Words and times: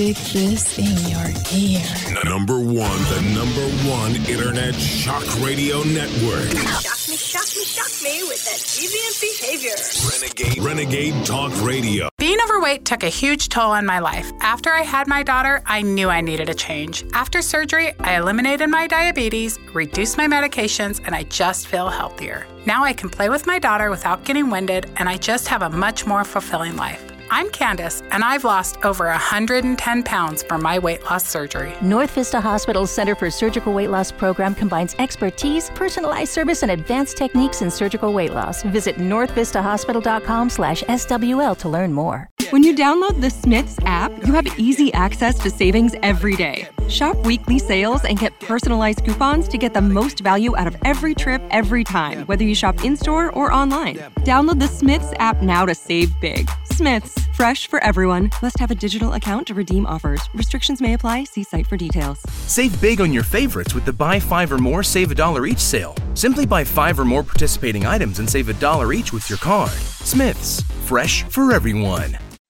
Stick 0.00 0.16
this 0.32 0.78
in 0.78 0.96
your 1.10 1.28
ear. 1.52 2.24
Number 2.24 2.58
one, 2.58 2.98
the 3.12 3.20
number 3.34 3.68
one 3.86 4.16
internet 4.30 4.74
shock 4.74 5.22
radio 5.44 5.82
network. 5.82 6.48
Shock 6.80 7.06
me, 7.06 7.16
shock 7.18 7.44
me, 7.54 7.64
shock 7.64 8.02
me 8.02 8.22
with 8.22 8.42
that 8.46 8.60
deviant 8.64 9.20
behavior. 9.20 9.76
Renegade, 10.10 10.64
Renegade 10.64 11.26
Talk 11.26 11.52
Radio. 11.62 12.08
Being 12.16 12.38
overweight 12.42 12.86
took 12.86 13.02
a 13.02 13.10
huge 13.10 13.50
toll 13.50 13.72
on 13.72 13.84
my 13.84 13.98
life. 13.98 14.32
After 14.40 14.70
I 14.70 14.80
had 14.80 15.06
my 15.06 15.22
daughter, 15.22 15.62
I 15.66 15.82
knew 15.82 16.08
I 16.08 16.22
needed 16.22 16.48
a 16.48 16.54
change. 16.54 17.04
After 17.12 17.42
surgery, 17.42 17.92
I 18.00 18.16
eliminated 18.16 18.70
my 18.70 18.86
diabetes, 18.86 19.58
reduced 19.74 20.16
my 20.16 20.26
medications, 20.26 21.02
and 21.04 21.14
I 21.14 21.24
just 21.24 21.66
feel 21.66 21.90
healthier. 21.90 22.46
Now 22.64 22.84
I 22.84 22.94
can 22.94 23.10
play 23.10 23.28
with 23.28 23.46
my 23.46 23.58
daughter 23.58 23.90
without 23.90 24.24
getting 24.24 24.48
winded, 24.48 24.90
and 24.96 25.10
I 25.10 25.18
just 25.18 25.46
have 25.48 25.60
a 25.60 25.68
much 25.68 26.06
more 26.06 26.24
fulfilling 26.24 26.76
life. 26.76 27.04
I'm 27.32 27.48
Candace, 27.50 28.02
and 28.10 28.24
I've 28.24 28.42
lost 28.42 28.78
over 28.84 29.06
110 29.06 30.02
pounds 30.02 30.42
from 30.42 30.62
my 30.62 30.80
weight 30.80 31.04
loss 31.04 31.24
surgery. 31.24 31.72
North 31.80 32.10
Vista 32.10 32.40
Hospital's 32.40 32.90
Center 32.90 33.14
for 33.14 33.30
Surgical 33.30 33.72
Weight 33.72 33.90
Loss 33.90 34.12
program 34.12 34.52
combines 34.52 34.96
expertise, 34.98 35.70
personalized 35.70 36.32
service, 36.32 36.62
and 36.62 36.72
advanced 36.72 37.16
techniques 37.16 37.62
in 37.62 37.70
surgical 37.70 38.12
weight 38.12 38.32
loss. 38.32 38.62
Visit 38.64 38.96
northvistahospital.com 38.96 40.50
slash 40.50 40.82
SWL 40.82 41.56
to 41.58 41.68
learn 41.68 41.92
more. 41.92 42.29
When 42.50 42.64
you 42.64 42.74
download 42.74 43.20
the 43.20 43.30
Smiths 43.30 43.78
app, 43.86 44.10
you 44.26 44.32
have 44.32 44.58
easy 44.58 44.92
access 44.92 45.38
to 45.38 45.50
savings 45.50 45.94
every 46.02 46.34
day. 46.34 46.66
Shop 46.88 47.16
weekly 47.24 47.60
sales 47.60 48.04
and 48.04 48.18
get 48.18 48.38
personalized 48.40 49.04
coupons 49.04 49.46
to 49.48 49.56
get 49.56 49.72
the 49.72 49.80
most 49.80 50.18
value 50.18 50.56
out 50.56 50.66
of 50.66 50.76
every 50.84 51.14
trip 51.14 51.40
every 51.50 51.84
time, 51.84 52.26
whether 52.26 52.42
you 52.42 52.56
shop 52.56 52.82
in-store 52.82 53.30
or 53.36 53.52
online. 53.52 53.98
Download 54.22 54.58
the 54.58 54.66
Smiths 54.66 55.12
app 55.20 55.40
now 55.42 55.64
to 55.64 55.76
save 55.76 56.10
big. 56.20 56.50
Smiths, 56.64 57.16
fresh 57.36 57.68
for 57.68 57.78
everyone. 57.84 58.30
Must 58.42 58.58
have 58.58 58.72
a 58.72 58.74
digital 58.74 59.12
account 59.12 59.46
to 59.46 59.54
redeem 59.54 59.86
offers. 59.86 60.20
Restrictions 60.34 60.80
may 60.80 60.94
apply. 60.94 61.24
See 61.24 61.44
site 61.44 61.68
for 61.68 61.76
details. 61.76 62.18
Save 62.48 62.80
big 62.80 63.00
on 63.00 63.12
your 63.12 63.22
favorites 63.22 63.74
with 63.74 63.84
the 63.84 63.92
buy 63.92 64.18
five 64.18 64.50
or 64.50 64.58
more, 64.58 64.82
save 64.82 65.12
a 65.12 65.14
dollar 65.14 65.46
each 65.46 65.60
sale. 65.60 65.94
Simply 66.14 66.46
buy 66.46 66.64
five 66.64 66.98
or 66.98 67.04
more 67.04 67.22
participating 67.22 67.86
items 67.86 68.18
and 68.18 68.28
save 68.28 68.48
a 68.48 68.54
dollar 68.54 68.92
each 68.92 69.12
with 69.12 69.30
your 69.30 69.38
card. 69.38 69.70
Smith's, 69.70 70.62
fresh 70.86 71.22
for 71.24 71.52
everyone. 71.52 72.18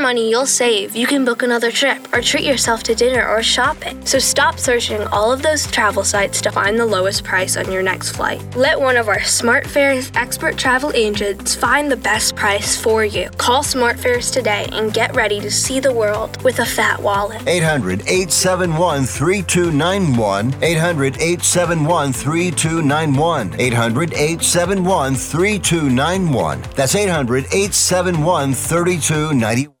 money 0.00 0.30
you'll 0.30 0.46
save, 0.46 0.96
you 0.96 1.06
can 1.06 1.24
book 1.24 1.42
another 1.42 1.70
trip 1.70 2.12
or 2.12 2.20
treat 2.20 2.44
yourself 2.44 2.82
to 2.84 2.94
dinner 2.94 3.28
or 3.28 3.42
shopping. 3.42 4.04
So 4.06 4.18
stop 4.18 4.58
searching 4.58 5.02
all 5.08 5.32
of 5.32 5.42
those 5.42 5.66
travel 5.66 6.04
sites 6.04 6.40
to 6.42 6.50
find 6.50 6.78
the 6.78 6.86
lowest 6.86 7.24
price 7.24 7.56
on 7.56 7.70
your 7.70 7.82
next 7.82 8.12
flight. 8.12 8.40
Let 8.56 8.80
one 8.80 8.96
of 8.96 9.08
our 9.08 9.18
SmartFares 9.18 10.10
expert 10.16 10.56
travel 10.56 10.92
agents 10.94 11.54
find 11.54 11.90
the 11.90 11.96
best 11.96 12.36
price 12.36 12.76
for 12.76 13.04
you. 13.04 13.28
Call 13.36 13.62
SmartFares 13.62 14.32
today 14.32 14.66
and 14.72 14.94
get 14.94 15.14
ready 15.14 15.40
to 15.40 15.50
see 15.50 15.80
the 15.80 15.92
world 15.92 16.42
with 16.42 16.58
a 16.60 16.66
fat 16.66 17.00
wallet. 17.00 17.42
800 17.46 18.02
871 18.02 19.04
3291. 19.04 20.54
800 20.62 21.16
871 21.16 22.12
3291. 22.12 23.60
800 23.60 24.12
871 24.14 25.14
3291. 25.14 26.62
That's 26.74 26.94
800 26.94 27.44
871 27.46 28.54
3291. 28.54 29.79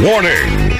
Warning! 0.00 0.77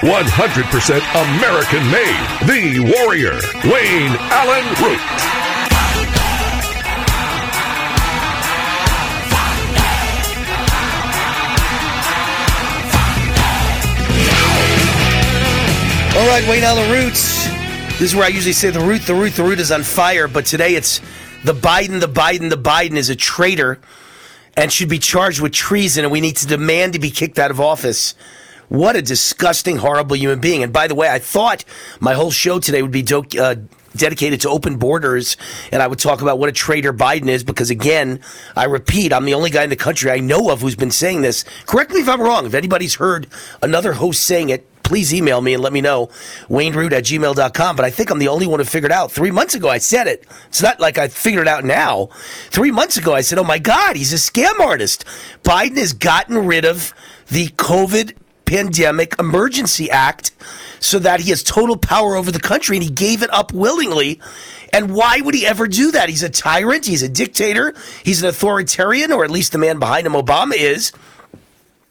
100% 0.00 0.98
American 1.38 1.90
made, 1.90 2.26
the 2.46 2.80
warrior, 2.98 3.40
Wayne 3.64 4.16
Allyn 4.30 4.66
Root. 4.82 5.00
All 16.16 16.28
right, 16.28 16.46
Wayne 16.48 16.64
Allyn 16.64 16.90
Roots. 16.90 17.46
This 17.98 18.10
is 18.10 18.14
where 18.16 18.24
I 18.24 18.28
usually 18.28 18.52
say 18.52 18.70
the 18.70 18.80
root, 18.80 19.02
the 19.02 19.14
root, 19.14 19.34
the 19.34 19.44
root 19.44 19.60
is 19.60 19.70
on 19.70 19.84
fire, 19.84 20.26
but 20.26 20.44
today 20.44 20.74
it's 20.74 21.00
the 21.44 21.54
Biden, 21.54 22.00
the 22.00 22.08
Biden, 22.08 22.50
the 22.50 22.56
Biden 22.56 22.96
is 22.96 23.10
a 23.10 23.16
traitor 23.16 23.78
and 24.56 24.72
should 24.72 24.88
be 24.88 24.98
charged 24.98 25.40
with 25.40 25.52
treason, 25.52 26.04
and 26.04 26.12
we 26.12 26.20
need 26.20 26.36
to 26.38 26.46
demand 26.46 26.94
to 26.94 26.98
be 26.98 27.10
kicked 27.10 27.38
out 27.38 27.50
of 27.50 27.60
office. 27.60 28.14
What 28.68 28.96
a 28.96 29.02
disgusting, 29.02 29.78
horrible 29.78 30.16
human 30.16 30.40
being. 30.40 30.62
And 30.62 30.72
by 30.72 30.86
the 30.86 30.94
way, 30.94 31.08
I 31.08 31.18
thought 31.18 31.64
my 32.00 32.14
whole 32.14 32.30
show 32.30 32.58
today 32.58 32.82
would 32.82 32.90
be 32.90 33.02
do- 33.02 33.24
uh, 33.38 33.56
dedicated 33.96 34.40
to 34.42 34.50
open 34.50 34.76
borders, 34.76 35.36
and 35.70 35.82
I 35.82 35.86
would 35.86 35.98
talk 35.98 36.22
about 36.22 36.38
what 36.38 36.48
a 36.48 36.52
traitor 36.52 36.92
Biden 36.92 37.28
is, 37.28 37.44
because 37.44 37.70
again, 37.70 38.20
I 38.56 38.64
repeat, 38.64 39.12
I'm 39.12 39.24
the 39.24 39.34
only 39.34 39.50
guy 39.50 39.62
in 39.64 39.70
the 39.70 39.76
country 39.76 40.10
I 40.10 40.18
know 40.18 40.50
of 40.50 40.60
who's 40.60 40.76
been 40.76 40.90
saying 40.90 41.22
this. 41.22 41.44
Correct 41.66 41.92
me 41.92 42.00
if 42.00 42.08
I'm 42.08 42.20
wrong. 42.20 42.46
If 42.46 42.54
anybody's 42.54 42.96
heard 42.96 43.28
another 43.62 43.94
host 43.94 44.24
saying 44.24 44.48
it, 44.48 44.68
please 44.82 45.14
email 45.14 45.40
me 45.40 45.54
and 45.54 45.62
let 45.62 45.72
me 45.72 45.80
know. 45.80 46.08
WayneRoot 46.48 46.92
at 46.92 47.04
gmail.com. 47.04 47.76
But 47.76 47.84
I 47.84 47.90
think 47.90 48.10
I'm 48.10 48.18
the 48.18 48.28
only 48.28 48.46
one 48.46 48.60
who 48.60 48.64
figured 48.64 48.92
out. 48.92 49.10
Three 49.10 49.30
months 49.30 49.54
ago, 49.54 49.68
I 49.68 49.78
said 49.78 50.06
it. 50.06 50.26
It's 50.48 50.62
not 50.62 50.78
like 50.78 50.98
I 50.98 51.08
figured 51.08 51.46
it 51.46 51.48
out 51.48 51.64
now. 51.64 52.10
Three 52.50 52.70
months 52.70 52.98
ago, 52.98 53.14
I 53.14 53.22
said, 53.22 53.38
oh 53.38 53.44
my 53.44 53.58
God, 53.58 53.96
he's 53.96 54.12
a 54.12 54.16
scam 54.16 54.60
artist. 54.60 55.04
Biden 55.42 55.78
has 55.78 55.94
gotten 55.94 56.46
rid 56.46 56.66
of 56.66 56.92
the 57.28 57.48
COVID 57.48 58.14
Pandemic 58.44 59.14
Emergency 59.18 59.90
Act 59.90 60.32
so 60.80 60.98
that 60.98 61.20
he 61.20 61.30
has 61.30 61.42
total 61.42 61.76
power 61.76 62.16
over 62.16 62.30
the 62.30 62.40
country 62.40 62.76
and 62.76 62.84
he 62.84 62.90
gave 62.90 63.22
it 63.22 63.32
up 63.32 63.52
willingly. 63.52 64.20
And 64.72 64.94
why 64.94 65.20
would 65.20 65.34
he 65.34 65.46
ever 65.46 65.66
do 65.66 65.92
that? 65.92 66.08
He's 66.08 66.22
a 66.22 66.28
tyrant, 66.28 66.86
he's 66.86 67.02
a 67.02 67.08
dictator, 67.08 67.74
he's 68.02 68.22
an 68.22 68.28
authoritarian, 68.28 69.12
or 69.12 69.24
at 69.24 69.30
least 69.30 69.52
the 69.52 69.58
man 69.58 69.78
behind 69.78 70.06
him, 70.06 70.14
Obama, 70.14 70.54
is 70.56 70.92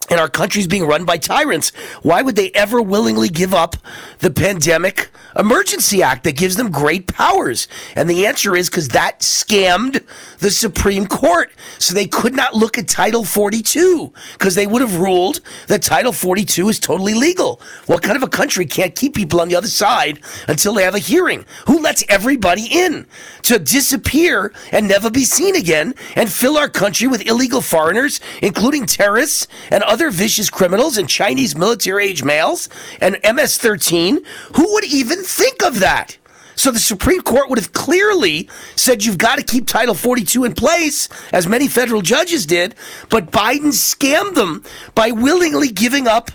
and 0.09 0.19
our 0.19 0.29
country's 0.29 0.67
being 0.67 0.85
run 0.85 1.05
by 1.05 1.17
tyrants. 1.17 1.71
Why 2.01 2.21
would 2.21 2.35
they 2.35 2.51
ever 2.51 2.81
willingly 2.81 3.29
give 3.29 3.53
up 3.53 3.75
the 4.19 4.31
Pandemic 4.31 5.09
Emergency 5.37 6.03
Act 6.03 6.23
that 6.23 6.37
gives 6.37 6.55
them 6.55 6.71
great 6.71 7.07
powers? 7.07 7.67
And 7.95 8.09
the 8.09 8.25
answer 8.25 8.55
is 8.55 8.69
because 8.69 8.89
that 8.89 9.19
scammed 9.19 10.03
the 10.39 10.51
Supreme 10.51 11.07
Court. 11.07 11.51
So 11.79 11.93
they 11.93 12.07
could 12.07 12.35
not 12.35 12.53
look 12.53 12.77
at 12.77 12.87
Title 12.87 13.23
42 13.23 14.13
because 14.33 14.55
they 14.55 14.67
would 14.67 14.81
have 14.81 14.99
ruled 14.99 15.41
that 15.67 15.81
Title 15.81 16.13
42 16.13 16.69
is 16.69 16.79
totally 16.79 17.13
legal. 17.13 17.61
What 17.87 18.03
kind 18.03 18.15
of 18.15 18.23
a 18.23 18.27
country 18.27 18.65
can't 18.65 18.95
keep 18.95 19.15
people 19.15 19.41
on 19.41 19.47
the 19.49 19.55
other 19.55 19.67
side 19.67 20.19
until 20.47 20.73
they 20.73 20.83
have 20.83 20.95
a 20.95 20.99
hearing? 20.99 21.45
Who 21.67 21.79
lets 21.79 22.03
everybody 22.09 22.67
in 22.69 23.07
to 23.43 23.59
disappear 23.59 24.53
and 24.71 24.87
never 24.87 25.09
be 25.09 25.23
seen 25.23 25.55
again 25.55 25.93
and 26.15 26.31
fill 26.31 26.57
our 26.57 26.69
country 26.69 27.07
with 27.07 27.25
illegal 27.27 27.61
foreigners, 27.61 28.19
including 28.41 28.85
terrorists 28.85 29.47
and 29.71 29.83
other 29.83 30.11
vicious 30.11 30.49
criminals 30.49 30.97
and 30.97 31.09
Chinese 31.09 31.55
military 31.55 32.05
age 32.05 32.23
males 32.23 32.69
and 33.01 33.17
MS 33.23 33.57
13? 33.57 34.19
Who 34.55 34.73
would 34.73 34.85
even 34.85 35.22
think 35.25 35.63
of 35.63 35.79
that? 35.79 36.17
So 36.55 36.71
the 36.71 36.79
Supreme 36.79 37.21
Court 37.21 37.49
would 37.49 37.59
have 37.59 37.73
clearly 37.73 38.49
said 38.75 39.03
you've 39.03 39.17
got 39.17 39.37
to 39.37 39.43
keep 39.43 39.67
Title 39.67 39.95
42 39.95 40.43
in 40.45 40.53
place, 40.53 41.09
as 41.31 41.47
many 41.47 41.67
federal 41.67 42.01
judges 42.01 42.45
did, 42.45 42.75
but 43.09 43.31
Biden 43.31 43.71
scammed 43.71 44.35
them 44.35 44.63
by 44.93 45.11
willingly 45.11 45.69
giving 45.69 46.07
up 46.07 46.31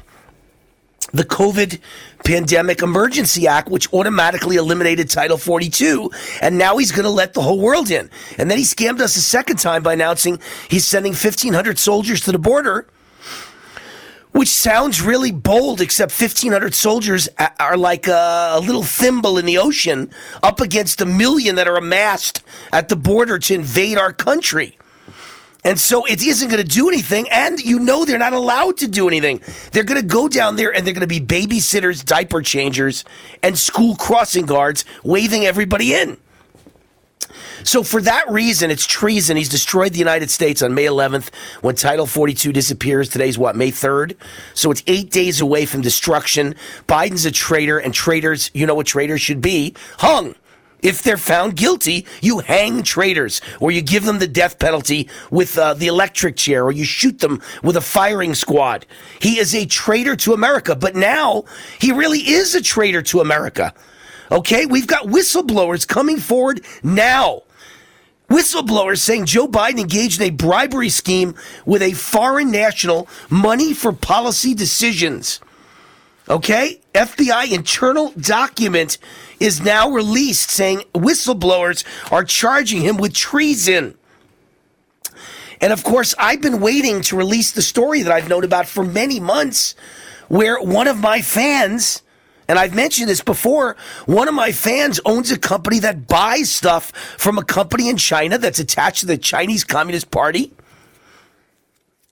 the 1.12 1.24
COVID 1.24 1.78
Pandemic 2.24 2.82
Emergency 2.82 3.46
Act, 3.46 3.70
which 3.70 3.92
automatically 3.92 4.56
eliminated 4.56 5.08
Title 5.08 5.38
42. 5.38 6.10
And 6.42 6.58
now 6.58 6.76
he's 6.76 6.92
going 6.92 7.04
to 7.04 7.10
let 7.10 7.32
the 7.32 7.40
whole 7.40 7.60
world 7.60 7.90
in. 7.90 8.10
And 8.36 8.50
then 8.50 8.58
he 8.58 8.64
scammed 8.64 9.00
us 9.00 9.16
a 9.16 9.22
second 9.22 9.58
time 9.58 9.82
by 9.82 9.94
announcing 9.94 10.38
he's 10.68 10.86
sending 10.86 11.12
1,500 11.12 11.78
soldiers 11.78 12.20
to 12.22 12.32
the 12.32 12.38
border, 12.38 12.88
which 14.32 14.48
sounds 14.48 15.00
really 15.02 15.32
bold, 15.32 15.80
except 15.80 16.18
1,500 16.18 16.74
soldiers 16.74 17.28
are 17.58 17.76
like 17.76 18.06
a, 18.06 18.60
little 18.62 18.82
thimble 18.82 19.38
in 19.38 19.46
the 19.46 19.58
ocean 19.58 20.10
up 20.42 20.60
against 20.60 21.00
a 21.00 21.06
million 21.06 21.54
that 21.56 21.68
are 21.68 21.76
amassed 21.76 22.42
at 22.72 22.88
the 22.88 22.96
border 22.96 23.38
to 23.38 23.54
invade 23.54 23.96
our 23.96 24.12
country. 24.12 24.76
And 25.64 25.78
so 25.78 26.04
it 26.04 26.24
isn't 26.24 26.48
going 26.48 26.62
to 26.62 26.68
do 26.68 26.88
anything. 26.88 27.28
And 27.30 27.58
you 27.60 27.78
know 27.78 28.04
they're 28.04 28.18
not 28.18 28.32
allowed 28.32 28.76
to 28.78 28.88
do 28.88 29.08
anything. 29.08 29.40
They're 29.72 29.84
going 29.84 30.00
to 30.00 30.06
go 30.06 30.28
down 30.28 30.56
there 30.56 30.74
and 30.74 30.86
they're 30.86 30.94
going 30.94 31.06
to 31.06 31.06
be 31.06 31.20
babysitters, 31.20 32.04
diaper 32.04 32.42
changers, 32.42 33.04
and 33.42 33.58
school 33.58 33.96
crossing 33.96 34.46
guards 34.46 34.84
waving 35.02 35.44
everybody 35.46 35.94
in. 35.94 36.16
So 37.64 37.82
for 37.82 38.00
that 38.02 38.28
reason, 38.30 38.70
it's 38.70 38.86
treason. 38.86 39.36
He's 39.36 39.48
destroyed 39.48 39.92
the 39.92 39.98
United 39.98 40.30
States 40.30 40.62
on 40.62 40.74
May 40.74 40.84
11th 40.84 41.34
when 41.60 41.74
Title 41.74 42.06
42 42.06 42.52
disappears. 42.52 43.08
Today's 43.08 43.38
what, 43.38 43.56
May 43.56 43.70
3rd? 43.70 44.16
So 44.54 44.70
it's 44.70 44.82
eight 44.86 45.10
days 45.10 45.40
away 45.40 45.66
from 45.66 45.80
destruction. 45.80 46.54
Biden's 46.86 47.24
a 47.24 47.30
traitor, 47.30 47.78
and 47.78 47.94
traitors, 47.94 48.50
you 48.54 48.66
know 48.66 48.74
what 48.74 48.86
traitors 48.86 49.20
should 49.20 49.40
be? 49.40 49.74
Hung. 49.98 50.34
If 50.80 51.02
they're 51.02 51.16
found 51.16 51.56
guilty, 51.56 52.06
you 52.22 52.38
hang 52.38 52.84
traitors, 52.84 53.40
or 53.58 53.72
you 53.72 53.82
give 53.82 54.04
them 54.04 54.20
the 54.20 54.28
death 54.28 54.58
penalty 54.60 55.08
with 55.30 55.58
uh, 55.58 55.74
the 55.74 55.88
electric 55.88 56.36
chair, 56.36 56.64
or 56.64 56.70
you 56.70 56.84
shoot 56.84 57.18
them 57.18 57.42
with 57.64 57.76
a 57.76 57.80
firing 57.80 58.34
squad. 58.34 58.86
He 59.20 59.40
is 59.40 59.54
a 59.54 59.66
traitor 59.66 60.14
to 60.16 60.34
America, 60.34 60.76
but 60.76 60.94
now 60.94 61.44
he 61.80 61.90
really 61.90 62.20
is 62.20 62.54
a 62.54 62.62
traitor 62.62 63.02
to 63.02 63.20
America. 63.20 63.74
Okay, 64.30 64.66
we've 64.66 64.86
got 64.86 65.06
whistleblowers 65.06 65.86
coming 65.86 66.18
forward 66.18 66.64
now. 66.82 67.42
Whistleblowers 68.28 68.98
saying 68.98 69.24
Joe 69.24 69.48
Biden 69.48 69.78
engaged 69.78 70.20
in 70.20 70.28
a 70.28 70.30
bribery 70.30 70.90
scheme 70.90 71.34
with 71.64 71.80
a 71.80 71.92
foreign 71.92 72.50
national, 72.50 73.08
money 73.30 73.72
for 73.72 73.92
policy 73.92 74.52
decisions. 74.52 75.40
Okay? 76.28 76.80
FBI 76.94 77.52
internal 77.52 78.12
document 78.12 78.98
is 79.40 79.62
now 79.62 79.88
released 79.88 80.50
saying 80.50 80.82
whistleblowers 80.94 81.84
are 82.12 82.24
charging 82.24 82.82
him 82.82 82.98
with 82.98 83.14
treason. 83.14 83.96
And 85.60 85.72
of 85.72 85.82
course, 85.82 86.14
I've 86.18 86.42
been 86.42 86.60
waiting 86.60 87.00
to 87.02 87.16
release 87.16 87.52
the 87.52 87.62
story 87.62 88.02
that 88.02 88.12
I've 88.12 88.28
known 88.28 88.44
about 88.44 88.68
for 88.68 88.84
many 88.84 89.20
months 89.20 89.74
where 90.28 90.60
one 90.60 90.86
of 90.86 91.00
my 91.00 91.22
fans, 91.22 92.02
and 92.48 92.58
I've 92.58 92.74
mentioned 92.74 93.08
this 93.10 93.20
before, 93.20 93.76
one 94.06 94.26
of 94.26 94.34
my 94.34 94.52
fans 94.52 94.98
owns 95.04 95.30
a 95.30 95.38
company 95.38 95.80
that 95.80 96.08
buys 96.08 96.50
stuff 96.50 96.90
from 97.18 97.36
a 97.36 97.44
company 97.44 97.90
in 97.90 97.98
China 97.98 98.38
that's 98.38 98.58
attached 98.58 99.00
to 99.00 99.06
the 99.06 99.18
Chinese 99.18 99.64
Communist 99.64 100.10
Party. 100.10 100.52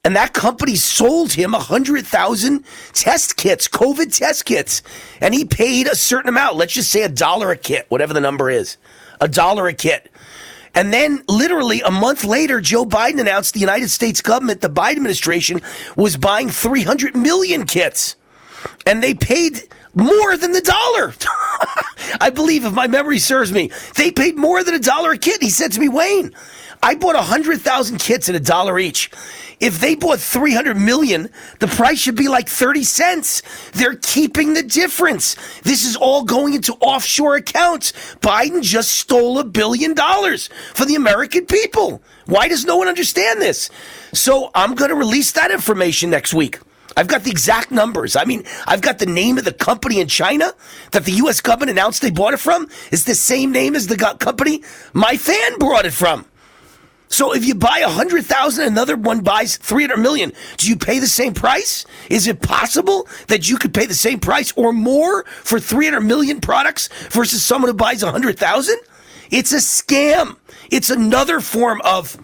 And 0.05 0.15
that 0.15 0.35
company 0.35 0.77
sold 0.77 1.33
him 1.33 1.53
100,000 1.53 2.65
test 2.93 3.37
kits, 3.37 3.67
COVID 3.67 4.17
test 4.17 4.45
kits. 4.45 4.83
And 5.21 5.35
he 5.35 5.45
paid 5.45 5.89
a 5.89 5.97
certain 5.97 6.29
amount. 6.29 6.57
Let's 6.57 6.75
just 6.75 6.93
say 6.93 7.03
a 7.03 7.09
dollar 7.09 7.51
a 7.51 7.57
kit, 7.57 7.87
whatever 7.89 8.13
the 8.13 8.21
number 8.21 8.51
is. 8.51 8.77
A 9.21 9.27
dollar 9.27 9.67
a 9.67 9.75
kit. 9.75 10.13
And 10.77 10.93
then, 10.93 11.25
literally 11.27 11.81
a 11.81 11.91
month 11.91 12.23
later, 12.23 12.61
Joe 12.61 12.85
Biden 12.85 13.19
announced 13.19 13.55
the 13.55 13.61
United 13.61 13.89
States 13.89 14.21
government, 14.21 14.61
the 14.61 14.69
Biden 14.69 14.99
administration, 14.99 15.63
was 15.97 16.19
buying 16.19 16.51
300 16.51 17.17
million 17.17 17.65
kits. 17.65 18.15
And 18.87 19.03
they 19.03 19.15
paid 19.15 19.63
more 19.97 20.37
than 20.37 20.53
the 20.53 20.61
dollar. 20.61 21.15
I 22.21 22.31
believe, 22.31 22.65
if 22.65 22.73
my 22.73 22.87
memory 22.87 23.19
serves 23.19 23.51
me, 23.51 23.71
they 23.97 24.13
paid 24.13 24.37
more 24.37 24.63
than 24.63 24.75
a 24.75 24.79
dollar 24.79 25.13
a 25.13 25.19
kit. 25.19 25.43
He 25.43 25.51
said 25.51 25.73
to 25.73 25.81
me, 25.81 25.89
Wayne, 25.89 26.35
I 26.83 26.95
bought 26.95 27.15
100,000 27.17 27.99
kits 27.99 28.29
at 28.29 28.35
a 28.35 28.41
dollar 28.41 28.79
each. 28.79 29.11
If 29.59 29.81
they 29.81 29.95
bought 29.95 30.21
300 30.21 30.77
million, 30.77 31.31
the 31.61 31.67
price 31.67 31.99
should 31.99 32.15
be 32.15 32.29
like 32.29 32.47
30 32.47 32.85
cents. 32.85 33.43
They're 33.73 33.97
keeping 33.97 34.53
the 34.53 34.63
difference. 34.63 35.35
This 35.63 35.87
is 35.87 35.97
all 35.97 36.25
going 36.25 36.53
into 36.53 36.75
offshore 36.75 37.37
accounts. 37.37 37.93
Biden 38.21 38.63
just 38.63 38.91
stole 38.91 39.39
a 39.39 39.45
billion 39.45 39.95
dollars 39.95 40.51
for 40.75 40.85
the 40.85 40.95
American 40.95 41.47
people. 41.47 42.03
Why 42.27 42.49
does 42.49 42.67
no 42.67 42.77
one 42.77 42.89
understand 42.89 43.41
this? 43.41 43.71
So 44.13 44.51
I'm 44.55 44.75
going 44.75 44.91
to 44.91 44.97
release 44.97 45.33
that 45.33 45.51
information 45.51 46.11
next 46.11 46.35
week. 46.35 46.59
I've 46.97 47.09
got 47.09 47.25
the 47.25 47.31
exact 47.31 47.71
numbers. 47.71 48.17
I 48.17 48.25
mean, 48.25 48.45
I've 48.67 48.81
got 48.81 48.99
the 48.99 49.07
name 49.07 49.37
of 49.37 49.45
the 49.45 49.53
company 49.53 50.01
in 50.01 50.09
China 50.09 50.53
that 50.93 51.05
the 51.05 51.13
U.S. 51.13 51.41
government 51.41 51.71
announced 51.71 52.01
they 52.01 52.11
bought 52.11 52.33
it 52.33 52.41
from. 52.41 52.69
It's 52.91 53.05
the 53.05 53.15
same 53.15 53.53
name 53.53 53.77
as 53.77 53.87
the 53.87 53.97
company 54.19 54.63
my 54.95 55.17
fan 55.17 55.59
brought 55.59 55.85
it 55.85 55.93
from. 55.93 56.25
So 57.09 57.35
if 57.35 57.45
you 57.45 57.55
buy 57.55 57.79
a 57.85 57.89
hundred 57.89 58.25
thousand, 58.25 58.67
another 58.67 58.97
one 58.97 59.21
buys 59.21 59.59
three 59.59 59.85
hundred 59.85 59.99
million. 59.99 60.33
Do 60.57 60.69
you 60.69 60.77
pay 60.77 60.99
the 60.99 61.07
same 61.07 61.35
price? 61.35 61.85
Is 62.11 62.27
it 62.27 62.43
possible 62.43 63.07
that 63.29 63.49
you 63.49 63.59
could 63.59 63.73
pay 63.73 63.87
the 63.87 63.95
same 63.95 64.19
price 64.19 64.53
or 64.57 64.73
more 64.73 65.25
for 65.25 65.61
three 65.61 65.85
hundred 65.85 66.01
million 66.01 66.41
products 66.41 66.89
versus 67.11 67.45
someone 67.45 67.71
who 67.71 67.77
buys 67.77 68.03
a 68.03 68.11
hundred 68.11 68.39
thousand? 68.39 68.79
It's 69.31 69.53
a 69.53 69.57
scam. 69.57 70.37
It's 70.71 70.91
another 70.91 71.41
form 71.41 71.81
of 71.85 72.17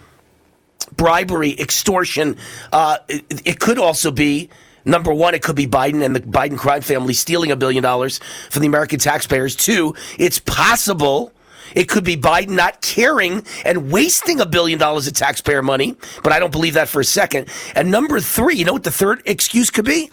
bribery, 0.96 1.58
extortion. 1.58 2.36
Uh, 2.72 2.98
it, 3.08 3.42
it 3.44 3.60
could 3.60 3.78
also 3.78 4.10
be 4.10 4.50
Number 4.84 5.12
one, 5.12 5.34
it 5.34 5.42
could 5.42 5.56
be 5.56 5.66
Biden 5.66 6.04
and 6.04 6.14
the 6.14 6.20
Biden 6.20 6.58
crime 6.58 6.82
family 6.82 7.14
stealing 7.14 7.50
a 7.50 7.56
billion 7.56 7.82
dollars 7.82 8.18
from 8.50 8.62
the 8.62 8.68
American 8.68 8.98
taxpayers. 8.98 9.56
Two, 9.56 9.94
it's 10.18 10.38
possible 10.38 11.32
it 11.74 11.88
could 11.88 12.04
be 12.04 12.16
Biden 12.16 12.50
not 12.50 12.80
caring 12.82 13.44
and 13.64 13.90
wasting 13.90 14.40
a 14.40 14.46
billion 14.46 14.78
dollars 14.78 15.06
of 15.06 15.14
taxpayer 15.14 15.62
money, 15.62 15.96
but 16.22 16.32
I 16.32 16.38
don't 16.38 16.52
believe 16.52 16.74
that 16.74 16.88
for 16.88 17.00
a 17.00 17.04
second. 17.04 17.48
And 17.74 17.90
number 17.90 18.20
three, 18.20 18.56
you 18.56 18.64
know 18.64 18.72
what 18.72 18.84
the 18.84 18.90
third 18.90 19.22
excuse 19.24 19.70
could 19.70 19.84
be? 19.84 20.10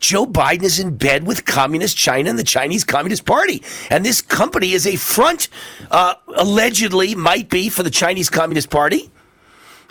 Joe 0.00 0.26
Biden 0.26 0.64
is 0.64 0.80
in 0.80 0.96
bed 0.96 1.26
with 1.26 1.44
communist 1.44 1.96
China 1.96 2.28
and 2.30 2.38
the 2.38 2.44
Chinese 2.44 2.82
Communist 2.82 3.24
Party. 3.24 3.62
And 3.88 4.04
this 4.04 4.20
company 4.20 4.72
is 4.72 4.86
a 4.86 4.96
front, 4.96 5.48
uh, 5.90 6.14
allegedly, 6.36 7.14
might 7.14 7.48
be 7.48 7.68
for 7.68 7.84
the 7.84 7.90
Chinese 7.90 8.28
Communist 8.28 8.68
Party. 8.68 9.10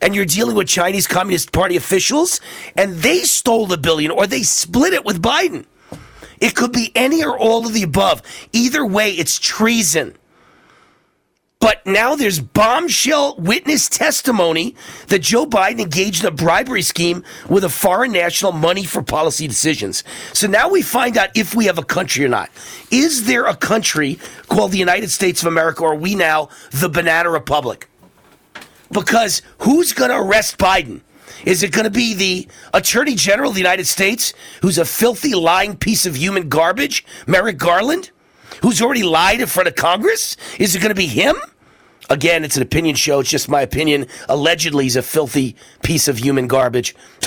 And 0.01 0.15
you're 0.15 0.25
dealing 0.25 0.55
with 0.55 0.67
Chinese 0.67 1.07
Communist 1.07 1.51
Party 1.51 1.75
officials, 1.75 2.41
and 2.75 2.95
they 2.97 3.19
stole 3.19 3.67
the 3.67 3.77
billion 3.77 4.11
or 4.11 4.25
they 4.25 4.43
split 4.43 4.93
it 4.93 5.05
with 5.05 5.21
Biden. 5.21 5.65
It 6.39 6.55
could 6.55 6.71
be 6.71 6.91
any 6.95 7.23
or 7.23 7.37
all 7.37 7.67
of 7.67 7.73
the 7.73 7.83
above. 7.83 8.23
Either 8.51 8.83
way, 8.83 9.11
it's 9.11 9.37
treason. 9.39 10.15
But 11.59 11.85
now 11.85 12.15
there's 12.15 12.39
bombshell 12.39 13.35
witness 13.37 13.87
testimony 13.87 14.75
that 15.09 15.19
Joe 15.19 15.45
Biden 15.45 15.79
engaged 15.79 16.23
in 16.23 16.27
a 16.27 16.31
bribery 16.31 16.81
scheme 16.81 17.23
with 17.47 17.63
a 17.63 17.69
foreign 17.69 18.11
national 18.11 18.53
money 18.53 18.83
for 18.83 19.03
policy 19.03 19.47
decisions. 19.47 20.03
So 20.33 20.47
now 20.47 20.69
we 20.71 20.81
find 20.81 21.15
out 21.17 21.29
if 21.35 21.53
we 21.53 21.65
have 21.65 21.77
a 21.77 21.83
country 21.83 22.25
or 22.25 22.29
not. 22.29 22.49
Is 22.89 23.27
there 23.27 23.45
a 23.45 23.55
country 23.55 24.17
called 24.47 24.71
the 24.71 24.79
United 24.79 25.11
States 25.11 25.43
of 25.43 25.47
America, 25.47 25.83
or 25.83 25.91
are 25.91 25.95
we 25.95 26.15
now 26.15 26.49
the 26.71 26.89
Banana 26.89 27.29
Republic? 27.29 27.87
Because 28.91 29.41
who's 29.59 29.93
going 29.93 30.11
to 30.11 30.17
arrest 30.17 30.57
Biden? 30.57 31.01
Is 31.45 31.63
it 31.63 31.71
going 31.71 31.85
to 31.85 31.89
be 31.91 32.13
the 32.13 32.47
Attorney 32.73 33.15
General 33.15 33.49
of 33.49 33.55
the 33.55 33.61
United 33.61 33.87
States, 33.87 34.33
who's 34.61 34.77
a 34.77 34.85
filthy, 34.85 35.33
lying 35.33 35.75
piece 35.75 36.05
of 36.05 36.15
human 36.15 36.49
garbage, 36.49 37.05
Merrick 37.25 37.57
Garland? 37.57 38.11
who's 38.61 38.81
already 38.81 39.03
lied 39.03 39.41
in 39.41 39.47
front 39.47 39.67
of 39.67 39.75
Congress? 39.75 40.37
Is 40.59 40.75
it 40.75 40.79
going 40.79 40.89
to 40.89 40.95
be 40.95 41.07
him? 41.07 41.35
Again, 42.11 42.43
it's 42.43 42.57
an 42.57 42.61
opinion 42.61 42.95
show. 42.95 43.21
It's 43.21 43.29
just 43.29 43.47
my 43.47 43.61
opinion. 43.61 44.05
Allegedly, 44.27 44.83
he's 44.83 44.97
a 44.97 45.01
filthy 45.01 45.55
piece 45.81 46.09
of 46.09 46.17
human 46.17 46.45
garbage. 46.45 46.93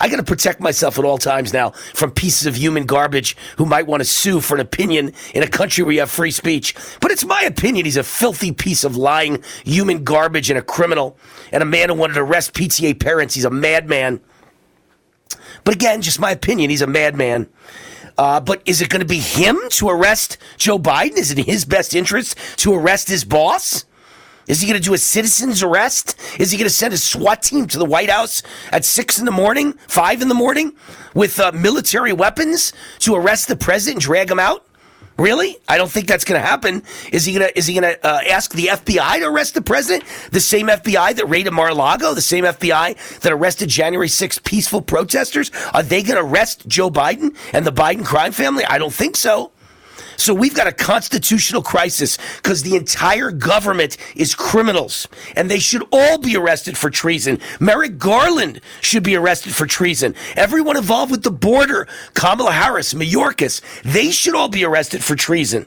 I 0.00 0.08
got 0.08 0.16
to 0.16 0.22
protect 0.22 0.58
myself 0.58 0.98
at 0.98 1.04
all 1.04 1.18
times 1.18 1.52
now 1.52 1.70
from 1.70 2.10
pieces 2.10 2.46
of 2.46 2.56
human 2.56 2.86
garbage 2.86 3.36
who 3.58 3.66
might 3.66 3.86
want 3.86 4.00
to 4.00 4.06
sue 4.06 4.40
for 4.40 4.54
an 4.54 4.62
opinion 4.62 5.12
in 5.34 5.42
a 5.42 5.46
country 5.46 5.84
where 5.84 5.92
you 5.92 6.00
have 6.00 6.10
free 6.10 6.30
speech. 6.30 6.74
But 7.02 7.10
it's 7.10 7.26
my 7.26 7.42
opinion 7.42 7.84
he's 7.84 7.98
a 7.98 8.02
filthy 8.02 8.52
piece 8.52 8.84
of 8.84 8.96
lying 8.96 9.44
human 9.64 10.02
garbage 10.02 10.48
and 10.48 10.58
a 10.58 10.62
criminal 10.62 11.18
and 11.52 11.62
a 11.62 11.66
man 11.66 11.90
who 11.90 11.94
wanted 11.94 12.14
to 12.14 12.20
arrest 12.20 12.54
PTA 12.54 12.98
parents. 12.98 13.34
He's 13.34 13.44
a 13.44 13.50
madman. 13.50 14.22
But 15.64 15.74
again, 15.74 16.00
just 16.00 16.18
my 16.18 16.30
opinion. 16.30 16.70
He's 16.70 16.82
a 16.82 16.86
madman. 16.86 17.50
Uh, 18.16 18.40
but 18.40 18.62
is 18.64 18.80
it 18.80 18.88
going 18.88 19.00
to 19.00 19.06
be 19.06 19.18
him 19.18 19.58
to 19.70 19.88
arrest 19.88 20.38
Joe 20.56 20.78
Biden? 20.78 21.16
Is 21.16 21.30
it 21.30 21.38
in 21.38 21.44
his 21.44 21.64
best 21.64 21.94
interest 21.94 22.38
to 22.58 22.74
arrest 22.74 23.08
his 23.08 23.24
boss? 23.24 23.84
Is 24.46 24.60
he 24.60 24.68
going 24.68 24.80
to 24.80 24.86
do 24.86 24.94
a 24.94 24.98
citizen's 24.98 25.62
arrest? 25.62 26.16
Is 26.38 26.50
he 26.50 26.58
going 26.58 26.68
to 26.68 26.74
send 26.74 26.92
a 26.92 26.98
SWAT 26.98 27.42
team 27.42 27.66
to 27.68 27.78
the 27.78 27.84
White 27.84 28.10
House 28.10 28.42
at 28.70 28.84
six 28.84 29.18
in 29.18 29.24
the 29.24 29.30
morning, 29.30 29.72
five 29.88 30.20
in 30.20 30.28
the 30.28 30.34
morning, 30.34 30.74
with 31.14 31.40
uh, 31.40 31.50
military 31.52 32.12
weapons 32.12 32.72
to 33.00 33.14
arrest 33.14 33.48
the 33.48 33.56
president 33.56 33.96
and 33.96 34.02
drag 34.02 34.30
him 34.30 34.38
out? 34.38 34.64
Really? 35.16 35.56
I 35.68 35.76
don't 35.76 35.90
think 35.90 36.08
that's 36.08 36.24
going 36.24 36.40
to 36.40 36.46
happen. 36.46 36.82
Is 37.12 37.24
he 37.24 37.34
going 37.34 37.48
to 37.48 37.56
is 37.56 37.66
he 37.66 37.78
going 37.78 37.94
to 37.94 38.06
uh, 38.06 38.20
ask 38.28 38.52
the 38.52 38.66
FBI 38.66 39.20
to 39.20 39.26
arrest 39.26 39.54
the 39.54 39.62
president? 39.62 40.04
The 40.32 40.40
same 40.40 40.66
FBI 40.66 41.14
that 41.14 41.26
raided 41.26 41.52
Mar-a-Lago, 41.52 42.14
the 42.14 42.20
same 42.20 42.44
FBI 42.44 43.20
that 43.20 43.32
arrested 43.32 43.68
January 43.68 44.08
6 44.08 44.38
peaceful 44.40 44.82
protesters? 44.82 45.52
Are 45.72 45.84
they 45.84 46.02
going 46.02 46.16
to 46.16 46.28
arrest 46.28 46.66
Joe 46.66 46.90
Biden 46.90 47.36
and 47.52 47.64
the 47.64 47.72
Biden 47.72 48.04
crime 48.04 48.32
family? 48.32 48.64
I 48.64 48.78
don't 48.78 48.92
think 48.92 49.14
so. 49.14 49.52
So 50.16 50.34
we've 50.34 50.54
got 50.54 50.66
a 50.66 50.72
constitutional 50.72 51.62
crisis 51.62 52.18
because 52.36 52.62
the 52.62 52.76
entire 52.76 53.30
government 53.30 53.96
is 54.16 54.34
criminals 54.34 55.08
and 55.36 55.50
they 55.50 55.58
should 55.58 55.84
all 55.92 56.18
be 56.18 56.36
arrested 56.36 56.76
for 56.76 56.90
treason. 56.90 57.38
Merrick 57.60 57.98
Garland 57.98 58.60
should 58.80 59.02
be 59.02 59.16
arrested 59.16 59.54
for 59.54 59.66
treason. 59.66 60.14
Everyone 60.36 60.76
involved 60.76 61.10
with 61.10 61.22
the 61.22 61.30
border, 61.30 61.86
Kamala 62.14 62.52
Harris, 62.52 62.94
Mayorkas, 62.94 63.60
they 63.82 64.10
should 64.10 64.34
all 64.34 64.48
be 64.48 64.64
arrested 64.64 65.02
for 65.02 65.14
treason. 65.14 65.66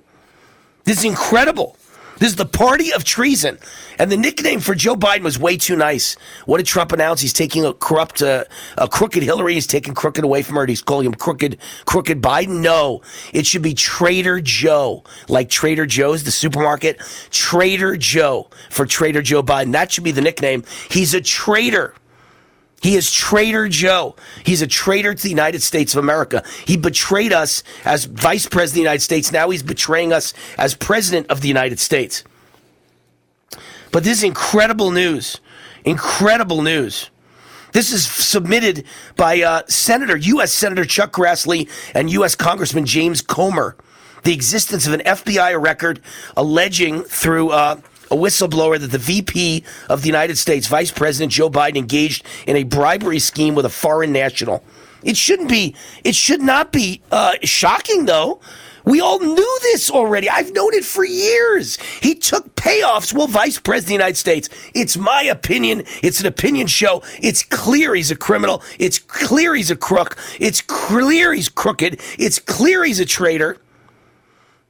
This 0.83 0.99
is 0.99 1.05
incredible. 1.05 1.76
This 2.19 2.29
is 2.29 2.35
the 2.35 2.45
party 2.45 2.91
of 2.93 3.03
treason. 3.03 3.59
And 3.99 4.11
the 4.11 4.17
nickname 4.17 4.59
for 4.59 4.75
Joe 4.75 4.95
Biden 4.95 5.21
was 5.21 5.37
way 5.37 5.57
too 5.57 5.75
nice. 5.75 6.15
What 6.45 6.57
did 6.57 6.65
Trump 6.65 6.91
announce? 6.91 7.21
He's 7.21 7.33
taking 7.33 7.65
a 7.65 7.73
corrupt, 7.73 8.21
uh, 8.21 8.45
a 8.77 8.87
crooked 8.87 9.23
Hillary. 9.23 9.53
He's 9.53 9.67
taking 9.67 9.93
crooked 9.93 10.23
away 10.23 10.41
from 10.41 10.55
her. 10.55 10.65
He's 10.65 10.81
calling 10.81 11.05
him 11.05 11.13
crooked, 11.13 11.57
crooked 11.85 12.21
Biden. 12.21 12.61
No, 12.61 13.01
it 13.33 13.45
should 13.45 13.61
be 13.61 13.73
Trader 13.73 14.41
Joe, 14.41 15.03
like 15.27 15.49
Trader 15.49 15.85
Joe's, 15.85 16.23
the 16.23 16.31
supermarket. 16.31 16.99
Trader 17.29 17.97
Joe 17.97 18.49
for 18.69 18.85
Trader 18.85 19.21
Joe 19.21 19.43
Biden. 19.43 19.71
That 19.71 19.91
should 19.91 20.03
be 20.03 20.11
the 20.11 20.21
nickname. 20.21 20.63
He's 20.89 21.13
a 21.13 21.21
traitor. 21.21 21.93
He 22.81 22.95
is 22.95 23.11
Traitor 23.11 23.67
Joe. 23.67 24.15
He's 24.45 24.61
a 24.61 24.67
traitor 24.67 25.13
to 25.13 25.23
the 25.23 25.29
United 25.29 25.63
States 25.63 25.95
of 25.95 26.03
America. 26.03 26.43
He 26.65 26.77
betrayed 26.77 27.33
us 27.33 27.63
as 27.83 28.05
Vice 28.05 28.47
President 28.47 28.69
of 28.69 28.75
the 28.75 28.81
United 28.81 29.01
States. 29.01 29.31
Now 29.31 29.49
he's 29.49 29.63
betraying 29.63 30.13
us 30.13 30.33
as 30.57 30.75
President 30.75 31.27
of 31.27 31.41
the 31.41 31.47
United 31.47 31.79
States. 31.79 32.23
But 33.91 34.03
this 34.03 34.19
is 34.19 34.23
incredible 34.23 34.91
news. 34.91 35.39
Incredible 35.85 36.61
news. 36.61 37.09
This 37.73 37.91
is 37.91 38.05
submitted 38.05 38.85
by 39.15 39.41
uh, 39.41 39.63
Senator, 39.67 40.15
U.S. 40.17 40.53
Senator 40.53 40.85
Chuck 40.85 41.11
Grassley 41.11 41.69
and 41.93 42.09
U.S. 42.11 42.35
Congressman 42.35 42.85
James 42.85 43.21
Comer. 43.21 43.75
The 44.23 44.33
existence 44.33 44.87
of 44.87 44.93
an 44.93 45.01
FBI 45.01 45.59
record 45.61 46.01
alleging 46.35 47.03
through 47.03 47.49
uh, 47.49 47.79
a 48.11 48.15
whistleblower 48.15 48.79
that 48.79 48.91
the 48.91 48.97
VP 48.97 49.63
of 49.89 50.01
the 50.01 50.07
United 50.07 50.37
States, 50.37 50.67
Vice 50.67 50.91
President 50.91 51.31
Joe 51.31 51.49
Biden, 51.49 51.77
engaged 51.77 52.25
in 52.45 52.55
a 52.55 52.63
bribery 52.63 53.19
scheme 53.19 53.55
with 53.55 53.65
a 53.65 53.69
foreign 53.69 54.11
national. 54.11 54.63
It 55.03 55.15
shouldn't 55.15 55.49
be, 55.49 55.75
it 56.03 56.15
should 56.15 56.41
not 56.41 56.71
be 56.71 57.01
uh, 57.11 57.35
shocking, 57.43 58.05
though. 58.05 58.39
We 58.87 59.01
all 59.01 59.19
knew 59.19 59.59
this 59.63 59.91
already. 59.91 60.29
I've 60.29 60.53
known 60.53 60.73
it 60.73 60.85
for 60.85 61.03
years. 61.03 61.77
He 62.01 62.15
took 62.15 62.55
payoffs 62.55 63.13
while 63.13 63.27
vice 63.27 63.59
president 63.59 63.83
of 63.83 63.87
the 63.87 63.93
United 63.93 64.15
States. 64.15 64.49
It's 64.73 64.95
my 64.95 65.23
opinion. 65.23 65.83
It's 66.01 66.21
an 66.21 66.25
opinion 66.25 66.67
show. 66.67 67.03
It's 67.21 67.43
clear 67.43 67.95
he's 67.95 68.11
a 68.11 68.15
criminal. 68.15 68.63
It's 68.79 68.97
clear 68.97 69.55
he's 69.55 69.71
a 69.71 69.75
crook. 69.75 70.17
It's 70.39 70.61
clear 70.61 71.33
he's 71.33 71.49
crooked. 71.49 71.99
It's 72.17 72.39
clear 72.39 72.85
he's 72.85 73.01
a 73.01 73.05
traitor. 73.05 73.57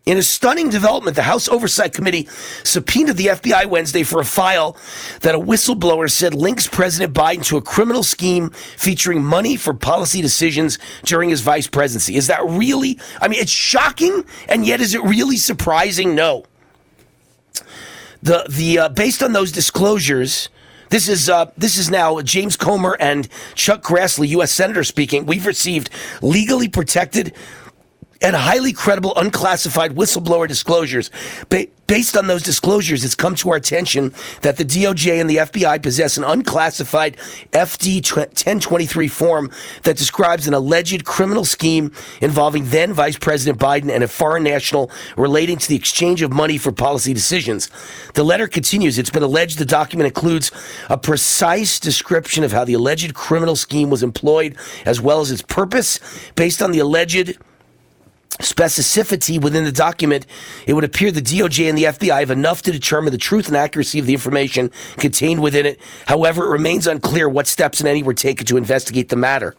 In 0.08 0.18
a 0.18 0.24
stunning 0.24 0.70
development, 0.70 1.18
the 1.18 1.24
House 1.24 1.50
Oversight 1.50 1.94
Committee 1.94 2.30
subpoenaed 2.64 3.18
the 3.18 3.26
FBI 3.26 3.66
Wednesday 3.66 4.04
for 4.04 4.22
a 4.22 4.26
file 4.26 4.78
that 5.20 5.36
a 5.36 5.38
whistleblower 5.38 6.10
said 6.10 6.34
links 6.34 6.66
President 6.66 7.14
Biden 7.14 7.44
to 7.48 7.58
a 7.58 7.62
criminal 7.62 8.04
scheme 8.04 8.52
featuring 8.52 9.22
money 9.22 9.58
for 9.58 9.74
policy 9.74 10.22
decisions 10.22 10.80
during 11.04 11.30
his 11.30 11.42
vice 11.42 11.68
presidency. 11.68 12.16
Is 12.16 12.28
that 12.28 12.40
really? 12.46 12.98
I 13.20 13.28
mean, 13.28 13.42
it's 13.42 13.52
shocking, 13.52 14.24
and 14.48 14.66
yet 14.66 14.80
is 14.80 14.96
it 14.96 15.04
really 15.04 15.36
surprising? 15.36 16.16
No. 16.16 16.46
The 18.24 18.46
the 18.50 18.80
uh, 18.80 18.90
based 18.90 19.22
on 19.22 19.34
those 19.34 19.52
disclosures. 19.52 20.48
This 20.90 21.10
is 21.10 21.30
uh, 21.30 21.52
this 21.58 21.78
is 21.78 21.90
now 21.90 22.22
James 22.22 22.56
Comer 22.56 22.96
and 22.98 23.28
Chuck 23.56 23.84
Grassley, 23.84 24.30
U.S. 24.30 24.54
Senator, 24.54 24.86
speaking. 24.86 25.26
We've 25.26 25.46
received 25.46 25.90
legally 26.22 26.70
protected 26.70 27.34
and 28.22 28.36
highly 28.36 28.74
credible 28.74 29.14
unclassified 29.16 29.96
whistleblower 29.96 30.48
disclosures. 30.48 31.12
Ba- 31.50 31.68
based 31.88 32.18
on 32.18 32.28
those 32.28 32.44
disclosures, 32.44 33.06
it's 33.06 33.16
come 33.16 33.34
to 33.36 33.50
our 33.50 33.56
attention 33.56 34.14
that 34.42 34.58
the 34.58 34.66
DOJ 34.66 35.22
and 35.22 35.30
the 35.30 35.38
FBI 35.38 35.82
possess 35.82 36.18
an 36.18 36.24
unclassified 36.24 37.16
FD 37.54 37.96
1023 38.16 39.08
form 39.08 39.50
that 39.84 39.98
describes 39.98 40.48
an 40.48 40.54
alleged 40.54 41.06
criminal 41.06 41.46
scheme 41.46 41.92
involving 42.22 42.66
then 42.66 42.94
Vice 42.94 43.18
President 43.18 43.58
Biden 43.58 43.90
and 43.90 44.04
a 44.04 44.08
foreign 44.08 44.44
national 44.44 44.92
relating 45.16 45.58
to 45.58 45.70
the 45.70 45.76
exchange 45.76 46.22
of 46.22 46.32
money 46.32 46.58
for 46.58 46.72
policy 46.72 47.14
decisions. 47.14 47.70
The 48.16 48.24
letter 48.24 48.48
continues. 48.48 48.98
It's 48.98 49.10
been 49.10 49.24
alleged 49.24 49.58
the 49.58 49.66
document 49.66 50.08
includes 50.08 50.52
a 50.90 50.98
precise 50.98 51.80
description 51.80 52.44
of 52.44 52.52
how 52.52 52.66
the 52.66 52.74
alleged 52.74 53.14
criminal 53.14 53.56
scheme 53.56 53.90
was 53.90 54.04
employed, 54.04 54.58
as 54.86 55.00
well 55.00 55.22
as 55.22 55.32
its 55.32 55.42
purpose, 55.42 56.00
based 56.36 56.62
on 56.62 56.72
the 56.72 56.80
alleged 56.80 57.38
specificity 58.40 59.42
within 59.42 59.64
the 59.64 59.72
document, 59.72 60.26
it 60.66 60.74
would 60.74 60.84
appear 60.84 61.12
the 61.12 61.22
DOJ 61.22 61.70
and 61.70 61.78
the 61.78 61.86
FBI 61.86 62.20
have 62.20 62.32
enough 62.32 62.62
to 62.64 62.72
determine 62.72 63.12
the 63.12 63.18
truth 63.18 63.48
and 63.48 63.58
accuracy 63.58 64.00
of 64.00 64.06
the 64.06 64.14
information 64.14 64.72
contained 64.98 65.42
within 65.42 65.66
it. 65.66 65.80
However, 66.06 66.46
it 66.46 66.50
remains 66.50 66.88
unclear 66.88 67.28
what 67.28 67.48
steps, 67.48 67.80
and 67.80 67.90
any, 67.90 68.04
were 68.04 68.14
taken 68.14 68.46
to 68.48 68.58
investigate 68.58 69.10
the 69.10 69.16
matter. 69.16 69.56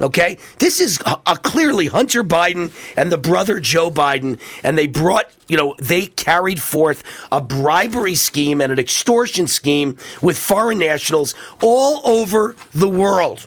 Okay? 0.00 0.38
This 0.58 0.80
is 0.80 0.98
a, 1.04 1.20
a 1.26 1.36
clearly 1.36 1.86
Hunter 1.86 2.24
Biden 2.24 2.72
and 2.96 3.12
the 3.12 3.18
brother 3.18 3.60
Joe 3.60 3.90
Biden, 3.90 4.40
and 4.62 4.76
they 4.76 4.86
brought, 4.86 5.30
you 5.46 5.56
know, 5.56 5.74
they 5.78 6.06
carried 6.06 6.60
forth 6.60 7.02
a 7.30 7.40
bribery 7.40 8.14
scheme 8.14 8.60
and 8.60 8.72
an 8.72 8.78
extortion 8.78 9.46
scheme 9.46 9.96
with 10.22 10.38
foreign 10.38 10.78
nationals 10.78 11.34
all 11.60 12.00
over 12.08 12.56
the 12.72 12.88
world 12.88 13.46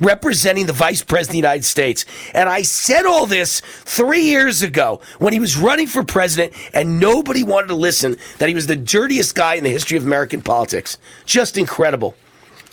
representing 0.00 0.66
the 0.66 0.72
vice 0.72 1.02
president 1.02 1.30
of 1.30 1.32
the 1.32 1.48
United 1.48 1.64
States. 1.64 2.04
And 2.32 2.48
I 2.48 2.62
said 2.62 3.06
all 3.06 3.26
this 3.26 3.60
three 3.60 4.22
years 4.22 4.62
ago 4.62 5.00
when 5.18 5.32
he 5.32 5.40
was 5.40 5.56
running 5.56 5.86
for 5.86 6.04
president, 6.04 6.52
and 6.72 7.00
nobody 7.00 7.42
wanted 7.42 7.68
to 7.68 7.74
listen 7.74 8.16
that 8.38 8.48
he 8.48 8.54
was 8.54 8.66
the 8.66 8.76
dirtiest 8.76 9.34
guy 9.34 9.54
in 9.54 9.64
the 9.64 9.70
history 9.70 9.96
of 9.96 10.04
American 10.04 10.42
politics. 10.42 10.98
Just 11.24 11.56
incredible. 11.56 12.14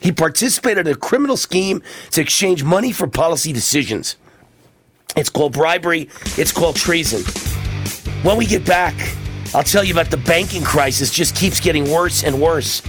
He 0.02 0.12
participated 0.12 0.88
in 0.88 0.94
a 0.94 0.98
criminal 0.98 1.38
scheme 1.38 1.84
to 2.12 2.22
exchange 2.22 2.64
money 2.64 2.92
for 2.92 3.08
policy 3.08 3.54
decisions. 3.54 4.16
It's 5.16 5.30
called 5.30 5.54
bribery, 5.54 6.10
it's 6.38 6.52
called 6.52 6.76
treason. 6.76 7.22
When 8.24 8.38
we 8.38 8.46
get 8.46 8.66
back, 8.66 8.96
I'll 9.54 9.64
tell 9.64 9.84
you 9.84 9.94
about 9.94 10.10
the 10.10 10.18
banking 10.18 10.64
crisis 10.64 11.12
just 11.12 11.36
keeps 11.36 11.60
getting 11.60 11.92
worse 11.92 12.24
and 12.24 12.42
worse. 12.42 12.82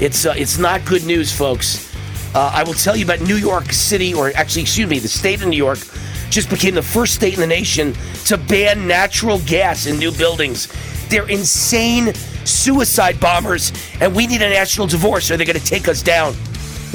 It's 0.00 0.26
uh, 0.26 0.34
it's 0.36 0.58
not 0.58 0.84
good 0.84 1.04
news, 1.04 1.32
folks. 1.32 1.89
Uh, 2.34 2.52
I 2.54 2.62
will 2.62 2.74
tell 2.74 2.96
you 2.96 3.04
about 3.04 3.20
New 3.20 3.36
York 3.36 3.72
City, 3.72 4.14
or 4.14 4.30
actually, 4.36 4.62
excuse 4.62 4.88
me, 4.88 4.98
the 4.98 5.08
state 5.08 5.42
of 5.42 5.48
New 5.48 5.56
York 5.56 5.78
just 6.30 6.48
became 6.48 6.74
the 6.74 6.82
first 6.82 7.14
state 7.14 7.34
in 7.34 7.40
the 7.40 7.46
nation 7.46 7.92
to 8.26 8.38
ban 8.38 8.86
natural 8.86 9.40
gas 9.46 9.86
in 9.86 9.98
new 9.98 10.12
buildings. 10.12 10.68
They're 11.08 11.28
insane 11.28 12.14
suicide 12.44 13.18
bombers, 13.18 13.72
and 14.00 14.14
we 14.14 14.28
need 14.28 14.42
a 14.42 14.48
national 14.48 14.86
divorce 14.86 15.30
or 15.30 15.36
they're 15.36 15.46
going 15.46 15.58
to 15.58 15.64
take 15.64 15.88
us 15.88 16.02
down. 16.02 16.34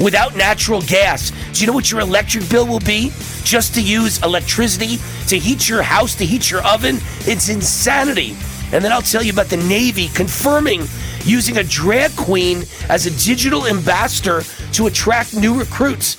Without 0.00 0.36
natural 0.36 0.80
gas, 0.82 1.32
do 1.52 1.60
you 1.60 1.66
know 1.66 1.72
what 1.72 1.90
your 1.90 2.00
electric 2.00 2.48
bill 2.48 2.66
will 2.66 2.80
be? 2.80 3.10
Just 3.44 3.74
to 3.74 3.82
use 3.82 4.22
electricity 4.22 4.98
to 5.28 5.38
heat 5.38 5.68
your 5.68 5.82
house, 5.82 6.14
to 6.16 6.24
heat 6.24 6.50
your 6.50 6.62
oven? 6.66 6.96
It's 7.20 7.48
insanity. 7.48 8.36
And 8.72 8.84
then 8.84 8.92
I'll 8.92 9.02
tell 9.02 9.22
you 9.22 9.32
about 9.32 9.46
the 9.46 9.56
Navy 9.56 10.08
confirming 10.08 10.82
using 11.26 11.58
a 11.58 11.64
drag 11.64 12.14
queen 12.16 12.64
as 12.88 13.06
a 13.06 13.10
digital 13.26 13.66
ambassador 13.66 14.42
to 14.72 14.86
attract 14.86 15.34
new 15.34 15.58
recruits. 15.58 16.16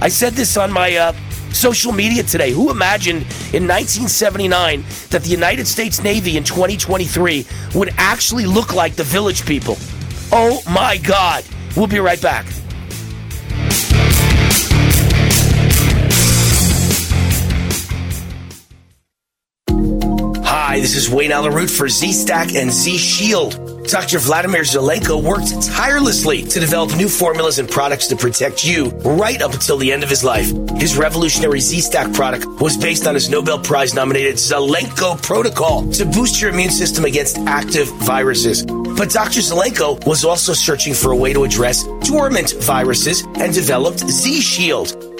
I 0.00 0.08
said 0.08 0.32
this 0.32 0.56
on 0.56 0.72
my 0.72 0.96
uh, 0.96 1.12
social 1.52 1.92
media 1.92 2.22
today. 2.22 2.52
Who 2.52 2.70
imagined 2.70 3.22
in 3.52 3.66
1979 3.66 4.84
that 5.10 5.22
the 5.22 5.30
United 5.30 5.66
States 5.66 6.02
Navy 6.02 6.36
in 6.36 6.44
2023 6.44 7.46
would 7.74 7.90
actually 7.96 8.46
look 8.46 8.74
like 8.74 8.94
the 8.94 9.04
village 9.04 9.44
people? 9.46 9.76
Oh 10.32 10.62
my 10.70 10.98
God. 10.98 11.44
We'll 11.76 11.86
be 11.86 12.00
right 12.00 12.20
back. 12.20 12.46
Hi, 20.44 20.80
this 20.80 20.96
is 20.96 21.08
Wayne 21.08 21.32
Allyn 21.32 21.54
Root 21.54 21.70
for 21.70 21.88
Z 21.88 22.12
Stack 22.12 22.54
and 22.54 22.70
Z 22.70 22.96
Shield. 22.98 23.75
Dr. 23.88 24.18
Vladimir 24.18 24.62
Zelenko 24.62 25.22
worked 25.22 25.62
tirelessly 25.62 26.42
to 26.42 26.60
develop 26.60 26.96
new 26.96 27.08
formulas 27.08 27.58
and 27.58 27.68
products 27.68 28.06
to 28.08 28.16
protect 28.16 28.64
you 28.64 28.88
right 29.04 29.40
up 29.40 29.54
until 29.54 29.76
the 29.76 29.92
end 29.92 30.02
of 30.02 30.10
his 30.10 30.24
life. 30.24 30.50
His 30.76 30.96
revolutionary 30.96 31.60
Z-Stack 31.60 32.12
product 32.12 32.46
was 32.60 32.76
based 32.76 33.06
on 33.06 33.14
his 33.14 33.28
Nobel 33.30 33.58
Prize 33.58 33.94
nominated 33.94 34.36
Zelenko 34.36 35.22
protocol 35.22 35.86
to 35.92 36.04
boost 36.04 36.40
your 36.40 36.50
immune 36.50 36.70
system 36.70 37.04
against 37.04 37.38
active 37.38 37.88
viruses. 38.02 38.64
But 38.64 39.10
Dr. 39.10 39.40
Zelenko 39.40 40.04
was 40.06 40.24
also 40.24 40.52
searching 40.52 40.94
for 40.94 41.12
a 41.12 41.16
way 41.16 41.32
to 41.32 41.44
address 41.44 41.84
dormant 42.02 42.54
viruses 42.62 43.24
and 43.36 43.54
developed 43.54 44.00
Z-Shield 44.00 45.05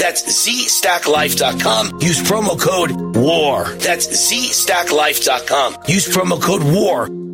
That's 0.00 0.22
ZStackLife.com. 0.48 2.00
Use 2.00 2.22
promo 2.22 2.58
code 2.58 2.90
WAR. 3.14 3.74
That's 3.74 4.06
ZStackLife.com. 4.08 5.76
Use 5.88 6.08
promo 6.08 6.40
code 6.40 6.62
WAR. 6.64 7.29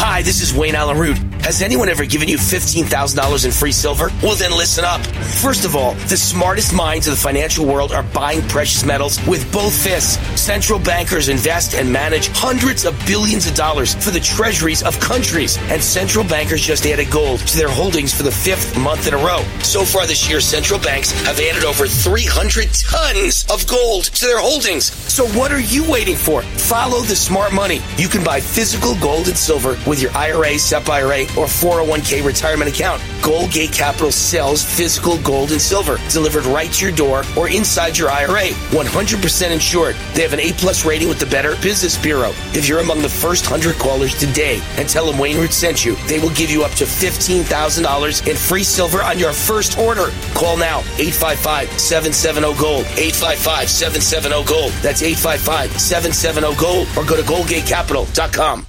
Hi, 0.00 0.22
this 0.22 0.40
is 0.40 0.54
Wayne 0.54 0.76
Allyn 0.76 0.96
Root. 0.96 1.18
Has 1.42 1.60
anyone 1.60 1.88
ever 1.88 2.04
given 2.04 2.28
you 2.28 2.36
$15,000 2.36 3.44
in 3.44 3.50
free 3.50 3.72
silver? 3.72 4.10
Well, 4.22 4.36
then 4.36 4.52
listen 4.52 4.84
up. 4.84 5.00
First 5.40 5.64
of 5.64 5.74
all, 5.74 5.94
the 6.06 6.16
smartest 6.16 6.72
minds 6.72 7.08
of 7.08 7.14
the 7.14 7.20
financial 7.20 7.66
world 7.66 7.90
are 7.90 8.04
buying 8.04 8.42
precious 8.48 8.84
metals 8.84 9.18
with 9.26 9.50
both 9.52 9.74
fists. 9.74 10.18
Central 10.40 10.78
bankers 10.78 11.28
invest 11.28 11.74
and 11.74 11.92
manage 11.92 12.28
hundreds 12.28 12.84
of 12.84 12.94
billions 13.06 13.48
of 13.48 13.54
dollars 13.54 13.94
for 13.94 14.10
the 14.10 14.20
treasuries 14.20 14.84
of 14.84 15.00
countries. 15.00 15.58
And 15.70 15.82
central 15.82 16.24
bankers 16.24 16.60
just 16.60 16.86
added 16.86 17.10
gold 17.10 17.40
to 17.40 17.56
their 17.56 17.70
holdings 17.70 18.14
for 18.14 18.22
the 18.22 18.30
fifth 18.30 18.78
month 18.78 19.08
in 19.08 19.14
a 19.14 19.18
row. 19.18 19.42
So 19.62 19.84
far 19.84 20.06
this 20.06 20.28
year, 20.28 20.40
central 20.40 20.78
banks 20.78 21.10
have 21.24 21.40
added 21.40 21.64
over 21.64 21.88
300 21.88 22.68
tons 22.72 23.46
of 23.50 23.66
gold 23.66 24.04
to 24.04 24.26
their 24.26 24.40
holdings. 24.40 24.92
So 25.10 25.26
what 25.28 25.50
are 25.50 25.60
you 25.60 25.90
waiting 25.90 26.16
for? 26.16 26.42
Follow 26.42 27.00
the 27.00 27.16
smart 27.16 27.52
money. 27.52 27.80
You 27.96 28.08
can 28.08 28.22
buy 28.22 28.40
physical 28.40 28.94
gold 29.00 29.26
and 29.26 29.36
silver 29.36 29.76
with 29.88 30.02
your 30.02 30.14
IRA, 30.14 30.58
SEP 30.58 30.88
IRA, 30.88 31.22
or 31.36 31.46
401k 31.46 32.24
retirement 32.24 32.70
account. 32.70 33.00
Goldgate 33.22 33.72
Capital 33.72 34.12
sells 34.12 34.62
physical 34.64 35.18
gold 35.22 35.50
and 35.50 35.60
silver 35.60 35.98
delivered 36.10 36.44
right 36.44 36.70
to 36.72 36.86
your 36.86 36.94
door 36.94 37.24
or 37.36 37.48
inside 37.48 37.96
your 37.96 38.10
IRA. 38.10 38.48
100% 38.70 39.50
insured. 39.50 39.96
They 40.14 40.22
have 40.22 40.32
an 40.32 40.40
A 40.40 40.52
plus 40.52 40.84
rating 40.84 41.08
with 41.08 41.18
the 41.18 41.26
Better 41.26 41.56
Business 41.56 41.96
Bureau. 41.96 42.32
If 42.52 42.68
you're 42.68 42.80
among 42.80 43.02
the 43.02 43.08
first 43.08 43.50
100 43.50 43.78
callers 43.78 44.14
today 44.18 44.60
and 44.76 44.88
tell 44.88 45.06
them 45.06 45.18
Wayne 45.18 45.38
Root 45.38 45.52
sent 45.52 45.84
you, 45.84 45.96
they 46.06 46.18
will 46.18 46.30
give 46.30 46.50
you 46.50 46.64
up 46.64 46.72
to 46.72 46.84
$15,000 46.84 48.28
in 48.28 48.36
free 48.36 48.64
silver 48.64 49.02
on 49.02 49.18
your 49.18 49.32
first 49.32 49.78
order. 49.78 50.10
Call 50.34 50.56
now 50.56 50.80
855 50.98 51.80
770 51.80 52.60
Gold. 52.60 52.84
855 52.96 53.70
770 53.70 54.44
Gold. 54.44 54.72
That's 54.82 55.02
855 55.02 55.80
770 55.80 56.60
Gold. 56.60 56.88
Or 56.96 57.04
go 57.04 57.16
to 57.16 57.22
goldgatecapital.com. 57.22 58.66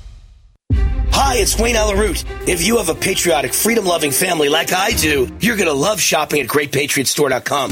Hi, 1.12 1.36
it's 1.38 1.58
Wayne 1.60 1.76
Allyn 1.76 1.98
Root. 1.98 2.24
If 2.48 2.66
you 2.66 2.78
have 2.78 2.90
a 2.90 2.96
patriotic, 2.96 3.54
freedom 3.54 3.86
loving 3.86 4.12
family 4.12 4.50
like 4.50 4.72
I 4.74 4.92
do, 4.92 5.30
you're 5.40 5.58
going 5.58 5.68
to 5.68 5.74
love 5.74 6.00
shopping 6.00 6.42
at 6.42 6.48
GreatPatriotStore.com. 6.48 7.72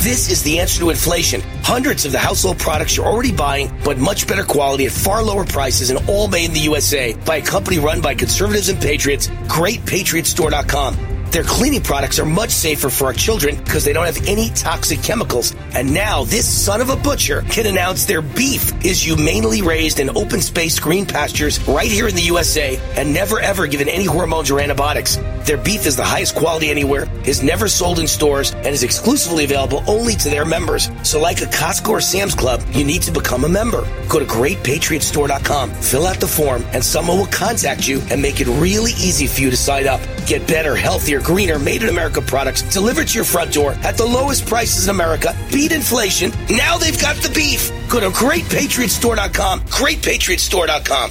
This 0.00 0.30
is 0.30 0.42
the 0.42 0.60
answer 0.60 0.80
to 0.80 0.90
inflation. 0.90 1.40
Hundreds 1.62 2.04
of 2.04 2.12
the 2.12 2.18
household 2.18 2.58
products 2.58 2.96
you're 2.96 3.06
already 3.06 3.32
buying, 3.32 3.70
but 3.84 3.98
much 3.98 4.26
better 4.26 4.44
quality 4.44 4.86
at 4.86 4.92
far 4.92 5.22
lower 5.22 5.44
prices 5.44 5.90
and 5.90 6.08
all 6.08 6.28
made 6.28 6.46
in 6.46 6.52
the 6.52 6.60
USA 6.60 7.14
by 7.24 7.36
a 7.36 7.42
company 7.42 7.78
run 7.78 8.00
by 8.00 8.14
conservatives 8.14 8.68
and 8.68 8.80
patriots, 8.80 9.28
GreatPatriotStore.com. 9.28 11.17
Their 11.30 11.44
cleaning 11.44 11.82
products 11.82 12.18
are 12.18 12.24
much 12.24 12.50
safer 12.50 12.88
for 12.88 13.06
our 13.06 13.12
children 13.12 13.56
because 13.56 13.84
they 13.84 13.92
don't 13.92 14.06
have 14.06 14.26
any 14.26 14.48
toxic 14.50 15.02
chemicals. 15.02 15.54
And 15.74 15.92
now 15.92 16.24
this 16.24 16.48
son 16.48 16.80
of 16.80 16.88
a 16.88 16.96
butcher 16.96 17.42
can 17.42 17.66
announce 17.66 18.06
their 18.06 18.22
beef 18.22 18.72
is 18.84 19.04
humanely 19.04 19.60
raised 19.60 20.00
in 20.00 20.08
open 20.16 20.40
space 20.40 20.78
green 20.78 21.04
pastures 21.04 21.60
right 21.68 21.90
here 21.90 22.08
in 22.08 22.14
the 22.14 22.22
USA 22.22 22.80
and 22.96 23.12
never 23.12 23.40
ever 23.40 23.66
given 23.66 23.88
any 23.88 24.06
hormones 24.06 24.50
or 24.50 24.58
antibiotics. 24.58 25.18
Their 25.44 25.56
beef 25.58 25.86
is 25.86 25.96
the 25.96 26.04
highest 26.04 26.34
quality 26.34 26.70
anywhere, 26.70 27.06
is 27.24 27.42
never 27.42 27.68
sold 27.68 27.98
in 27.98 28.06
stores, 28.06 28.52
and 28.52 28.66
is 28.66 28.82
exclusively 28.82 29.44
available 29.44 29.82
only 29.86 30.14
to 30.16 30.28
their 30.28 30.44
members. 30.44 30.90
So 31.02 31.20
like 31.20 31.40
a 31.40 31.46
Costco 31.46 31.88
or 31.88 32.00
Sam's 32.02 32.34
Club, 32.34 32.62
you 32.72 32.84
need 32.84 33.00
to 33.02 33.10
become 33.10 33.44
a 33.44 33.48
member. 33.48 33.80
Go 34.08 34.18
to 34.18 34.26
greatpatriotstore.com, 34.26 35.70
fill 35.70 36.06
out 36.06 36.20
the 36.20 36.26
form, 36.26 36.64
and 36.72 36.84
someone 36.84 37.18
will 37.18 37.26
contact 37.28 37.88
you 37.88 38.02
and 38.10 38.20
make 38.20 38.40
it 38.40 38.46
really 38.46 38.92
easy 38.92 39.26
for 39.26 39.40
you 39.40 39.48
to 39.48 39.56
sign 39.56 39.86
up. 39.86 40.00
Get 40.26 40.46
better, 40.46 40.76
healthier, 40.76 41.17
greener, 41.18 41.58
made 41.58 41.82
in 41.82 41.88
America 41.88 42.20
products 42.20 42.62
delivered 42.62 43.08
to 43.08 43.14
your 43.14 43.24
front 43.24 43.52
door 43.52 43.72
at 43.82 43.96
the 43.96 44.04
lowest 44.04 44.46
prices 44.46 44.88
in 44.88 44.94
America. 44.94 45.36
Beat 45.52 45.72
inflation. 45.72 46.32
Now 46.50 46.78
they've 46.78 47.00
got 47.00 47.16
the 47.16 47.30
beef. 47.30 47.70
Go 47.88 48.00
to 48.00 48.10
greatpatriotstore.com. 48.10 49.60
Greatpatriotstore.com. 49.62 51.10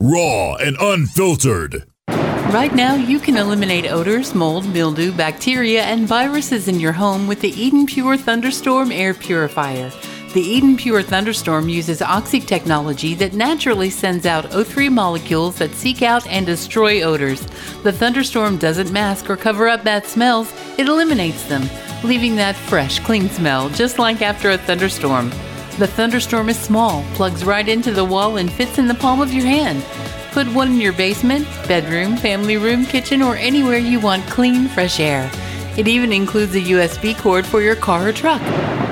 Raw 0.00 0.54
and 0.56 0.76
unfiltered. 0.80 1.84
Right 2.08 2.74
now, 2.74 2.96
you 2.96 3.20
can 3.20 3.36
eliminate 3.36 3.86
odors, 3.86 4.34
mold, 4.34 4.68
mildew, 4.68 5.12
bacteria, 5.12 5.82
and 5.82 6.08
viruses 6.08 6.66
in 6.66 6.80
your 6.80 6.90
home 6.90 7.28
with 7.28 7.40
the 7.40 7.50
Eden 7.50 7.86
Pure 7.86 8.16
Thunderstorm 8.16 8.90
Air 8.90 9.14
Purifier. 9.14 9.92
The 10.32 10.40
Eden 10.40 10.76
Pure 10.76 11.02
Thunderstorm 11.02 11.68
uses 11.68 12.00
oxy 12.00 12.38
technology 12.38 13.14
that 13.14 13.32
naturally 13.32 13.90
sends 13.90 14.26
out 14.26 14.44
O3 14.50 14.88
molecules 14.88 15.56
that 15.56 15.72
seek 15.72 16.02
out 16.02 16.24
and 16.28 16.46
destroy 16.46 17.02
odors. 17.02 17.40
The 17.82 17.90
Thunderstorm 17.90 18.56
doesn't 18.56 18.92
mask 18.92 19.28
or 19.28 19.36
cover 19.36 19.66
up 19.66 19.82
bad 19.82 20.06
smells, 20.06 20.52
it 20.78 20.86
eliminates 20.86 21.42
them, 21.48 21.68
leaving 22.04 22.36
that 22.36 22.54
fresh, 22.54 23.00
clean 23.00 23.28
smell, 23.28 23.70
just 23.70 23.98
like 23.98 24.22
after 24.22 24.50
a 24.50 24.58
thunderstorm. 24.58 25.30
The 25.80 25.88
Thunderstorm 25.88 26.48
is 26.48 26.60
small, 26.60 27.02
plugs 27.14 27.44
right 27.44 27.66
into 27.66 27.90
the 27.90 28.04
wall, 28.04 28.36
and 28.36 28.52
fits 28.52 28.78
in 28.78 28.86
the 28.86 28.94
palm 28.94 29.20
of 29.20 29.32
your 29.34 29.46
hand. 29.46 29.84
Put 30.30 30.46
one 30.54 30.68
in 30.68 30.80
your 30.80 30.92
basement, 30.92 31.44
bedroom, 31.66 32.16
family 32.16 32.56
room, 32.56 32.86
kitchen, 32.86 33.20
or 33.20 33.34
anywhere 33.34 33.78
you 33.78 33.98
want 33.98 34.24
clean, 34.28 34.68
fresh 34.68 35.00
air. 35.00 35.28
It 35.76 35.88
even 35.88 36.12
includes 36.12 36.54
a 36.54 36.60
USB 36.60 37.18
cord 37.18 37.44
for 37.44 37.60
your 37.60 37.74
car 37.74 38.06
or 38.06 38.12
truck. 38.12 38.69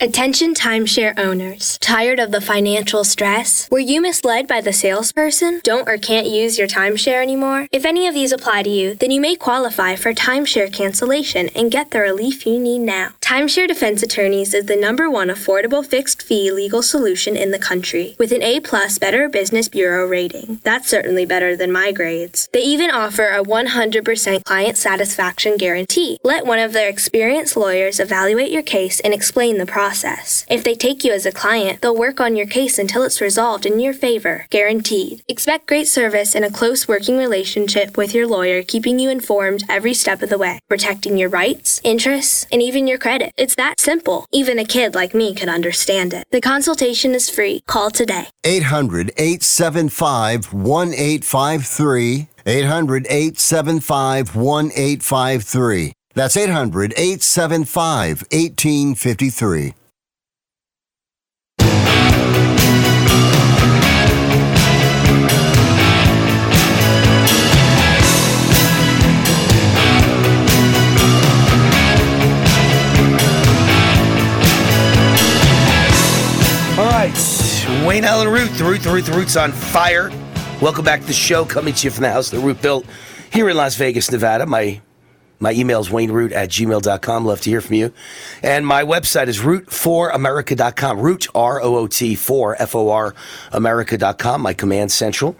Attention 0.00 0.54
timeshare 0.54 1.16
owners. 1.16 1.78
Tired 1.80 2.18
of 2.18 2.32
the 2.32 2.40
financial 2.40 3.04
stress? 3.04 3.68
Were 3.70 3.78
you 3.78 4.00
misled 4.00 4.48
by 4.48 4.60
the 4.60 4.72
salesperson? 4.72 5.60
Don't 5.62 5.88
or 5.88 5.98
can't 5.98 6.26
use 6.26 6.58
your 6.58 6.66
timeshare 6.66 7.22
anymore? 7.22 7.68
If 7.70 7.84
any 7.84 8.08
of 8.08 8.12
these 8.14 8.32
apply 8.32 8.64
to 8.64 8.70
you, 8.70 8.96
then 8.96 9.12
you 9.12 9.20
may 9.20 9.36
qualify 9.36 9.94
for 9.94 10.12
timeshare 10.12 10.72
cancellation 10.72 11.48
and 11.54 11.70
get 11.70 11.92
the 11.92 12.00
relief 12.00 12.44
you 12.44 12.58
need 12.58 12.80
now. 12.80 13.10
Timeshare 13.24 13.66
Defense 13.66 14.02
Attorneys 14.02 14.52
is 14.52 14.66
the 14.66 14.76
number 14.76 15.08
one 15.08 15.28
affordable 15.28 15.82
fixed 15.84 16.22
fee 16.22 16.50
legal 16.50 16.82
solution 16.82 17.38
in 17.38 17.52
the 17.52 17.58
country 17.58 18.14
with 18.18 18.32
an 18.32 18.42
A 18.42 18.60
plus 18.60 18.98
Better 18.98 19.30
Business 19.30 19.66
Bureau 19.66 20.06
rating. 20.06 20.60
That's 20.62 20.90
certainly 20.90 21.24
better 21.24 21.56
than 21.56 21.72
my 21.72 21.90
grades. 21.90 22.50
They 22.52 22.60
even 22.60 22.90
offer 22.90 23.28
a 23.28 23.42
100% 23.42 24.44
client 24.44 24.76
satisfaction 24.76 25.56
guarantee. 25.56 26.18
Let 26.22 26.44
one 26.44 26.58
of 26.58 26.74
their 26.74 26.90
experienced 26.90 27.56
lawyers 27.56 27.98
evaluate 27.98 28.52
your 28.52 28.62
case 28.62 29.00
and 29.00 29.14
explain 29.14 29.56
the 29.56 29.64
process. 29.64 30.44
If 30.50 30.62
they 30.62 30.74
take 30.74 31.02
you 31.02 31.14
as 31.14 31.24
a 31.24 31.32
client, 31.32 31.80
they'll 31.80 31.96
work 31.96 32.20
on 32.20 32.36
your 32.36 32.46
case 32.46 32.78
until 32.78 33.04
it's 33.04 33.22
resolved 33.22 33.64
in 33.64 33.80
your 33.80 33.94
favor, 33.94 34.46
guaranteed. 34.50 35.22
Expect 35.28 35.66
great 35.66 35.88
service 35.88 36.36
and 36.36 36.44
a 36.44 36.50
close 36.50 36.86
working 36.86 37.16
relationship 37.16 37.96
with 37.96 38.14
your 38.14 38.26
lawyer, 38.26 38.62
keeping 38.62 38.98
you 38.98 39.08
informed 39.08 39.64
every 39.66 39.94
step 39.94 40.20
of 40.20 40.28
the 40.28 40.36
way, 40.36 40.58
protecting 40.68 41.16
your 41.16 41.30
rights, 41.30 41.80
interests, 41.82 42.46
and 42.52 42.60
even 42.60 42.86
your 42.86 42.98
credit. 42.98 43.13
It's 43.36 43.54
that 43.56 43.80
simple. 43.80 44.26
Even 44.32 44.58
a 44.58 44.64
kid 44.64 44.94
like 44.94 45.14
me 45.14 45.34
could 45.34 45.48
understand 45.48 46.12
it. 46.14 46.26
The 46.30 46.40
consultation 46.40 47.14
is 47.14 47.30
free. 47.30 47.60
Call 47.66 47.90
today. 47.90 48.26
800 48.44 49.12
875 49.16 50.52
1853. 50.52 52.28
800 52.46 53.06
875 53.08 54.36
1853. 54.36 55.92
That's 56.14 56.36
800 56.36 56.92
875 56.96 58.24
1853. 58.30 59.74
Right, 77.04 77.86
Wayne 77.86 78.04
Allyn 78.04 78.28
Root, 78.28 78.48
the 78.52 78.64
Root, 78.64 78.80
the 78.80 78.88
Root, 78.88 79.04
the 79.04 79.12
Root's 79.12 79.36
on 79.36 79.52
fire. 79.52 80.08
Welcome 80.62 80.86
back 80.86 81.02
to 81.02 81.06
the 81.06 81.12
show, 81.12 81.44
coming 81.44 81.74
to 81.74 81.86
you 81.86 81.90
from 81.90 82.00
the 82.00 82.10
house 82.10 82.30
the 82.30 82.38
Root 82.38 82.62
built 82.62 82.86
here 83.30 83.46
in 83.50 83.58
Las 83.58 83.76
Vegas, 83.76 84.10
Nevada. 84.10 84.46
My 84.46 84.80
my 85.38 85.52
email 85.52 85.80
is 85.80 85.90
wayneroot 85.90 86.32
at 86.32 86.48
gmail.com. 86.48 87.26
Love 87.26 87.42
to 87.42 87.50
hear 87.50 87.60
from 87.60 87.74
you. 87.74 87.92
And 88.42 88.66
my 88.66 88.84
website 88.84 89.26
is 89.26 89.40
root4america.com. 89.40 90.98
Root, 90.98 91.26
R 91.34 91.60
O 91.60 91.76
O 91.76 91.86
T, 91.86 92.14
4 92.14 92.62
F 92.62 92.74
O 92.74 92.88
R 92.88 93.14
America.com, 93.52 94.40
my 94.40 94.54
command 94.54 94.90
central. 94.90 95.36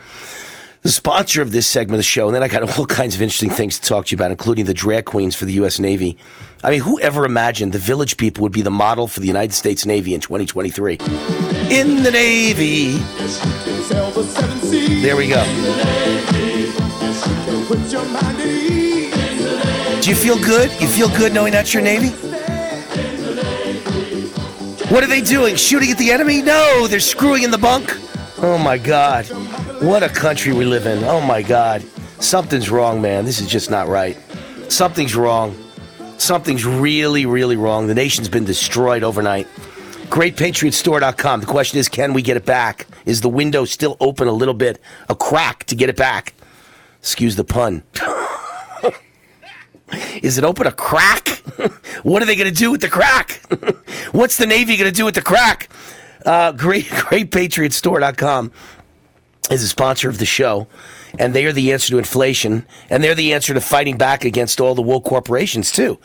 The 0.84 0.90
sponsor 0.90 1.40
of 1.40 1.50
this 1.50 1.66
segment 1.66 1.94
of 1.94 1.98
the 2.00 2.02
show, 2.02 2.26
and 2.26 2.34
then 2.34 2.42
I 2.42 2.48
got 2.48 2.62
all 2.78 2.84
kinds 2.84 3.14
of 3.14 3.22
interesting 3.22 3.48
things 3.48 3.78
to 3.78 3.88
talk 3.88 4.04
to 4.04 4.10
you 4.12 4.16
about, 4.16 4.30
including 4.30 4.66
the 4.66 4.74
drag 4.74 5.06
queens 5.06 5.34
for 5.34 5.46
the 5.46 5.54
U.S. 5.54 5.80
Navy. 5.80 6.18
I 6.62 6.70
mean, 6.70 6.82
who 6.82 7.00
ever 7.00 7.24
imagined 7.24 7.72
the 7.72 7.78
village 7.78 8.18
people 8.18 8.42
would 8.42 8.52
be 8.52 8.60
the 8.60 8.70
model 8.70 9.08
for 9.08 9.20
the 9.20 9.26
United 9.26 9.54
States 9.54 9.86
Navy 9.86 10.12
in 10.12 10.20
2023? 10.20 10.98
In 11.70 12.02
the 12.02 12.10
Navy. 12.10 12.98
There 15.00 15.16
we 15.16 15.26
go. 15.26 15.42
Do 20.02 20.10
you 20.10 20.16
feel 20.16 20.38
good? 20.38 20.70
You 20.82 20.86
feel 20.86 21.08
good 21.08 21.32
knowing 21.32 21.52
that's 21.52 21.72
your 21.72 21.82
Navy? 21.82 22.10
What 24.92 25.02
are 25.02 25.08
they 25.08 25.22
doing? 25.22 25.56
Shooting 25.56 25.90
at 25.90 25.96
the 25.96 26.10
enemy? 26.10 26.42
No, 26.42 26.86
they're 26.88 27.00
screwing 27.00 27.42
in 27.42 27.50
the 27.50 27.56
bunk. 27.56 27.90
Oh 28.36 28.58
my 28.58 28.76
God. 28.76 29.24
What 29.84 30.02
a 30.02 30.08
country 30.08 30.54
we 30.54 30.64
live 30.64 30.86
in. 30.86 31.04
Oh 31.04 31.20
my 31.20 31.42
God. 31.42 31.82
Something's 32.18 32.70
wrong, 32.70 33.02
man. 33.02 33.26
This 33.26 33.38
is 33.38 33.46
just 33.46 33.70
not 33.70 33.86
right. 33.86 34.16
Something's 34.70 35.14
wrong. 35.14 35.54
Something's 36.16 36.64
really, 36.64 37.26
really 37.26 37.56
wrong. 37.56 37.86
The 37.86 37.94
nation's 37.94 38.30
been 38.30 38.46
destroyed 38.46 39.02
overnight. 39.02 39.46
GreatPatriotStore.com. 40.08 41.40
The 41.40 41.46
question 41.46 41.78
is, 41.78 41.90
can 41.90 42.14
we 42.14 42.22
get 42.22 42.38
it 42.38 42.46
back? 42.46 42.86
Is 43.04 43.20
the 43.20 43.28
window 43.28 43.66
still 43.66 43.98
open 44.00 44.26
a 44.26 44.32
little 44.32 44.54
bit, 44.54 44.80
a 45.10 45.14
crack 45.14 45.64
to 45.64 45.74
get 45.74 45.90
it 45.90 45.98
back? 45.98 46.32
Excuse 47.00 47.36
the 47.36 47.44
pun. 47.44 47.82
Is 50.22 50.38
it 50.38 50.44
open 50.44 50.66
a 50.66 50.72
crack? 50.72 51.28
what 52.02 52.22
are 52.22 52.24
they 52.24 52.36
going 52.36 52.48
to 52.48 52.58
do 52.58 52.70
with 52.70 52.80
the 52.80 52.88
crack? 52.88 53.32
What's 54.12 54.38
the 54.38 54.46
Navy 54.46 54.78
going 54.78 54.90
to 54.90 54.96
do 54.96 55.04
with 55.04 55.14
the 55.14 55.22
crack? 55.22 55.68
Uh, 56.24 56.52
great, 56.52 56.86
greatpatriotstore.com 56.86 58.50
is 59.50 59.62
a 59.62 59.68
sponsor 59.68 60.08
of 60.08 60.18
the 60.18 60.26
show, 60.26 60.66
and 61.18 61.34
they 61.34 61.44
are 61.44 61.52
the 61.52 61.72
answer 61.72 61.90
to 61.90 61.98
inflation, 61.98 62.66
and 62.88 63.02
they're 63.02 63.14
the 63.14 63.32
answer 63.32 63.54
to 63.54 63.60
fighting 63.60 63.98
back 63.98 64.24
against 64.24 64.60
all 64.60 64.74
the 64.74 64.82
woke 64.82 65.04
corporations, 65.04 65.70
too. 65.70 65.98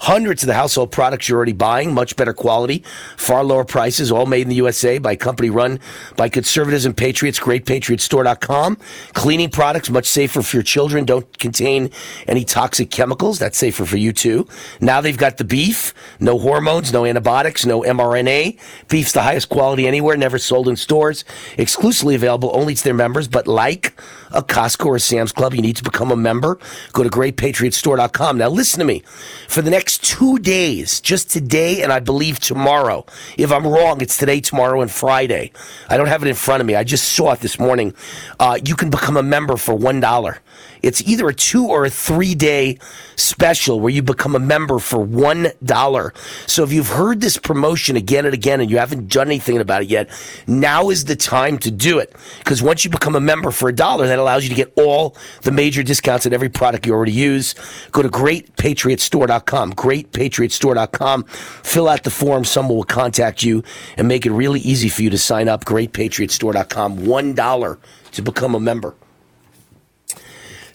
Hundreds 0.00 0.42
of 0.42 0.46
the 0.46 0.54
household 0.54 0.92
products 0.92 1.28
you're 1.28 1.36
already 1.36 1.52
buying, 1.52 1.92
much 1.92 2.16
better 2.16 2.32
quality, 2.32 2.84
far 3.16 3.44
lower 3.44 3.64
prices, 3.64 4.12
all 4.12 4.26
made 4.26 4.42
in 4.42 4.48
the 4.48 4.56
USA 4.56 4.98
by 4.98 5.12
a 5.12 5.16
company 5.16 5.50
run 5.50 5.80
by 6.16 6.28
conservatives 6.28 6.84
and 6.84 6.96
patriots, 6.96 7.38
greatpatriotstore.com. 7.40 8.78
Cleaning 9.14 9.50
products, 9.50 9.90
much 9.90 10.06
safer 10.06 10.42
for 10.42 10.56
your 10.56 10.62
children, 10.62 11.04
don't 11.04 11.38
contain 11.38 11.90
any 12.26 12.44
toxic 12.44 12.90
chemicals. 12.90 13.38
That's 13.38 13.58
safer 13.58 13.84
for 13.84 13.96
you 13.96 14.12
too. 14.12 14.46
Now 14.80 15.00
they've 15.00 15.16
got 15.16 15.38
the 15.38 15.44
beef, 15.44 15.94
no 16.20 16.38
hormones, 16.38 16.92
no 16.92 17.04
antibiotics, 17.04 17.64
no 17.66 17.82
mRNA. 17.82 18.58
Beef's 18.88 19.12
the 19.12 19.22
highest 19.22 19.48
quality 19.48 19.86
anywhere, 19.86 20.16
never 20.16 20.38
sold 20.38 20.68
in 20.68 20.76
stores, 20.76 21.24
exclusively 21.56 22.14
available 22.14 22.50
only 22.54 22.74
to 22.74 22.84
their 22.84 22.94
members, 22.94 23.28
but 23.28 23.46
like 23.46 23.98
a 24.36 24.42
Costco 24.42 24.86
or 24.86 24.96
a 24.96 25.00
Sam's 25.00 25.32
Club, 25.32 25.54
you 25.54 25.62
need 25.62 25.76
to 25.76 25.82
become 25.82 26.12
a 26.12 26.16
member. 26.16 26.58
Go 26.92 27.02
to 27.02 27.10
greatpatriotstore.com. 27.10 28.38
Now 28.38 28.48
listen 28.48 28.78
to 28.78 28.84
me. 28.84 29.02
For 29.48 29.62
the 29.62 29.70
next 29.70 30.04
two 30.04 30.38
days, 30.38 31.00
just 31.00 31.30
today 31.30 31.82
and 31.82 31.92
I 31.92 32.00
believe 32.00 32.38
tomorrow, 32.38 33.06
if 33.38 33.50
I'm 33.50 33.66
wrong, 33.66 34.00
it's 34.00 34.16
today, 34.16 34.40
tomorrow, 34.40 34.80
and 34.82 34.90
Friday. 34.90 35.52
I 35.88 35.96
don't 35.96 36.08
have 36.08 36.22
it 36.22 36.28
in 36.28 36.34
front 36.34 36.60
of 36.60 36.66
me. 36.66 36.74
I 36.74 36.84
just 36.84 37.08
saw 37.14 37.32
it 37.32 37.40
this 37.40 37.58
morning. 37.58 37.94
Uh, 38.38 38.58
you 38.64 38.76
can 38.76 38.90
become 38.90 39.16
a 39.16 39.22
member 39.22 39.56
for 39.56 39.74
$1. 39.74 40.38
It's 40.82 41.02
either 41.02 41.28
a 41.28 41.34
two 41.34 41.66
or 41.66 41.84
a 41.84 41.90
three 41.90 42.34
day 42.34 42.78
special 43.16 43.80
where 43.80 43.92
you 43.92 44.02
become 44.02 44.34
a 44.34 44.38
member 44.38 44.78
for 44.78 44.98
one 44.98 45.48
dollar. 45.64 46.12
So 46.46 46.62
if 46.62 46.72
you've 46.72 46.88
heard 46.88 47.20
this 47.20 47.38
promotion 47.38 47.96
again 47.96 48.24
and 48.24 48.34
again 48.34 48.60
and 48.60 48.70
you 48.70 48.78
haven't 48.78 49.08
done 49.08 49.28
anything 49.28 49.58
about 49.58 49.82
it 49.82 49.88
yet, 49.88 50.10
now 50.46 50.90
is 50.90 51.04
the 51.04 51.16
time 51.16 51.58
to 51.58 51.70
do 51.70 51.98
it. 51.98 52.14
Because 52.38 52.62
once 52.62 52.84
you 52.84 52.90
become 52.90 53.16
a 53.16 53.20
member 53.20 53.50
for 53.50 53.68
a 53.68 53.74
dollar, 53.74 54.06
that 54.06 54.18
allows 54.18 54.44
you 54.44 54.50
to 54.50 54.54
get 54.54 54.72
all 54.76 55.16
the 55.42 55.50
major 55.50 55.82
discounts 55.82 56.26
on 56.26 56.32
every 56.32 56.48
product 56.48 56.86
you 56.86 56.92
already 56.92 57.12
use. 57.12 57.54
Go 57.92 58.02
to 58.02 58.08
greatpatriotstore.com, 58.08 59.72
greatpatriotstore.com. 59.74 61.24
Fill 61.24 61.88
out 61.88 62.04
the 62.04 62.10
form. 62.10 62.44
Someone 62.44 62.76
will 62.76 62.84
contact 62.84 63.42
you 63.42 63.62
and 63.96 64.08
make 64.08 64.26
it 64.26 64.32
really 64.32 64.60
easy 64.60 64.88
for 64.88 65.02
you 65.02 65.10
to 65.10 65.18
sign 65.18 65.48
up. 65.48 65.64
Greatpatriotstore.com. 65.64 67.06
One 67.06 67.34
dollar 67.34 67.78
to 68.12 68.22
become 68.22 68.54
a 68.54 68.60
member. 68.60 68.94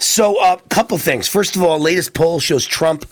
So, 0.02 0.40
a 0.40 0.54
uh, 0.54 0.58
couple 0.70 0.98
things. 0.98 1.28
First 1.28 1.56
of 1.56 1.62
all, 1.62 1.78
latest 1.78 2.16
poll 2.16 2.40
shows 2.40 2.66
Trump 2.66 3.06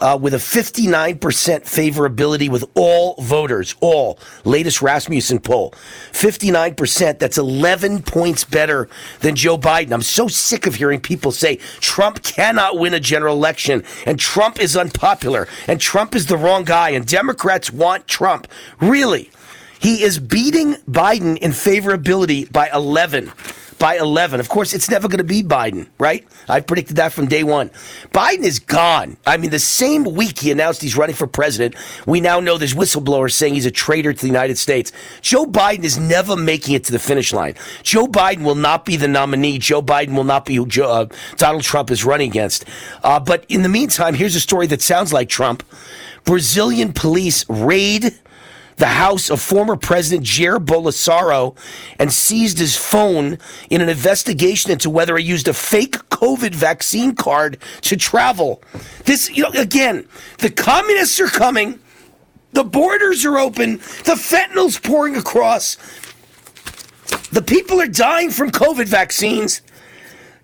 uh, 0.00 0.18
with 0.18 0.32
a 0.32 0.38
59% 0.38 1.18
favorability 1.18 2.48
with 2.48 2.64
all 2.74 3.14
voters. 3.20 3.74
All. 3.80 4.18
Latest 4.44 4.80
Rasmussen 4.80 5.40
poll. 5.40 5.72
59%. 6.12 7.18
That's 7.18 7.36
11 7.36 8.04
points 8.04 8.44
better 8.44 8.88
than 9.20 9.36
Joe 9.36 9.58
Biden. 9.58 9.92
I'm 9.92 10.00
so 10.00 10.28
sick 10.28 10.66
of 10.66 10.76
hearing 10.76 11.00
people 11.00 11.30
say 11.30 11.56
Trump 11.80 12.22
cannot 12.22 12.78
win 12.78 12.94
a 12.94 13.00
general 13.00 13.36
election 13.36 13.84
and 14.06 14.18
Trump 14.18 14.58
is 14.58 14.78
unpopular 14.78 15.46
and 15.68 15.78
Trump 15.78 16.14
is 16.14 16.24
the 16.24 16.38
wrong 16.38 16.64
guy 16.64 16.88
and 16.90 17.06
Democrats 17.06 17.70
want 17.70 18.08
Trump. 18.08 18.48
Really? 18.80 19.30
He 19.78 20.02
is 20.02 20.18
beating 20.18 20.76
Biden 20.88 21.36
in 21.36 21.50
favorability 21.50 22.50
by 22.50 22.70
11 22.72 23.30
by 23.80 23.96
11. 23.96 24.38
Of 24.38 24.48
course, 24.48 24.74
it's 24.74 24.90
never 24.90 25.08
going 25.08 25.18
to 25.18 25.24
be 25.24 25.42
Biden, 25.42 25.88
right? 25.98 26.24
I 26.48 26.60
predicted 26.60 26.96
that 26.96 27.12
from 27.12 27.26
day 27.26 27.42
one. 27.42 27.70
Biden 28.12 28.44
is 28.44 28.58
gone. 28.60 29.16
I 29.26 29.38
mean, 29.38 29.50
the 29.50 29.58
same 29.58 30.04
week 30.04 30.38
he 30.38 30.52
announced 30.52 30.82
he's 30.82 30.96
running 30.96 31.16
for 31.16 31.26
president, 31.26 31.74
we 32.06 32.20
now 32.20 32.38
know 32.38 32.58
there's 32.58 32.74
whistleblowers 32.74 33.32
saying 33.32 33.54
he's 33.54 33.66
a 33.66 33.70
traitor 33.70 34.12
to 34.12 34.20
the 34.20 34.26
United 34.26 34.58
States. 34.58 34.92
Joe 35.22 35.46
Biden 35.46 35.82
is 35.82 35.98
never 35.98 36.36
making 36.36 36.74
it 36.74 36.84
to 36.84 36.92
the 36.92 36.98
finish 36.98 37.32
line. 37.32 37.54
Joe 37.82 38.06
Biden 38.06 38.44
will 38.44 38.54
not 38.54 38.84
be 38.84 38.96
the 38.96 39.08
nominee. 39.08 39.58
Joe 39.58 39.80
Biden 39.82 40.14
will 40.14 40.24
not 40.24 40.44
be 40.44 40.56
who 40.56 40.66
Joe, 40.66 40.90
uh, 40.90 41.06
Donald 41.36 41.64
Trump 41.64 41.90
is 41.90 42.04
running 42.04 42.28
against. 42.28 42.66
Uh, 43.02 43.18
but 43.18 43.46
in 43.48 43.62
the 43.62 43.68
meantime, 43.70 44.12
here's 44.12 44.36
a 44.36 44.40
story 44.40 44.66
that 44.66 44.82
sounds 44.82 45.12
like 45.12 45.30
Trump. 45.30 45.64
Brazilian 46.24 46.92
police 46.92 47.48
raid 47.48 48.14
the 48.80 48.86
house 48.86 49.30
of 49.30 49.40
former 49.40 49.76
President 49.76 50.26
Jair 50.26 50.58
Bolsonaro 50.58 51.56
and 51.98 52.12
seized 52.12 52.58
his 52.58 52.76
phone 52.76 53.38
in 53.68 53.80
an 53.82 53.88
investigation 53.88 54.70
into 54.70 54.88
whether 54.88 55.16
he 55.18 55.24
used 55.24 55.48
a 55.48 55.54
fake 55.54 55.96
COVID 56.08 56.54
vaccine 56.54 57.14
card 57.14 57.58
to 57.82 57.96
travel. 57.96 58.62
This, 59.04 59.30
you 59.30 59.42
know, 59.42 59.50
again, 59.50 60.08
the 60.38 60.50
communists 60.50 61.20
are 61.20 61.28
coming. 61.28 61.78
The 62.52 62.64
borders 62.64 63.24
are 63.24 63.38
open. 63.38 63.76
The 63.76 64.16
fentanyl's 64.16 64.78
pouring 64.78 65.14
across. 65.14 65.76
The 67.32 67.42
people 67.42 67.80
are 67.80 67.86
dying 67.86 68.30
from 68.30 68.50
COVID 68.50 68.86
vaccines. 68.86 69.60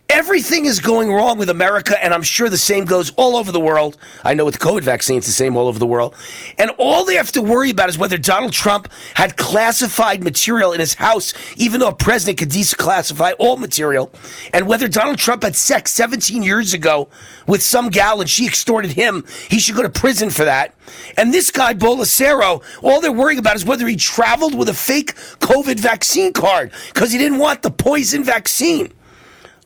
Everything 0.09 0.67
is 0.67 0.79
going 0.79 1.13
wrong 1.13 1.37
with 1.37 1.51
America, 1.51 2.03
and 2.03 2.15
I'm 2.15 2.23
sure 2.23 2.49
the 2.49 2.57
same 2.57 2.85
goes 2.85 3.11
all 3.17 3.35
over 3.35 3.51
the 3.51 3.59
world. 3.59 3.97
I 4.23 4.35
know 4.35 4.45
with 4.45 4.55
the 4.55 4.65
COVID 4.65 4.83
vaccine, 4.83 5.19
it's 5.19 5.27
the 5.27 5.33
same 5.33 5.57
all 5.57 5.67
over 5.67 5.81
the 5.81 5.87
world. 5.87 6.15
And 6.59 6.71
all 6.79 7.05
they 7.05 7.17
have 7.17 7.33
to 7.33 7.43
worry 7.43 7.71
about 7.71 7.89
is 7.89 7.99
whether 7.99 8.17
Donald 8.17 8.53
Trump 8.53 8.89
had 9.15 9.37
classified 9.37 10.23
material 10.23 10.73
in 10.73 10.79
his 10.79 10.95
house, 10.95 11.35
even 11.57 11.81
though 11.81 11.89
a 11.89 11.95
president 11.95 12.39
could 12.39 12.51
declassify 12.51 13.33
all 13.41 13.57
material, 13.57 14.13
and 14.55 14.69
whether 14.69 14.87
Donald 14.87 15.19
Trump 15.19 15.43
had 15.43 15.57
sex 15.57 15.91
17 15.93 16.45
years 16.45 16.73
ago 16.73 17.09
with 17.49 17.63
some 17.63 17.89
gal 17.89 18.21
and 18.21 18.31
she 18.31 18.47
extorted 18.47 18.93
him. 18.93 19.25
He 19.51 19.59
should 19.59 19.75
go 19.75 19.83
to 19.83 19.91
prison 19.91 20.31
for 20.31 20.45
that. 20.45 20.75
And 21.17 21.35
this 21.35 21.51
guy, 21.51 21.75
Bolsonaro, 21.75 22.63
all 22.81 23.01
they're 23.01 23.11
worrying 23.11 23.41
about 23.41 23.57
is 23.57 23.65
whether 23.65 23.89
he 23.89 23.97
traveled 23.97 24.57
with 24.57 24.69
a 24.69 24.75
fake 24.75 25.15
COVID 25.41 25.81
vaccine 25.81 26.33
card 26.33 26.71
because 26.95 27.11
he 27.11 27.19
didn't 27.19 27.39
want 27.39 27.63
the 27.63 27.73
poison 27.73 28.23
vaccine. 28.23 28.93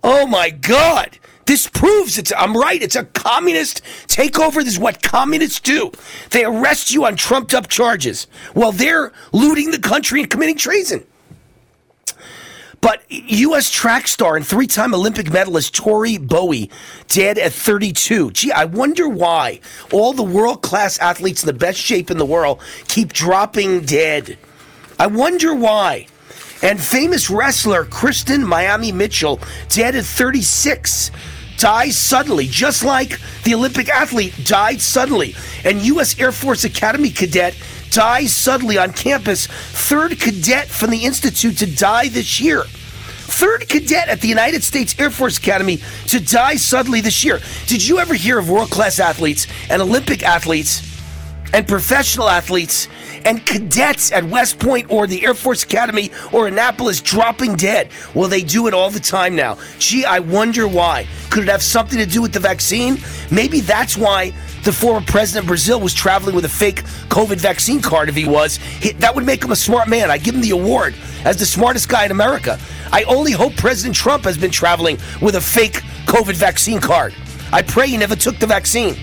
Oh 0.02 0.26
my 0.26 0.50
God. 0.50 1.18
This 1.46 1.66
proves 1.66 2.16
it's, 2.16 2.32
I'm 2.36 2.56
right. 2.56 2.80
It's 2.80 2.94
a 2.94 3.04
communist 3.04 3.82
takeover. 4.06 4.56
This 4.56 4.74
is 4.74 4.78
what 4.78 5.02
communists 5.02 5.58
do. 5.58 5.90
They 6.30 6.44
arrest 6.44 6.92
you 6.92 7.06
on 7.06 7.16
trumped 7.16 7.54
up 7.54 7.68
charges 7.68 8.28
while 8.54 8.72
they're 8.72 9.12
looting 9.32 9.72
the 9.72 9.80
country 9.80 10.20
and 10.20 10.30
committing 10.30 10.56
treason. 10.56 11.04
But 12.80 13.02
U.S. 13.10 13.70
track 13.70 14.08
star 14.08 14.36
and 14.36 14.46
three 14.46 14.66
time 14.66 14.94
Olympic 14.94 15.30
medalist 15.30 15.74
Tori 15.74 16.16
Bowie 16.16 16.70
dead 17.08 17.36
at 17.36 17.52
32. 17.52 18.30
Gee, 18.30 18.52
I 18.52 18.64
wonder 18.64 19.08
why 19.08 19.60
all 19.92 20.12
the 20.12 20.22
world 20.22 20.62
class 20.62 20.98
athletes 20.98 21.42
in 21.42 21.46
the 21.46 21.52
best 21.52 21.78
shape 21.78 22.10
in 22.10 22.16
the 22.16 22.24
world 22.24 22.60
keep 22.88 23.12
dropping 23.12 23.80
dead. 23.80 24.38
I 24.98 25.08
wonder 25.08 25.54
why. 25.54 26.06
And 26.62 26.80
famous 26.80 27.30
wrestler 27.30 27.84
Kristen 27.84 28.44
Miami 28.46 28.92
Mitchell, 28.92 29.40
dead 29.68 29.96
at 29.96 30.04
36, 30.04 31.10
dies 31.56 31.96
suddenly, 31.96 32.46
just 32.46 32.84
like 32.84 33.18
the 33.44 33.54
Olympic 33.54 33.88
athlete 33.88 34.34
died 34.44 34.80
suddenly. 34.80 35.34
And 35.64 35.80
U.S. 35.82 36.18
Air 36.18 36.32
Force 36.32 36.64
Academy 36.64 37.10
cadet 37.10 37.54
dies 37.90 38.34
suddenly 38.34 38.78
on 38.78 38.92
campus, 38.92 39.46
third 39.46 40.18
cadet 40.20 40.68
from 40.68 40.90
the 40.90 41.04
Institute 41.04 41.56
to 41.58 41.66
die 41.66 42.08
this 42.08 42.40
year. 42.40 42.64
third 42.64 43.68
cadet 43.68 44.08
at 44.08 44.20
the 44.20 44.28
United 44.28 44.62
States 44.62 44.94
Air 44.98 45.10
Force 45.10 45.38
Academy 45.38 45.78
to 46.08 46.20
die 46.20 46.56
suddenly 46.56 47.00
this 47.00 47.24
year. 47.24 47.40
Did 47.66 47.86
you 47.86 47.98
ever 47.98 48.12
hear 48.14 48.38
of 48.38 48.50
world 48.50 48.70
class 48.70 48.98
athletes 48.98 49.46
and 49.70 49.80
Olympic 49.80 50.22
athletes 50.22 50.82
and 51.52 51.66
professional 51.66 52.28
athletes 52.28 52.88
and 53.24 53.44
cadets 53.44 54.12
at 54.12 54.24
West 54.24 54.58
Point 54.58 54.90
or 54.90 55.06
the 55.06 55.24
Air 55.24 55.34
Force 55.34 55.64
Academy 55.64 56.10
or 56.32 56.46
Annapolis 56.46 57.00
dropping 57.00 57.56
dead? 57.56 57.90
Well, 58.14 58.28
they 58.28 58.42
do 58.42 58.66
it 58.66 58.74
all 58.74 58.90
the 58.90 59.00
time 59.00 59.34
now. 59.34 59.58
Gee, 59.78 60.04
I 60.04 60.20
wonder 60.20 60.68
why. 60.68 61.06
Could 61.30 61.44
it 61.44 61.48
have 61.48 61.62
something 61.62 61.98
to 61.98 62.06
do 62.06 62.22
with 62.22 62.32
the 62.32 62.40
vaccine? 62.40 62.98
Maybe 63.30 63.60
that's 63.60 63.96
why 63.96 64.32
the 64.64 64.72
former 64.72 65.04
president 65.06 65.44
of 65.44 65.48
Brazil 65.48 65.80
was 65.80 65.94
traveling 65.94 66.34
with 66.34 66.44
a 66.44 66.48
fake 66.48 66.82
COVID 67.08 67.38
vaccine 67.38 67.80
card 67.80 68.08
if 68.08 68.14
he 68.14 68.26
was. 68.26 68.56
He, 68.56 68.92
that 68.92 69.14
would 69.14 69.24
make 69.24 69.42
him 69.42 69.52
a 69.52 69.56
smart 69.56 69.88
man. 69.88 70.10
I 70.10 70.18
give 70.18 70.34
him 70.34 70.42
the 70.42 70.50
award 70.50 70.94
as 71.24 71.38
the 71.38 71.46
smartest 71.46 71.88
guy 71.88 72.04
in 72.04 72.10
America. 72.10 72.58
I 72.92 73.04
only 73.04 73.32
hope 73.32 73.56
President 73.56 73.94
Trump 73.94 74.24
has 74.24 74.36
been 74.36 74.50
traveling 74.50 74.98
with 75.20 75.36
a 75.36 75.40
fake 75.40 75.82
COVID 76.06 76.34
vaccine 76.34 76.80
card. 76.80 77.14
I 77.52 77.62
pray 77.62 77.88
he 77.88 77.96
never 77.96 78.16
took 78.16 78.38
the 78.38 78.46
vaccine. 78.46 78.96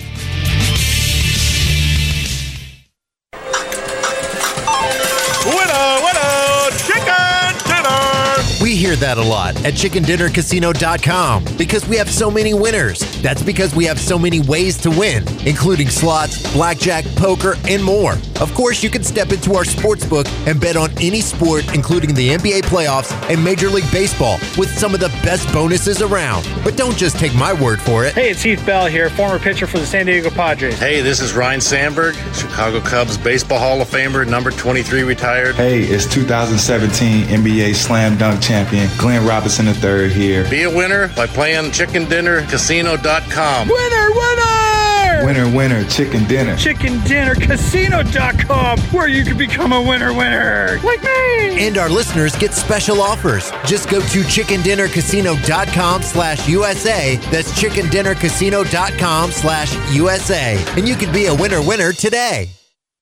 Hear 8.78 8.96
that 8.98 9.18
a 9.18 9.24
lot 9.24 9.56
at 9.66 9.74
chickendinnercasino.com 9.74 11.46
because 11.58 11.88
we 11.88 11.96
have 11.96 12.12
so 12.12 12.30
many 12.30 12.54
winners. 12.54 13.00
That's 13.24 13.42
because 13.42 13.74
we 13.74 13.86
have 13.86 14.00
so 14.00 14.20
many 14.20 14.40
ways 14.42 14.78
to 14.82 14.92
win, 14.92 15.28
including 15.48 15.90
slots, 15.90 16.54
blackjack, 16.54 17.04
poker, 17.16 17.56
and 17.68 17.84
more. 17.84 18.20
Of 18.40 18.54
course, 18.54 18.84
you 18.84 18.92
can 18.92 19.04
step 19.04 19.32
into 19.32 19.56
our 19.56 19.66
sports 19.66 20.06
book 20.06 20.28
and 20.46 20.62
bet 20.62 20.78
on 20.78 20.92
any 21.02 21.22
sport, 21.22 21.74
including 21.74 22.13
the 22.13 22.30
NBA 22.30 22.66
playoffs 22.66 23.12
and 23.32 23.44
Major 23.44 23.68
League 23.68 23.92
Baseball, 23.92 24.38
with 24.60 24.70
some 24.78 24.94
of 24.94 25.00
the 25.00 25.10
best 25.24 25.52
bonuses 25.52 26.04
around. 26.04 26.48
But 26.63 26.78
don't 26.78 26.96
just 26.96 27.18
take 27.18 27.34
my 27.34 27.54
word 27.60 27.82
for 27.82 28.06
it. 28.06 28.13
Hey, 28.13 28.30
it's 28.30 28.44
Heath 28.44 28.63
Bell 28.63 28.86
here, 28.86 29.10
former 29.10 29.40
pitcher 29.40 29.66
for 29.66 29.80
the 29.80 29.88
San 29.88 30.06
Diego 30.06 30.30
Padres. 30.30 30.78
Hey, 30.78 31.02
this 31.02 31.20
is 31.20 31.34
Ryne 31.34 31.62
Sandberg, 31.62 32.13
Chicago 32.32 32.80
Cubs 32.80 33.18
Baseball 33.18 33.58
Hall 33.58 33.82
of 33.82 33.88
Famer, 33.88 34.30
number 34.30 34.52
23 34.52 35.02
retired. 35.02 35.56
Hey, 35.56 35.82
it's 35.82 36.06
2017 36.06 37.26
NBA 37.26 37.74
Slam 37.74 38.16
Dunk 38.20 38.40
champion 38.40 38.66
Glenn 38.97 39.25
Robinson 39.25 39.67
III 39.67 40.10
here. 40.10 40.49
Be 40.49 40.63
a 40.63 40.69
winner 40.69 41.08
by 41.15 41.27
playing 41.27 41.71
chickendinnercasino.com. 41.71 43.67
Winner, 43.67 44.12
winner! 44.12 45.25
Winner, 45.25 45.49
winner, 45.56 45.84
chicken 45.86 46.25
dinner. 46.25 46.56
ChickenDinnerCasino.com, 46.56 48.80
where 48.91 49.08
you 49.08 49.23
can 49.23 49.38
become 49.38 49.73
a 49.73 49.82
winner, 49.82 50.13
winner, 50.13 50.80
like 50.84 51.01
me. 51.01 51.65
And 51.65 51.77
our 51.77 51.89
listeners 51.89 52.36
get 52.36 52.53
special 52.53 53.01
offers. 53.01 53.51
Just 53.65 53.89
go 53.89 53.99
to 53.99 54.19
chickendinnercasino.com 54.21 56.03
slash 56.03 56.47
USA. 56.47 57.15
That's 57.32 57.51
chickendinnercasino.com 57.60 59.32
slash 59.32 59.95
USA. 59.95 60.63
And 60.77 60.88
you 60.88 60.95
can 60.95 61.12
be 61.12 61.25
a 61.25 61.34
winner 61.36 61.62
winner 61.65 61.91
today. 61.93 62.49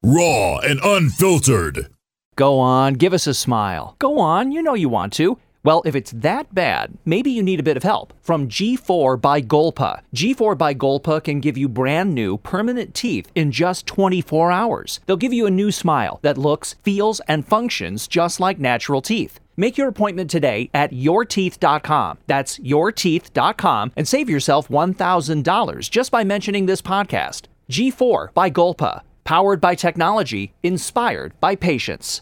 Raw 0.03 0.59
and 0.59 0.79
unfiltered. 0.83 1.87
Go 2.37 2.59
on, 2.59 2.95
give 2.95 3.13
us 3.13 3.27
a 3.27 3.33
smile. 3.33 3.95
Go 3.99 4.19
on, 4.19 4.51
you 4.51 4.61
know 4.61 4.73
you 4.73 4.89
want 4.89 5.13
to. 5.13 5.37
Well, 5.65 5.81
if 5.83 5.95
it's 5.95 6.11
that 6.11 6.53
bad, 6.53 6.95
maybe 7.05 7.31
you 7.31 7.41
need 7.41 7.59
a 7.59 7.63
bit 7.63 7.75
of 7.75 7.81
help. 7.81 8.13
From 8.21 8.47
G4 8.47 9.19
by 9.19 9.41
Golpa. 9.41 10.01
G4 10.15 10.55
by 10.55 10.75
Golpa 10.75 11.23
can 11.23 11.39
give 11.39 11.57
you 11.57 11.67
brand 11.67 12.13
new 12.13 12.37
permanent 12.37 12.93
teeth 12.93 13.31
in 13.33 13.51
just 13.51 13.87
24 13.87 14.51
hours. 14.51 14.99
They'll 15.07 15.17
give 15.17 15.33
you 15.33 15.47
a 15.47 15.51
new 15.51 15.71
smile 15.71 16.19
that 16.21 16.37
looks, 16.37 16.75
feels, 16.83 17.19
and 17.21 17.47
functions 17.47 18.07
just 18.07 18.39
like 18.39 18.59
natural 18.59 19.01
teeth. 19.01 19.39
Make 19.57 19.75
your 19.75 19.87
appointment 19.87 20.29
today 20.29 20.69
at 20.71 20.91
yourteeth.com. 20.91 22.19
That's 22.27 22.59
yourteeth.com 22.59 23.91
and 23.97 24.07
save 24.07 24.29
yourself 24.29 24.67
$1,000 24.67 25.89
just 25.89 26.11
by 26.11 26.23
mentioning 26.23 26.67
this 26.67 26.83
podcast. 26.83 27.47
G4 27.71 28.35
by 28.35 28.51
Golpa. 28.51 29.01
Powered 29.23 29.61
by 29.61 29.73
technology, 29.73 30.53
inspired 30.61 31.33
by 31.39 31.55
patience. 31.55 32.21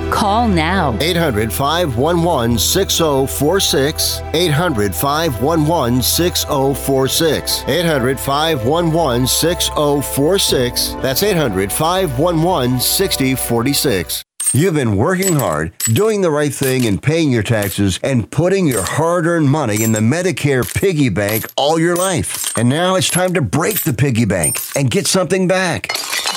Call 0.11 0.47
now. 0.47 0.95
800 1.01 1.51
511 1.51 2.59
6046. 2.59 4.21
800 4.33 4.93
511 4.93 6.01
6046. 6.01 7.63
800 7.67 8.19
511 8.19 9.27
6046. 9.27 10.93
That's 11.01 11.23
800 11.23 11.71
511 11.71 12.79
6046. 12.79 14.23
You've 14.53 14.73
been 14.73 14.97
working 14.97 15.35
hard, 15.35 15.71
doing 15.93 16.19
the 16.19 16.29
right 16.29 16.53
thing, 16.53 16.85
and 16.85 17.01
paying 17.01 17.31
your 17.31 17.41
taxes, 17.41 18.01
and 18.03 18.29
putting 18.29 18.67
your 18.67 18.83
hard 18.83 19.25
earned 19.25 19.49
money 19.49 19.81
in 19.81 19.93
the 19.93 20.01
Medicare 20.01 20.65
piggy 20.75 21.07
bank 21.07 21.45
all 21.55 21.79
your 21.79 21.95
life. 21.95 22.51
And 22.57 22.67
now 22.67 22.95
it's 22.95 23.09
time 23.09 23.33
to 23.35 23.41
break 23.41 23.83
the 23.83 23.93
piggy 23.93 24.25
bank 24.25 24.57
and 24.75 24.91
get 24.91 25.07
something 25.07 25.47
back. 25.47 25.87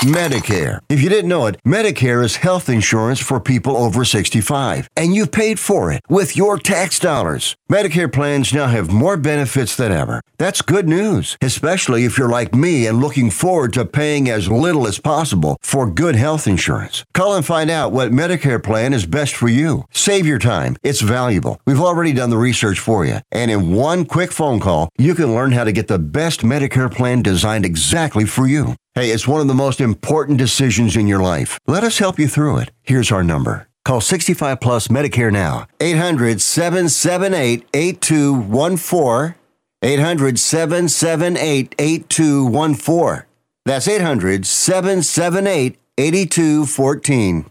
Medicare. 0.04 0.82
If 0.88 1.00
you 1.00 1.08
didn't 1.08 1.30
know 1.30 1.46
it, 1.46 1.56
Medicare 1.64 2.22
is 2.22 2.36
health 2.36 2.68
insurance 2.68 3.20
for 3.20 3.40
people 3.40 3.76
over 3.76 4.04
65, 4.04 4.88
and 4.96 5.14
you've 5.14 5.32
paid 5.32 5.58
for 5.58 5.90
it 5.90 6.02
with 6.08 6.36
your 6.36 6.58
tax 6.58 6.98
dollars. 6.98 7.56
Medicare 7.70 8.12
plans 8.12 8.52
now 8.52 8.66
have 8.66 8.92
more 8.92 9.16
benefits 9.16 9.76
than 9.76 9.92
ever. 9.92 10.20
That's 10.36 10.62
good 10.62 10.88
news, 10.88 11.38
especially 11.40 12.04
if 12.04 12.18
you're 12.18 12.28
like 12.28 12.54
me 12.54 12.86
and 12.86 13.00
looking 13.00 13.30
forward 13.30 13.72
to 13.74 13.84
paying 13.86 14.28
as 14.28 14.50
little 14.50 14.86
as 14.86 14.98
possible 14.98 15.56
for 15.62 15.90
good 15.90 16.16
health 16.16 16.46
insurance. 16.46 17.04
Call 17.14 17.34
and 17.34 17.46
find 17.46 17.70
out 17.70 17.92
what 17.92 18.03
Medicare 18.10 18.62
plan 18.62 18.92
is 18.92 19.06
best 19.06 19.34
for 19.34 19.48
you. 19.48 19.84
Save 19.90 20.26
your 20.26 20.38
time. 20.38 20.76
It's 20.82 21.00
valuable. 21.00 21.60
We've 21.66 21.80
already 21.80 22.12
done 22.12 22.30
the 22.30 22.38
research 22.38 22.78
for 22.78 23.04
you. 23.04 23.18
And 23.30 23.50
in 23.50 23.72
one 23.74 24.04
quick 24.04 24.32
phone 24.32 24.60
call, 24.60 24.88
you 24.96 25.14
can 25.14 25.34
learn 25.34 25.52
how 25.52 25.64
to 25.64 25.72
get 25.72 25.88
the 25.88 25.98
best 25.98 26.40
Medicare 26.40 26.92
plan 26.92 27.22
designed 27.22 27.64
exactly 27.64 28.24
for 28.24 28.46
you. 28.46 28.76
Hey, 28.94 29.10
it's 29.10 29.28
one 29.28 29.40
of 29.40 29.48
the 29.48 29.54
most 29.54 29.80
important 29.80 30.38
decisions 30.38 30.96
in 30.96 31.06
your 31.06 31.20
life. 31.20 31.58
Let 31.66 31.84
us 31.84 31.98
help 31.98 32.18
you 32.18 32.28
through 32.28 32.58
it. 32.58 32.70
Here's 32.82 33.10
our 33.12 33.24
number. 33.24 33.68
Call 33.84 34.00
65 34.00 34.60
Plus 34.60 34.88
Medicare 34.88 35.32
now. 35.32 35.66
800 35.80 36.40
778 36.40 37.66
8214. 37.74 39.34
800 39.82 40.38
778 40.38 41.74
8214. 41.78 43.26
That's 43.66 43.88
800 43.88 44.46
778 44.46 45.76
8214. 45.98 47.50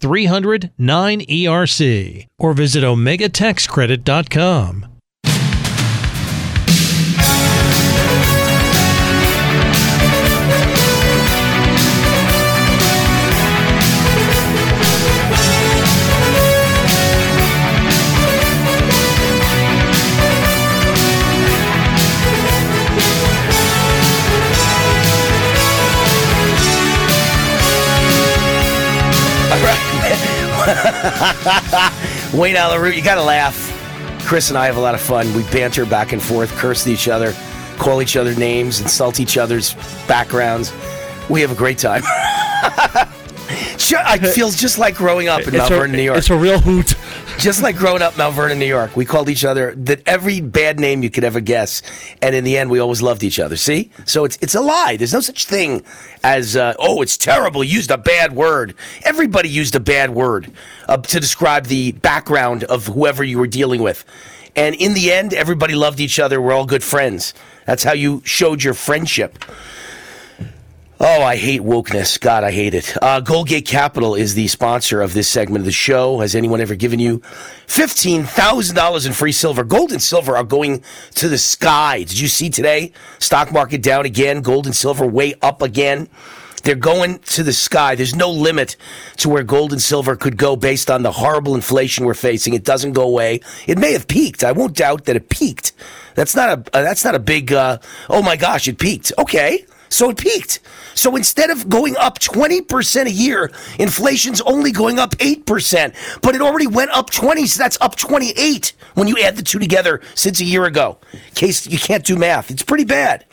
300 0.00 0.70
9ERC. 0.78 2.26
Or 2.38 2.52
visit 2.52 2.84
OmegaTaxCredit.com. 2.84 4.95
Wayne 32.34 32.56
Root, 32.80 32.96
you 32.96 33.02
gotta 33.02 33.22
laugh. 33.22 33.72
Chris 34.26 34.48
and 34.50 34.58
I 34.58 34.66
have 34.66 34.76
a 34.76 34.80
lot 34.80 34.94
of 34.94 35.00
fun. 35.00 35.32
We 35.34 35.42
banter 35.44 35.86
back 35.86 36.12
and 36.12 36.20
forth, 36.20 36.50
curse 36.56 36.82
at 36.82 36.88
each 36.88 37.08
other, 37.08 37.32
call 37.78 38.02
each 38.02 38.16
other 38.16 38.34
names, 38.34 38.80
insult 38.80 39.20
each 39.20 39.38
other's 39.38 39.74
backgrounds. 40.08 40.72
We 41.30 41.40
have 41.42 41.52
a 41.52 41.54
great 41.54 41.78
time. 41.78 42.02
Sure, 43.78 44.00
I 44.04 44.18
feels 44.18 44.56
just 44.56 44.78
like 44.78 44.94
growing 44.96 45.28
up 45.28 45.42
in 45.42 45.48
It's 45.48 45.58
Mount 45.58 45.72
a- 45.72 45.76
Vernon, 45.76 45.96
New 45.96 46.02
York. 46.02 46.18
it's 46.18 46.30
a 46.30 46.36
real 46.36 46.58
hoot. 46.58 46.94
Just 47.38 47.62
like 47.62 47.76
growing 47.76 48.00
up 48.02 48.12
in 48.14 48.18
Mount 48.18 48.34
Vernon, 48.34 48.58
New 48.58 48.66
York. 48.66 48.96
We 48.96 49.04
called 49.04 49.28
each 49.28 49.44
other 49.44 49.74
that 49.76 50.00
every 50.06 50.40
bad 50.40 50.80
name 50.80 51.02
you 51.02 51.10
could 51.10 51.22
ever 51.22 51.38
guess, 51.40 51.82
and 52.22 52.34
in 52.34 52.44
the 52.44 52.56
end, 52.56 52.70
we 52.70 52.78
always 52.78 53.02
loved 53.02 53.22
each 53.22 53.38
other. 53.38 53.56
See, 53.56 53.90
so 54.06 54.24
it's 54.24 54.38
it's 54.40 54.54
a 54.54 54.60
lie. 54.60 54.96
There's 54.96 55.12
no 55.12 55.20
such 55.20 55.44
thing 55.44 55.82
as 56.24 56.56
uh, 56.56 56.74
oh, 56.78 57.02
it's 57.02 57.16
terrible. 57.18 57.62
You 57.62 57.76
Used 57.76 57.90
a 57.90 57.98
bad 57.98 58.32
word. 58.34 58.74
Everybody 59.04 59.50
used 59.50 59.74
a 59.74 59.80
bad 59.80 60.10
word 60.10 60.50
uh, 60.88 60.96
to 60.96 61.20
describe 61.20 61.66
the 61.66 61.92
background 61.92 62.64
of 62.64 62.86
whoever 62.86 63.22
you 63.22 63.38
were 63.38 63.46
dealing 63.46 63.82
with, 63.82 64.04
and 64.56 64.74
in 64.74 64.94
the 64.94 65.12
end, 65.12 65.34
everybody 65.34 65.74
loved 65.74 66.00
each 66.00 66.18
other. 66.18 66.40
We're 66.40 66.54
all 66.54 66.64
good 66.66 66.82
friends. 66.82 67.34
That's 67.66 67.84
how 67.84 67.92
you 67.92 68.22
showed 68.24 68.62
your 68.64 68.72
friendship. 68.74 69.38
Oh, 70.98 71.22
I 71.22 71.36
hate 71.36 71.60
wokeness. 71.60 72.18
God, 72.18 72.42
I 72.42 72.50
hate 72.50 72.72
it. 72.72 72.96
Uh, 73.02 73.20
Goldgate 73.20 73.66
Capital 73.66 74.14
is 74.14 74.34
the 74.34 74.48
sponsor 74.48 75.02
of 75.02 75.12
this 75.12 75.28
segment 75.28 75.60
of 75.60 75.66
the 75.66 75.72
show. 75.72 76.20
Has 76.20 76.34
anyone 76.34 76.58
ever 76.58 76.74
given 76.74 76.98
you 76.98 77.18
$15,000 77.66 79.06
in 79.06 79.12
free 79.12 79.32
silver? 79.32 79.62
Gold 79.62 79.92
and 79.92 80.02
silver 80.02 80.38
are 80.38 80.44
going 80.44 80.82
to 81.16 81.28
the 81.28 81.36
sky. 81.36 81.98
Did 81.98 82.18
you 82.18 82.28
see 82.28 82.48
today? 82.48 82.92
Stock 83.18 83.52
market 83.52 83.82
down 83.82 84.06
again, 84.06 84.40
gold 84.40 84.64
and 84.64 84.74
silver 84.74 85.06
way 85.06 85.34
up 85.42 85.60
again. 85.60 86.08
They're 86.62 86.74
going 86.74 87.18
to 87.18 87.42
the 87.42 87.52
sky. 87.52 87.94
There's 87.94 88.16
no 88.16 88.30
limit 88.30 88.76
to 89.18 89.28
where 89.28 89.42
gold 89.42 89.72
and 89.72 89.82
silver 89.82 90.16
could 90.16 90.38
go 90.38 90.56
based 90.56 90.90
on 90.90 91.02
the 91.02 91.12
horrible 91.12 91.54
inflation 91.54 92.06
we're 92.06 92.14
facing. 92.14 92.54
It 92.54 92.64
doesn't 92.64 92.94
go 92.94 93.02
away. 93.02 93.40
It 93.66 93.76
may 93.76 93.92
have 93.92 94.08
peaked. 94.08 94.42
I 94.42 94.52
won't 94.52 94.74
doubt 94.74 95.04
that 95.04 95.14
it 95.14 95.28
peaked. 95.28 95.74
That's 96.14 96.34
not 96.34 96.48
a 96.48 96.76
uh, 96.76 96.82
that's 96.82 97.04
not 97.04 97.14
a 97.14 97.20
big 97.20 97.52
uh, 97.52 97.78
oh 98.08 98.22
my 98.22 98.36
gosh, 98.36 98.66
it 98.66 98.78
peaked. 98.78 99.12
Okay. 99.18 99.66
So 99.88 100.10
it 100.10 100.18
peaked. 100.18 100.60
So 100.94 101.14
instead 101.16 101.50
of 101.50 101.68
going 101.68 101.96
up 101.96 102.18
20% 102.18 103.06
a 103.06 103.10
year, 103.10 103.50
inflation's 103.78 104.40
only 104.42 104.72
going 104.72 104.98
up 104.98 105.10
8%, 105.16 106.20
but 106.22 106.34
it 106.34 106.40
already 106.40 106.66
went 106.66 106.90
up 106.90 107.10
20, 107.10 107.46
so 107.46 107.62
that's 107.62 107.78
up 107.80 107.96
28 107.96 108.72
when 108.94 109.06
you 109.06 109.18
add 109.22 109.36
the 109.36 109.42
two 109.42 109.58
together 109.58 110.00
since 110.14 110.40
a 110.40 110.44
year 110.44 110.64
ago. 110.64 110.98
Case 111.34 111.66
you 111.66 111.78
can't 111.78 112.04
do 112.04 112.16
math, 112.16 112.50
it's 112.50 112.62
pretty 112.62 112.84
bad. 112.84 113.26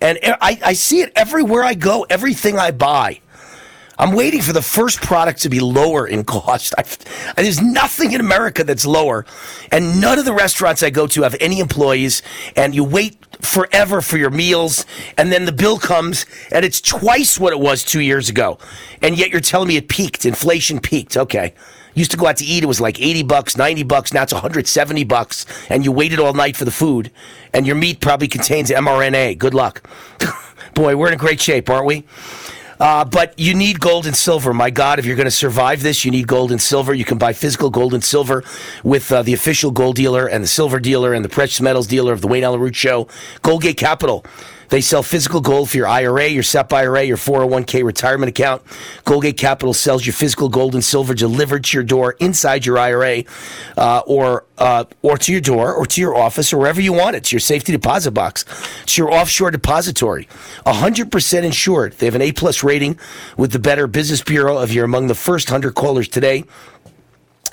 And 0.00 0.18
I, 0.22 0.58
I 0.64 0.72
see 0.72 1.00
it 1.00 1.12
everywhere 1.14 1.62
I 1.62 1.74
go, 1.74 2.06
everything 2.08 2.58
I 2.58 2.70
buy. 2.70 3.20
I'm 4.00 4.12
waiting 4.12 4.40
for 4.40 4.54
the 4.54 4.62
first 4.62 5.02
product 5.02 5.42
to 5.42 5.50
be 5.50 5.60
lower 5.60 6.06
in 6.06 6.24
cost. 6.24 6.72
i 6.78 6.84
there's 7.36 7.60
nothing 7.60 8.12
in 8.12 8.20
America 8.22 8.64
that's 8.64 8.86
lower, 8.86 9.26
and 9.70 10.00
none 10.00 10.18
of 10.18 10.24
the 10.24 10.32
restaurants 10.32 10.82
I 10.82 10.88
go 10.88 11.06
to 11.08 11.20
have 11.20 11.36
any 11.38 11.60
employees. 11.60 12.22
And 12.56 12.74
you 12.74 12.82
wait 12.82 13.18
forever 13.42 14.00
for 14.00 14.16
your 14.16 14.30
meals, 14.30 14.86
and 15.18 15.30
then 15.30 15.44
the 15.44 15.52
bill 15.52 15.78
comes, 15.78 16.24
and 16.50 16.64
it's 16.64 16.80
twice 16.80 17.38
what 17.38 17.52
it 17.52 17.60
was 17.60 17.84
two 17.84 18.00
years 18.00 18.30
ago. 18.30 18.58
And 19.02 19.18
yet 19.18 19.28
you're 19.28 19.42
telling 19.42 19.68
me 19.68 19.76
it 19.76 19.90
peaked. 19.90 20.24
Inflation 20.24 20.80
peaked. 20.80 21.18
Okay. 21.18 21.52
Used 21.92 22.12
to 22.12 22.16
go 22.16 22.26
out 22.26 22.38
to 22.38 22.44
eat. 22.46 22.62
It 22.62 22.66
was 22.66 22.80
like 22.80 22.98
80 23.02 23.24
bucks, 23.24 23.58
90 23.58 23.82
bucks. 23.82 24.14
Now 24.14 24.22
it's 24.22 24.32
170 24.32 25.04
bucks. 25.04 25.44
And 25.68 25.84
you 25.84 25.92
waited 25.92 26.20
all 26.20 26.32
night 26.32 26.56
for 26.56 26.64
the 26.64 26.70
food. 26.70 27.10
And 27.52 27.66
your 27.66 27.76
meat 27.76 28.00
probably 28.00 28.28
contains 28.28 28.70
mRNA. 28.70 29.36
Good 29.36 29.52
luck. 29.52 29.86
Boy, 30.74 30.96
we're 30.96 31.12
in 31.12 31.18
great 31.18 31.40
shape, 31.40 31.68
aren't 31.68 31.84
we? 31.84 32.06
Uh, 32.80 33.04
but 33.04 33.38
you 33.38 33.54
need 33.54 33.78
gold 33.78 34.06
and 34.06 34.16
silver. 34.16 34.54
My 34.54 34.70
God, 34.70 34.98
if 34.98 35.04
you're 35.04 35.14
going 35.16 35.26
to 35.26 35.30
survive 35.30 35.82
this, 35.82 36.02
you 36.02 36.10
need 36.10 36.26
gold 36.26 36.50
and 36.50 36.60
silver. 36.60 36.94
You 36.94 37.04
can 37.04 37.18
buy 37.18 37.34
physical 37.34 37.68
gold 37.68 37.92
and 37.92 38.02
silver 38.02 38.42
with 38.82 39.12
uh, 39.12 39.20
the 39.20 39.34
official 39.34 39.70
gold 39.70 39.96
dealer 39.96 40.26
and 40.26 40.42
the 40.42 40.48
silver 40.48 40.80
dealer 40.80 41.12
and 41.12 41.22
the 41.22 41.28
precious 41.28 41.60
metals 41.60 41.86
dealer 41.86 42.14
of 42.14 42.22
the 42.22 42.26
Wayne 42.26 42.42
Allyn 42.42 42.58
Root 42.58 42.74
Show, 42.74 43.04
Goldgate 43.42 43.76
Capital. 43.76 44.24
They 44.70 44.80
sell 44.80 45.02
physical 45.02 45.40
gold 45.40 45.70
for 45.70 45.76
your 45.76 45.88
IRA, 45.88 46.28
your 46.28 46.44
SEP 46.44 46.72
IRA, 46.72 47.02
your 47.02 47.16
401k 47.16 47.84
retirement 47.84 48.30
account. 48.30 48.64
Goldgate 49.04 49.36
Capital 49.36 49.74
sells 49.74 50.06
your 50.06 50.12
physical 50.12 50.48
gold 50.48 50.74
and 50.74 50.84
silver 50.84 51.12
delivered 51.12 51.64
to 51.64 51.76
your 51.76 51.84
door 51.84 52.16
inside 52.20 52.64
your 52.64 52.78
IRA, 52.78 53.24
uh, 53.76 54.02
or 54.06 54.46
uh, 54.58 54.84
or 55.02 55.18
to 55.18 55.32
your 55.32 55.40
door, 55.40 55.74
or 55.74 55.86
to 55.86 56.00
your 56.00 56.16
office, 56.16 56.52
or 56.52 56.58
wherever 56.58 56.80
you 56.80 56.92
want 56.92 57.16
it. 57.16 57.24
To 57.24 57.34
your 57.34 57.40
safety 57.40 57.72
deposit 57.72 58.12
box. 58.12 58.44
It's 58.82 58.96
your 58.96 59.12
offshore 59.12 59.50
depository. 59.50 60.28
100% 60.66 61.42
insured. 61.42 61.94
They 61.94 62.06
have 62.06 62.14
an 62.14 62.22
A 62.22 62.32
plus 62.32 62.62
rating 62.62 62.98
with 63.36 63.52
the 63.52 63.58
Better 63.58 63.86
Business 63.86 64.22
Bureau. 64.22 64.60
If 64.60 64.72
you're 64.72 64.84
among 64.84 65.08
the 65.08 65.14
first 65.14 65.50
100 65.50 65.74
callers 65.74 66.08
today, 66.08 66.44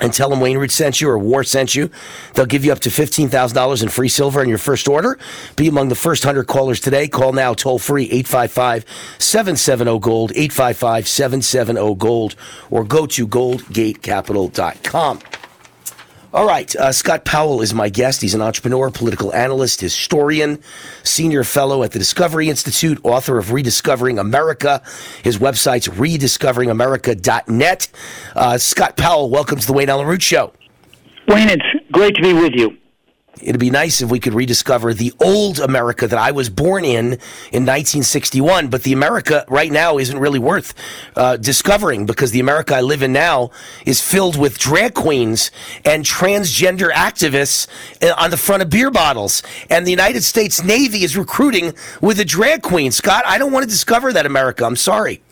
and 0.00 0.12
tell 0.12 0.30
them 0.30 0.40
Wayne 0.40 0.58
Root 0.58 0.70
sent 0.70 1.00
you 1.00 1.08
or 1.08 1.18
War 1.18 1.44
sent 1.44 1.74
you. 1.74 1.90
They'll 2.34 2.46
give 2.46 2.64
you 2.64 2.72
up 2.72 2.80
to 2.80 2.88
$15,000 2.88 3.82
in 3.82 3.88
free 3.88 4.08
silver 4.08 4.40
on 4.40 4.48
your 4.48 4.58
first 4.58 4.88
order. 4.88 5.18
Be 5.56 5.68
among 5.68 5.88
the 5.88 5.94
first 5.94 6.24
100 6.24 6.44
callers 6.44 6.80
today. 6.80 7.08
Call 7.08 7.32
now 7.32 7.54
toll 7.54 7.78
free 7.78 8.04
855 8.04 8.84
770 9.18 9.98
Gold, 10.00 10.32
855 10.32 11.08
770 11.08 11.94
Gold, 11.96 12.36
or 12.70 12.84
go 12.84 13.06
to 13.06 13.26
goldgatecapital.com. 13.26 15.20
All 16.30 16.46
right, 16.46 16.76
uh, 16.76 16.92
Scott 16.92 17.24
Powell 17.24 17.62
is 17.62 17.72
my 17.72 17.88
guest. 17.88 18.20
He's 18.20 18.34
an 18.34 18.42
entrepreneur, 18.42 18.90
political 18.90 19.34
analyst, 19.34 19.80
historian, 19.80 20.58
senior 21.02 21.42
fellow 21.42 21.82
at 21.82 21.92
the 21.92 21.98
Discovery 21.98 22.50
Institute, 22.50 23.00
author 23.02 23.38
of 23.38 23.50
Rediscovering 23.50 24.18
America. 24.18 24.82
His 25.22 25.38
website's 25.38 25.88
rediscoveringamerica.net. 25.88 27.88
Uh, 28.36 28.58
Scott 28.58 28.98
Powell, 28.98 29.30
welcome 29.30 29.58
to 29.58 29.66
the 29.66 29.72
Wayne 29.72 29.88
Allyn 29.88 30.06
Root 30.06 30.20
Show. 30.20 30.52
Wayne, 31.28 31.48
it's 31.48 31.64
great 31.92 32.14
to 32.16 32.22
be 32.22 32.34
with 32.34 32.52
you. 32.54 32.76
It'd 33.42 33.60
be 33.60 33.70
nice 33.70 34.00
if 34.00 34.10
we 34.10 34.20
could 34.20 34.34
rediscover 34.34 34.94
the 34.94 35.12
old 35.20 35.58
America 35.60 36.06
that 36.06 36.18
I 36.18 36.30
was 36.30 36.50
born 36.50 36.84
in 36.84 37.06
in 37.52 37.64
1961, 37.64 38.68
but 38.68 38.82
the 38.82 38.92
America 38.92 39.44
right 39.48 39.70
now 39.70 39.98
isn't 39.98 40.18
really 40.18 40.38
worth 40.38 40.74
uh, 41.16 41.36
discovering 41.36 42.06
because 42.06 42.30
the 42.30 42.40
America 42.40 42.74
I 42.74 42.80
live 42.80 43.02
in 43.02 43.12
now 43.12 43.50
is 43.86 44.00
filled 44.00 44.38
with 44.38 44.58
drag 44.58 44.94
queens 44.94 45.50
and 45.84 46.04
transgender 46.04 46.90
activists 46.90 47.66
uh, 48.02 48.14
on 48.18 48.30
the 48.30 48.36
front 48.36 48.62
of 48.62 48.70
beer 48.70 48.90
bottles. 48.90 49.42
And 49.70 49.86
the 49.86 49.90
United 49.90 50.22
States 50.22 50.62
Navy 50.62 51.04
is 51.04 51.16
recruiting 51.16 51.74
with 52.00 52.20
a 52.20 52.24
drag 52.24 52.62
queen. 52.62 52.92
Scott, 52.92 53.24
I 53.26 53.38
don't 53.38 53.52
want 53.52 53.64
to 53.64 53.70
discover 53.70 54.12
that 54.12 54.26
America. 54.26 54.64
I'm 54.64 54.76
sorry. 54.76 55.22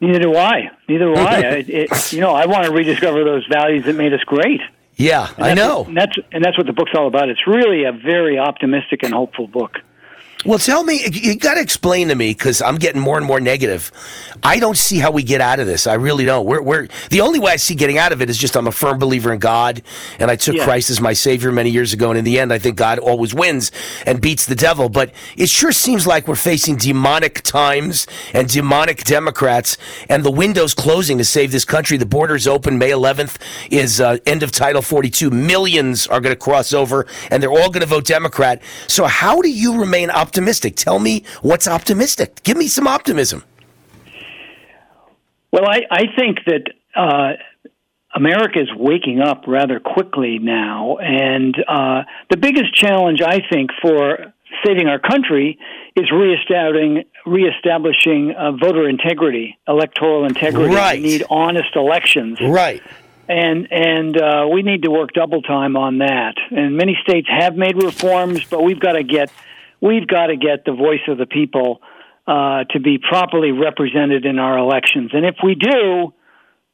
Neither 0.00 0.18
do 0.18 0.36
I. 0.36 0.70
Neither 0.88 1.14
do 1.14 1.20
I. 1.20 1.38
it, 1.58 1.68
it, 1.68 2.12
you 2.12 2.20
know, 2.20 2.34
I 2.34 2.46
want 2.46 2.64
to 2.66 2.72
rediscover 2.72 3.24
those 3.24 3.46
values 3.46 3.84
that 3.84 3.96
made 3.96 4.12
us 4.12 4.24
great. 4.24 4.60
Yeah, 5.00 5.32
I 5.38 5.54
know. 5.54 5.84
and 5.84 5.96
that's 5.96 6.12
and 6.30 6.44
that's 6.44 6.58
what 6.58 6.66
the 6.66 6.74
book's 6.74 6.92
all 6.94 7.06
about. 7.06 7.30
It's 7.30 7.46
really 7.46 7.84
a 7.84 7.92
very 7.92 8.38
optimistic 8.38 9.02
and 9.02 9.14
hopeful 9.14 9.46
book. 9.46 9.78
Well, 10.46 10.58
tell 10.58 10.82
me, 10.84 11.06
you 11.12 11.36
got 11.36 11.54
to 11.54 11.60
explain 11.60 12.08
to 12.08 12.14
me 12.14 12.30
because 12.32 12.62
I'm 12.62 12.76
getting 12.76 13.00
more 13.00 13.18
and 13.18 13.26
more 13.26 13.40
negative. 13.40 13.92
I 14.42 14.58
don't 14.58 14.76
see 14.78 14.98
how 14.98 15.10
we 15.10 15.22
get 15.22 15.42
out 15.42 15.60
of 15.60 15.66
this. 15.66 15.86
I 15.86 15.94
really 15.94 16.24
don't. 16.24 16.46
We're, 16.46 16.62
we're 16.62 16.88
the 17.10 17.20
only 17.20 17.38
way 17.38 17.52
I 17.52 17.56
see 17.56 17.74
getting 17.74 17.98
out 17.98 18.10
of 18.10 18.22
it 18.22 18.30
is 18.30 18.38
just 18.38 18.56
I'm 18.56 18.66
a 18.66 18.72
firm 18.72 18.98
believer 18.98 19.34
in 19.34 19.38
God, 19.38 19.82
and 20.18 20.30
I 20.30 20.36
took 20.36 20.56
Yeah. 20.56 20.64
Christ 20.64 20.88
as 20.88 20.98
my 20.98 21.12
savior 21.12 21.52
many 21.52 21.68
years 21.68 21.92
ago. 21.92 22.08
And 22.08 22.18
in 22.18 22.24
the 22.24 22.38
end, 22.38 22.54
I 22.54 22.58
think 22.58 22.76
God 22.78 22.98
always 22.98 23.34
wins 23.34 23.70
and 24.06 24.18
beats 24.18 24.46
the 24.46 24.54
devil. 24.54 24.88
But 24.88 25.12
it 25.36 25.50
sure 25.50 25.72
seems 25.72 26.06
like 26.06 26.26
we're 26.26 26.36
facing 26.36 26.76
demonic 26.76 27.42
times 27.42 28.06
and 28.32 28.48
demonic 28.48 29.04
Democrats, 29.04 29.76
and 30.08 30.24
the 30.24 30.30
window's 30.30 30.72
closing 30.72 31.18
to 31.18 31.24
save 31.24 31.52
this 31.52 31.66
country. 31.66 31.98
The 31.98 32.06
border's 32.06 32.46
open. 32.46 32.78
May 32.78 32.90
11th 32.92 33.36
is 33.70 34.00
uh, 34.00 34.16
end 34.24 34.42
of 34.42 34.52
Title 34.52 34.80
42. 34.80 35.28
Millions 35.30 36.06
are 36.06 36.20
going 36.20 36.34
to 36.34 36.40
cross 36.40 36.72
over, 36.72 37.06
and 37.30 37.42
they're 37.42 37.52
all 37.52 37.68
going 37.68 37.82
to 37.82 37.86
vote 37.86 38.06
Democrat. 38.06 38.62
So 38.86 39.04
how 39.04 39.42
do 39.42 39.50
you 39.50 39.78
remain 39.78 40.08
optimistic? 40.08 40.29
Tell 40.76 40.98
me 40.98 41.24
what's 41.42 41.68
optimistic. 41.68 42.42
Give 42.42 42.56
me 42.56 42.68
some 42.68 42.86
optimism. 42.86 43.44
Well, 45.52 45.64
I, 45.68 45.80
I 45.90 46.02
think 46.16 46.38
that 46.46 46.62
uh, 46.94 47.32
America 48.14 48.60
is 48.60 48.68
waking 48.76 49.20
up 49.20 49.44
rather 49.46 49.80
quickly 49.80 50.38
now, 50.38 50.98
and 50.98 51.54
uh, 51.66 52.02
the 52.30 52.36
biggest 52.36 52.74
challenge 52.74 53.20
I 53.22 53.40
think 53.50 53.70
for 53.82 54.32
saving 54.64 54.88
our 54.88 54.98
country 54.98 55.58
is 55.96 56.10
reestablishing 56.10 57.04
reestablishing 57.26 58.32
uh, 58.36 58.52
voter 58.52 58.88
integrity, 58.88 59.58
electoral 59.68 60.24
integrity. 60.24 60.74
Right. 60.74 61.00
We 61.00 61.06
need 61.06 61.24
honest 61.30 61.74
elections. 61.76 62.38
Right. 62.40 62.82
And 63.28 63.68
and 63.70 64.20
uh, 64.20 64.48
we 64.52 64.62
need 64.62 64.82
to 64.82 64.90
work 64.90 65.12
double 65.12 65.42
time 65.42 65.76
on 65.76 65.98
that. 65.98 66.34
And 66.50 66.76
many 66.76 66.98
states 67.02 67.28
have 67.28 67.56
made 67.56 67.76
reforms, 67.76 68.44
but 68.44 68.62
we've 68.64 68.80
got 68.80 68.92
to 68.92 69.04
get 69.04 69.30
we've 69.80 70.06
got 70.06 70.26
to 70.26 70.36
get 70.36 70.64
the 70.64 70.72
voice 70.72 71.00
of 71.08 71.18
the 71.18 71.26
people 71.26 71.80
uh, 72.26 72.64
to 72.70 72.80
be 72.80 72.98
properly 72.98 73.50
represented 73.52 74.24
in 74.24 74.38
our 74.38 74.58
elections. 74.58 75.10
And 75.12 75.24
if 75.24 75.36
we 75.42 75.54
do, 75.54 76.12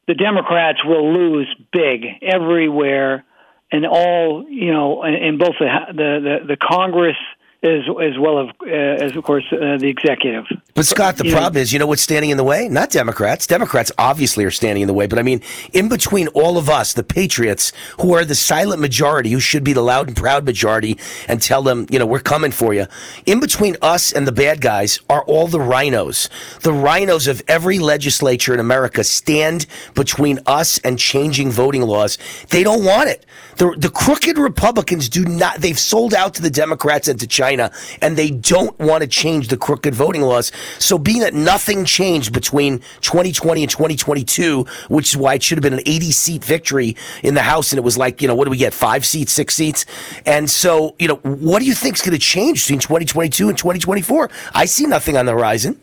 the 0.07 0.13
Democrats 0.13 0.79
will 0.85 1.13
lose 1.13 1.53
big 1.71 2.05
everywhere, 2.21 3.25
and 3.71 3.85
all 3.85 4.45
you 4.49 4.71
know, 4.71 5.03
in, 5.03 5.37
both 5.37 5.55
the, 5.59 5.67
the 5.89 5.93
the 5.93 6.47
the 6.47 6.57
Congress 6.57 7.17
as 7.63 7.81
as 8.01 8.17
well 8.19 8.39
as 8.39 8.49
uh, 8.65 9.05
as 9.05 9.15
of 9.15 9.23
course 9.23 9.43
uh, 9.51 9.77
the 9.77 9.87
executive. 9.87 10.45
But 10.75 10.85
Scott, 10.85 11.17
the 11.17 11.25
You 11.25 11.31
know- 11.31 11.37
problem 11.37 11.61
is, 11.61 11.73
you 11.73 11.79
know 11.79 11.87
what's 11.87 12.03
standing 12.03 12.29
in 12.29 12.37
the 12.37 12.43
way? 12.43 12.69
Not 12.69 12.91
Democrats. 12.91 13.47
Democrats 13.47 13.91
obviously 13.97 14.45
are 14.45 14.51
standing 14.51 14.81
in 14.83 14.87
the 14.87 14.93
way. 14.93 15.07
But 15.07 15.17
I 15.17 15.23
mean, 15.23 15.41
in 15.73 15.89
between 15.89 16.27
all 16.29 16.57
of 16.57 16.69
us, 16.69 16.93
the 16.93 17.03
patriots, 17.03 17.71
who 17.99 18.13
are 18.13 18.23
the 18.23 18.35
silent 18.35 18.79
majority, 18.79 19.31
who 19.31 19.39
should 19.39 19.63
be 19.63 19.73
the 19.73 19.81
loud 19.81 20.07
and 20.07 20.15
proud 20.15 20.45
majority, 20.45 20.97
and 21.27 21.41
tell 21.41 21.63
them, 21.63 21.87
you 21.89 21.97
know, 21.97 22.05
we're 22.05 22.19
coming 22.19 22.51
for 22.51 22.73
you. 22.75 22.85
In 23.25 23.39
between 23.39 23.75
us 23.81 24.11
and 24.13 24.27
the 24.27 24.31
bad 24.31 24.61
guys 24.61 24.99
are 25.09 25.23
all 25.23 25.47
the 25.47 25.59
rhinos. 25.59 26.29
The 26.61 26.73
rhinos 26.73 27.27
of 27.27 27.41
every 27.47 27.79
legislature 27.79 28.53
in 28.53 28.59
America 28.59 29.03
stand 29.03 29.65
between 29.95 30.39
us 30.45 30.77
and 30.79 30.99
changing 30.99 31.51
voting 31.51 31.81
laws. 31.81 32.17
They 32.49 32.61
don't 32.63 32.83
want 32.85 33.09
it. 33.09 33.25
The, 33.57 33.75
the 33.77 33.89
crooked 33.89 34.37
Republicans 34.37 35.09
do 35.09 35.25
not, 35.25 35.57
they've 35.57 35.77
sold 35.77 36.13
out 36.13 36.35
to 36.35 36.41
the 36.41 36.49
Democrats 36.49 37.07
and 37.07 37.19
to 37.19 37.27
China, 37.27 37.71
and 38.01 38.15
they 38.15 38.29
don't 38.29 38.77
want 38.79 39.01
to 39.01 39.07
change 39.07 39.47
the 39.47 39.57
crooked 39.57 39.95
voting 39.95 40.21
laws. 40.21 40.51
So, 40.77 40.97
being 40.99 41.21
that 41.21 41.33
nothing 41.33 41.83
changed 41.83 42.33
between 42.33 42.79
2020 43.01 43.63
and 43.63 43.71
2022, 43.71 44.65
which 44.89 45.09
is 45.09 45.17
why 45.17 45.35
it 45.35 45.43
should 45.43 45.57
have 45.57 45.63
been 45.63 45.73
an 45.73 45.81
80 45.87 46.11
seat 46.11 46.45
victory 46.45 46.95
in 47.23 47.33
the 47.33 47.41
House, 47.41 47.71
and 47.71 47.79
it 47.79 47.83
was 47.83 47.97
like, 47.97 48.21
you 48.21 48.27
know, 48.27 48.35
what 48.35 48.45
do 48.45 48.51
we 48.51 48.57
get? 48.57 48.75
Five 48.75 49.05
seats, 49.05 49.31
six 49.31 49.55
seats? 49.55 49.85
And 50.25 50.49
so, 50.49 50.95
you 50.99 51.07
know, 51.07 51.15
what 51.15 51.59
do 51.59 51.65
you 51.65 51.73
think 51.73 51.95
is 51.95 52.01
going 52.01 52.13
to 52.13 52.19
change 52.19 52.63
between 52.63 52.79
2022 52.79 53.49
and 53.49 53.57
2024? 53.57 54.29
I 54.53 54.65
see 54.65 54.85
nothing 54.85 55.17
on 55.17 55.25
the 55.25 55.31
horizon. 55.31 55.79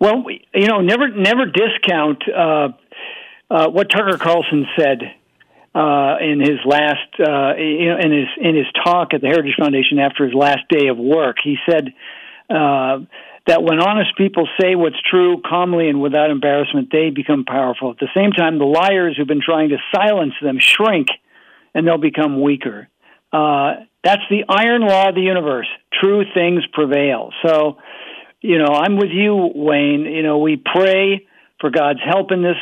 Well, 0.00 0.24
you 0.52 0.66
know, 0.66 0.80
never 0.80 1.08
never 1.08 1.46
discount 1.46 2.22
uh, 2.28 2.68
uh, 3.50 3.68
what 3.68 3.88
Tucker 3.90 4.18
Carlson 4.18 4.66
said 4.76 5.14
uh, 5.76 6.16
in 6.22 6.40
his 6.40 6.58
last, 6.64 7.12
uh, 7.20 7.52
you 7.58 7.92
know, 7.92 7.98
in 8.00 8.10
his 8.10 8.28
in 8.40 8.56
his 8.56 8.66
talk 8.82 9.12
at 9.12 9.20
the 9.20 9.26
Heritage 9.26 9.56
Foundation 9.60 9.98
after 9.98 10.24
his 10.24 10.32
last 10.32 10.60
day 10.70 10.88
of 10.88 10.96
work. 10.96 11.36
He 11.44 11.56
said 11.68 11.92
uh, 12.48 13.04
that 13.46 13.62
when 13.62 13.78
honest 13.78 14.16
people 14.16 14.48
say 14.58 14.74
what's 14.74 14.96
true 15.10 15.42
calmly 15.46 15.90
and 15.90 16.00
without 16.00 16.30
embarrassment, 16.30 16.88
they 16.90 17.10
become 17.10 17.44
powerful. 17.44 17.90
At 17.90 17.98
the 17.98 18.08
same 18.16 18.32
time, 18.32 18.58
the 18.58 18.64
liars 18.64 19.16
who've 19.16 19.28
been 19.28 19.44
trying 19.44 19.68
to 19.68 19.76
silence 19.94 20.32
them 20.40 20.56
shrink, 20.58 21.08
and 21.74 21.86
they'll 21.86 21.98
become 21.98 22.40
weaker. 22.40 22.88
Uh, 23.30 23.84
that's 24.02 24.22
the 24.30 24.44
iron 24.48 24.80
law 24.80 25.10
of 25.10 25.14
the 25.14 25.20
universe. 25.20 25.68
True 26.00 26.24
things 26.32 26.64
prevail. 26.72 27.32
So 27.44 27.76
you 28.40 28.58
know, 28.58 28.72
I'm 28.72 28.96
with 28.96 29.10
you, 29.10 29.50
Wayne. 29.54 30.06
You 30.06 30.22
know, 30.22 30.38
we 30.38 30.56
pray 30.56 31.26
for 31.60 31.70
God's 31.70 32.00
help 32.04 32.32
in 32.32 32.42
this, 32.42 32.56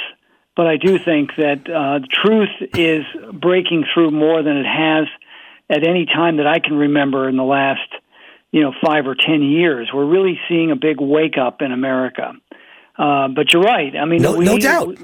but 0.57 0.66
I 0.66 0.76
do 0.76 0.98
think 0.98 1.30
that 1.36 1.68
uh, 1.68 1.98
the 2.00 2.09
truth 2.11 2.70
is 2.74 3.05
breaking 3.32 3.84
through 3.92 4.11
more 4.11 4.42
than 4.42 4.57
it 4.57 4.66
has 4.66 5.07
at 5.68 5.86
any 5.86 6.07
time 6.07 6.36
that 6.36 6.46
I 6.46 6.59
can 6.59 6.76
remember 6.76 7.28
in 7.28 7.36
the 7.36 7.42
last, 7.44 7.88
you 8.52 8.61
know, 8.61 8.72
five 8.84 9.07
or 9.07 9.14
ten 9.14 9.42
years. 9.42 9.90
We're 9.92 10.05
really 10.07 10.38
seeing 10.48 10.70
a 10.70 10.76
big 10.76 11.00
wake 11.00 11.36
up 11.38 11.62
in 11.62 11.72
America. 11.72 12.32
Uh, 12.96 13.26
but 13.28 13.52
you're 13.52 13.62
right. 13.62 13.96
I 13.96 14.05
mean, 14.05 14.22
No- 14.22 14.36
we, 14.36 14.44
no 14.44 14.57
doubt. 14.59 14.96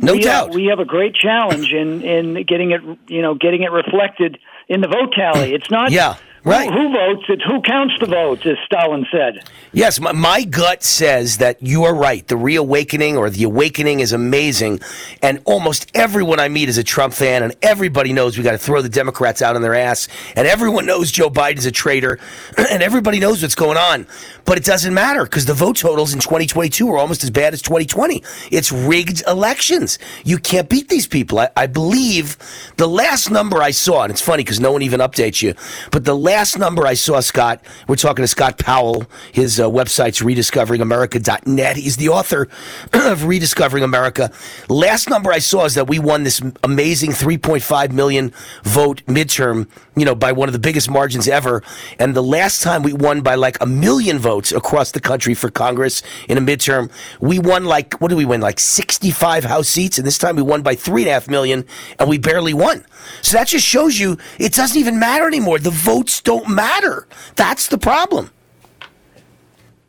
No 0.00 0.12
we, 0.12 0.20
doubt. 0.20 0.54
we 0.54 0.66
have 0.66 0.80
a 0.80 0.84
great 0.84 1.14
challenge 1.14 1.72
in 1.72 2.02
in 2.02 2.44
getting 2.46 2.72
it, 2.72 2.82
you 3.08 3.22
know, 3.22 3.34
getting 3.34 3.62
it 3.62 3.72
reflected 3.72 4.38
in 4.68 4.80
the 4.82 4.88
vote 4.88 5.12
tally. 5.16 5.54
It's 5.54 5.70
not 5.70 5.90
Yeah, 5.90 6.16
right. 6.44 6.70
who, 6.72 6.88
who 6.88 6.92
votes; 6.92 7.24
it's 7.28 7.42
who 7.44 7.60
counts 7.62 7.94
the 8.00 8.06
votes, 8.06 8.44
as 8.46 8.56
Stalin 8.64 9.06
said. 9.10 9.48
Yes, 9.72 10.00
my, 10.00 10.12
my 10.12 10.44
gut 10.44 10.82
says 10.82 11.38
that 11.38 11.62
you 11.62 11.84
are 11.84 11.94
right. 11.94 12.26
The 12.26 12.36
reawakening 12.36 13.16
or 13.16 13.30
the 13.30 13.44
awakening 13.44 14.00
is 14.00 14.12
amazing. 14.12 14.80
And 15.22 15.40
almost 15.44 15.90
everyone 15.94 16.40
I 16.40 16.48
meet 16.48 16.68
is 16.68 16.78
a 16.78 16.84
Trump 16.84 17.14
fan, 17.14 17.42
and 17.42 17.54
everybody 17.62 18.12
knows 18.12 18.38
we 18.38 18.44
got 18.44 18.52
to 18.52 18.58
throw 18.58 18.82
the 18.82 18.88
Democrats 18.88 19.42
out 19.42 19.56
on 19.56 19.62
their 19.62 19.74
ass. 19.74 20.08
And 20.36 20.46
everyone 20.46 20.86
knows 20.86 21.10
Joe 21.10 21.30
Biden's 21.30 21.66
a 21.66 21.72
traitor, 21.72 22.18
and 22.70 22.82
everybody 22.82 23.20
knows 23.20 23.42
what's 23.42 23.54
going 23.54 23.76
on. 23.76 24.06
But 24.48 24.56
it 24.56 24.64
doesn't 24.64 24.94
matter 24.94 25.24
because 25.24 25.44
the 25.44 25.52
vote 25.52 25.76
totals 25.76 26.14
in 26.14 26.20
2022 26.20 26.88
are 26.88 26.96
almost 26.96 27.22
as 27.22 27.28
bad 27.28 27.52
as 27.52 27.60
2020. 27.60 28.22
It's 28.50 28.72
rigged 28.72 29.22
elections. 29.26 29.98
You 30.24 30.38
can't 30.38 30.70
beat 30.70 30.88
these 30.88 31.06
people. 31.06 31.40
I, 31.40 31.50
I 31.54 31.66
believe 31.66 32.38
the 32.78 32.88
last 32.88 33.30
number 33.30 33.60
I 33.60 33.72
saw, 33.72 34.04
and 34.04 34.10
it's 34.10 34.22
funny 34.22 34.44
because 34.44 34.58
no 34.58 34.72
one 34.72 34.80
even 34.80 35.00
updates 35.00 35.42
you, 35.42 35.52
but 35.92 36.06
the 36.06 36.16
last 36.16 36.58
number 36.58 36.86
I 36.86 36.94
saw, 36.94 37.20
Scott, 37.20 37.62
we're 37.88 37.96
talking 37.96 38.22
to 38.22 38.26
Scott 38.26 38.56
Powell. 38.56 39.04
His 39.32 39.60
uh, 39.60 39.68
website's 39.68 40.20
rediscoveringamerica.net. 40.20 41.76
He's 41.76 41.98
the 41.98 42.08
author 42.08 42.48
of 42.94 43.26
Rediscovering 43.26 43.84
America. 43.84 44.32
Last 44.70 45.10
number 45.10 45.30
I 45.30 45.40
saw 45.40 45.66
is 45.66 45.74
that 45.74 45.88
we 45.88 45.98
won 45.98 46.22
this 46.22 46.40
amazing 46.64 47.10
3.5 47.10 47.92
million 47.92 48.32
vote 48.62 49.04
midterm, 49.04 49.68
you 49.94 50.06
know, 50.06 50.14
by 50.14 50.32
one 50.32 50.48
of 50.48 50.54
the 50.54 50.58
biggest 50.58 50.88
margins 50.88 51.28
ever. 51.28 51.62
And 51.98 52.16
the 52.16 52.22
last 52.22 52.62
time 52.62 52.82
we 52.82 52.94
won 52.94 53.20
by 53.20 53.34
like 53.34 53.58
a 53.60 53.66
million 53.66 54.18
votes 54.18 54.37
across 54.38 54.92
the 54.92 55.00
country 55.00 55.34
for 55.34 55.50
Congress 55.50 56.02
in 56.28 56.38
a 56.38 56.40
midterm, 56.40 56.90
we 57.20 57.38
won 57.38 57.64
like, 57.64 57.94
what 58.00 58.08
did 58.08 58.16
we 58.16 58.24
win? 58.24 58.40
Like 58.40 58.60
65 58.60 59.44
House 59.44 59.68
seats. 59.68 59.98
And 59.98 60.06
this 60.06 60.18
time 60.18 60.36
we 60.36 60.42
won 60.42 60.62
by 60.62 60.74
three 60.74 61.02
and 61.02 61.10
a 61.10 61.12
half 61.12 61.28
million 61.28 61.64
and 61.98 62.08
we 62.08 62.18
barely 62.18 62.54
won. 62.54 62.84
So 63.22 63.36
that 63.36 63.48
just 63.48 63.66
shows 63.66 63.98
you 63.98 64.18
it 64.38 64.52
doesn't 64.52 64.78
even 64.78 64.98
matter 64.98 65.26
anymore. 65.26 65.58
The 65.58 65.70
votes 65.70 66.20
don't 66.20 66.48
matter. 66.48 67.06
That's 67.36 67.68
the 67.68 67.78
problem. 67.78 68.30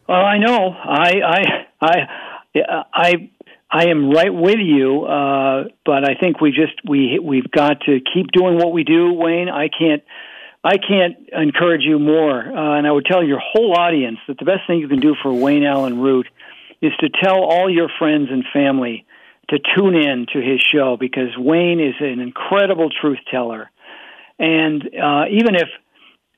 Well, 0.07 0.25
I 0.25 0.37
know. 0.39 0.71
I 0.71 1.11
I 1.21 1.65
I 1.81 2.83
I 2.91 3.29
I 3.71 3.85
am 3.89 4.09
right 4.09 4.33
with 4.33 4.57
you, 4.57 5.03
uh, 5.03 5.65
but 5.85 6.03
I 6.03 6.15
think 6.19 6.41
we 6.41 6.49
just 6.49 6.73
we 6.83 7.19
we've 7.19 7.49
got 7.51 7.81
to 7.81 7.99
keep 8.11 8.31
doing 8.31 8.55
what 8.55 8.73
we 8.73 8.83
do, 8.83 9.13
Wayne. 9.13 9.49
I 9.49 9.69
can't 9.69 10.01
I 10.63 10.77
can't 10.77 11.15
encourage 11.31 11.83
you 11.83 11.99
more, 11.99 12.39
uh, 12.39 12.77
and 12.77 12.85
I 12.85 12.91
would 12.91 13.05
tell 13.05 13.23
your 13.23 13.39
whole 13.39 13.77
audience 13.77 14.17
that 14.27 14.37
the 14.37 14.45
best 14.45 14.67
thing 14.67 14.79
you 14.79 14.89
can 14.89 14.99
do 14.99 15.15
for 15.21 15.31
Wayne 15.31 15.63
Allyn 15.63 15.99
Root 15.99 16.27
is 16.81 16.91
to 16.99 17.09
tell 17.09 17.43
all 17.43 17.69
your 17.69 17.89
friends 17.97 18.27
and 18.29 18.43
family 18.51 19.05
to 19.49 19.57
tune 19.75 19.95
in 19.95 20.25
to 20.33 20.39
his 20.39 20.61
show 20.61 20.97
because 20.99 21.29
Wayne 21.37 21.79
is 21.79 21.95
an 22.01 22.19
incredible 22.19 22.89
truth 22.89 23.19
teller, 23.31 23.71
and 24.37 24.83
uh, 24.83 25.25
even 25.31 25.55
if 25.55 25.69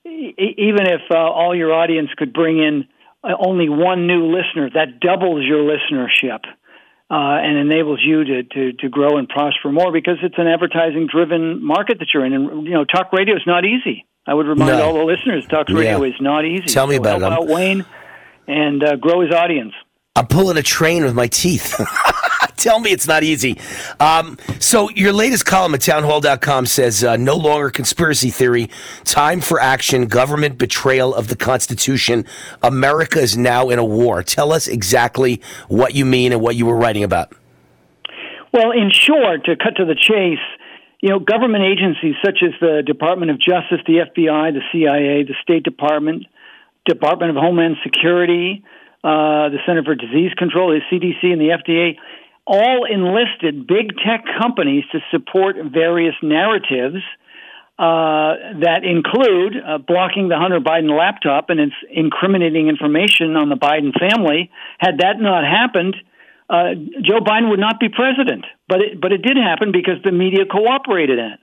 even 0.05 0.88
if 0.88 1.01
uh, 1.11 1.17
all 1.17 1.55
your 1.55 1.74
audience 1.74 2.09
could 2.17 2.34
bring 2.34 2.57
in 2.57 2.88
uh, 3.24 3.34
only 3.39 3.69
one 3.69 4.07
new 4.07 4.36
listener, 4.36 4.69
that 4.74 4.99
doubles 4.99 5.45
your 5.45 5.59
listenership 5.59 6.41
uh, 7.11 7.38
and 7.43 7.57
enables 7.57 7.99
you 8.03 8.24
to, 8.24 8.43
to, 8.43 8.74
to 8.74 8.89
grow 8.89 9.17
and 9.17 9.30
prosper 9.30 9.72
more 9.72 9.91
because 9.91 10.17
it's 10.24 10.38
an 10.38 10.47
advertising 10.47 11.07
driven 11.11 11.63
market 11.63 11.99
that 11.99 12.07
you're 12.13 12.26
in. 12.26 12.34
And, 12.34 12.65
you 12.65 12.74
know, 12.74 12.86
talk 12.86 13.13
radio 13.13 13.36
is 13.36 13.43
not 13.45 13.63
easy. 13.63 14.05
I 14.28 14.34
would 14.34 14.47
remind 14.47 14.78
No. 14.78 14.84
all 14.86 14.93
the 14.93 15.03
listeners 15.03 15.45
talk 15.47 15.67
radio 15.69 16.03
Yeah. 16.03 16.09
is 16.13 16.22
not 16.22 16.45
easy. 16.45 16.65
Tell 16.67 16.88
me 16.88 16.95
So 16.95 17.01
about 17.01 17.17
it. 17.17 17.22
help 17.22 17.34
I'm- 17.34 17.41
out 17.43 17.47
Wayne 17.47 17.86
and 18.47 18.84
uh, 18.84 18.95
grow 18.97 19.22
his 19.22 19.34
audience. 19.34 19.74
I'm 20.15 20.28
pulling 20.28 20.57
a 20.57 20.61
train 20.63 21.03
with 21.05 21.13
my 21.13 21.28
teeth. 21.28 21.80
Tell 22.57 22.80
me 22.80 22.91
it's 22.91 23.07
not 23.07 23.24
easy. 23.24 23.57
Um, 23.99 24.38
so, 24.59 24.89
your 24.91 25.13
latest 25.13 25.45
column 25.47 25.74
at 25.74 25.82
townhall.com 25.82 26.67
says 26.67 27.03
uh, 27.03 27.15
no 27.15 27.36
longer 27.36 27.72
conspiracy 27.72 28.30
theory, 28.30 28.69
time 29.03 29.41
for 29.41 29.59
action, 29.59 30.05
government 30.05 30.59
betrayal 30.59 31.15
of 31.15 31.28
the 31.30 31.36
Constitution. 31.36 32.24
America 32.61 33.19
is 33.19 33.36
now 33.36 33.69
in 33.69 33.80
a 33.80 33.86
war. 33.86 34.22
Tell 34.22 34.51
us 34.51 34.67
exactly 34.67 35.41
what 35.69 35.95
you 35.95 36.05
mean 36.05 36.34
and 36.34 36.41
what 36.41 36.55
you 36.55 36.67
were 36.67 36.76
writing 36.78 37.03
about. 37.03 37.34
Well, 38.53 38.72
in 38.72 38.91
short, 38.91 39.45
to 39.45 39.55
cut 39.55 39.78
to 39.78 39.86
the 39.86 39.95
chase, 39.95 40.38
you 41.02 41.10
know, 41.10 41.20
government 41.20 41.64
agencies 41.64 42.16
such 42.24 42.39
as 42.43 42.54
the 42.62 42.84
Department 42.86 43.32
of 43.32 43.39
Justice, 43.39 43.82
the 43.88 44.06
FBI, 44.06 44.54
the 44.54 44.62
CIA, 44.72 45.24
the 45.24 45.36
State 45.41 45.64
Department, 45.64 46.26
Department 46.86 47.32
of 47.32 47.38
Homeland 47.38 47.78
Security, 47.84 48.64
uh, 49.04 49.49
the 49.49 49.58
Center 49.66 49.84
for 49.84 49.95
Disease 49.95 50.32
Control, 50.38 50.70
the 50.70 50.82
CDC, 50.91 51.34
and 51.34 51.41
the 51.41 51.58
FDA, 51.58 51.97
all 52.45 52.86
enlisted 52.86 53.66
big 53.66 53.97
tech 53.97 54.26
companies 54.39 54.84
to 54.91 54.99
support 55.10 55.56
various 55.74 56.16
narratives 56.22 57.02
uh, 57.80 58.62
that 58.62 58.82
include 58.84 59.56
uh, 59.58 59.80
blocking 59.80 60.30
the 60.30 60.38
Hunter 60.38 60.60
Biden 60.60 60.95
laptop 60.95 61.49
and 61.49 61.60
its 61.60 61.74
incriminating 61.89 62.68
information 62.68 63.36
on 63.36 63.49
the 63.49 63.56
Biden 63.56 63.91
family. 63.97 64.52
Had 64.78 64.99
that 64.99 65.20
not 65.20 65.43
happened, 65.43 65.95
uh, 66.52 66.76
Joe 67.02 67.20
Biden 67.22 67.49
would 67.49 67.60
not 67.60 67.80
be 67.80 67.88
president. 67.89 68.43
But 68.68 68.82
it, 68.82 69.02
but 69.02 69.12
it 69.14 69.22
did 69.24 69.38
happen 69.38 69.72
because 69.72 69.95
the 70.04 70.12
media 70.12 70.45
cooperated 70.45 71.18
in 71.18 71.26
it. 71.26 71.39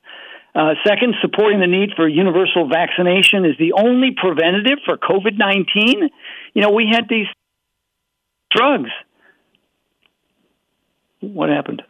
Uh, 0.55 0.75
second, 0.87 1.15
supporting 1.23 1.61
the 1.61 1.67
need 1.67 1.91
for 1.97 2.07
universal 2.09 2.69
vaccination 2.69 3.45
is 3.45 3.57
the 3.59 3.73
only 3.73 4.11
preventative 4.17 4.79
for 4.85 4.97
COVID 4.97 5.39
19. 5.39 6.09
You 6.55 6.63
know, 6.63 6.71
we 6.71 6.89
had 6.93 7.05
these 7.09 7.27
drugs. 8.51 8.91
What 11.21 11.49
happened? 11.49 11.83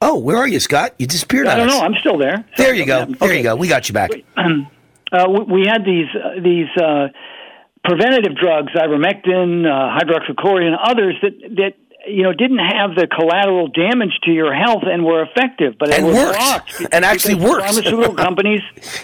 Oh, 0.00 0.18
where 0.18 0.36
are 0.36 0.48
you, 0.48 0.60
Scott? 0.60 0.94
You 0.98 1.06
disappeared 1.06 1.46
I 1.46 1.52
on 1.52 1.58
don't 1.58 1.68
us. 1.68 1.74
know. 1.74 1.80
I'm 1.80 1.94
still 2.00 2.18
there. 2.18 2.44
There 2.56 2.74
you 2.74 2.84
go. 2.84 2.98
There 3.06 3.08
happened. 3.14 3.36
you 3.36 3.42
go. 3.42 3.56
We 3.56 3.68
got 3.68 3.88
you 3.88 3.92
back. 3.94 4.10
uh, 4.36 5.26
we- 5.28 5.60
we 5.60 5.66
had 5.66 5.84
these 5.84 6.06
uh, 6.14 6.40
these 6.42 6.66
uh, 6.80 7.08
preventative 7.84 8.34
drugs, 8.36 8.72
ivermectin, 8.74 9.66
uh, 9.66 9.98
hydroxychloroquine, 9.98 10.76
others 10.82 11.14
that 11.22 11.32
that 11.56 11.74
you 12.06 12.22
know 12.22 12.32
didn't 12.32 12.58
have 12.58 12.94
the 12.96 13.06
collateral 13.06 13.68
damage 13.68 14.18
to 14.24 14.30
your 14.32 14.54
health 14.54 14.82
and 14.84 15.04
were 15.04 15.22
effective, 15.22 15.74
but 15.78 15.92
And 15.92 16.06
were 16.06 16.32
blocked 16.32 16.86
And 16.90 17.04
actually 17.04 17.36
worked. 17.36 17.66
Pharmaceutical 17.66 18.14
companies, 18.28 18.60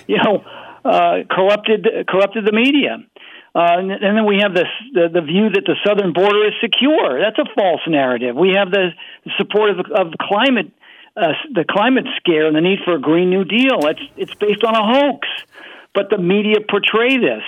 you 0.06 0.16
know, 0.16 0.44
uh, 0.84 1.24
corrupted 1.30 1.86
corrupted 2.08 2.44
the 2.44 2.52
media. 2.52 2.98
Uh, 3.52 3.82
and, 3.82 3.90
and 3.90 4.16
then 4.16 4.26
we 4.26 4.38
have 4.40 4.54
this 4.54 4.70
the, 4.94 5.08
the 5.12 5.20
view 5.20 5.50
that 5.50 5.64
the 5.66 5.76
southern 5.84 6.12
border 6.12 6.46
is 6.46 6.54
secure. 6.60 7.20
That's 7.20 7.38
a 7.38 7.52
false 7.54 7.82
narrative. 7.86 8.36
We 8.36 8.54
have 8.56 8.70
the 8.70 8.90
support 9.36 9.70
of, 9.70 9.78
of 9.90 10.14
climate 10.20 10.72
uh, 11.16 11.32
the 11.52 11.64
climate 11.68 12.06
scare 12.16 12.46
and 12.46 12.54
the 12.54 12.60
need 12.60 12.78
for 12.84 12.94
a 12.94 13.00
green 13.00 13.30
new 13.30 13.44
deal. 13.44 13.86
It's 13.86 14.00
it's 14.16 14.34
based 14.34 14.62
on 14.64 14.74
a 14.74 14.84
hoax, 14.84 15.28
but 15.94 16.08
the 16.10 16.18
media 16.18 16.58
portray 16.68 17.18
this. 17.18 17.42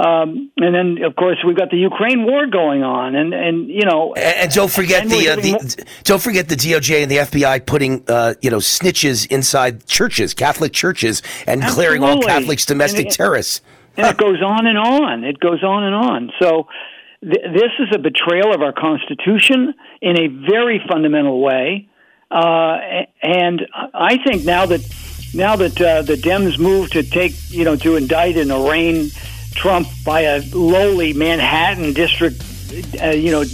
Um, 0.00 0.52
and 0.58 0.74
then, 0.76 1.04
of 1.04 1.16
course, 1.16 1.38
we've 1.44 1.56
got 1.56 1.70
the 1.70 1.76
Ukraine 1.76 2.24
war 2.24 2.46
going 2.46 2.84
on, 2.84 3.16
and 3.16 3.34
and 3.34 3.68
you 3.68 3.84
know, 3.84 4.14
And, 4.14 4.36
and 4.42 4.52
don't 4.52 4.70
forget 4.70 5.02
and 5.02 5.10
the, 5.10 5.28
uh, 5.30 5.36
the 5.36 5.84
don't 6.04 6.22
forget 6.22 6.48
the 6.48 6.54
DOJ 6.54 7.02
and 7.02 7.10
the 7.10 7.16
FBI 7.16 7.66
putting 7.66 8.04
uh, 8.06 8.34
you 8.40 8.48
know 8.50 8.58
snitches 8.58 9.26
inside 9.30 9.86
churches, 9.86 10.34
Catholic 10.34 10.72
churches, 10.72 11.20
and 11.48 11.60
declaring 11.62 12.04
all 12.04 12.20
Catholics 12.22 12.64
domestic 12.64 13.06
And 13.06 13.12
it- 13.12 13.16
terrorists. 13.16 13.60
and 13.96 14.06
it 14.06 14.16
goes 14.16 14.40
on 14.40 14.66
and 14.68 14.78
on. 14.78 15.24
It 15.24 15.40
goes 15.40 15.64
on 15.64 15.82
and 15.82 15.94
on. 15.96 16.30
So 16.40 16.68
th- 17.20 17.46
this 17.52 17.72
is 17.80 17.88
a 17.92 17.98
betrayal 17.98 18.54
of 18.54 18.62
our 18.62 18.72
Constitution 18.72 19.74
in 20.00 20.16
a 20.20 20.28
very 20.28 20.80
fundamental 20.88 21.40
way. 21.40 21.88
Uh, 22.30 22.76
and 23.22 23.66
I 23.94 24.18
think 24.24 24.44
now 24.44 24.64
that 24.66 24.80
now 25.34 25.56
that 25.56 25.80
uh, 25.80 26.02
the 26.02 26.14
Dems 26.14 26.56
move 26.56 26.90
to 26.90 27.02
take 27.02 27.32
you 27.50 27.64
know 27.64 27.74
to 27.74 27.96
indict 27.96 28.36
and 28.36 28.52
arraign 28.52 29.10
Trump 29.54 29.88
by 30.04 30.22
a 30.22 30.42
lowly 30.52 31.12
Manhattan 31.12 31.92
district 31.92 32.42
uh, 33.02 33.08
you 33.08 33.30
know 33.30 33.44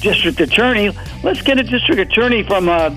district 0.00 0.40
attorney, 0.40 0.90
let's 1.22 1.40
get 1.42 1.58
a 1.58 1.62
district 1.62 2.00
attorney 2.00 2.42
from 2.42 2.68
uh, 2.68 2.90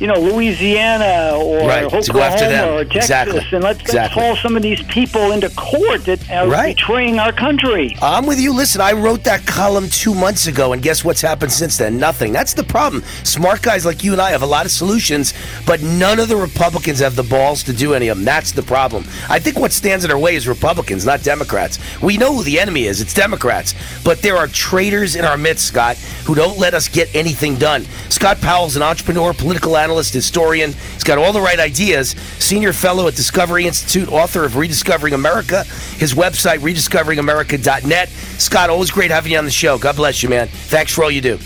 you 0.00 0.06
know 0.06 0.14
Louisiana 0.20 1.36
or 1.36 1.66
Right, 1.68 1.88
to 2.02 2.12
go 2.12 2.20
after 2.20 2.48
them. 2.48 2.64
Oklahoma 2.64 2.80
or 2.80 2.84
Texas, 2.84 3.04
Exactly. 3.04 3.38
and 3.52 3.64
let's, 3.64 3.78
let's 3.78 3.80
Exactly. 3.82 4.22
haul 4.22 4.36
some 4.36 4.56
of 4.56 4.62
these 4.62 4.82
people 4.84 5.32
into 5.32 5.48
court 5.50 6.04
that 6.06 6.30
are 6.30 6.48
Right. 6.48 6.76
betraying 6.76 7.18
our 7.18 7.32
country. 7.32 7.96
I'm 8.02 8.26
with 8.26 8.40
you. 8.40 8.52
Listen, 8.52 8.80
I 8.80 8.92
wrote 8.92 9.24
that 9.24 9.46
column 9.46 9.88
two 9.88 10.14
months 10.14 10.46
ago, 10.46 10.72
and 10.72 10.82
guess 10.82 11.04
what's 11.04 11.20
happened 11.20 11.52
since 11.52 11.76
then? 11.76 11.98
Nothing. 11.98 12.32
That's 12.32 12.54
the 12.54 12.64
problem. 12.64 13.02
Smart 13.22 13.62
guys 13.62 13.84
like 13.86 14.02
you 14.04 14.12
and 14.12 14.20
I 14.20 14.30
have 14.30 14.42
a 14.42 14.46
lot 14.46 14.64
of 14.66 14.72
solutions, 14.72 15.34
but 15.66 15.82
none 15.82 16.18
of 16.18 16.28
the 16.28 16.36
Republicans 16.36 16.98
have 17.00 17.16
the 17.16 17.22
balls 17.22 17.62
to 17.64 17.72
do 17.72 17.94
any 17.94 18.08
of 18.08 18.16
them. 18.18 18.24
That's 18.24 18.52
the 18.52 18.62
problem. 18.62 19.04
I 19.28 19.38
think 19.38 19.58
what 19.58 19.72
stands 19.72 20.04
in 20.04 20.10
our 20.10 20.18
way 20.18 20.34
is 20.34 20.46
Republicans, 20.48 21.06
not 21.06 21.22
Democrats. 21.22 21.78
We 22.02 22.16
know 22.16 22.34
who 22.34 22.42
the 22.42 22.58
enemy 22.58 22.84
is. 22.86 23.00
It's 23.00 23.14
Democrats. 23.14 23.74
But 24.04 24.22
there 24.22 24.36
are 24.36 24.48
traitors 24.48 25.16
in 25.16 25.24
our 25.24 25.36
midst, 25.36 25.66
Scott, 25.66 25.96
who 26.24 26.34
don't 26.34 26.58
let 26.58 26.74
us 26.74 26.88
get 26.88 27.14
anything 27.14 27.56
done. 27.56 27.86
Scott 28.08 28.40
Powell's 28.40 28.76
an 28.76 28.82
entrepreneur, 28.82 29.32
political 29.32 29.76
analyst, 29.84 30.14
historian. 30.14 30.72
He's 30.94 31.04
got 31.04 31.18
all 31.18 31.32
the 31.32 31.40
right 31.40 31.60
ideas. 31.60 32.10
Senior 32.38 32.72
fellow 32.72 33.06
at 33.06 33.14
Discovery 33.14 33.66
Institute, 33.66 34.08
author 34.08 34.44
of 34.44 34.56
Rediscovering 34.56 35.12
America. 35.12 35.64
His 35.98 36.14
website, 36.14 36.58
rediscoveringamerica.net. 36.60 38.08
Scott, 38.38 38.70
always 38.70 38.90
great 38.90 39.10
having 39.10 39.32
you 39.32 39.38
on 39.38 39.44
the 39.44 39.50
show. 39.50 39.78
God 39.78 39.96
bless 39.96 40.22
you, 40.22 40.28
man. 40.30 40.48
Thanks 40.48 40.92
for 40.94 41.04
all 41.04 41.10
you 41.10 41.20
do. 41.20 41.38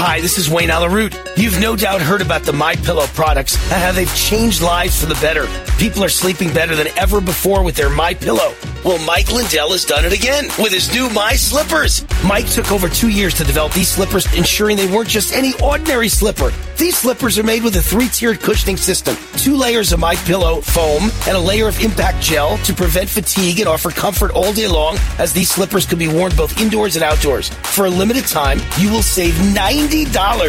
Hi, 0.00 0.20
this 0.20 0.38
is 0.38 0.48
Wayne 0.48 0.70
Allyn 0.70 0.92
Root. 0.92 1.20
You've 1.36 1.58
no 1.58 1.74
doubt 1.74 2.00
heard 2.00 2.22
about 2.22 2.44
the 2.44 2.52
My 2.52 2.76
Pillow 2.76 3.06
products 3.08 3.56
and 3.64 3.82
how 3.82 3.90
they've 3.90 4.14
changed 4.14 4.62
lives 4.62 5.00
for 5.00 5.06
the 5.06 5.18
better. 5.20 5.48
People 5.76 6.04
are 6.04 6.08
sleeping 6.08 6.54
better 6.54 6.76
than 6.76 6.86
ever 6.96 7.20
before 7.20 7.64
with 7.64 7.74
their 7.74 7.90
My 7.90 8.14
Pillow. 8.14 8.54
Well, 8.84 9.04
Mike 9.04 9.32
Lindell 9.32 9.72
has 9.72 9.84
done 9.84 10.04
it 10.04 10.12
again 10.12 10.46
with 10.56 10.72
his 10.72 10.92
new 10.94 11.10
My 11.10 11.32
Slippers. 11.32 12.04
Mike 12.24 12.48
took 12.48 12.70
over 12.70 12.88
two 12.88 13.08
years 13.08 13.34
to 13.34 13.44
develop 13.44 13.72
these 13.72 13.88
slippers, 13.88 14.32
ensuring 14.36 14.76
they 14.76 14.86
weren't 14.86 15.08
just 15.08 15.34
any 15.34 15.52
ordinary 15.60 16.08
slipper. 16.08 16.52
These 16.76 16.98
slippers 16.98 17.36
are 17.38 17.42
made 17.42 17.64
with 17.64 17.74
a 17.74 17.82
three-tiered 17.82 18.38
cushioning 18.38 18.76
system, 18.76 19.16
two 19.36 19.56
layers 19.56 19.92
of 19.92 19.98
My 19.98 20.14
Pillow 20.14 20.60
foam, 20.60 21.10
and 21.26 21.36
a 21.36 21.40
layer 21.40 21.66
of 21.66 21.80
impact 21.80 22.22
gel 22.22 22.56
to 22.58 22.72
prevent 22.72 23.08
fatigue 23.08 23.58
and 23.58 23.68
offer 23.68 23.90
comfort 23.90 24.30
all 24.30 24.52
day 24.52 24.68
long. 24.68 24.96
As 25.18 25.32
these 25.32 25.50
slippers 25.50 25.86
can 25.86 25.98
be 25.98 26.06
worn 26.06 26.32
both 26.36 26.60
indoors 26.60 26.94
and 26.94 27.04
outdoors. 27.04 27.48
For 27.48 27.86
a 27.86 27.90
limited 27.90 28.26
time, 28.26 28.60
you 28.78 28.92
will 28.92 29.02
save 29.02 29.34
$90 29.34 29.87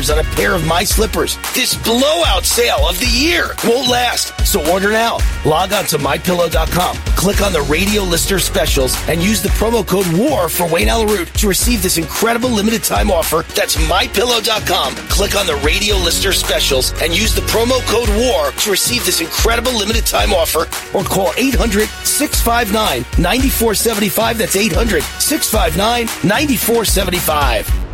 on 0.09 0.19
a 0.19 0.23
pair 0.35 0.53
of 0.53 0.65
My 0.65 0.83
Slippers. 0.83 1.37
This 1.53 1.75
blowout 1.83 2.43
sale 2.43 2.87
of 2.87 2.99
the 2.99 3.05
year 3.05 3.55
won't 3.63 3.89
last, 3.89 4.33
so 4.45 4.59
order 4.71 4.91
now. 4.91 5.17
Log 5.45 5.71
on 5.71 5.85
to 5.85 5.97
mypillow.com, 5.97 6.97
click 7.15 7.41
on 7.41 7.53
the 7.53 7.61
radio 7.61 8.03
lister 8.03 8.39
specials, 8.39 8.95
and 9.07 9.21
use 9.21 9.41
the 9.41 9.49
promo 9.49 9.85
code 9.85 10.07
WAR 10.13 10.49
for 10.49 10.67
Wayne 10.67 10.89
Allyn 10.89 11.07
Root 11.07 11.33
to 11.35 11.47
receive 11.47 11.81
this 11.81 11.97
incredible 11.97 12.49
limited 12.49 12.83
time 12.83 13.09
offer. 13.09 13.45
That's 13.55 13.77
mypillow.com. 13.77 14.95
Click 15.07 15.35
on 15.35 15.45
the 15.47 15.55
radio 15.65 15.95
lister 15.95 16.33
specials 16.33 16.91
and 17.01 17.15
use 17.15 17.33
the 17.33 17.41
promo 17.41 17.79
code 17.87 18.09
WAR 18.09 18.51
to 18.51 18.71
receive 18.71 19.05
this 19.05 19.21
incredible 19.21 19.77
limited 19.77 20.05
time 20.05 20.33
offer 20.33 20.67
or 20.97 21.03
call 21.03 21.31
800 21.37 21.87
659 22.03 23.01
9475. 23.17 24.37
That's 24.37 24.55
800 24.55 25.03
659 25.03 26.05
9475. 26.27 27.88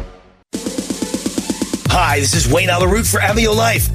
Hi, 1.97 2.19
this 2.19 2.33
is 2.33 2.45
Wayne 2.45 2.69
Allyn 2.69 2.89
Root 2.89 3.07
for 3.07 3.21
Amio 3.21 3.55
Life. 3.55 3.94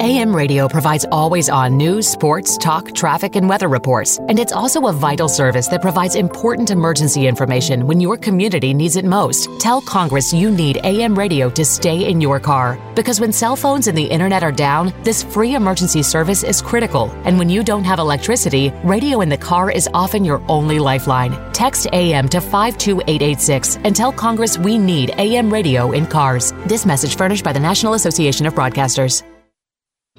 AM 0.00 0.34
radio 0.34 0.66
provides 0.66 1.06
always 1.12 1.48
on 1.48 1.76
news, 1.76 2.08
sports, 2.08 2.58
talk, 2.58 2.92
traffic, 2.96 3.36
and 3.36 3.48
weather 3.48 3.68
reports. 3.68 4.18
And 4.28 4.40
it's 4.40 4.52
also 4.52 4.88
a 4.88 4.92
vital 4.92 5.28
service 5.28 5.68
that 5.68 5.82
provides 5.82 6.16
important 6.16 6.72
emergency 6.72 7.28
information 7.28 7.86
when 7.86 8.00
your 8.00 8.16
community 8.16 8.74
needs 8.74 8.96
it 8.96 9.04
most. 9.04 9.48
Tell 9.60 9.80
Congress 9.80 10.32
you 10.32 10.50
need 10.50 10.80
AM 10.82 11.16
radio 11.16 11.48
to 11.50 11.64
stay 11.64 12.08
in 12.10 12.20
your 12.20 12.40
car. 12.40 12.76
Because 12.96 13.20
when 13.20 13.32
cell 13.32 13.54
phones 13.54 13.86
and 13.86 13.96
the 13.96 14.02
internet 14.02 14.42
are 14.42 14.50
down, 14.50 14.92
this 15.04 15.22
free 15.22 15.54
emergency 15.54 16.02
service 16.02 16.42
is 16.42 16.60
critical. 16.60 17.08
And 17.24 17.38
when 17.38 17.48
you 17.48 17.62
don't 17.62 17.84
have 17.84 18.00
electricity, 18.00 18.72
radio 18.82 19.20
in 19.20 19.28
the 19.28 19.38
car 19.38 19.70
is 19.70 19.88
often 19.94 20.24
your 20.24 20.42
only 20.48 20.80
lifeline. 20.80 21.38
Text 21.52 21.86
AM 21.92 22.28
to 22.30 22.40
52886 22.40 23.76
and 23.84 23.94
tell 23.94 24.10
Congress 24.10 24.58
we 24.58 24.76
need 24.76 25.12
AM 25.18 25.52
radio 25.52 25.92
in 25.92 26.04
cars. 26.04 26.52
This 26.66 26.84
message 26.84 27.16
furnished 27.16 27.44
by 27.44 27.52
the 27.52 27.60
National 27.60 27.94
Association 27.94 28.44
of 28.44 28.54
Broadcasters. 28.54 29.22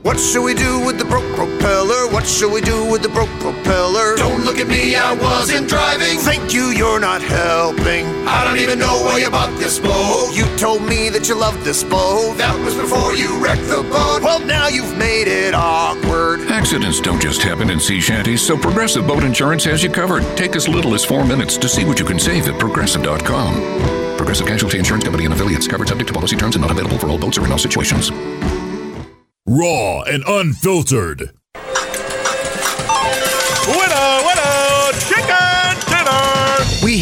What 0.05 0.19
shall 0.19 0.43
we 0.43 0.53
do 0.53 0.85
with 0.85 0.99
the 0.99 1.05
broke, 1.05 1.25
broke 1.35 1.49
propeller. 1.59 2.07
What 2.13 2.27
shall 2.27 2.51
we 2.51 2.61
do 2.61 2.85
with 2.85 3.01
the 3.01 3.09
broke 3.09 3.31
propeller? 3.39 4.15
Don't 4.15 4.45
look 4.45 4.59
at 4.59 4.67
me, 4.67 4.95
I 4.95 5.13
wasn't 5.13 5.67
driving. 5.67 6.19
Thank 6.19 6.53
you, 6.53 6.65
you're 6.65 6.99
not 6.99 7.23
helping. 7.23 8.05
I 8.27 8.43
don't 8.45 8.59
even 8.59 8.77
know 8.77 9.01
why 9.01 9.17
you 9.17 9.31
bought 9.31 9.57
this 9.57 9.79
boat. 9.79 10.29
You 10.31 10.45
told 10.57 10.83
me 10.83 11.09
that 11.09 11.27
you 11.27 11.33
loved 11.33 11.63
this 11.63 11.83
boat. 11.83 12.37
That 12.37 12.55
was 12.63 12.75
before 12.75 13.15
you 13.15 13.43
wrecked 13.43 13.67
the 13.67 13.81
boat. 13.81 14.21
Well, 14.21 14.39
now 14.45 14.67
you've 14.67 14.95
made 14.95 15.27
it 15.27 15.55
awkward. 15.55 16.41
Accidents 16.51 17.01
don't 17.01 17.19
just 17.19 17.41
happen 17.41 17.71
in 17.71 17.79
sea 17.79 17.99
shanties, 17.99 18.45
so 18.45 18.55
Progressive 18.55 19.07
Boat 19.07 19.23
Insurance 19.23 19.63
has 19.63 19.81
you 19.81 19.89
covered. 19.89 20.21
Take 20.37 20.55
as 20.55 20.67
little 20.67 20.93
as 20.93 21.03
four 21.03 21.25
minutes 21.25 21.57
to 21.57 21.67
see 21.67 21.83
what 21.83 21.97
you 21.97 22.05
can 22.05 22.19
save 22.19 22.47
at 22.47 22.59
progressive.com. 22.59 24.17
Progressive 24.17 24.45
Casualty 24.45 24.77
Insurance 24.77 25.03
Company 25.03 25.25
and 25.25 25.33
affiliates 25.33 25.67
covered 25.67 25.87
subject 25.87 26.09
to 26.09 26.13
policy 26.13 26.35
terms 26.35 26.55
and 26.55 26.61
not 26.61 26.69
available 26.69 26.99
for 26.99 27.07
all 27.07 27.17
boats 27.17 27.39
or 27.39 27.45
in 27.45 27.51
all 27.51 27.57
situations. 27.57 28.11
Raw 29.47 30.01
and 30.01 30.23
unfiltered. 30.25 31.31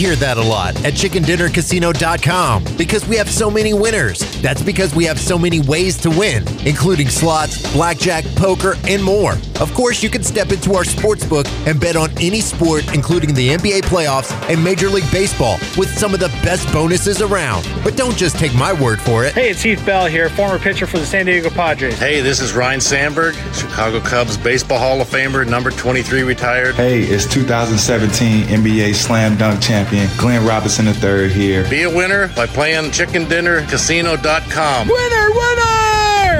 Hear 0.03 0.17
that 0.17 0.35
a 0.35 0.43
lot 0.43 0.75
at 0.83 0.95
chickendinnercasino.com 0.95 2.75
because 2.75 3.07
we 3.07 3.15
have 3.15 3.29
so 3.29 3.49
many 3.49 3.73
winners. 3.73 4.19
That's 4.41 4.61
because 4.61 4.93
we 4.93 5.05
have 5.05 5.17
so 5.17 5.37
many 5.39 5.61
ways 5.61 5.95
to 6.01 6.09
win, 6.09 6.43
including 6.67 7.07
slots, 7.07 7.71
blackjack, 7.71 8.25
poker, 8.35 8.75
and 8.85 9.01
more. 9.01 9.37
Of 9.61 9.73
course, 9.73 10.03
you 10.03 10.09
can 10.09 10.21
step 10.21 10.51
into 10.51 10.73
our 10.73 10.83
sports 10.83 11.25
book 11.25 11.47
and 11.65 11.79
bet 11.79 11.95
on 11.95 12.09
any 12.19 12.41
sport, 12.41 12.93
including 12.93 13.33
the 13.33 13.47
NBA 13.51 13.83
playoffs 13.83 14.33
and 14.49 14.61
Major 14.61 14.89
League 14.89 15.09
Baseball, 15.09 15.57
with 15.77 15.87
some 15.97 16.13
of 16.13 16.19
the 16.19 16.27
best 16.43 16.69
bonuses 16.73 17.21
around. 17.21 17.65
But 17.81 17.95
don't 17.95 18.17
just 18.17 18.37
take 18.37 18.53
my 18.55 18.73
word 18.73 18.99
for 18.99 19.23
it. 19.23 19.31
Hey, 19.35 19.51
it's 19.51 19.61
Heath 19.61 19.85
Bell 19.85 20.07
here, 20.07 20.27
former 20.29 20.59
pitcher 20.59 20.85
for 20.85 20.99
the 20.99 21.05
San 21.05 21.27
Diego 21.27 21.49
Padres. 21.49 21.97
Hey, 21.97 22.19
this 22.19 22.41
is 22.41 22.51
Ryne 22.51 22.81
Sandberg, 22.81 23.35
Chicago 23.53 24.01
Cubs 24.01 24.35
Baseball 24.35 24.79
Hall 24.79 24.99
of 24.99 25.07
Famer, 25.07 25.47
number 25.47 25.71
23 25.71 26.23
retired. 26.23 26.75
Hey, 26.75 27.03
it's 27.03 27.25
2017 27.25 28.47
NBA 28.47 28.95
Slam 28.95 29.37
Dunk 29.37 29.61
champion 29.61 29.92
Glenn 30.17 30.45
Robinson 30.45 30.87
III 30.87 31.29
here. 31.29 31.69
Be 31.69 31.83
a 31.83 31.89
winner 31.89 32.29
by 32.29 32.47
playing 32.47 32.91
chicken 32.91 33.27
dinner 33.27 33.61
chickendinnercasino.com. 33.61 34.87
Winner, 34.87 35.31
winner! 35.31 35.73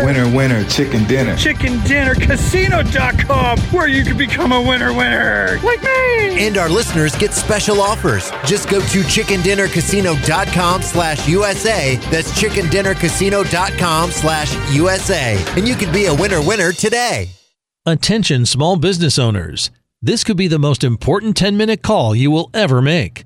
Winner, 0.06 0.36
winner, 0.36 0.64
chicken 0.66 1.06
dinner. 1.06 1.36
Chicken 1.38 1.80
dinner 1.84 2.14
ChickenDinnerCasino.com, 2.16 3.60
where 3.72 3.88
you 3.88 4.04
can 4.04 4.18
become 4.18 4.52
a 4.52 4.62
winner, 4.62 4.92
winner, 4.94 5.60
like 5.64 5.82
me. 5.82 6.46
And 6.46 6.58
our 6.58 6.68
listeners 6.68 7.16
get 7.16 7.32
special 7.32 7.80
offers. 7.80 8.32
Just 8.46 8.70
go 8.70 8.82
to 8.82 9.04
chicken 9.04 9.42
dinner 9.42 9.68
chickendinnercasino.com 9.68 10.82
slash 10.82 11.28
USA. 11.28 11.96
That's 12.12 12.38
chicken 12.40 12.70
dinner 12.70 12.94
chickendinnercasino.com 12.96 14.12
slash 14.12 14.74
USA. 14.76 15.42
And 15.56 15.68
you 15.68 15.76
can 15.76 15.94
be 15.94 16.08
a 16.08 16.14
winner 16.14 16.42
winner 16.46 16.74
today. 16.74 17.30
Attention, 17.86 18.46
small 18.46 18.76
business 18.78 19.20
owners. 19.20 19.72
This 20.02 20.24
could 20.24 20.38
be 20.38 20.48
the 20.48 20.60
most 20.60 20.84
important 20.84 21.38
10 21.38 21.56
minute 21.56 21.82
call 21.82 22.16
you 22.16 22.30
will 22.32 22.50
ever 22.54 22.82
make. 22.82 23.26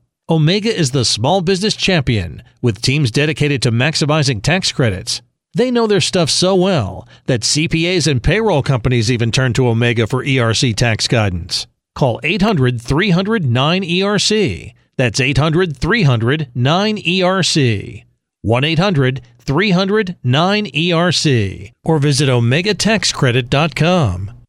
Omega 0.31 0.73
is 0.73 0.91
the 0.91 1.03
small 1.03 1.41
business 1.41 1.75
champion 1.75 2.41
with 2.61 2.81
teams 2.81 3.11
dedicated 3.11 3.61
to 3.63 3.69
maximizing 3.69 4.41
tax 4.41 4.71
credits. 4.71 5.21
They 5.55 5.69
know 5.69 5.87
their 5.87 5.99
stuff 5.99 6.29
so 6.29 6.55
well 6.55 7.05
that 7.25 7.41
CPAs 7.41 8.09
and 8.09 8.23
payroll 8.23 8.63
companies 8.63 9.11
even 9.11 9.33
turn 9.33 9.51
to 9.51 9.67
Omega 9.67 10.07
for 10.07 10.23
ERC 10.23 10.73
tax 10.77 11.09
guidance. 11.09 11.67
Call 11.95 12.21
800 12.23 12.81
300 12.81 13.43
9ERC. 13.43 14.73
That's 14.95 15.19
800 15.19 15.75
300 15.75 16.49
9ERC. 16.55 18.05
1 18.41 18.63
800 18.63 19.21
300 19.37 20.15
9ERC. 20.23 21.71
Or 21.83 21.99
visit 21.99 22.29
OmegaTaxCredit.com. 22.29 24.40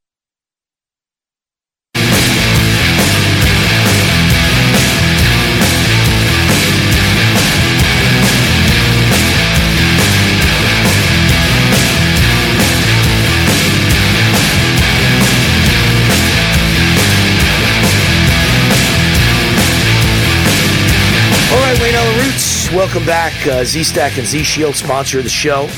Welcome 22.74 23.04
back. 23.04 23.34
Uh, 23.46 23.64
Z 23.64 23.84
Stack 23.84 24.16
and 24.16 24.26
Z 24.26 24.44
Shield 24.44 24.74
sponsor 24.74 25.18
of 25.18 25.24
the 25.24 25.30
show. 25.30 25.68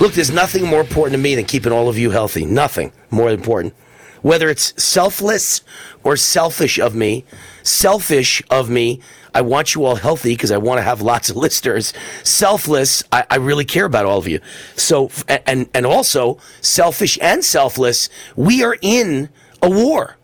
Look, 0.00 0.12
there's 0.12 0.30
nothing 0.30 0.66
more 0.66 0.82
important 0.82 1.12
to 1.12 1.18
me 1.18 1.34
than 1.34 1.46
keeping 1.46 1.72
all 1.72 1.88
of 1.88 1.96
you 1.96 2.10
healthy. 2.10 2.44
Nothing 2.44 2.92
more 3.10 3.30
important. 3.30 3.74
Whether 4.20 4.50
it's 4.50 4.74
selfless 4.82 5.62
or 6.04 6.14
selfish 6.14 6.78
of 6.78 6.94
me, 6.94 7.24
selfish 7.62 8.42
of 8.50 8.68
me, 8.68 9.00
I 9.34 9.40
want 9.40 9.74
you 9.74 9.86
all 9.86 9.96
healthy 9.96 10.34
because 10.34 10.50
I 10.50 10.58
want 10.58 10.76
to 10.76 10.82
have 10.82 11.00
lots 11.12 11.30
of 11.30 11.36
listeners. 11.36 11.94
Selfless, 12.22 13.02
I, 13.10 13.24
I 13.30 13.36
really 13.36 13.64
care 13.64 13.86
about 13.86 14.04
all 14.04 14.18
of 14.18 14.28
you. 14.28 14.40
So, 14.74 15.10
and 15.28 15.70
and 15.72 15.86
also 15.86 16.38
selfish 16.60 17.18
and 17.22 17.42
selfless, 17.42 18.10
we 18.36 18.62
are 18.62 18.76
in 18.82 19.30
a 19.62 19.70
war. 19.70 20.18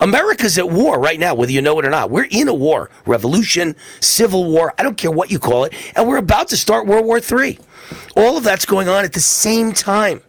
America's 0.00 0.58
at 0.58 0.70
war 0.70 0.98
right 0.98 1.18
now, 1.18 1.34
whether 1.34 1.52
you 1.52 1.62
know 1.62 1.78
it 1.78 1.86
or 1.86 1.90
not. 1.90 2.10
We're 2.10 2.28
in 2.30 2.48
a 2.48 2.54
war, 2.54 2.90
revolution, 3.06 3.76
civil 4.00 4.50
war, 4.50 4.74
I 4.78 4.82
don't 4.82 4.96
care 4.96 5.10
what 5.10 5.30
you 5.30 5.38
call 5.38 5.64
it, 5.64 5.74
and 5.96 6.08
we're 6.08 6.16
about 6.18 6.48
to 6.48 6.56
start 6.56 6.86
World 6.86 7.06
War 7.06 7.18
III. 7.20 7.58
All 8.16 8.36
of 8.36 8.44
that's 8.44 8.66
going 8.66 8.88
on 8.88 9.04
at 9.04 9.12
the 9.12 9.20
same 9.20 9.72
time. 9.72 10.22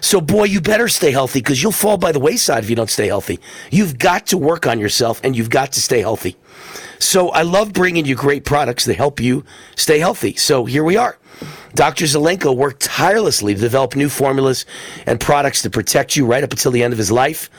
So, 0.00 0.20
boy, 0.20 0.44
you 0.44 0.60
better 0.60 0.88
stay 0.88 1.10
healthy 1.10 1.40
because 1.40 1.62
you'll 1.62 1.72
fall 1.72 1.96
by 1.96 2.12
the 2.12 2.20
wayside 2.20 2.62
if 2.62 2.70
you 2.70 2.76
don't 2.76 2.90
stay 2.90 3.06
healthy. 3.06 3.40
You've 3.70 3.98
got 3.98 4.26
to 4.28 4.38
work 4.38 4.66
on 4.66 4.78
yourself 4.78 5.20
and 5.24 5.34
you've 5.34 5.50
got 5.50 5.72
to 5.72 5.80
stay 5.80 6.00
healthy. 6.00 6.36
So, 6.98 7.30
I 7.30 7.42
love 7.42 7.72
bringing 7.72 8.04
you 8.04 8.14
great 8.14 8.44
products 8.44 8.84
that 8.84 8.96
help 8.96 9.20
you 9.20 9.44
stay 9.74 9.98
healthy. 9.98 10.36
So, 10.36 10.64
here 10.64 10.84
we 10.84 10.96
are. 10.96 11.18
Dr. 11.74 12.04
Zelenko 12.04 12.54
worked 12.56 12.82
tirelessly 12.82 13.54
to 13.54 13.60
develop 13.60 13.96
new 13.96 14.08
formulas 14.08 14.64
and 15.06 15.18
products 15.20 15.62
to 15.62 15.70
protect 15.70 16.16
you 16.16 16.24
right 16.24 16.44
up 16.44 16.52
until 16.52 16.72
the 16.72 16.82
end 16.82 16.92
of 16.92 16.98
his 16.98 17.10
life. 17.12 17.50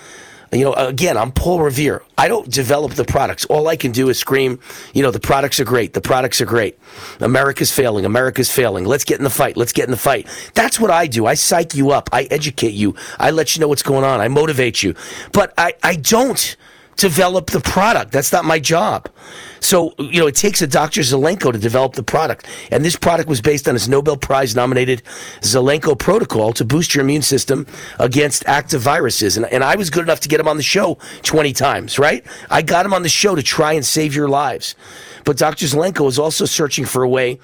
You 0.52 0.64
know, 0.66 0.74
again, 0.74 1.18
I'm 1.18 1.32
Paul 1.32 1.62
Revere. 1.62 2.04
I 2.18 2.28
don't 2.28 2.50
develop 2.50 2.94
the 2.94 3.04
products. 3.04 3.46
All 3.46 3.68
I 3.68 3.76
can 3.76 3.92
do 3.92 4.10
is 4.10 4.18
scream, 4.18 4.60
you 4.94 5.04
know, 5.04 5.12
the 5.12 5.20
products 5.20 5.60
are 5.60 5.66
great. 5.66 5.94
The 5.94 6.02
products 6.02 6.40
are 6.40 6.46
great. 6.46 6.80
America's 7.20 7.72
failing. 7.72 8.06
America's 8.06 8.52
failing. 8.52 8.86
Let's 8.86 9.04
get 9.04 9.18
in 9.18 9.24
the 9.24 9.30
fight. 9.30 9.58
Let's 9.58 9.74
get 9.74 9.86
in 9.86 9.92
the 9.92 9.98
fight. 9.98 10.28
That's 10.54 10.80
what 10.80 10.90
I 10.90 11.08
do. 11.08 11.26
I 11.26 11.34
psych 11.34 11.76
you 11.76 11.92
up. 11.92 12.10
I 12.14 12.24
educate 12.26 12.74
you. 12.74 12.96
I 13.20 13.32
let 13.32 13.56
you 13.56 13.62
know 13.62 13.68
what's 13.68 13.84
going 13.84 14.06
on. 14.06 14.22
I 14.22 14.30
motivate 14.30 14.84
you. 14.84 14.96
But 15.34 15.54
I, 15.58 15.74
I 15.84 15.96
don't 15.96 16.56
develop 16.96 17.50
the 17.52 17.60
product. 17.60 18.12
That's 18.12 18.32
not 18.32 18.46
my 18.46 18.60
job. 18.60 19.10
So, 19.60 19.94
you 19.98 20.20
know, 20.20 20.28
it 20.28 20.36
takes 20.36 20.62
a 20.62 20.68
Dr. 20.68 21.02
Zelenko 21.02 21.52
to 21.52 21.58
develop 21.58 21.94
the 21.94 22.04
product. 22.04 22.48
And 22.72 22.84
this 22.84 22.96
product 22.96 23.30
was 23.30 23.42
based 23.42 23.68
on 23.68 23.76
his 23.76 23.90
Nobel 23.90 24.18
Prize 24.18 24.56
nominated 24.56 25.04
Zelenko 25.42 25.98
protocol 25.98 26.54
to 26.54 26.66
boost 26.66 26.96
your 26.96 27.04
immune 27.04 27.22
system 27.22 27.68
against 28.00 28.46
active 28.48 28.82
viruses. 28.82 29.38
And, 29.38 29.46
and 29.48 29.64
I 29.64 29.76
was 29.76 29.90
good 29.90 30.04
enough 30.04 30.20
to 30.22 30.30
get 30.30 30.40
him 30.40 30.48
on 30.48 30.58
the 30.58 30.64
show 30.64 30.98
20 31.24 31.54
times, 31.54 32.00
right? 32.00 32.26
I 32.50 32.62
got 32.62 32.86
him 32.86 32.94
on 32.94 33.04
the 33.04 33.10
show 33.10 33.36
to 33.36 33.44
try 33.44 33.74
and 33.74 33.86
save 33.86 34.16
your 34.16 34.30
lives. 34.30 34.76
But 35.26 35.38
Dr. 35.38 35.66
Zelenko 35.66 36.08
is 36.08 36.20
also 36.20 36.46
searching 36.46 36.86
for 36.86 37.04
a 37.04 37.10
way 37.10 37.40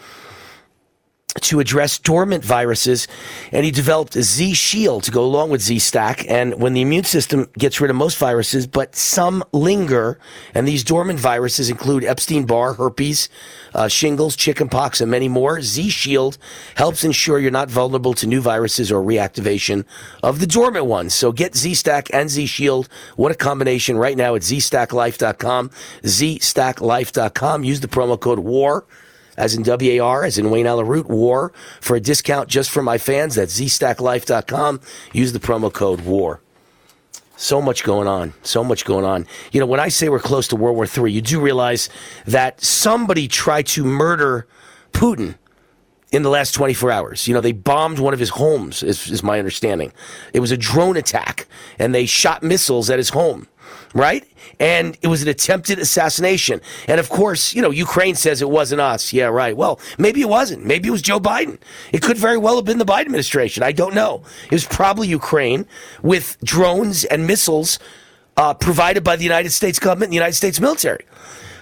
to 1.42 1.60
address 1.60 1.98
dormant 1.98 2.46
viruses, 2.46 3.08
and 3.52 3.66
he 3.66 3.72
developed 3.72 4.14
Z 4.14 4.54
Shield 4.54 5.04
to 5.04 5.12
go 5.12 5.24
along 5.24 5.50
with 5.50 5.62
Z 5.62 5.80
Stack. 5.80 6.30
And 6.30 6.62
when 6.62 6.74
the 6.74 6.82
immune 6.82 7.04
system 7.06 7.50
gets 7.58 7.82
rid 7.82 7.90
of 7.90 7.96
most 7.96 8.18
viruses, 8.18 8.68
but 8.68 8.96
some 8.96 9.44
linger, 9.52 10.20
and 10.54 10.68
these 10.68 10.84
dormant 10.84 11.20
viruses 11.20 11.70
include 11.70 12.04
Epstein 12.04 12.46
Barr, 12.46 12.74
herpes, 12.74 13.30
uh, 13.74 13.88
shingles, 13.88 14.36
chickenpox, 14.36 15.02
and 15.02 15.10
many 15.10 15.28
more, 15.28 15.62
Z 15.62 15.90
Shield 15.90 16.38
helps 16.76 17.04
ensure 17.04 17.40
you're 17.40 17.52
not 17.52 17.70
vulnerable 17.70 18.14
to 18.16 18.28
new 18.28 18.42
viruses 18.42 18.92
or 18.92 19.04
reactivation 19.04 19.86
of 20.22 20.40
the 20.40 20.48
dormant 20.48 20.86
ones. 20.86 21.14
So 21.14 21.32
get 21.32 21.56
Z 21.56 21.74
Stack 21.74 22.14
and 22.14 22.30
Z 22.30 22.46
Shield. 22.46 22.88
What 23.16 23.32
a 23.32 23.36
combination 23.36 23.98
right 23.98 24.16
now 24.18 24.36
at 24.36 24.44
ZStackLife.com. 24.44 25.70
ZStackLife.com. 26.04 27.64
Use 27.64 27.80
the 27.80 27.88
promo 27.88 28.20
code 28.20 28.40
WAR 28.40 28.86
as 29.38 29.56
in 29.56 29.64
WAR, 29.64 30.24
as 30.24 30.38
in 30.38 30.50
Wayne 30.50 30.68
Allyn 30.68 30.88
Root, 30.88 31.08
WAR, 31.08 31.52
for 31.82 31.96
a 31.96 32.00
discount 32.00 32.50
just 32.50 32.70
for 32.70 32.82
my 32.82 32.98
fans. 32.98 33.36
That's 33.36 33.60
zstacklife.com. 33.60 34.82
Use 35.12 35.34
the 35.34 35.40
promo 35.40 35.72
code 35.72 36.02
WAR. 36.02 36.40
So 37.36 37.62
much 37.62 37.84
going 37.84 38.08
on. 38.08 38.34
So 38.44 38.64
much 38.64 38.86
going 38.86 39.06
on. 39.06 39.26
You 39.52 39.60
know, 39.60 39.66
when 39.66 39.80
I 39.80 39.90
say 39.90 40.08
we're 40.08 40.20
close 40.20 40.48
to 40.50 40.56
World 40.56 40.76
War 40.76 40.86
III, 40.86 41.12
you 41.12 41.22
do 41.22 41.42
realize 41.42 41.90
that 42.26 42.64
somebody 42.64 43.28
tried 43.28 43.66
to 43.68 43.84
murder 43.84 44.48
Putin 44.92 45.36
in 46.12 46.22
the 46.22 46.30
last 46.30 46.52
24 46.54 46.92
hours. 46.92 47.28
You 47.28 47.34
know, 47.34 47.42
they 47.42 47.52
bombed 47.52 47.98
one 47.98 48.14
of 48.14 48.20
his 48.20 48.30
homes, 48.30 48.84
is, 48.84 49.10
is 49.10 49.24
my 49.24 49.40
understanding. 49.40 49.92
It 50.32 50.40
was 50.40 50.52
a 50.52 50.58
drone 50.58 50.96
attack, 50.96 51.48
and 51.80 51.94
they 51.94 52.06
shot 52.06 52.44
missiles 52.44 52.90
at 52.92 53.00
his 53.00 53.10
home, 53.10 53.48
right? 53.96 54.24
And 54.60 54.98
it 55.02 55.08
was 55.08 55.22
an 55.22 55.28
attempted 55.28 55.80
assassination. 55.80 56.62
And 56.88 57.00
of 57.00 57.10
course, 57.10 57.54
you 57.54 57.62
know, 57.62 57.72
Ukraine 57.72 58.16
says 58.16 58.42
it 58.42 58.50
wasn't 58.50 58.82
us. 58.82 59.14
Yeah, 59.14 59.26
right. 59.26 59.56
Well, 59.56 59.80
maybe 59.98 60.22
it 60.22 60.30
wasn't. 60.30 60.66
Maybe 60.66 60.88
it 60.88 60.92
was 60.92 61.02
Joe 61.02 61.20
Biden. 61.20 61.60
It 61.92 62.02
could 62.02 62.18
very 62.18 62.38
well 62.38 62.56
have 62.56 62.66
been 62.66 62.78
the 62.78 62.86
Biden 62.86 63.08
administration. 63.08 63.64
I 63.64 63.72
don't 63.72 63.96
know. 63.96 64.24
It 64.46 64.52
was 64.52 64.66
probably 64.66 65.08
Ukraine 65.08 65.66
with 66.02 66.38
drones 66.44 67.06
and 67.06 67.28
missiles 67.28 67.80
uh, 68.38 68.54
provided 68.54 69.04
by 69.04 69.16
the 69.16 69.24
United 69.24 69.52
States 69.52 69.80
government 69.80 70.08
and 70.08 70.14
the 70.14 70.18
United 70.18 70.36
States 70.36 70.60
military. 70.60 71.06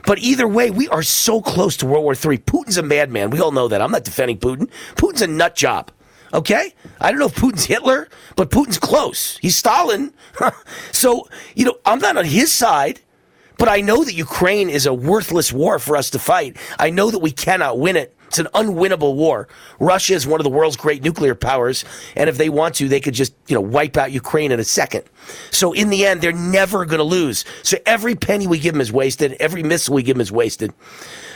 But 0.05 0.19
either 0.19 0.47
way, 0.47 0.71
we 0.71 0.87
are 0.89 1.03
so 1.03 1.41
close 1.41 1.77
to 1.77 1.85
World 1.85 2.03
War 2.03 2.13
III. 2.13 2.39
Putin's 2.39 2.77
a 2.77 2.83
madman. 2.83 3.29
We 3.29 3.39
all 3.39 3.51
know 3.51 3.67
that. 3.67 3.81
I'm 3.81 3.91
not 3.91 4.03
defending 4.03 4.39
Putin. 4.39 4.69
Putin's 4.95 5.21
a 5.21 5.27
nut 5.27 5.55
job. 5.55 5.91
Okay? 6.33 6.73
I 6.99 7.11
don't 7.11 7.19
know 7.19 7.27
if 7.27 7.35
Putin's 7.35 7.65
Hitler, 7.65 8.07
but 8.35 8.49
Putin's 8.49 8.77
close. 8.77 9.37
He's 9.37 9.55
Stalin. 9.55 10.13
so, 10.91 11.27
you 11.55 11.65
know, 11.65 11.75
I'm 11.85 11.99
not 11.99 12.17
on 12.17 12.25
his 12.25 12.51
side, 12.51 13.01
but 13.57 13.67
I 13.67 13.81
know 13.81 14.03
that 14.03 14.13
Ukraine 14.13 14.69
is 14.69 14.85
a 14.85 14.93
worthless 14.93 15.51
war 15.51 15.77
for 15.79 15.95
us 15.97 16.09
to 16.11 16.19
fight. 16.19 16.57
I 16.79 16.89
know 16.89 17.11
that 17.11 17.19
we 17.19 17.31
cannot 17.31 17.79
win 17.79 17.95
it. 17.95 18.15
It's 18.31 18.39
an 18.39 18.47
unwinnable 18.53 19.15
war. 19.15 19.49
Russia 19.77 20.13
is 20.13 20.25
one 20.25 20.39
of 20.39 20.45
the 20.45 20.49
world's 20.49 20.77
great 20.77 21.03
nuclear 21.03 21.35
powers, 21.35 21.83
and 22.15 22.29
if 22.29 22.37
they 22.37 22.47
want 22.47 22.75
to, 22.75 22.87
they 22.87 23.01
could 23.01 23.13
just, 23.13 23.33
you 23.47 23.55
know, 23.55 23.59
wipe 23.59 23.97
out 23.97 24.13
Ukraine 24.13 24.53
in 24.53 24.59
a 24.61 24.63
second. 24.63 25.03
So 25.49 25.73
in 25.73 25.89
the 25.89 26.05
end, 26.05 26.21
they're 26.21 26.31
never 26.31 26.85
going 26.85 26.99
to 26.99 27.03
lose. 27.03 27.43
So 27.61 27.77
every 27.85 28.15
penny 28.15 28.47
we 28.47 28.57
give 28.57 28.73
them 28.73 28.79
is 28.79 28.89
wasted. 28.89 29.33
Every 29.33 29.63
missile 29.63 29.95
we 29.95 30.01
give 30.01 30.15
them 30.15 30.21
is 30.21 30.31
wasted. 30.31 30.73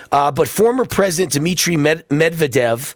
Uh, 0.09 0.31
but 0.31 0.47
former 0.47 0.85
President 0.85 1.33
Dmitry 1.33 1.75
Med- 1.75 2.07
Medvedev 2.07 2.95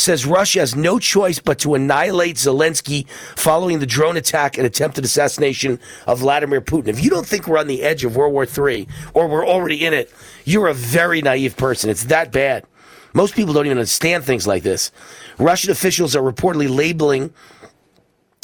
says 0.00 0.26
Russia 0.26 0.60
has 0.60 0.74
no 0.74 0.98
choice 0.98 1.38
but 1.38 1.58
to 1.60 1.74
annihilate 1.74 2.36
Zelensky 2.36 3.08
following 3.36 3.78
the 3.78 3.86
drone 3.86 4.16
attack 4.16 4.58
and 4.58 4.66
attempted 4.66 5.04
assassination 5.04 5.78
of 6.06 6.20
Vladimir 6.20 6.60
Putin. 6.60 6.88
If 6.88 7.02
you 7.04 7.10
don't 7.10 7.26
think 7.26 7.46
we're 7.46 7.58
on 7.58 7.66
the 7.66 7.82
edge 7.82 8.04
of 8.04 8.16
World 8.16 8.32
War 8.32 8.46
III 8.46 8.88
or 9.14 9.28
we're 9.28 9.46
already 9.46 9.84
in 9.84 9.94
it, 9.94 10.12
you're 10.44 10.68
a 10.68 10.74
very 10.74 11.22
naive 11.22 11.56
person. 11.56 11.90
It's 11.90 12.04
that 12.04 12.32
bad. 12.32 12.64
Most 13.12 13.34
people 13.34 13.52
don't 13.52 13.66
even 13.66 13.78
understand 13.78 14.24
things 14.24 14.46
like 14.46 14.62
this. 14.62 14.92
Russian 15.38 15.70
officials 15.70 16.14
are 16.14 16.22
reportedly 16.22 16.74
labeling 16.74 17.32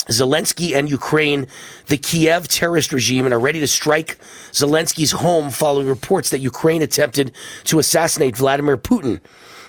Zelensky 0.08 0.74
and 0.76 0.88
Ukraine 0.88 1.46
the 1.86 1.96
Kiev 1.96 2.48
terrorist 2.48 2.92
regime 2.92 3.24
and 3.24 3.34
are 3.34 3.40
ready 3.40 3.60
to 3.60 3.66
strike 3.66 4.18
Zelensky's 4.52 5.12
home 5.12 5.50
following 5.50 5.88
reports 5.88 6.30
that 6.30 6.38
Ukraine 6.40 6.82
attempted 6.82 7.32
to 7.64 7.78
assassinate 7.78 8.36
Vladimir 8.36 8.76
Putin. 8.76 9.20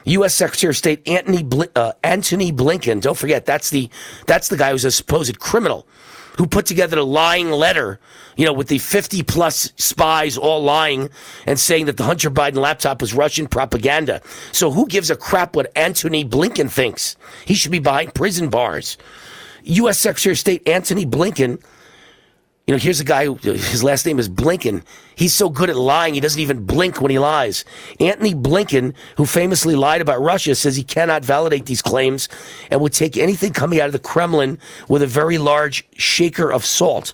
U.S. 0.08 0.34
Secretary 0.34 0.72
of 0.72 0.78
State 0.78 1.08
Anthony 1.08 1.44
Bl- 1.44 1.64
uh, 1.76 1.94
Antony 2.04 2.52
Blinken, 2.52 3.02
don't 3.02 3.18
forget 3.18 3.46
that's 3.46 3.70
the 3.70 3.90
that's 4.26 4.48
the 4.48 4.58
guy 4.58 4.72
who's 4.72 4.86
a 4.86 4.92
supposed 4.92 5.40
criminal 5.40 5.88
who 6.38 6.46
put 6.46 6.66
together 6.68 7.00
a 7.00 7.04
lying 7.04 7.50
letter, 7.50 8.00
you 8.36 8.46
know, 8.46 8.54
with 8.54 8.68
the 8.68 8.78
50 8.78 9.24
plus 9.24 9.74
spies 9.76 10.38
all 10.38 10.62
lying 10.62 11.10
and 11.48 11.60
saying 11.60 11.86
that 11.86 11.98
the 11.98 12.04
Hunter 12.04 12.30
Biden 12.30 12.58
laptop 12.58 13.02
was 13.02 13.14
Russian 13.14 13.48
propaganda. 13.48 14.22
So 14.52 14.72
who 14.72 14.86
gives 14.86 15.10
a 15.10 15.16
crap 15.16 15.56
what 15.56 15.72
Antony 15.76 16.24
Blinken 16.24 16.70
thinks? 16.70 17.18
He 17.46 17.56
should 17.56 17.72
be 17.72 17.80
behind 17.80 18.14
prison 18.14 18.50
bars. 18.50 18.98
U.S. 19.64 19.98
Secretary 19.98 20.34
of 20.34 20.40
State 20.40 20.68
Antony 20.68 21.06
Blinken. 21.06 21.62
You 22.68 22.74
know, 22.74 22.80
here's 22.80 23.00
a 23.00 23.06
guy 23.06 23.24
who 23.24 23.36
his 23.36 23.82
last 23.82 24.06
name 24.06 24.20
is 24.20 24.28
Blinken. 24.28 24.84
He's 25.16 25.34
so 25.34 25.50
good 25.50 25.70
at 25.70 25.78
lying, 25.78 26.16
he 26.16 26.20
doesn't 26.20 26.42
even 26.42 26.66
blink 26.66 27.00
when 27.00 27.12
he 27.12 27.18
lies. 27.18 27.64
Antony 28.02 28.36
Blinken, 28.36 28.94
who 29.16 29.26
famously 29.26 29.74
lied 29.74 30.02
about 30.02 30.20
Russia, 30.20 30.54
says 30.54 30.76
he 30.76 30.84
cannot 30.84 31.24
validate 31.24 31.66
these 31.66 31.82
claims 31.82 32.28
and 32.70 32.82
would 32.82 32.92
take 32.92 33.16
anything 33.16 33.54
coming 33.54 33.80
out 33.80 33.86
of 33.86 33.94
the 33.94 34.00
Kremlin 34.00 34.60
with 34.90 35.02
a 35.02 35.08
very 35.08 35.38
large 35.38 35.88
shaker 35.98 36.52
of 36.52 36.66
salt. 36.66 37.14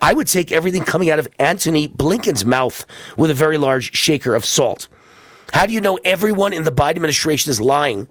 I 0.00 0.14
would 0.14 0.26
take 0.26 0.50
everything 0.52 0.84
coming 0.84 1.10
out 1.10 1.18
of 1.18 1.28
Antony 1.38 1.86
Blinken's 1.86 2.46
mouth 2.46 2.86
with 3.18 3.30
a 3.30 3.34
very 3.34 3.58
large 3.58 3.94
shaker 3.94 4.34
of 4.34 4.46
salt. 4.46 4.88
How 5.52 5.66
do 5.66 5.74
you 5.74 5.82
know 5.82 5.98
everyone 6.02 6.54
in 6.54 6.62
the 6.62 6.72
Biden 6.72 6.96
administration 6.96 7.50
is 7.50 7.60
lying? 7.60 8.08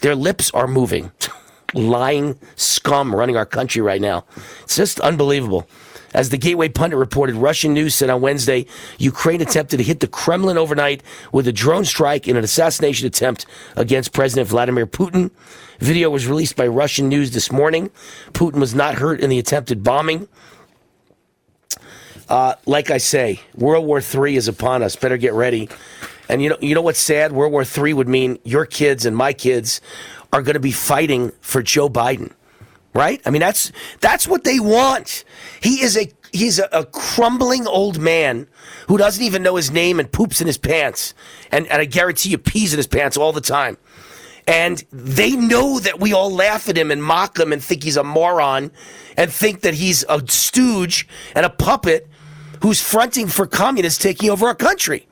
Their 0.00 0.14
lips 0.14 0.50
are 0.52 0.66
moving. 0.66 1.12
lying 1.74 2.38
scum 2.56 3.14
running 3.14 3.36
our 3.36 3.46
country 3.46 3.82
right 3.82 4.00
now. 4.00 4.24
It's 4.62 4.76
just 4.76 4.98
unbelievable. 5.00 5.68
As 6.12 6.30
the 6.30 6.38
Gateway 6.38 6.68
Pundit 6.68 6.98
reported, 6.98 7.36
Russian 7.36 7.72
news 7.72 7.94
said 7.94 8.10
on 8.10 8.20
Wednesday 8.20 8.66
Ukraine 8.98 9.40
attempted 9.40 9.76
to 9.76 9.82
hit 9.82 10.00
the 10.00 10.08
Kremlin 10.08 10.58
overnight 10.58 11.02
with 11.32 11.46
a 11.46 11.52
drone 11.52 11.84
strike 11.84 12.26
in 12.26 12.36
an 12.36 12.44
assassination 12.44 13.06
attempt 13.06 13.46
against 13.76 14.12
President 14.12 14.48
Vladimir 14.48 14.86
Putin. 14.86 15.30
Video 15.78 16.10
was 16.10 16.26
released 16.26 16.56
by 16.56 16.66
Russian 16.66 17.08
news 17.08 17.30
this 17.30 17.52
morning. 17.52 17.90
Putin 18.32 18.58
was 18.60 18.74
not 18.74 18.96
hurt 18.96 19.20
in 19.20 19.30
the 19.30 19.38
attempted 19.38 19.84
bombing. 19.84 20.28
Uh, 22.28 22.54
like 22.66 22.90
I 22.90 22.98
say, 22.98 23.40
World 23.56 23.86
War 23.86 24.00
III 24.00 24.36
is 24.36 24.46
upon 24.46 24.82
us. 24.82 24.94
Better 24.94 25.16
get 25.16 25.32
ready. 25.32 25.68
And 26.28 26.40
you 26.40 26.48
know, 26.48 26.56
you 26.60 26.76
know 26.76 26.82
what's 26.82 27.00
sad? 27.00 27.32
World 27.32 27.52
War 27.52 27.64
III 27.64 27.94
would 27.94 28.08
mean 28.08 28.38
your 28.44 28.64
kids 28.64 29.04
and 29.04 29.16
my 29.16 29.32
kids 29.32 29.80
are 30.32 30.42
going 30.42 30.54
to 30.54 30.60
be 30.60 30.70
fighting 30.70 31.32
for 31.40 31.60
Joe 31.60 31.88
Biden, 31.88 32.32
right? 32.94 33.20
I 33.24 33.30
mean, 33.30 33.40
that's 33.40 33.72
that's 34.00 34.26
what 34.26 34.44
they 34.44 34.60
want. 34.60 35.24
He 35.62 35.82
is 35.82 35.96
a 35.96 36.10
he's 36.32 36.58
a, 36.58 36.68
a, 36.72 36.84
crumbling 36.84 37.66
old 37.66 37.98
man 37.98 38.46
who 38.88 38.96
doesn't 38.96 39.22
even 39.22 39.42
know 39.42 39.56
his 39.56 39.70
name 39.70 39.98
and 40.00 40.10
poops 40.10 40.40
in 40.40 40.46
his 40.46 40.58
pants, 40.58 41.14
and, 41.50 41.66
and 41.66 41.80
I 41.80 41.84
guarantee 41.84 42.30
you 42.30 42.38
pees 42.38 42.72
in 42.72 42.78
his 42.78 42.86
pants 42.86 43.16
all 43.16 43.32
the 43.32 43.40
time. 43.40 43.76
And 44.46 44.82
they 44.90 45.32
know 45.32 45.78
that 45.80 46.00
we 46.00 46.12
all 46.12 46.32
laugh 46.32 46.68
at 46.68 46.76
him 46.76 46.90
and 46.90 47.02
mock 47.02 47.38
him 47.38 47.52
and 47.52 47.62
think 47.62 47.84
he's 47.84 47.96
a 47.96 48.04
moron 48.04 48.72
and 49.16 49.30
think 49.30 49.60
that 49.60 49.74
he's 49.74 50.04
a 50.08 50.22
stooge 50.28 51.06
and 51.34 51.46
a 51.46 51.50
puppet 51.50 52.08
who's 52.62 52.82
fronting 52.82 53.28
for 53.28 53.46
communists 53.46 54.02
taking 54.02 54.30
over 54.30 54.46
our 54.46 54.54
country. 54.54 55.06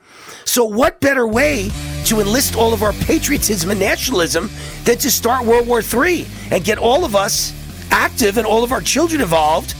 So, 0.45 0.65
what 0.65 0.99
better 0.99 1.27
way 1.27 1.69
to 2.05 2.19
enlist 2.19 2.55
all 2.55 2.73
of 2.73 2.81
our 2.81 2.93
patriotism 2.93 3.69
and 3.69 3.79
nationalism 3.79 4.49
than 4.83 4.97
to 4.97 5.11
start 5.11 5.45
World 5.45 5.67
War 5.67 5.81
III 5.81 6.25
and 6.51 6.63
get 6.63 6.77
all 6.77 7.05
of 7.05 7.15
us 7.15 7.53
active 7.91 8.37
and 8.37 8.45
all 8.45 8.63
of 8.63 8.71
our 8.71 8.81
children 8.81 9.21
involved 9.21 9.75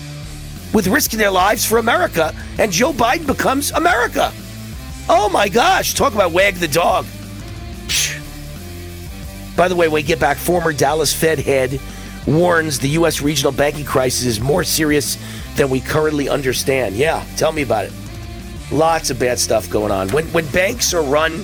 with 0.73 0.87
risking 0.87 1.19
their 1.19 1.31
lives 1.31 1.65
for 1.65 1.77
America? 1.77 2.33
And 2.57 2.71
Joe 2.71 2.93
Biden 2.93 3.27
becomes 3.27 3.71
America. 3.71 4.31
Oh 5.09 5.29
my 5.29 5.49
gosh, 5.49 5.93
talk 5.93 6.13
about 6.13 6.31
wag 6.31 6.55
the 6.55 6.67
dog. 6.67 7.05
By 9.55 9.67
the 9.67 9.75
way, 9.75 9.87
when 9.87 9.95
we 9.95 10.03
get 10.03 10.19
back, 10.19 10.37
former 10.37 10.71
Dallas 10.71 11.13
Fed 11.13 11.39
head 11.39 11.81
warns 12.27 12.79
the 12.79 12.89
U.S. 12.89 13.21
regional 13.21 13.51
banking 13.51 13.85
crisis 13.85 14.25
is 14.25 14.39
more 14.39 14.63
serious 14.63 15.17
than 15.55 15.69
we 15.69 15.81
currently 15.81 16.29
understand. 16.29 16.95
Yeah, 16.95 17.25
tell 17.35 17.51
me 17.51 17.63
about 17.63 17.85
it. 17.85 17.93
Lots 18.71 19.09
of 19.09 19.19
bad 19.19 19.39
stuff 19.39 19.69
going 19.69 19.91
on. 19.91 20.09
When 20.09 20.25
when 20.27 20.45
banks 20.51 20.93
are 20.93 21.03
run 21.03 21.43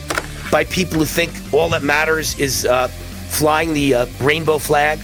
by 0.52 0.64
people 0.66 1.00
who 1.00 1.06
think 1.06 1.32
all 1.52 1.70
that 1.70 1.84
matters 1.84 2.38
is 2.40 2.66
uh, 2.66 2.88
flying 2.88 3.74
the 3.74 3.94
uh, 3.96 4.06
rainbow 4.22 4.60
flag, 4.60 5.00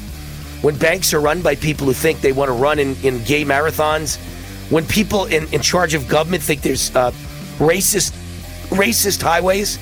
when 0.61 0.77
banks 0.77 1.13
are 1.13 1.19
run 1.19 1.41
by 1.41 1.55
people 1.55 1.87
who 1.87 1.93
think 1.93 2.21
they 2.21 2.31
want 2.31 2.49
to 2.49 2.53
run 2.53 2.79
in, 2.79 2.95
in 3.03 3.23
gay 3.23 3.43
marathons, 3.43 4.17
when 4.69 4.85
people 4.85 5.25
in, 5.25 5.51
in 5.53 5.61
charge 5.61 5.93
of 5.93 6.07
government 6.07 6.43
think 6.43 6.61
there's 6.61 6.95
uh, 6.95 7.11
racist 7.57 8.15
racist 8.69 9.21
highways 9.21 9.77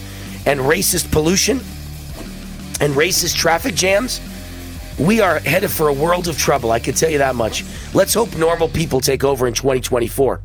and 0.45 0.59
racist 0.59 1.11
pollution 1.11 1.57
and 2.81 2.93
racist 2.93 3.35
traffic 3.35 3.75
jams, 3.75 4.19
we 4.97 5.21
are 5.21 5.39
headed 5.39 5.69
for 5.69 5.89
a 5.89 5.93
world 5.93 6.27
of 6.27 6.37
trouble. 6.37 6.71
I 6.71 6.79
can 6.79 6.95
tell 6.95 7.09
you 7.09 7.19
that 7.19 7.35
much. 7.35 7.63
Let's 7.93 8.13
hope 8.13 8.35
normal 8.35 8.67
people 8.67 8.99
take 8.99 9.23
over 9.23 9.47
in 9.47 9.53
2024. 9.53 10.41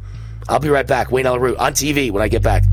I'll 0.49 0.59
be 0.59 0.69
right 0.69 0.87
back. 0.87 1.11
Wayne 1.11 1.27
Root 1.27 1.57
on 1.59 1.73
TV 1.73 2.11
when 2.11 2.23
I 2.23 2.29
get 2.29 2.43
back. 2.43 2.65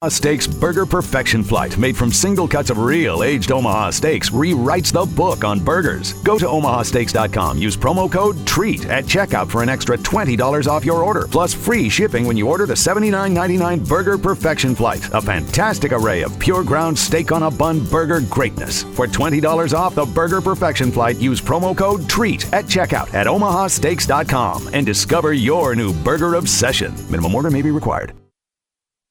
Omaha 0.00 0.10
Steaks 0.10 0.46
Burger 0.46 0.86
Perfection 0.86 1.42
Flight, 1.42 1.76
made 1.76 1.96
from 1.96 2.12
single 2.12 2.46
cuts 2.46 2.70
of 2.70 2.78
real 2.78 3.24
aged 3.24 3.50
Omaha 3.50 3.90
steaks, 3.90 4.30
rewrites 4.30 4.92
the 4.92 5.04
book 5.16 5.42
on 5.42 5.58
burgers. 5.58 6.12
Go 6.22 6.38
to 6.38 6.46
omahasteaks.com. 6.46 7.58
Use 7.58 7.76
promo 7.76 8.08
code 8.08 8.36
TREAT 8.46 8.86
at 8.86 9.06
checkout 9.06 9.50
for 9.50 9.60
an 9.60 9.68
extra 9.68 9.98
$20 9.98 10.68
off 10.68 10.84
your 10.84 11.02
order, 11.02 11.26
plus 11.28 11.52
free 11.52 11.88
shipping 11.88 12.26
when 12.26 12.36
you 12.36 12.46
order 12.46 12.64
the 12.64 12.74
$79.99 12.74 13.88
Burger 13.88 14.16
Perfection 14.16 14.76
Flight. 14.76 15.12
A 15.14 15.20
fantastic 15.20 15.90
array 15.90 16.22
of 16.22 16.38
pure 16.38 16.62
ground 16.62 16.96
steak 16.96 17.32
on 17.32 17.42
a 17.42 17.50
bun 17.50 17.84
burger 17.86 18.20
greatness. 18.30 18.84
For 18.84 19.08
$20 19.08 19.76
off 19.76 19.96
the 19.96 20.06
Burger 20.06 20.40
Perfection 20.40 20.92
Flight, 20.92 21.16
use 21.16 21.40
promo 21.40 21.76
code 21.76 22.08
TREAT 22.08 22.52
at 22.52 22.66
checkout 22.66 23.12
at 23.14 23.26
omahasteaks.com 23.26 24.70
and 24.74 24.86
discover 24.86 25.32
your 25.32 25.74
new 25.74 25.92
burger 25.92 26.36
obsession. 26.36 26.94
Minimum 27.10 27.34
order 27.34 27.50
may 27.50 27.62
be 27.62 27.72
required. 27.72 28.12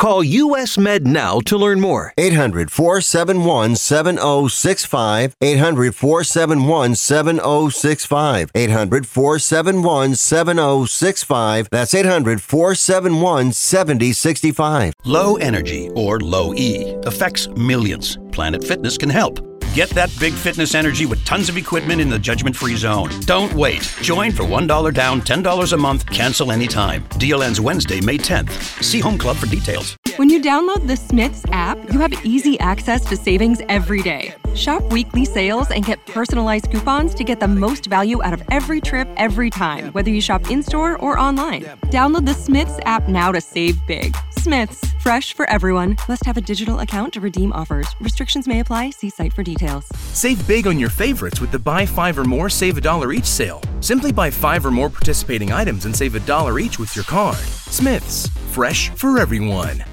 Call 0.00 0.24
US 0.24 0.78
Med 0.78 1.06
now 1.06 1.40
to 1.40 1.58
learn 1.58 1.78
more. 1.78 2.14
800 2.16 2.72
471 2.72 3.76
7065. 3.76 5.36
800 5.42 5.94
471 5.94 6.94
7065. 6.94 8.50
800 8.54 9.06
471 9.06 10.14
7065. 10.14 11.68
That's 11.70 11.94
800 11.94 12.40
471 12.40 13.52
7065. 13.52 14.94
Low 15.04 15.36
energy, 15.36 15.90
or 15.94 16.18
low 16.18 16.54
E, 16.54 16.94
affects 17.04 17.46
millions. 17.48 18.16
Planet 18.32 18.64
Fitness 18.64 18.96
can 18.96 19.10
help. 19.10 19.49
Get 19.74 19.90
that 19.90 20.10
big 20.18 20.34
fitness 20.34 20.74
energy 20.74 21.06
with 21.06 21.24
tons 21.24 21.48
of 21.48 21.56
equipment 21.56 22.00
in 22.00 22.08
the 22.08 22.18
judgment 22.18 22.56
free 22.56 22.74
zone. 22.74 23.08
Don't 23.20 23.52
wait. 23.54 23.82
Join 24.02 24.32
for 24.32 24.42
$1 24.42 24.92
down, 24.92 25.20
$10 25.20 25.72
a 25.72 25.76
month, 25.76 26.06
cancel 26.06 26.50
anytime. 26.50 27.06
Deal 27.18 27.44
ends 27.44 27.60
Wednesday, 27.60 28.00
May 28.00 28.18
10th. 28.18 28.50
See 28.82 28.98
Home 28.98 29.16
Club 29.16 29.36
for 29.36 29.46
details. 29.46 29.96
When 30.16 30.28
you 30.28 30.42
download 30.42 30.88
the 30.88 30.96
Smiths 30.96 31.44
app, 31.52 31.78
you 31.92 32.00
have 32.00 32.12
easy 32.26 32.58
access 32.58 33.04
to 33.04 33.16
savings 33.16 33.62
every 33.68 34.02
day. 34.02 34.34
Shop 34.56 34.82
weekly 34.90 35.24
sales 35.24 35.70
and 35.70 35.86
get 35.86 36.04
personalized 36.04 36.68
coupons 36.72 37.14
to 37.14 37.22
get 37.22 37.38
the 37.38 37.46
most 37.46 37.86
value 37.86 38.20
out 38.24 38.32
of 38.32 38.42
every 38.50 38.80
trip 38.80 39.08
every 39.18 39.50
time, 39.50 39.92
whether 39.92 40.10
you 40.10 40.20
shop 40.20 40.50
in 40.50 40.64
store 40.64 40.98
or 40.98 41.16
online. 41.16 41.62
Download 41.92 42.26
the 42.26 42.34
Smiths 42.34 42.80
app 42.86 43.06
now 43.06 43.30
to 43.30 43.40
save 43.40 43.78
big. 43.86 44.16
Smiths, 44.32 44.84
fresh 45.00 45.32
for 45.32 45.48
everyone. 45.48 45.96
Must 46.08 46.26
have 46.26 46.36
a 46.36 46.40
digital 46.40 46.80
account 46.80 47.12
to 47.12 47.20
redeem 47.20 47.52
offers. 47.52 47.86
Restrictions 48.00 48.48
may 48.48 48.58
apply. 48.58 48.90
See 48.90 49.10
site 49.10 49.32
for 49.32 49.44
details. 49.44 49.59
Save 49.60 50.46
big 50.48 50.66
on 50.66 50.78
your 50.78 50.88
favorites 50.88 51.40
with 51.40 51.52
the 51.52 51.58
buy 51.58 51.84
five 51.84 52.18
or 52.18 52.24
more, 52.24 52.48
save 52.48 52.78
a 52.78 52.80
dollar 52.80 53.12
each 53.12 53.26
sale. 53.26 53.60
Simply 53.80 54.10
buy 54.10 54.30
five 54.30 54.64
or 54.64 54.70
more 54.70 54.88
participating 54.88 55.52
items 55.52 55.84
and 55.84 55.94
save 55.94 56.14
a 56.14 56.20
dollar 56.20 56.58
each 56.58 56.78
with 56.78 56.96
your 56.96 57.04
card. 57.04 57.36
Smith's, 57.36 58.28
fresh 58.52 58.88
for 58.90 59.18
everyone. 59.18 59.84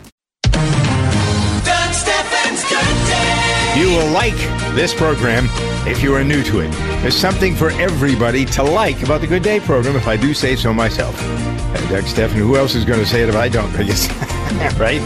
Doug 0.53 1.93
Stephan's 1.93 2.63
Good 2.63 3.07
Day. 3.07 3.73
You 3.77 3.89
will 3.89 4.09
like 4.11 4.37
this 4.73 4.93
program 4.93 5.47
if 5.85 6.01
you 6.01 6.15
are 6.15 6.23
new 6.23 6.43
to 6.43 6.59
it. 6.61 6.71
There's 7.01 7.15
something 7.15 7.53
for 7.53 7.69
everybody 7.71 8.45
to 8.45 8.63
like 8.63 9.03
about 9.03 9.21
the 9.21 9.27
Good 9.27 9.43
Day 9.43 9.59
program, 9.59 9.95
if 9.97 10.07
I 10.07 10.15
do 10.15 10.33
say 10.33 10.55
so 10.55 10.73
myself. 10.73 11.15
Uh, 11.21 11.89
Doug 11.89 12.05
Stephan, 12.05 12.37
who 12.37 12.55
else 12.55 12.73
is 12.73 12.85
going 12.85 12.99
to 12.99 13.05
say 13.05 13.21
it 13.21 13.29
if 13.29 13.35
I 13.35 13.49
don't? 13.49 13.75
I 13.75 13.83
guess. 13.83 14.07
right? 14.79 15.01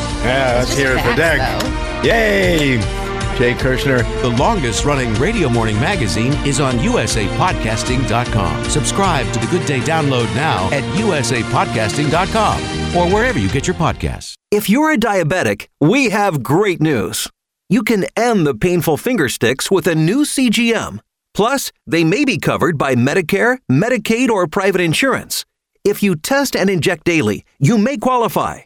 Yeah, 0.20 0.56
let's 0.58 0.76
hear 0.76 0.92
it 0.94 1.00
for 1.00 1.16
Doug. 1.16 2.04
Yay! 2.04 2.99
Jay 3.40 3.54
Kirschner. 3.54 4.02
The 4.20 4.28
longest 4.28 4.84
running 4.84 5.14
radio 5.14 5.48
morning 5.48 5.80
magazine 5.80 6.34
is 6.46 6.60
on 6.60 6.74
usapodcasting.com. 6.74 8.64
Subscribe 8.64 9.32
to 9.32 9.38
the 9.38 9.46
Good 9.46 9.66
Day 9.66 9.80
download 9.80 10.26
now 10.34 10.66
at 10.66 10.84
usapodcasting.com 10.98 12.60
or 12.98 13.10
wherever 13.10 13.38
you 13.38 13.48
get 13.48 13.66
your 13.66 13.76
podcasts. 13.76 14.34
If 14.50 14.68
you're 14.68 14.92
a 14.92 14.98
diabetic, 14.98 15.68
we 15.80 16.10
have 16.10 16.42
great 16.42 16.82
news. 16.82 17.28
You 17.70 17.82
can 17.82 18.04
end 18.14 18.46
the 18.46 18.54
painful 18.54 18.98
finger 18.98 19.30
sticks 19.30 19.70
with 19.70 19.86
a 19.86 19.94
new 19.94 20.24
CGM. 20.24 21.00
Plus, 21.32 21.72
they 21.86 22.04
may 22.04 22.26
be 22.26 22.36
covered 22.36 22.76
by 22.76 22.94
Medicare, 22.94 23.56
Medicaid, 23.72 24.28
or 24.28 24.48
private 24.48 24.82
insurance. 24.82 25.46
If 25.82 26.02
you 26.02 26.14
test 26.14 26.54
and 26.54 26.68
inject 26.68 27.04
daily, 27.04 27.44
you 27.58 27.78
may 27.78 27.96
qualify. 27.96 28.60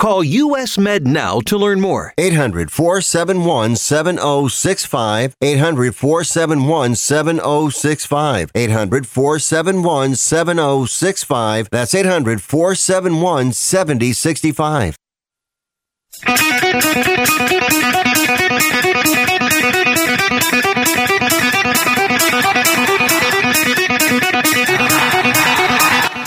Call 0.00 0.24
US 0.24 0.78
Med 0.78 1.06
now 1.06 1.40
to 1.40 1.58
learn 1.58 1.78
more. 1.78 2.14
800 2.16 2.72
471 2.72 3.76
7065. 3.76 5.36
800 5.42 5.94
471 5.94 6.96
7065. 6.96 8.50
800 8.54 9.06
471 9.06 10.16
7065. 10.16 11.68
That's 11.68 11.94
800 11.94 12.40
471 12.40 13.52
7065. 13.52 14.96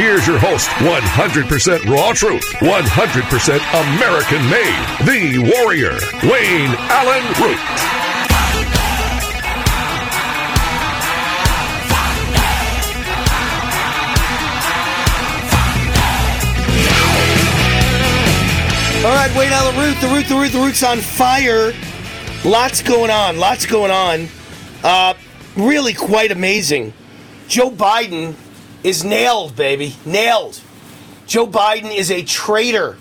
Here's 0.00 0.26
your 0.26 0.38
host, 0.38 0.70
100% 0.78 1.84
raw 1.84 2.14
truth, 2.14 2.42
100% 2.60 3.58
American 3.94 4.48
made, 4.48 4.86
the 5.04 5.36
warrior, 5.36 5.92
Wayne 6.22 6.74
Allyn 6.88 7.26
Root. 7.36 7.60
All 19.04 19.12
right, 19.12 19.36
Wayne 19.36 19.52
Allyn 19.52 19.76
Root, 19.76 20.00
the 20.00 20.08
Root, 20.08 20.26
the 20.28 20.34
Root, 20.34 20.52
the 20.52 20.60
Root's 20.60 20.82
on 20.82 20.96
fire. 20.96 21.74
Lots 22.46 22.80
going 22.80 23.10
on, 23.10 23.36
lots 23.36 23.66
going 23.66 23.90
on. 23.90 24.28
Uh, 24.82 25.12
really 25.56 25.92
quite 25.92 26.32
amazing. 26.32 26.94
Joe 27.48 27.70
Biden 27.70 28.34
is 28.82 29.04
nailed, 29.04 29.56
baby. 29.56 29.96
Nailed. 30.04 30.60
Joe 31.26 31.46
Biden 31.46 31.94
is 31.94 32.10
a 32.10 32.22
traitor. 32.22 32.96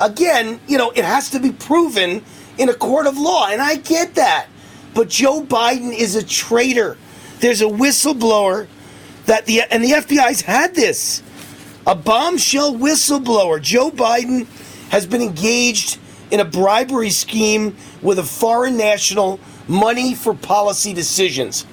Again, 0.00 0.60
you 0.68 0.78
know, 0.78 0.90
it 0.90 1.04
has 1.04 1.30
to 1.30 1.40
be 1.40 1.52
proven 1.52 2.22
in 2.58 2.68
a 2.68 2.74
court 2.74 3.06
of 3.06 3.18
law, 3.18 3.48
and 3.48 3.60
I 3.60 3.76
get 3.76 4.14
that. 4.14 4.46
But 4.94 5.08
Joe 5.08 5.42
Biden 5.42 5.92
is 5.92 6.16
a 6.16 6.24
traitor. 6.24 6.96
There's 7.40 7.60
a 7.60 7.66
whistleblower 7.66 8.66
that 9.26 9.46
the 9.46 9.62
and 9.62 9.82
the 9.82 9.90
FBI's 9.90 10.42
had 10.42 10.74
this. 10.74 11.22
A 11.86 11.94
bombshell 11.94 12.74
whistleblower. 12.74 13.60
Joe 13.60 13.90
Biden 13.90 14.46
has 14.90 15.06
been 15.06 15.22
engaged 15.22 15.98
in 16.30 16.40
a 16.40 16.44
bribery 16.44 17.10
scheme 17.10 17.76
with 18.02 18.18
a 18.18 18.24
foreign 18.24 18.76
national, 18.76 19.38
money 19.68 20.14
for 20.14 20.34
policy 20.34 20.92
decisions. 20.92 21.66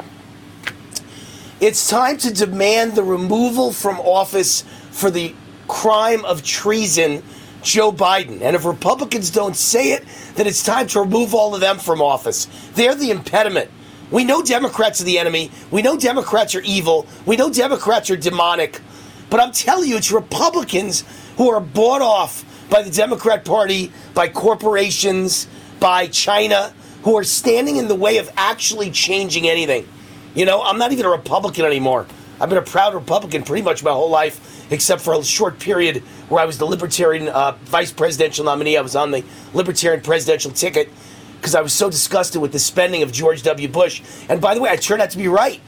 It's 1.60 1.88
time 1.88 2.18
to 2.18 2.34
demand 2.34 2.96
the 2.96 3.04
removal 3.04 3.72
from 3.72 4.00
office 4.00 4.64
for 4.92 5.10
the 5.10 5.34
crime 5.68 6.26
of 6.26 6.44
treason, 6.44 7.24
Joe 7.62 7.92
Biden. 7.92 8.42
And 8.42 8.56
if 8.56 8.66
Republicans 8.66 9.30
don't 9.30 9.56
say 9.56 9.94
it, 9.94 10.04
then 10.36 10.48
it's 10.48 10.64
time 10.64 10.88
to 10.88 11.02
remove 11.02 11.34
all 11.34 11.56
of 11.56 11.62
them 11.62 11.78
from 11.78 12.02
office. 12.02 12.48
They're 12.74 12.96
the 12.96 13.12
impediment. 13.12 13.70
We 14.12 14.26
know 14.26 14.42
Democrats 14.44 15.00
are 15.02 15.06
the 15.06 15.18
enemy. 15.20 15.52
We 15.72 15.82
know 15.82 15.98
Democrats 15.98 16.54
are 16.56 16.62
evil. 16.62 17.08
We 17.26 17.38
know 17.38 17.52
Democrats 17.52 18.10
are 18.10 18.18
demonic. 18.18 18.82
But 19.30 19.40
I'm 19.40 19.52
telling 19.52 19.90
you, 19.90 19.98
it's 19.98 20.12
Republicans 20.12 21.04
who 21.38 21.50
are 21.50 21.62
bought 21.62 22.02
off 22.02 22.44
by 22.70 22.82
the 22.82 22.92
Democrat 22.92 23.46
Party, 23.46 23.92
by 24.14 24.28
corporations, 24.28 25.48
by 25.80 26.08
China, 26.08 26.74
who 27.04 27.18
are 27.18 27.24
standing 27.24 27.78
in 27.78 27.88
the 27.88 27.96
way 27.96 28.18
of 28.18 28.30
actually 28.36 28.92
changing 28.92 29.48
anything. 29.48 29.88
You 30.36 30.46
know, 30.46 30.64
I'm 30.64 30.80
not 30.80 30.92
even 30.92 31.06
a 31.06 31.10
Republican 31.10 31.66
anymore. 31.66 32.08
I've 32.42 32.50
been 32.50 32.58
a 32.58 32.64
proud 32.64 32.96
Republican 32.96 33.44
pretty 33.44 33.62
much 33.62 33.84
my 33.84 33.92
whole 33.92 34.10
life, 34.10 34.72
except 34.72 35.02
for 35.02 35.14
a 35.14 35.24
short 35.24 35.60
period 35.60 35.98
where 36.28 36.42
I 36.42 36.46
was 36.46 36.58
the 36.58 36.66
Libertarian 36.66 37.28
uh, 37.28 37.52
vice 37.66 37.92
presidential 37.92 38.44
nominee. 38.44 38.76
I 38.76 38.82
was 38.82 38.96
on 38.96 39.12
the 39.12 39.24
Libertarian 39.54 40.02
presidential 40.02 40.50
ticket 40.50 40.90
because 41.38 41.54
I 41.54 41.62
was 41.62 41.74
so 41.74 41.90
disgusted 41.90 42.42
with 42.42 42.52
the 42.52 42.60
spending 42.60 43.04
of 43.04 43.12
George 43.12 43.44
W. 43.44 43.68
Bush. 43.68 44.02
And 44.28 44.42
by 44.42 44.56
the 44.56 44.62
way, 44.62 44.72
I 44.72 44.76
turned 44.76 45.02
out 45.02 45.12
to 45.12 45.18
be 45.18 45.28
right. 45.28 45.62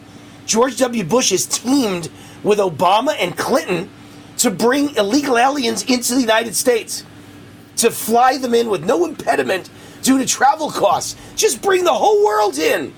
George 0.47 0.77
W. 0.77 1.03
Bush 1.03 1.29
has 1.29 1.45
teamed 1.45 2.09
with 2.43 2.57
Obama 2.57 3.15
and 3.19 3.37
Clinton 3.37 3.89
to 4.37 4.49
bring 4.49 4.95
illegal 4.95 5.37
aliens 5.37 5.83
into 5.83 6.15
the 6.15 6.21
United 6.21 6.55
States, 6.55 7.03
to 7.77 7.91
fly 7.91 8.37
them 8.37 8.53
in 8.55 8.69
with 8.69 8.83
no 8.83 9.05
impediment 9.05 9.69
due 10.01 10.17
to 10.17 10.25
travel 10.25 10.71
costs. 10.71 11.15
Just 11.35 11.61
bring 11.61 11.83
the 11.83 11.93
whole 11.93 12.23
world 12.25 12.57
in. 12.57 12.93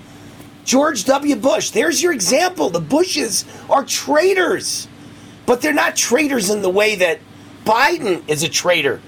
George 0.68 1.04
W. 1.04 1.34
Bush, 1.34 1.70
there's 1.70 2.02
your 2.02 2.12
example. 2.12 2.68
The 2.68 2.78
Bushes 2.78 3.46
are 3.70 3.86
traitors, 3.86 4.86
but 5.46 5.62
they're 5.62 5.72
not 5.72 5.96
traitors 5.96 6.50
in 6.50 6.60
the 6.60 6.68
way 6.68 6.94
that 6.96 7.20
Biden 7.64 8.22
is 8.28 8.42
a 8.42 8.50
traitor. 8.50 9.00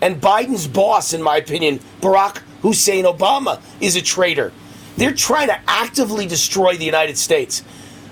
And 0.00 0.22
Biden's 0.22 0.66
boss, 0.66 1.12
in 1.12 1.22
my 1.22 1.36
opinion, 1.36 1.80
Barack 2.00 2.38
Hussein 2.62 3.04
Obama, 3.04 3.60
is 3.78 3.94
a 3.96 4.00
traitor. 4.00 4.54
They're 4.96 5.12
trying 5.12 5.48
to 5.48 5.60
actively 5.68 6.26
destroy 6.26 6.78
the 6.78 6.86
United 6.86 7.18
States. 7.18 7.62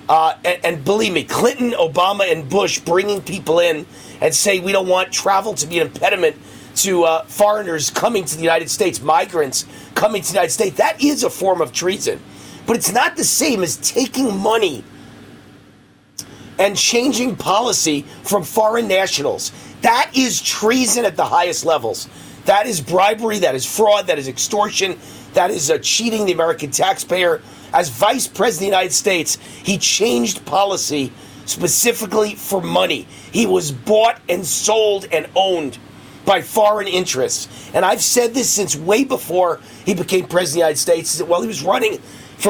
Uh, 0.07 0.37
and, 0.45 0.63
and 0.63 0.85
believe 0.85 1.15
me, 1.15 1.25
Clinton, 1.25 1.71
Obama, 1.71 2.31
and 2.31 2.47
Bush 2.51 2.81
bringing 2.81 3.23
people 3.23 3.61
in 3.61 3.87
and 4.21 4.35
say 4.35 4.61
we 4.61 4.73
don't 4.73 4.89
want 4.89 5.11
travel 5.11 5.55
to 5.55 5.67
be 5.67 5.79
an 5.79 5.87
impediment 5.87 6.37
to 6.77 7.05
uh, 7.05 7.25
foreigners 7.25 7.89
coming 7.89 8.27
to 8.27 8.37
the 8.37 8.43
United 8.43 8.69
States, 8.69 9.01
migrants 9.01 9.65
coming 9.95 10.21
to 10.21 10.29
the 10.29 10.35
United 10.35 10.53
States. 10.53 10.77
That 10.77 11.03
is 11.03 11.25
a 11.25 11.31
form 11.31 11.63
of 11.63 11.73
treason. 11.73 12.21
But 12.67 12.77
it's 12.77 12.93
not 12.93 13.17
the 13.17 13.25
same 13.25 13.63
as 13.63 13.77
taking 13.77 14.37
money 14.39 14.85
and 16.59 16.77
changing 16.77 17.37
policy 17.37 18.03
from 18.23 18.43
foreign 18.43 18.89
nationals. 18.89 19.53
That 19.83 20.11
is 20.15 20.41
treason 20.41 21.05
at 21.05 21.17
the 21.17 21.25
highest 21.25 21.65
levels. 21.65 22.09
That 22.47 22.67
is 22.67 22.81
bribery, 22.81 23.39
that 23.41 23.55
is 23.55 23.65
fraud, 23.65 24.07
that 24.07 24.19
is 24.19 24.29
extortion, 24.29 24.99
that 25.33 25.51
is 25.51 25.71
uh, 25.71 25.79
cheating 25.79 26.27
the 26.27 26.33
American 26.33 26.71
taxpayer. 26.71 27.43
As 27.73 27.89
vice 27.89 28.29
president 28.29 28.55
of 28.55 28.61
the 28.61 28.67
United 28.67 28.93
States, 28.93 29.37
he 29.37 29.79
changed 29.79 30.45
policy 30.45 31.13
specifically 31.47 32.35
for 32.35 32.63
money. 32.63 33.07
He 33.33 33.47
was 33.47 33.73
bought 33.73 34.21
and 34.29 34.45
sold 34.47 35.07
and 35.11 35.29
owned 35.35 35.79
by 36.25 36.41
foreign 36.41 36.87
interests. 36.87 37.71
And 37.75 37.85
I've 37.85 38.01
said 38.01 38.33
this 38.33 38.49
since 38.49 38.77
way 38.77 39.05
before 39.05 39.61
he 39.85 39.95
became 39.95 40.27
president 40.27 40.39
of 40.39 40.53
the 40.53 40.59
United 40.59 40.79
States. 40.79 41.23
While 41.23 41.43
he 41.43 41.49
was 41.49 41.63
running 41.63 42.01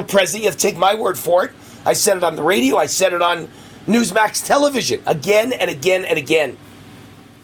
for 0.03 0.19
have 0.19 0.29
to 0.29 0.57
take 0.57 0.77
my 0.77 0.95
word 0.95 1.17
for 1.17 1.45
it. 1.45 1.53
I 1.87 1.93
said 1.93 2.17
it 2.17 2.25
on 2.25 2.35
the 2.35 2.43
radio, 2.43 2.77
I 2.77 2.87
said 2.87 3.13
it 3.13 3.23
on 3.23 3.49
Newsmax 3.87 4.45
television 4.45 5.01
again 5.07 5.53
and 5.53 5.71
again 5.71 6.05
and 6.05 6.19
again. 6.19 6.57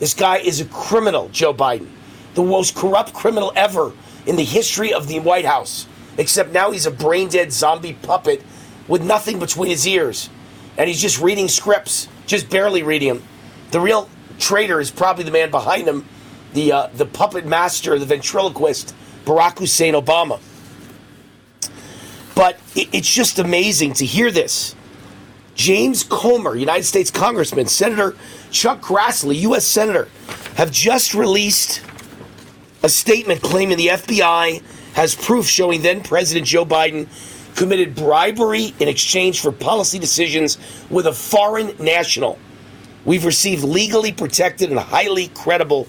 This 0.00 0.14
guy 0.14 0.38
is 0.38 0.60
a 0.60 0.64
criminal, 0.64 1.28
Joe 1.28 1.54
Biden. 1.54 1.88
The 2.34 2.42
most 2.42 2.74
corrupt 2.74 3.12
criminal 3.12 3.52
ever 3.54 3.92
in 4.26 4.36
the 4.36 4.44
history 4.44 4.92
of 4.92 5.06
the 5.06 5.20
White 5.20 5.44
House. 5.44 5.86
Except 6.18 6.52
now 6.52 6.70
he's 6.70 6.86
a 6.86 6.90
brain 6.90 7.28
dead 7.28 7.52
zombie 7.52 7.92
puppet 7.92 8.42
with 8.88 9.04
nothing 9.04 9.38
between 9.38 9.70
his 9.70 9.86
ears. 9.86 10.28
And 10.76 10.88
he's 10.88 11.00
just 11.00 11.20
reading 11.20 11.48
scripts, 11.48 12.08
just 12.26 12.50
barely 12.50 12.82
reading 12.82 13.08
them. 13.08 13.22
The 13.70 13.80
real 13.80 14.08
traitor 14.38 14.80
is 14.80 14.90
probably 14.90 15.24
the 15.24 15.30
man 15.30 15.50
behind 15.50 15.86
him, 15.86 16.06
the, 16.54 16.72
uh, 16.72 16.86
the 16.94 17.06
puppet 17.06 17.46
master, 17.46 17.98
the 17.98 18.06
ventriloquist, 18.06 18.94
Barack 19.24 19.58
Hussein 19.58 19.94
Obama. 19.94 20.40
But 22.40 22.58
it, 22.74 22.88
it's 22.94 23.14
just 23.14 23.38
amazing 23.38 23.92
to 23.92 24.06
hear 24.06 24.30
this. 24.30 24.74
James 25.54 26.02
Comer, 26.02 26.56
United 26.56 26.84
States 26.84 27.10
Congressman, 27.10 27.66
Senator 27.66 28.16
Chuck 28.50 28.80
Grassley, 28.80 29.40
U.S. 29.40 29.66
Senator, 29.66 30.08
have 30.54 30.70
just 30.70 31.12
released 31.12 31.82
a 32.82 32.88
statement 32.88 33.42
claiming 33.42 33.76
the 33.76 33.88
FBI 33.88 34.62
has 34.94 35.14
proof 35.14 35.44
showing 35.44 35.82
then 35.82 36.02
President 36.02 36.46
Joe 36.46 36.64
Biden 36.64 37.08
committed 37.56 37.94
bribery 37.94 38.72
in 38.78 38.88
exchange 38.88 39.42
for 39.42 39.52
policy 39.52 39.98
decisions 39.98 40.56
with 40.88 41.04
a 41.04 41.12
foreign 41.12 41.76
national. 41.78 42.38
We've 43.04 43.26
received 43.26 43.64
legally 43.64 44.12
protected 44.12 44.70
and 44.70 44.80
highly 44.80 45.28
credible 45.28 45.88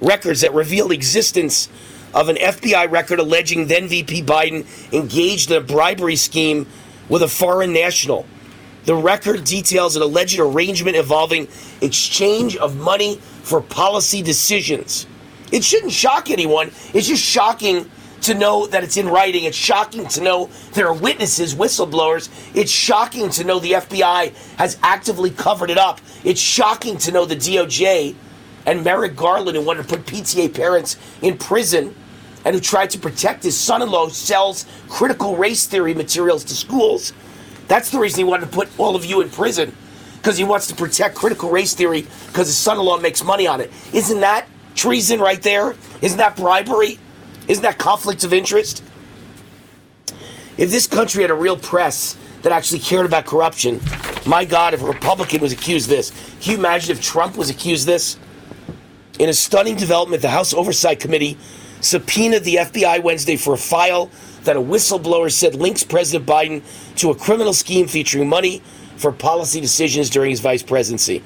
records 0.00 0.42
that 0.42 0.54
reveal 0.54 0.86
the 0.86 0.94
existence 0.94 1.68
of 2.14 2.28
an 2.28 2.36
FBI 2.36 2.90
record 2.90 3.18
alleging 3.18 3.66
then 3.66 3.88
VP 3.88 4.22
Biden 4.22 4.64
engaged 4.92 5.50
in 5.50 5.56
a 5.56 5.60
bribery 5.60 6.16
scheme 6.16 6.66
with 7.08 7.22
a 7.22 7.28
foreign 7.28 7.72
national. 7.72 8.24
The 8.84 8.94
record 8.94 9.44
details 9.44 9.96
an 9.96 10.02
alleged 10.02 10.38
arrangement 10.38 10.96
involving 10.96 11.48
exchange 11.80 12.56
of 12.56 12.76
money 12.76 13.16
for 13.42 13.60
policy 13.60 14.22
decisions. 14.22 15.06
It 15.50 15.64
shouldn't 15.64 15.92
shock 15.92 16.30
anyone. 16.30 16.68
It's 16.92 17.08
just 17.08 17.22
shocking 17.22 17.90
to 18.22 18.34
know 18.34 18.66
that 18.68 18.84
it's 18.84 18.96
in 18.96 19.08
writing. 19.08 19.44
It's 19.44 19.56
shocking 19.56 20.06
to 20.08 20.22
know 20.22 20.50
there 20.72 20.86
are 20.86 20.94
witnesses, 20.94 21.54
whistleblowers. 21.54 22.28
It's 22.54 22.70
shocking 22.70 23.28
to 23.30 23.44
know 23.44 23.58
the 23.58 23.72
FBI 23.72 24.34
has 24.56 24.78
actively 24.82 25.30
covered 25.30 25.70
it 25.70 25.78
up. 25.78 26.00
It's 26.22 26.40
shocking 26.40 26.96
to 26.98 27.12
know 27.12 27.24
the 27.24 27.36
DOJ 27.36 28.14
and 28.66 28.84
Merrick 28.84 29.16
Garland, 29.16 29.56
who 29.56 29.62
wanted 29.62 29.88
to 29.88 29.96
put 29.96 30.06
PTA 30.06 30.54
parents 30.54 30.96
in 31.20 31.36
prison 31.36 31.94
and 32.44 32.54
who 32.54 32.60
tried 32.60 32.90
to 32.90 32.98
protect 32.98 33.42
his 33.42 33.58
son 33.58 33.82
in 33.82 33.90
law, 33.90 34.08
sells 34.08 34.66
critical 34.88 35.36
race 35.36 35.66
theory 35.66 35.94
materials 35.94 36.44
to 36.44 36.54
schools. 36.54 37.12
That's 37.68 37.90
the 37.90 37.98
reason 37.98 38.18
he 38.18 38.24
wanted 38.24 38.46
to 38.46 38.52
put 38.52 38.68
all 38.78 38.96
of 38.96 39.04
you 39.04 39.20
in 39.20 39.30
prison 39.30 39.74
because 40.16 40.36
he 40.36 40.44
wants 40.44 40.66
to 40.68 40.74
protect 40.74 41.14
critical 41.14 41.50
race 41.50 41.74
theory 41.74 42.02
because 42.26 42.46
his 42.46 42.56
son 42.56 42.78
in 42.78 42.84
law 42.84 42.98
makes 42.98 43.24
money 43.24 43.46
on 43.46 43.60
it. 43.60 43.72
Isn't 43.92 44.20
that 44.20 44.46
treason 44.74 45.20
right 45.20 45.42
there? 45.42 45.74
Isn't 46.02 46.18
that 46.18 46.36
bribery? 46.36 46.98
Isn't 47.48 47.62
that 47.62 47.78
conflicts 47.78 48.24
of 48.24 48.32
interest? 48.32 48.82
If 50.56 50.70
this 50.70 50.86
country 50.86 51.22
had 51.22 51.30
a 51.30 51.34
real 51.34 51.56
press 51.56 52.16
that 52.42 52.52
actually 52.52 52.78
cared 52.78 53.06
about 53.06 53.26
corruption, 53.26 53.80
my 54.26 54.44
God, 54.44 54.72
if 54.72 54.82
a 54.82 54.86
Republican 54.86 55.40
was 55.40 55.52
accused 55.52 55.90
of 55.90 55.96
this, 55.96 56.10
can 56.40 56.52
you 56.52 56.58
imagine 56.58 56.92
if 56.92 57.02
Trump 57.02 57.36
was 57.36 57.50
accused 57.50 57.86
this? 57.86 58.18
In 59.18 59.28
a 59.28 59.34
stunning 59.34 59.76
development, 59.76 60.22
the 60.22 60.30
House 60.30 60.54
Oversight 60.54 61.00
Committee 61.00 61.36
subpoenaed 61.84 62.44
the 62.44 62.56
FBI 62.56 63.02
Wednesday 63.02 63.36
for 63.36 63.54
a 63.54 63.58
file 63.58 64.10
that 64.44 64.56
a 64.56 64.60
whistleblower 64.60 65.30
said 65.30 65.54
links 65.54 65.84
President 65.84 66.28
Biden 66.28 66.62
to 66.96 67.10
a 67.10 67.14
criminal 67.14 67.52
scheme 67.52 67.86
featuring 67.86 68.28
money 68.28 68.62
for 68.96 69.12
policy 69.12 69.60
decisions 69.60 70.10
during 70.10 70.30
his 70.30 70.40
vice 70.40 70.62
presidency. 70.62 71.22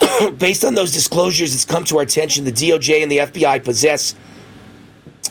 Based 0.38 0.64
on 0.64 0.74
those 0.74 0.92
disclosures, 0.92 1.54
it's 1.54 1.64
come 1.64 1.84
to 1.84 1.96
our 1.98 2.02
attention 2.02 2.44
the 2.44 2.52
DOJ 2.52 3.02
and 3.02 3.10
the 3.10 3.18
FBI 3.18 3.64
possess 3.64 4.14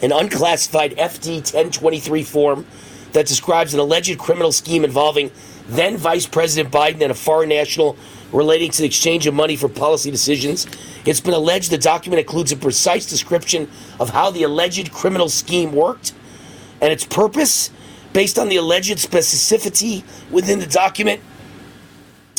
an 0.02 0.12
unclassified 0.12 0.96
FD 0.98 1.38
1023 1.38 2.24
form 2.24 2.66
that 3.14 3.26
describes 3.26 3.74
an 3.74 3.80
alleged 3.80 4.18
criminal 4.20 4.52
scheme 4.52 4.84
involving 4.84 5.32
then 5.68 5.98
Vice 5.98 6.26
President 6.26 6.74
Biden 6.74 7.02
and 7.02 7.12
a 7.12 7.16
foreign 7.16 7.50
national 7.50 7.98
relating 8.32 8.72
to 8.72 8.82
the 8.82 8.86
exchange 8.86 9.28
of 9.28 9.34
money 9.34 9.56
for 9.56 9.70
policy 9.70 10.12
decisions. 10.12 10.68
It's 11.06 11.22
been 11.22 11.34
alleged 11.34 11.72
the 11.72 11.78
document 11.78 12.20
includes 12.20 12.52
a 12.52 12.58
precise 12.58 13.06
description 13.06 13.70
of 14.00 14.10
how 14.10 14.32
the 14.32 14.44
alleged 14.44 14.92
criminal 14.92 15.30
scheme 15.30 15.72
worked 15.72 16.14
and 16.82 16.92
its 16.92 17.06
purpose. 17.06 17.72
Based 18.14 18.40
on 18.40 18.50
the 18.50 18.56
alleged 18.56 18.98
specificity 18.98 20.04
within 20.32 20.60
the 20.60 20.66
document, 20.66 21.22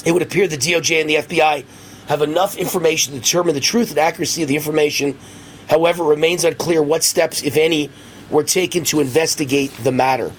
it 0.05 0.13
would 0.13 0.23
appear 0.23 0.49
the 0.49 0.57
DOJ 0.57 1.01
and 1.01 1.11
the 1.11 1.15
FBI 1.17 1.65
have 2.09 2.23
enough 2.23 2.57
information 2.57 3.13
to 3.13 3.21
determine 3.21 3.55
the 3.55 3.61
truth 3.61 3.91
and 3.91 3.99
accuracy 3.99 4.43
of 4.43 4.49
the 4.49 4.57
information. 4.57 5.17
However, 5.69 6.05
it 6.05 6.09
remains 6.09 6.45
unclear 6.45 6.83
what 6.83 7.05
steps, 7.05 7.43
if 7.43 7.57
any, 7.57 7.91
were 8.31 8.45
taken 8.45 8.85
to 8.85 9.01
investigate 9.01 9.71
the 9.83 9.93
matter. 9.93 10.33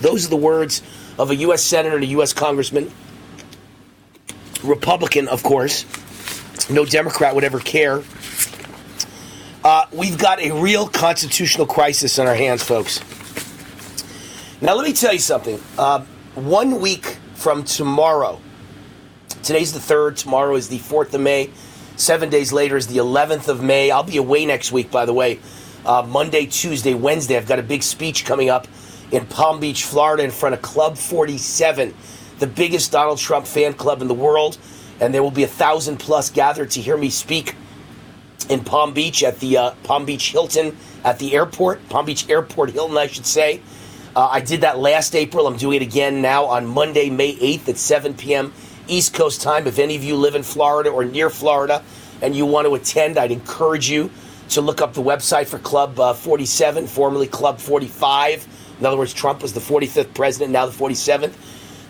Those 0.00 0.26
are 0.26 0.30
the 0.30 0.36
words 0.36 0.82
of 1.18 1.30
a 1.30 1.36
U.S. 1.36 1.62
Senator 1.62 1.96
and 1.96 2.04
a 2.04 2.08
U.S. 2.08 2.32
Congressman. 2.32 2.90
Republican, 4.62 5.28
of 5.28 5.42
course. 5.42 5.84
No 6.70 6.84
Democrat 6.84 7.34
would 7.34 7.44
ever 7.44 7.58
care. 7.58 8.02
Uh, 9.62 9.86
we've 9.92 10.18
got 10.18 10.40
a 10.40 10.52
real 10.52 10.88
constitutional 10.88 11.66
crisis 11.66 12.18
on 12.18 12.26
our 12.26 12.34
hands, 12.34 12.62
folks. 12.62 13.00
Now, 14.62 14.74
let 14.74 14.86
me 14.86 14.92
tell 14.92 15.12
you 15.12 15.18
something. 15.18 15.60
Uh, 15.78 16.04
one 16.34 16.80
week 16.80 17.18
from 17.34 17.64
tomorrow, 17.64 18.40
today's 19.42 19.72
the 19.72 19.78
3rd, 19.78 20.16
tomorrow 20.16 20.54
is 20.54 20.68
the 20.68 20.78
4th 20.78 21.12
of 21.14 21.20
May, 21.20 21.50
seven 21.96 22.30
days 22.30 22.52
later 22.52 22.76
is 22.76 22.86
the 22.86 22.98
11th 22.98 23.48
of 23.48 23.62
May. 23.62 23.90
I'll 23.90 24.02
be 24.02 24.16
away 24.16 24.46
next 24.46 24.72
week, 24.72 24.90
by 24.90 25.04
the 25.04 25.12
way. 25.12 25.40
Uh, 25.84 26.04
Monday, 26.06 26.46
Tuesday, 26.46 26.94
Wednesday. 26.94 27.36
I've 27.36 27.48
got 27.48 27.58
a 27.58 27.62
big 27.62 27.82
speech 27.82 28.24
coming 28.24 28.50
up 28.50 28.66
in 29.10 29.26
Palm 29.26 29.60
Beach, 29.60 29.84
Florida, 29.84 30.22
in 30.22 30.30
front 30.30 30.54
of 30.54 30.62
Club 30.62 30.96
47, 30.96 31.94
the 32.40 32.46
biggest 32.46 32.90
Donald 32.90 33.18
Trump 33.18 33.46
fan 33.46 33.74
club 33.74 34.02
in 34.02 34.08
the 34.08 34.14
world. 34.14 34.58
And 35.00 35.14
there 35.14 35.22
will 35.22 35.30
be 35.30 35.44
a 35.44 35.48
thousand 35.48 35.98
plus 35.98 36.28
gathered 36.28 36.70
to 36.72 36.80
hear 36.80 36.96
me 36.96 37.08
speak 37.08 37.54
in 38.48 38.64
Palm 38.64 38.92
Beach 38.92 39.22
at 39.22 39.38
the 39.40 39.56
uh, 39.56 39.70
Palm 39.84 40.04
Beach 40.04 40.32
Hilton 40.32 40.76
at 41.04 41.18
the 41.18 41.34
airport, 41.34 41.88
Palm 41.88 42.04
Beach 42.04 42.28
Airport 42.28 42.70
Hilton, 42.70 42.96
I 42.98 43.06
should 43.06 43.24
say. 43.24 43.62
Uh, 44.14 44.26
I 44.26 44.40
did 44.40 44.62
that 44.62 44.78
last 44.78 45.14
April. 45.14 45.46
I'm 45.46 45.56
doing 45.56 45.80
it 45.80 45.84
again 45.84 46.20
now 46.20 46.46
on 46.46 46.66
Monday, 46.66 47.10
May 47.10 47.34
8th 47.36 47.68
at 47.68 47.76
7 47.76 48.14
p.m. 48.14 48.52
East 48.88 49.14
Coast 49.14 49.40
time. 49.40 49.66
If 49.66 49.78
any 49.78 49.94
of 49.94 50.02
you 50.02 50.16
live 50.16 50.34
in 50.34 50.42
Florida 50.42 50.90
or 50.90 51.04
near 51.04 51.30
Florida 51.30 51.82
and 52.20 52.34
you 52.34 52.44
want 52.44 52.66
to 52.66 52.74
attend, 52.74 53.18
I'd 53.18 53.30
encourage 53.30 53.88
you 53.88 54.10
to 54.50 54.60
look 54.60 54.80
up 54.82 54.94
the 54.94 55.02
website 55.02 55.46
for 55.46 55.58
Club 55.60 55.98
uh, 56.00 56.12
47, 56.12 56.88
formerly 56.88 57.28
Club 57.28 57.60
45. 57.60 58.48
In 58.80 58.86
other 58.86 58.96
words, 58.96 59.14
Trump 59.14 59.42
was 59.42 59.52
the 59.52 59.60
45th 59.60 60.12
president, 60.12 60.52
now 60.52 60.66
the 60.66 60.72
47th. 60.72 61.34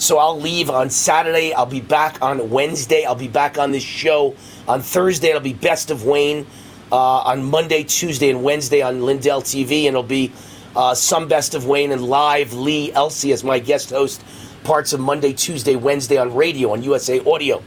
So 0.01 0.17
I'll 0.17 0.41
leave 0.41 0.71
on 0.71 0.89
Saturday. 0.89 1.53
I'll 1.53 1.67
be 1.67 1.83
back 1.83 2.23
on 2.23 2.49
Wednesday. 2.49 3.05
I'll 3.05 3.15
be 3.15 3.29
back 3.29 3.59
on 3.59 3.71
this 3.71 3.83
show 3.83 4.35
on 4.67 4.81
Thursday. 4.81 5.29
It'll 5.29 5.43
be 5.43 5.53
Best 5.53 5.91
of 5.91 6.07
Wayne. 6.07 6.47
Uh, 6.91 6.97
on 6.97 7.45
Monday, 7.45 7.85
Tuesday, 7.85 8.31
and 8.31 8.43
Wednesday 8.43 8.83
on 8.83 9.03
Lindell 9.03 9.43
TV, 9.43 9.81
and 9.81 9.89
it'll 9.89 10.03
be 10.03 10.33
uh, 10.75 10.93
some 10.93 11.29
Best 11.29 11.55
of 11.55 11.65
Wayne 11.67 11.93
and 11.93 12.03
live 12.03 12.53
Lee 12.53 12.91
Elsie 12.93 13.31
as 13.31 13.45
my 13.45 13.61
guest 13.61 13.91
host. 13.91 14.25
Parts 14.65 14.93
of 14.93 14.99
Monday, 15.01 15.33
Tuesday, 15.35 15.77
Wednesday 15.77 16.17
on 16.17 16.35
radio 16.35 16.73
on 16.73 16.83
USA 16.83 17.21
Audio. 17.25 17.63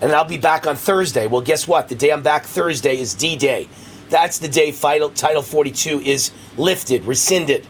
And 0.00 0.10
I'll 0.12 0.24
be 0.24 0.38
back 0.38 0.66
on 0.66 0.76
Thursday. 0.76 1.26
Well, 1.26 1.42
guess 1.42 1.68
what? 1.68 1.88
The 1.88 1.94
day 1.94 2.10
I'm 2.10 2.22
back 2.22 2.44
Thursday 2.44 2.98
is 2.98 3.14
D 3.14 3.36
Day. 3.36 3.68
That's 4.08 4.38
the 4.38 4.48
day 4.48 4.72
Title, 4.72 5.10
Title 5.10 5.42
42 5.42 6.00
is 6.00 6.32
lifted, 6.56 7.04
rescinded. 7.04 7.66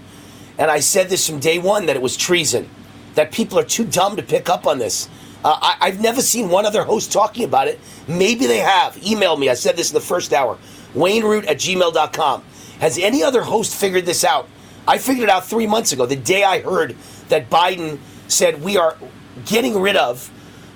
And 0.58 0.70
I 0.70 0.78
said 0.78 1.08
this 1.08 1.28
from 1.28 1.40
day 1.40 1.58
one 1.58 1.86
that 1.86 1.96
it 1.96 2.02
was 2.02 2.16
treason. 2.16 2.70
That 3.16 3.32
people 3.32 3.58
are 3.58 3.64
too 3.64 3.84
dumb 3.84 4.16
to 4.16 4.22
pick 4.22 4.48
up 4.48 4.66
on 4.66 4.78
this. 4.78 5.08
Uh, 5.44 5.58
I, 5.60 5.76
I've 5.80 6.00
never 6.00 6.22
seen 6.22 6.48
one 6.48 6.64
other 6.64 6.84
host 6.84 7.12
talking 7.12 7.44
about 7.44 7.68
it. 7.68 7.80
Maybe 8.06 8.46
they 8.46 8.58
have. 8.58 8.96
Email 9.04 9.36
me. 9.36 9.48
I 9.48 9.54
said 9.54 9.76
this 9.76 9.90
in 9.90 9.94
the 9.94 10.00
first 10.00 10.32
hour. 10.32 10.58
WayneRoot 10.94 11.46
at 11.48 11.58
gmail.com. 11.58 12.44
Has 12.80 12.98
any 12.98 13.22
other 13.22 13.42
host 13.42 13.74
figured 13.74 14.06
this 14.06 14.24
out? 14.24 14.48
I 14.86 14.98
figured 14.98 15.24
it 15.24 15.30
out 15.30 15.46
three 15.46 15.66
months 15.66 15.92
ago, 15.92 16.06
the 16.06 16.16
day 16.16 16.44
I 16.44 16.60
heard 16.60 16.94
that 17.28 17.50
Biden 17.50 17.98
said 18.28 18.62
we 18.62 18.76
are 18.76 18.96
getting 19.44 19.80
rid 19.80 19.96
of 19.96 20.30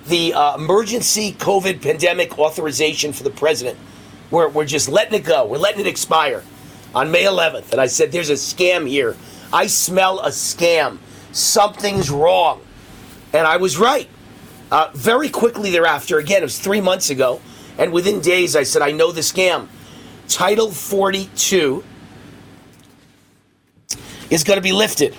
the 0.06 0.34
uh, 0.34 0.56
emergency 0.56 1.32
COVID 1.32 1.82
pandemic 1.82 2.38
authorization 2.38 3.12
for 3.12 3.22
the 3.22 3.30
president. 3.30 3.78
We're, 4.30 4.48
we're 4.48 4.64
just 4.64 4.88
letting 4.88 5.14
it 5.14 5.24
go. 5.24 5.46
We're 5.46 5.58
letting 5.58 5.80
it 5.80 5.86
expire 5.86 6.42
on 6.94 7.10
May 7.10 7.24
11th. 7.24 7.72
And 7.72 7.80
I 7.80 7.86
said, 7.86 8.10
there's 8.12 8.30
a 8.30 8.34
scam 8.34 8.88
here. 8.88 9.16
I 9.52 9.66
smell 9.66 10.20
a 10.20 10.28
scam. 10.28 10.98
Something's 11.32 12.10
wrong. 12.10 12.62
And 13.32 13.46
I 13.46 13.56
was 13.56 13.78
right. 13.78 14.08
Uh, 14.70 14.90
very 14.94 15.28
quickly 15.28 15.70
thereafter, 15.70 16.18
again, 16.18 16.42
it 16.42 16.44
was 16.44 16.58
three 16.58 16.80
months 16.80 17.10
ago, 17.10 17.40
and 17.76 17.92
within 17.92 18.20
days, 18.20 18.54
I 18.54 18.62
said, 18.62 18.82
I 18.82 18.92
know 18.92 19.10
the 19.10 19.20
scam. 19.20 19.66
Title 20.28 20.70
42 20.70 21.82
is 24.30 24.44
going 24.44 24.58
to 24.58 24.62
be 24.62 24.72
lifted. 24.72 25.14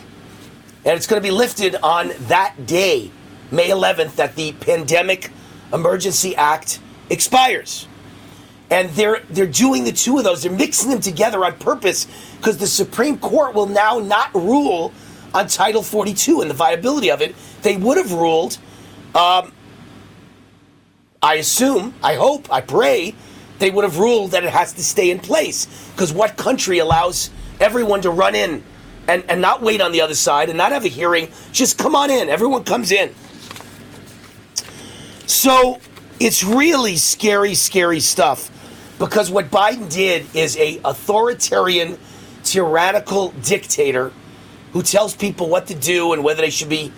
And 0.86 0.96
it's 0.96 1.06
going 1.06 1.22
to 1.22 1.28
be 1.28 1.32
lifted 1.32 1.76
on 1.76 2.12
that 2.28 2.66
day, 2.66 3.12
May 3.52 3.70
11th, 3.70 4.16
that 4.16 4.36
the 4.36 4.54
Pandemic 4.54 5.32
Emergency 5.74 6.36
Act 6.36 6.80
expires. 7.10 7.88
And 8.70 8.90
they're 8.92 9.20
they're 9.30 9.48
doing 9.48 9.84
the 9.84 9.92
two 9.92 10.18
of 10.18 10.24
those. 10.24 10.44
They're 10.44 10.52
mixing 10.52 10.92
them 10.92 11.02
together 11.02 11.44
on 11.44 11.58
purpose 11.58 12.08
because 12.38 12.58
the 12.58 12.68
Supreme 12.68 13.18
Court 13.18 13.54
will 13.54 13.68
now 13.68 14.00
not 14.00 14.34
rule 14.34 14.94
on 15.34 15.48
Title 15.48 15.84
42 15.84 16.42
and 16.42 16.50
the 16.50 16.56
viability 16.56 17.12
of 17.12 17.22
it. 17.22 17.36
They 17.62 17.78
would 17.78 17.98
have 17.98 18.12
ruled, 18.12 18.58
um, 19.16 19.54
I 21.22 21.36
assume, 21.36 21.94
I 22.04 22.16
hope, 22.16 22.52
I 22.52 22.62
pray, 22.62 23.16
they 23.60 23.70
would 23.70 23.84
have 23.84 24.00
ruled 24.00 24.32
that 24.32 24.44
it 24.44 24.50
has 24.50 24.74
to 24.74 24.84
stay 24.84 25.12
in 25.12 25.20
place. 25.20 25.68
Because 25.92 26.12
what 26.12 26.36
country 26.36 26.80
allows 26.80 27.30
everyone 27.60 28.02
to 28.02 28.10
run 28.10 28.34
in 28.36 28.64
and, 29.08 29.24
and 29.30 29.40
not 29.40 29.62
wait 29.62 29.82
on 29.82 29.92
the 29.92 30.02
other 30.02 30.16
side 30.16 30.50
and 30.50 30.58
not 30.58 30.72
have 30.72 30.84
a 30.84 30.90
hearing? 30.90 31.30
Just 31.52 31.78
come 31.78 31.96
on 31.96 32.10
in. 32.10 32.28
Everyone 32.28 32.64
comes 32.64 32.92
in. 32.92 33.14
So 35.28 35.80
it's 36.20 36.44
really 36.44 36.98
scary, 36.98 37.54
scary 37.54 38.00
stuff. 38.00 38.50
Because 38.98 39.32
what 39.32 39.50
Biden 39.50 39.92
did 39.92 40.36
is 40.36 40.58
a 40.58 40.80
authoritarian, 40.84 41.98
tyrannical 42.44 43.30
dictator 43.44 44.12
who 44.74 44.82
tells 44.82 45.16
people 45.16 45.50
what 45.50 45.68
to 45.68 45.76
do 45.76 46.14
and 46.14 46.24
whether 46.24 46.42
they 46.42 46.50
should 46.50 46.70
be 46.70 46.92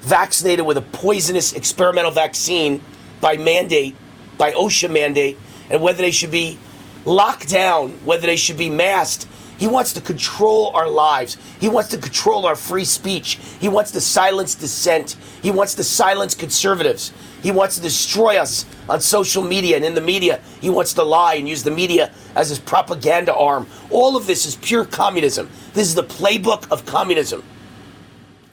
vaccinated 0.00 0.66
with 0.66 0.76
a 0.76 0.82
poisonous 0.82 1.52
experimental 1.52 2.10
vaccine 2.10 2.80
by 3.20 3.36
mandate, 3.36 3.96
by 4.36 4.52
OSHA 4.52 4.90
mandate, 4.90 5.38
and 5.70 5.82
whether 5.82 5.98
they 5.98 6.10
should 6.10 6.30
be 6.30 6.58
locked 7.04 7.48
down, 7.48 7.90
whether 8.04 8.26
they 8.26 8.36
should 8.36 8.58
be 8.58 8.70
masked. 8.70 9.26
He 9.56 9.66
wants 9.66 9.92
to 9.94 10.00
control 10.00 10.72
our 10.74 10.88
lives. 10.88 11.38
He 11.60 11.68
wants 11.68 11.90
to 11.90 11.98
control 11.98 12.44
our 12.44 12.56
free 12.56 12.84
speech. 12.84 13.38
He 13.60 13.68
wants 13.68 13.92
to 13.92 14.00
silence 14.00 14.54
dissent. 14.54 15.16
He 15.42 15.50
wants 15.50 15.74
to 15.76 15.84
silence 15.84 16.34
conservatives. 16.34 17.12
He 17.44 17.50
wants 17.50 17.76
to 17.76 17.82
destroy 17.82 18.38
us 18.38 18.64
on 18.88 19.02
social 19.02 19.44
media 19.44 19.76
and 19.76 19.84
in 19.84 19.94
the 19.94 20.00
media. 20.00 20.40
He 20.62 20.70
wants 20.70 20.94
to 20.94 21.02
lie 21.02 21.34
and 21.34 21.46
use 21.46 21.62
the 21.62 21.70
media 21.70 22.10
as 22.34 22.48
his 22.48 22.58
propaganda 22.58 23.34
arm. 23.34 23.66
All 23.90 24.16
of 24.16 24.26
this 24.26 24.46
is 24.46 24.56
pure 24.56 24.86
communism. 24.86 25.50
This 25.74 25.86
is 25.86 25.94
the 25.94 26.04
playbook 26.04 26.72
of 26.72 26.86
communism. 26.86 27.44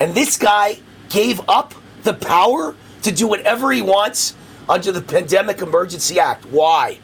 And 0.01 0.13
this 0.13 0.37
guy 0.37 0.79
gave 1.07 1.39
up 1.47 1.73
the 2.03 2.13
power 2.13 2.75
to 3.03 3.11
do 3.13 3.27
whatever 3.27 3.71
he 3.71 3.81
wants 3.81 4.35
under 4.67 4.91
the 4.91 5.01
Pandemic 5.01 5.61
Emergency 5.61 6.19
Act. 6.19 6.45
Why? 6.47 6.99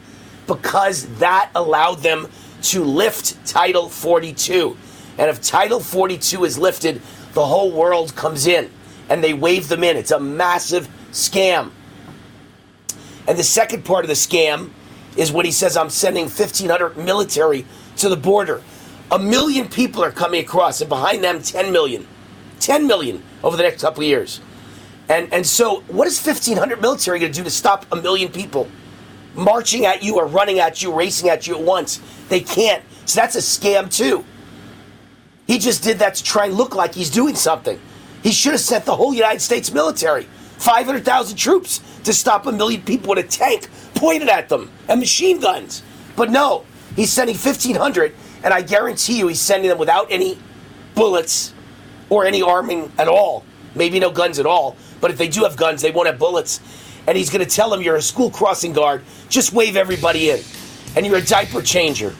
Because 0.46 1.06
that 1.20 1.50
allowed 1.54 2.00
them 2.00 2.28
to 2.64 2.84
lift 2.84 3.46
Title 3.46 3.88
42. 3.88 4.76
And 5.16 5.30
if 5.30 5.40
Title 5.40 5.80
42 5.80 6.44
is 6.44 6.58
lifted, 6.58 7.00
the 7.32 7.46
whole 7.46 7.72
world 7.72 8.14
comes 8.14 8.46
in 8.46 8.70
and 9.08 9.24
they 9.24 9.32
wave 9.32 9.68
them 9.68 9.82
in. 9.82 9.96
It's 9.96 10.10
a 10.10 10.20
massive 10.20 10.86
scam. 11.12 11.70
And 13.28 13.38
the 13.38 13.44
second 13.44 13.84
part 13.84 14.04
of 14.04 14.08
the 14.08 14.14
scam 14.14 14.70
is 15.16 15.30
when 15.30 15.44
he 15.44 15.52
says, 15.52 15.76
I'm 15.76 15.90
sending 15.90 16.24
1,500 16.24 16.96
military 16.96 17.66
to 17.96 18.08
the 18.08 18.16
border. 18.16 18.62
A 19.10 19.18
million 19.18 19.68
people 19.68 20.02
are 20.02 20.10
coming 20.10 20.42
across, 20.42 20.80
and 20.80 20.88
behind 20.88 21.22
them, 21.22 21.42
10 21.42 21.70
million. 21.70 22.06
10 22.60 22.86
million 22.86 23.22
over 23.44 23.56
the 23.56 23.62
next 23.62 23.82
couple 23.82 24.02
of 24.02 24.08
years. 24.08 24.40
And, 25.10 25.32
and 25.32 25.46
so, 25.46 25.80
what 25.88 26.06
is 26.06 26.24
1,500 26.24 26.80
military 26.80 27.18
going 27.18 27.32
to 27.32 27.38
do 27.38 27.44
to 27.44 27.50
stop 27.50 27.86
a 27.92 27.96
million 27.96 28.32
people 28.32 28.68
marching 29.34 29.84
at 29.84 30.02
you 30.02 30.16
or 30.16 30.26
running 30.26 30.58
at 30.58 30.82
you, 30.82 30.92
racing 30.92 31.28
at 31.28 31.46
you 31.46 31.54
at 31.54 31.62
once? 31.62 32.00
They 32.28 32.40
can't. 32.40 32.82
So, 33.04 33.20
that's 33.20 33.36
a 33.36 33.40
scam, 33.40 33.94
too. 33.94 34.24
He 35.46 35.58
just 35.58 35.82
did 35.82 35.98
that 35.98 36.14
to 36.16 36.24
try 36.24 36.46
and 36.46 36.54
look 36.54 36.74
like 36.74 36.94
he's 36.94 37.10
doing 37.10 37.34
something. 37.34 37.78
He 38.22 38.32
should 38.32 38.52
have 38.52 38.60
sent 38.60 38.84
the 38.84 38.96
whole 38.96 39.14
United 39.14 39.40
States 39.40 39.72
military, 39.72 40.24
500,000 40.58 41.36
troops, 41.36 41.80
to 42.04 42.12
stop 42.12 42.46
a 42.46 42.52
million 42.52 42.82
people 42.82 43.10
with 43.10 43.24
a 43.24 43.28
tank 43.28 43.68
pointed 43.94 44.28
at 44.28 44.48
them 44.48 44.70
and 44.88 45.00
machine 45.00 45.40
guns. 45.40 45.82
But 46.16 46.30
no, 46.30 46.64
he's 46.96 47.12
sending 47.12 47.36
1,500, 47.36 48.14
and 48.42 48.54
I 48.54 48.62
guarantee 48.62 49.18
you 49.18 49.28
he's 49.28 49.40
sending 49.40 49.68
them 49.68 49.78
without 49.78 50.06
any 50.10 50.38
bullets 50.94 51.54
or 52.10 52.24
any 52.26 52.42
arming 52.42 52.92
at 52.98 53.08
all. 53.08 53.44
Maybe 53.74 54.00
no 54.00 54.10
guns 54.10 54.38
at 54.38 54.46
all. 54.46 54.76
But 55.00 55.10
if 55.10 55.18
they 55.18 55.28
do 55.28 55.42
have 55.44 55.56
guns, 55.56 55.82
they 55.82 55.90
won't 55.90 56.08
have 56.08 56.18
bullets. 56.18 56.60
And 57.06 57.16
he's 57.16 57.30
going 57.30 57.44
to 57.44 57.50
tell 57.50 57.70
them 57.70 57.82
you're 57.82 57.96
a 57.96 58.02
school 58.02 58.30
crossing 58.30 58.72
guard. 58.72 59.02
Just 59.28 59.52
wave 59.52 59.76
everybody 59.76 60.30
in. 60.30 60.40
And 60.96 61.06
you're 61.06 61.18
a 61.18 61.24
diaper 61.24 61.62
changer. 61.62 62.14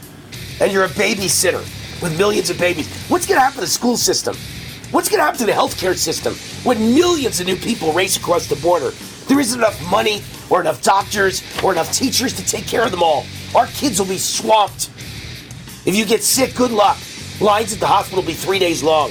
And 0.61 0.73
you're 0.73 0.85
a 0.85 0.89
babysitter 0.89 1.63
with 2.03 2.17
millions 2.17 2.51
of 2.51 2.59
babies. 2.59 2.89
What's 3.09 3.27
going 3.27 3.37
to 3.37 3.43
happen 3.43 3.57
to 3.57 3.61
the 3.63 3.67
school 3.67 3.97
system? 3.97 4.37
What's 4.91 5.09
going 5.09 5.19
to 5.19 5.25
happen 5.25 5.39
to 5.41 5.47
the 5.47 5.53
healthcare 5.53 5.97
system 5.97 6.35
when 6.65 6.95
millions 6.95 7.41
of 7.41 7.47
new 7.47 7.57
people 7.57 7.93
race 7.93 8.17
across 8.17 8.47
the 8.47 8.57
border? 8.57 8.93
There 9.29 9.39
isn't 9.39 9.59
enough 9.59 9.91
money 9.91 10.23
or 10.51 10.61
enough 10.61 10.83
doctors 10.83 11.43
or 11.63 11.73
enough 11.73 11.93
teachers 11.93 12.33
to 12.35 12.45
take 12.45 12.67
care 12.67 12.83
of 12.83 12.91
them 12.91 13.03
all. 13.03 13.27
Our 13.55 13.67
kids 13.67 13.99
will 13.99 14.07
be 14.07 14.19
swamped. 14.19 14.91
If 15.85 15.95
you 15.95 16.05
get 16.05 16.23
sick, 16.23 16.55
good 16.55 16.71
luck. 16.71 16.99
Lines 17.41 17.73
at 17.73 17.81
the 17.81 17.87
hospital 17.87 18.23
will 18.23 18.29
be 18.29 18.35
three 18.35 18.59
days 18.59 18.83
long. 18.83 19.11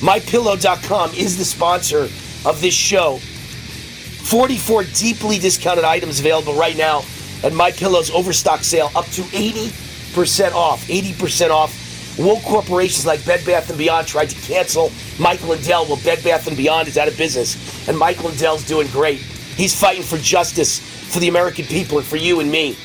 MyPillow.com 0.00 1.10
is 1.14 1.38
the 1.38 1.44
sponsor 1.44 2.08
of 2.44 2.60
this 2.60 2.74
show. 2.74 3.18
44 3.18 4.84
deeply 4.94 5.38
discounted 5.38 5.84
items 5.84 6.20
available 6.20 6.54
right 6.54 6.76
now 6.76 6.98
at 7.42 7.52
MyPillow's 7.52 8.10
overstock 8.10 8.62
sale, 8.62 8.90
up 8.94 9.06
to 9.06 9.22
80% 9.22 10.52
off. 10.52 10.86
80% 10.86 11.50
off. 11.50 11.89
Woke 12.20 12.42
corporations 12.42 13.06
like 13.06 13.24
Bed 13.24 13.44
Bath 13.46 13.74
& 13.76 13.78
Beyond 13.78 14.06
tried 14.06 14.28
to 14.28 14.36
cancel 14.42 14.92
Mike 15.18 15.42
Lindell. 15.42 15.86
Well, 15.86 15.98
Bed 16.04 16.22
Bath 16.22 16.54
& 16.56 16.56
Beyond 16.56 16.86
is 16.86 16.98
out 16.98 17.08
of 17.08 17.16
business, 17.16 17.88
and 17.88 17.98
Mike 17.98 18.22
Lindell's 18.22 18.62
doing 18.66 18.88
great. 18.88 19.20
He's 19.56 19.78
fighting 19.78 20.02
for 20.02 20.18
justice 20.18 20.78
for 20.78 21.18
the 21.18 21.28
American 21.28 21.64
people 21.64 21.96
and 21.96 22.06
for 22.06 22.16
you 22.16 22.40
and 22.40 22.50
me. 22.50 22.76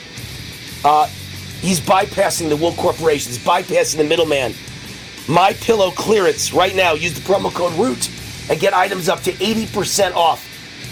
Uh, 0.86 1.08
he's 1.60 1.82
bypassing 1.82 2.48
the 2.48 2.56
woke 2.56 2.78
corporations, 2.78 3.38
bypassing 3.38 3.98
the 3.98 4.06
middleman. 4.06 4.54
My 5.28 5.52
Pillow 5.54 5.92
clearance 5.92 6.54
right 6.54 6.76
now. 6.76 6.94
Use 6.94 7.14
the 7.14 7.22
promo 7.22 7.54
code 7.54 7.74
ROOT 7.74 8.10
and 8.50 8.58
get 8.58 8.74
items 8.74 9.10
up 9.10 9.22
to 9.24 9.32
80% 9.34 10.14
off. 10.14 10.48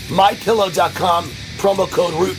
MyPillow.com, 0.10 1.26
promo 1.58 1.90
code 1.90 2.14
ROOT. 2.16 2.36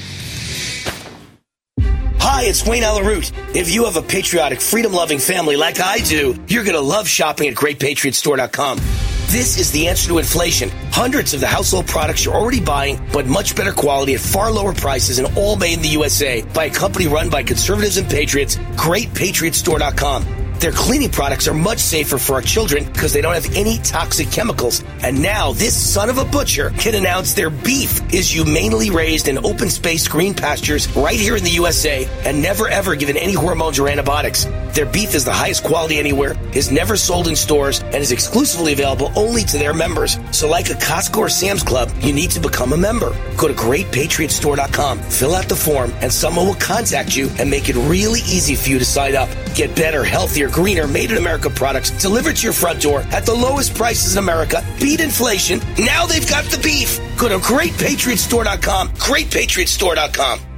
Hi, 2.27 2.45
it's 2.45 2.66
Wayne 2.66 2.85
Allyn 2.85 3.05
Root. 3.05 3.33
If 3.55 3.70
you 3.70 3.85
have 3.85 3.97
a 3.97 4.03
patriotic, 4.03 4.59
freedom 4.59 4.95
loving 4.95 5.18
family 5.18 5.57
like 5.57 5.79
I 5.79 5.99
do, 5.99 6.34
you're 6.49 6.64
going 6.64 6.75
to 6.75 6.80
love 6.80 7.07
shopping 7.07 7.49
at 7.49 7.55
GreatPatriotStore.com. 7.55 8.79
This 9.26 9.59
is 9.59 9.71
the 9.72 9.88
answer 9.88 10.09
to 10.09 10.17
inflation. 10.17 10.71
Hundreds 10.91 11.34
of 11.34 11.41
the 11.41 11.46
household 11.46 11.87
products 11.87 12.25
you're 12.25 12.33
already 12.33 12.61
buying, 12.61 12.99
but 13.13 13.26
much 13.26 13.55
better 13.55 13.72
quality 13.72 14.14
at 14.14 14.21
far 14.21 14.51
lower 14.51 14.72
prices 14.72 15.18
and 15.18 15.37
all 15.37 15.57
made 15.57 15.75
in 15.75 15.83
the 15.83 15.88
USA 15.88 16.41
by 16.55 16.64
a 16.64 16.71
company 16.71 17.09
run 17.09 17.29
by 17.29 17.42
conservatives 17.42 17.99
and 17.99 18.09
patriots, 18.09 18.57
GreatPatriotStore.com. 18.57 20.43
Their 20.61 20.72
cleaning 20.72 21.11
products 21.11 21.47
are 21.49 21.55
much 21.55 21.79
safer 21.79 22.18
for 22.18 22.35
our 22.35 22.43
children 22.43 22.85
because 22.85 23.13
they 23.13 23.21
don't 23.21 23.35
have 23.35 23.55
any 23.55 23.79
toxic 23.79 24.31
chemicals. 24.31 24.83
And 25.03 25.21
now 25.21 25.53
this 25.53 25.76
son 25.76 26.09
of 26.09 26.18
a 26.18 26.25
butcher 26.25 26.71
can 26.71 26.95
announce 26.95 27.35
their 27.35 27.51
beef 27.51 28.01
is 28.13 28.35
humanely 28.35 28.91
raised 28.91 29.29
in 29.29 29.45
open 29.45 29.68
space 29.68 30.09
green 30.09 30.33
pastures 30.33 30.89
right 30.97 31.18
here 31.18 31.37
in 31.37 31.45
the 31.45 31.51
USA 31.51 32.09
and 32.25 32.41
never 32.41 32.68
ever 32.68 32.97
given 32.97 33.17
any 33.17 33.35
hormones 33.35 33.79
or 33.79 33.89
antibiotics. 33.89 34.47
Their 34.75 34.87
beef 34.87 35.14
is 35.14 35.25
the 35.25 35.33
highest 35.33 35.63
quality 35.63 35.99
anywhere, 35.99 36.35
is 36.53 36.72
never 36.72 36.97
sold 36.97 37.29
in 37.29 37.37
stores, 37.37 37.81
and 37.81 37.97
is 37.97 38.11
exclusively 38.11 38.72
available 38.72 39.13
only 39.14 39.45
to 39.45 39.59
their 39.59 39.72
members. 39.72 40.18
So 40.33 40.49
like 40.49 40.68
a 40.71 40.75
Costco 40.75 41.18
or 41.18 41.29
Sam's 41.29 41.63
Club, 41.63 41.93
you 42.01 42.13
need 42.13 42.33
to 42.33 42.41
become 42.41 42.72
a 42.72 42.76
member. 42.76 43.11
Go 43.37 43.47
to 43.47 43.55
greatpatriotstore.com, 43.55 44.99
fill 44.99 45.35
out 45.35 45.49
the 45.49 45.55
form, 45.55 45.93
and 46.01 46.13
someone 46.13 46.47
will 46.47 46.55
contact 46.57 47.14
you 47.14 47.31
and 47.39 47.49
make 47.49 47.68
it 47.68 47.76
really 47.76 48.21
easy 48.21 48.57
for 48.57 48.68
you 48.71 48.79
to 48.81 48.85
sign 48.85 49.14
up. 49.14 49.29
Get 49.55 49.76
better, 49.76 50.03
healthier, 50.03 50.43
healthier, 50.45 50.62
greener, 50.62 50.87
made 50.87 51.11
in 51.11 51.18
America 51.18 51.50
products 51.50 51.91
delivered 51.91 52.37
to 52.37 52.42
your 52.42 52.53
front 52.53 52.83
door 52.83 53.00
at 53.11 53.26
the 53.26 53.34
lowest 53.34 53.75
prices 53.75 54.16
in 54.16 54.18
America. 54.18 54.64
Beat 54.80 55.00
inflation. 55.00 55.61
Now 55.79 56.07
they've 56.07 56.29
got 56.29 56.45
the 56.45 56.58
beef. 56.58 57.00
Go 57.18 57.29
to 57.29 57.38
greatpatriotstore.com. 57.38 58.91
Greatpatriotstore.com. 58.91 60.54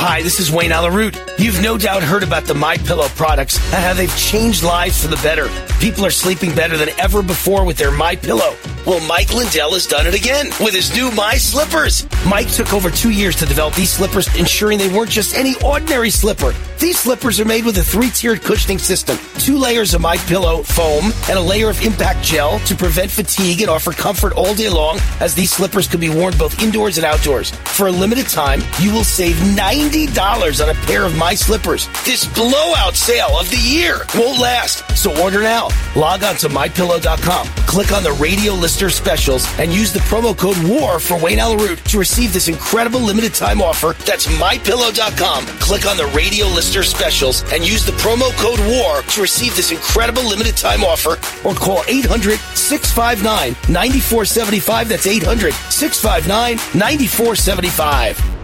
Hi, 0.00 0.22
this 0.22 0.38
is 0.38 0.52
Wayne 0.52 0.70
Allyn 0.70 0.94
Root. 0.94 1.20
You've 1.38 1.60
no 1.60 1.76
doubt 1.76 2.04
heard 2.04 2.22
about 2.22 2.44
the 2.44 2.54
My 2.54 2.76
Pillow 2.76 3.08
products 3.16 3.56
and 3.74 3.82
how 3.82 3.94
they've 3.94 4.16
changed 4.16 4.62
lives 4.62 5.02
for 5.02 5.08
the 5.08 5.16
better. 5.16 5.48
People 5.80 6.06
are 6.06 6.10
sleeping 6.12 6.54
better 6.54 6.76
than 6.76 6.90
ever 7.00 7.20
before 7.20 7.64
with 7.64 7.78
their 7.78 7.90
My 7.90 8.14
Pillow. 8.14 8.54
Well, 8.86 9.04
Mike 9.08 9.34
Lindell 9.34 9.72
has 9.72 9.88
done 9.88 10.06
it 10.06 10.14
again 10.14 10.46
with 10.60 10.72
his 10.72 10.94
new 10.94 11.10
My 11.10 11.34
Slippers. 11.34 12.06
Mike 12.28 12.48
took 12.48 12.72
over 12.72 12.90
two 12.90 13.10
years 13.10 13.34
to 13.36 13.46
develop 13.46 13.74
these 13.74 13.90
slippers, 13.90 14.32
ensuring 14.38 14.78
they 14.78 14.88
weren't 14.88 15.10
just 15.10 15.34
any 15.34 15.56
ordinary 15.64 16.10
slipper. 16.10 16.54
These 16.78 17.00
slippers 17.00 17.40
are 17.40 17.44
made 17.44 17.64
with 17.64 17.76
a 17.78 17.82
three-tiered 17.82 18.42
cushioning 18.42 18.78
system, 18.78 19.18
two 19.38 19.58
layers 19.58 19.94
of 19.94 20.00
My 20.00 20.16
Pillow 20.16 20.62
foam, 20.62 21.12
and 21.28 21.36
a 21.36 21.40
layer 21.40 21.70
of 21.70 21.82
impact 21.82 22.24
gel 22.24 22.60
to 22.60 22.76
prevent 22.76 23.10
fatigue 23.10 23.60
and 23.62 23.68
offer 23.68 23.90
comfort 23.92 24.32
all 24.34 24.54
day 24.54 24.68
long. 24.68 25.00
As 25.18 25.34
these 25.34 25.50
slippers 25.50 25.88
can 25.88 25.98
be 25.98 26.08
worn 26.08 26.38
both 26.38 26.62
indoors 26.62 26.98
and 26.98 27.04
outdoors. 27.04 27.50
For 27.50 27.88
a 27.88 27.92
limited 27.92 28.28
time, 28.28 28.60
you 28.80 28.92
will 28.92 29.04
save 29.04 29.36
ninety 29.56 29.87
dollars 29.88 30.60
on 30.60 30.68
a 30.68 30.74
pair 30.74 31.04
of 31.04 31.16
My 31.16 31.34
Slippers. 31.34 31.88
This 32.04 32.26
blowout 32.26 32.94
sale 32.94 33.38
of 33.38 33.48
the 33.48 33.56
year 33.56 34.00
won't 34.14 34.38
last, 34.38 34.84
so 34.96 35.10
order 35.22 35.40
now. 35.40 35.68
Log 35.96 36.22
on 36.24 36.36
to 36.36 36.48
mypillow.com, 36.48 37.46
click 37.66 37.92
on 37.92 38.02
the 38.02 38.12
radio 38.12 38.52
lister 38.52 38.90
specials, 38.90 39.46
and 39.58 39.72
use 39.72 39.92
the 39.92 40.00
promo 40.00 40.36
code 40.36 40.56
WAR 40.68 41.00
for 41.00 41.18
Wayne 41.18 41.38
Allyn 41.38 41.58
Root 41.58 41.78
to 41.86 41.98
receive 41.98 42.32
this 42.32 42.48
incredible 42.48 43.00
limited 43.00 43.34
time 43.34 43.62
offer. 43.62 43.94
That's 44.04 44.26
mypillow.com. 44.26 45.46
Click 45.58 45.86
on 45.86 45.96
the 45.96 46.06
radio 46.14 46.46
lister 46.46 46.82
specials 46.82 47.42
and 47.52 47.66
use 47.66 47.86
the 47.86 47.92
promo 47.92 48.30
code 48.36 48.60
WAR 48.60 49.02
to 49.02 49.22
receive 49.22 49.56
this 49.56 49.72
incredible 49.72 50.22
limited 50.28 50.56
time 50.56 50.84
offer 50.84 51.12
or 51.48 51.54
call 51.54 51.82
800 51.88 52.38
659 52.54 53.56
9475. 53.72 54.88
That's 54.88 55.06
800 55.06 55.54
659 55.54 56.56
9475. 56.78 58.37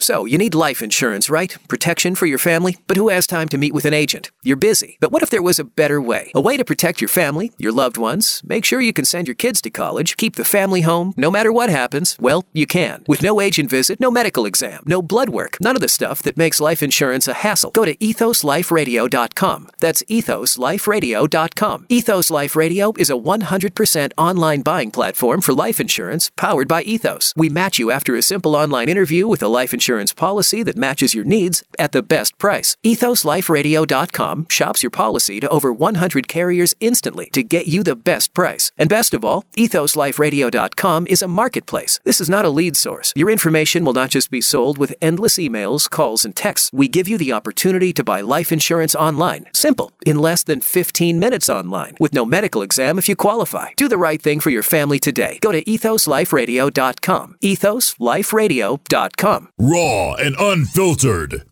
So, 0.00 0.24
you 0.24 0.38
need 0.38 0.54
life 0.54 0.80
insurance, 0.80 1.28
right? 1.28 1.54
Protection 1.68 2.14
for 2.14 2.24
your 2.24 2.38
family? 2.38 2.78
But 2.86 2.96
who 2.96 3.10
has 3.10 3.26
time 3.26 3.50
to 3.50 3.58
meet 3.58 3.74
with 3.74 3.84
an 3.84 3.92
agent? 3.92 4.30
You're 4.42 4.56
busy. 4.56 4.96
But 4.98 5.12
what 5.12 5.22
if 5.22 5.28
there 5.28 5.42
was 5.42 5.58
a 5.58 5.64
better 5.64 6.00
way? 6.00 6.32
A 6.34 6.40
way 6.40 6.56
to 6.56 6.64
protect 6.64 7.02
your 7.02 7.08
family, 7.08 7.52
your 7.58 7.70
loved 7.70 7.98
ones, 7.98 8.40
make 8.42 8.64
sure 8.64 8.80
you 8.80 8.94
can 8.94 9.04
send 9.04 9.28
your 9.28 9.34
kids 9.34 9.60
to 9.60 9.68
college, 9.68 10.16
keep 10.16 10.36
the 10.36 10.44
family 10.44 10.80
home, 10.80 11.12
no 11.18 11.30
matter 11.30 11.52
what 11.52 11.68
happens? 11.68 12.16
Well, 12.18 12.46
you 12.54 12.66
can. 12.66 13.04
With 13.06 13.22
no 13.22 13.42
agent 13.42 13.68
visit, 13.68 14.00
no 14.00 14.10
medical 14.10 14.46
exam, 14.46 14.84
no 14.86 15.02
blood 15.02 15.28
work, 15.28 15.58
none 15.60 15.76
of 15.76 15.82
the 15.82 15.88
stuff 15.88 16.22
that 16.22 16.38
makes 16.38 16.62
life 16.62 16.82
insurance 16.82 17.28
a 17.28 17.34
hassle. 17.34 17.70
Go 17.72 17.84
to 17.84 17.94
ethosliferadio.com. 17.94 19.68
That's 19.80 20.02
ethosliferadio.com. 20.04 21.86
Ethos 21.90 22.30
Life 22.30 22.56
Radio 22.56 22.94
is 22.96 23.10
a 23.10 23.12
100% 23.12 24.12
online 24.16 24.62
buying 24.62 24.90
platform 24.92 25.42
for 25.42 25.52
life 25.52 25.78
insurance 25.78 26.30
powered 26.38 26.68
by 26.68 26.80
Ethos. 26.84 27.34
We 27.36 27.50
match 27.50 27.78
you 27.78 27.90
after 27.90 28.16
a 28.16 28.22
simple 28.22 28.56
online 28.56 28.88
interview 28.88 29.28
with 29.28 29.42
a 29.42 29.48
life 29.48 29.74
insurance 29.74 29.89
policy 29.98 30.62
that 30.62 30.76
matches 30.76 31.14
your 31.14 31.24
needs 31.24 31.64
at 31.78 31.92
the 31.92 32.02
best 32.02 32.38
price. 32.38 32.76
EthosLifeRadio.com 32.84 34.46
shops 34.48 34.82
your 34.82 34.90
policy 34.90 35.40
to 35.40 35.48
over 35.48 35.72
100 35.72 36.28
carriers 36.28 36.74
instantly 36.80 37.28
to 37.30 37.42
get 37.42 37.66
you 37.66 37.82
the 37.82 37.96
best 37.96 38.32
price. 38.34 38.70
And 38.78 38.88
best 38.88 39.14
of 39.14 39.24
all, 39.24 39.44
EthosLifeRadio.com 39.56 41.06
is 41.08 41.22
a 41.22 41.28
marketplace. 41.28 41.98
This 42.04 42.20
is 42.20 42.30
not 42.30 42.44
a 42.44 42.50
lead 42.50 42.76
source. 42.76 43.12
Your 43.16 43.30
information 43.30 43.84
will 43.84 43.92
not 43.92 44.10
just 44.10 44.30
be 44.30 44.40
sold 44.40 44.78
with 44.78 44.94
endless 45.02 45.38
emails, 45.38 45.90
calls, 45.90 46.24
and 46.24 46.36
texts. 46.36 46.70
We 46.72 46.86
give 46.88 47.08
you 47.08 47.18
the 47.18 47.32
opportunity 47.32 47.92
to 47.94 48.04
buy 48.04 48.20
life 48.20 48.52
insurance 48.52 48.94
online. 48.94 49.46
Simple, 49.52 49.90
in 50.06 50.18
less 50.18 50.44
than 50.44 50.60
15 50.60 51.18
minutes 51.18 51.48
online, 51.48 51.96
with 51.98 52.14
no 52.14 52.24
medical 52.24 52.62
exam 52.62 52.96
if 52.98 53.08
you 53.08 53.16
qualify. 53.16 53.70
Do 53.76 53.88
the 53.88 53.98
right 53.98 54.22
thing 54.22 54.38
for 54.40 54.50
your 54.50 54.62
family 54.62 55.00
today. 55.00 55.38
Go 55.40 55.50
to 55.52 55.64
EthosLifeRadio.com. 55.64 57.36
EthosLifeRadio.com. 57.42 59.48
Raw 59.80 60.12
and 60.16 60.36
unfiltered. 60.38 61.49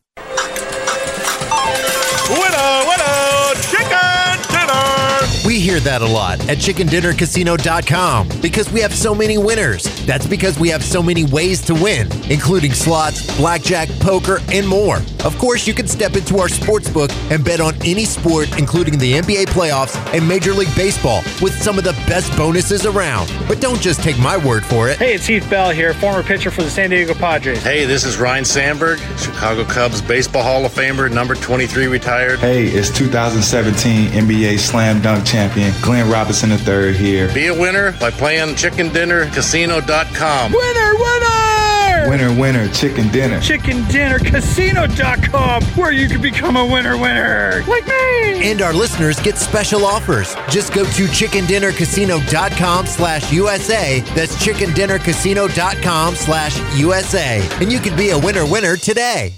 Hear 5.69 5.81
that 5.81 6.01
a 6.01 6.07
lot 6.07 6.41
at 6.49 6.57
chickendinnercasino.com 6.57 8.41
because 8.41 8.73
we 8.73 8.81
have 8.81 8.95
so 8.95 9.15
many 9.15 9.37
winners. 9.37 9.85
That's 10.07 10.27
because 10.27 10.59
we 10.59 10.71
have 10.71 10.83
so 10.83 11.03
many 11.03 11.27
ways 11.27 11.61
to 11.67 11.75
win, 11.75 12.09
including 12.31 12.73
slots, 12.73 13.37
blackjack, 13.37 13.91
poker, 14.01 14.41
and 14.51 14.67
more. 14.67 15.03
Of 15.27 15.37
course, 15.37 15.67
you 15.67 15.75
can 15.75 15.87
step 15.87 16.17
into 16.17 16.39
our 16.39 16.49
sports 16.49 16.89
book 16.89 17.11
and 17.31 17.45
bet 17.45 17.61
on 17.61 17.75
any 17.85 18.07
sport, 18.07 18.59
including 18.59 18.97
the 18.97 19.13
NBA 19.13 19.49
playoffs 19.49 19.95
and 20.15 20.27
Major 20.27 20.55
League 20.55 20.75
Baseball, 20.75 21.21
with 21.43 21.53
some 21.61 21.77
of 21.77 21.85
the 21.85 21.93
best 22.09 22.35
bonuses 22.35 22.87
around. 22.87 23.31
But 23.47 23.61
don't 23.61 23.83
just 23.83 24.03
take 24.03 24.19
my 24.19 24.39
word 24.39 24.65
for 24.65 24.89
it. 24.89 24.97
Hey, 24.97 25.13
it's 25.13 25.27
Heath 25.27 25.51
Bell 25.51 25.69
here, 25.69 25.93
former 25.93 26.23
pitcher 26.23 26.51
for 26.51 26.63
the 26.63 26.71
San 26.71 26.89
Diego 26.89 27.13
Padres. 27.13 27.63
Hey, 27.63 27.85
this 27.85 28.05
is 28.05 28.17
Ryne 28.17 28.47
Sandberg, 28.47 29.01
Chicago 29.19 29.65
Cubs 29.65 30.01
Baseball 30.01 30.45
Hall 30.45 30.65
of 30.65 30.73
Famer, 30.73 31.13
number 31.13 31.35
23 31.35 31.89
retired. 31.89 32.39
Hey, 32.39 32.69
it's 32.69 32.89
2017 32.89 34.13
NBA 34.13 34.59
Slam 34.59 35.03
Dunk 35.03 35.27
champion 35.27 35.58
Glenn 35.83 36.11
Robinson 36.11 36.51
III 36.51 36.93
here. 36.95 37.33
Be 37.35 37.47
a 37.49 37.55
winner 37.55 37.93
by 37.93 38.11
playing 38.11 38.55
chickendinnercasino.com. 38.55 40.53
Winner, 40.53 40.95
winner! 40.95 42.09
Winner, 42.09 42.41
winner, 42.41 42.69
chicken 42.73 43.09
dinner. 43.09 43.41
Chicken 43.41 43.85
dinner, 43.89 44.19
ChickenDinnerCasino.com, 44.19 45.63
where 45.77 45.93
you 45.93 46.09
can 46.09 46.23
become 46.23 46.57
a 46.57 46.65
winner, 46.65 46.97
winner. 46.97 47.63
Like 47.67 47.87
me! 47.87 48.51
And 48.51 48.63
our 48.63 48.73
listeners 48.73 49.19
get 49.21 49.37
special 49.37 49.85
offers. 49.85 50.35
Just 50.49 50.73
go 50.73 50.85
to 50.85 51.05
chickendinnercasino.com 51.07 52.87
slash 52.87 53.33
USA. 53.33 54.01
That's 54.15 54.37
chickendinnercasino.com 54.37 56.15
slash 56.15 56.79
USA. 56.79 57.47
And 57.61 57.73
you 57.73 57.81
can 57.81 57.97
be 57.97 58.11
a 58.11 58.19
winner 58.19 58.47
winner 58.51 58.77
today. 58.77 59.35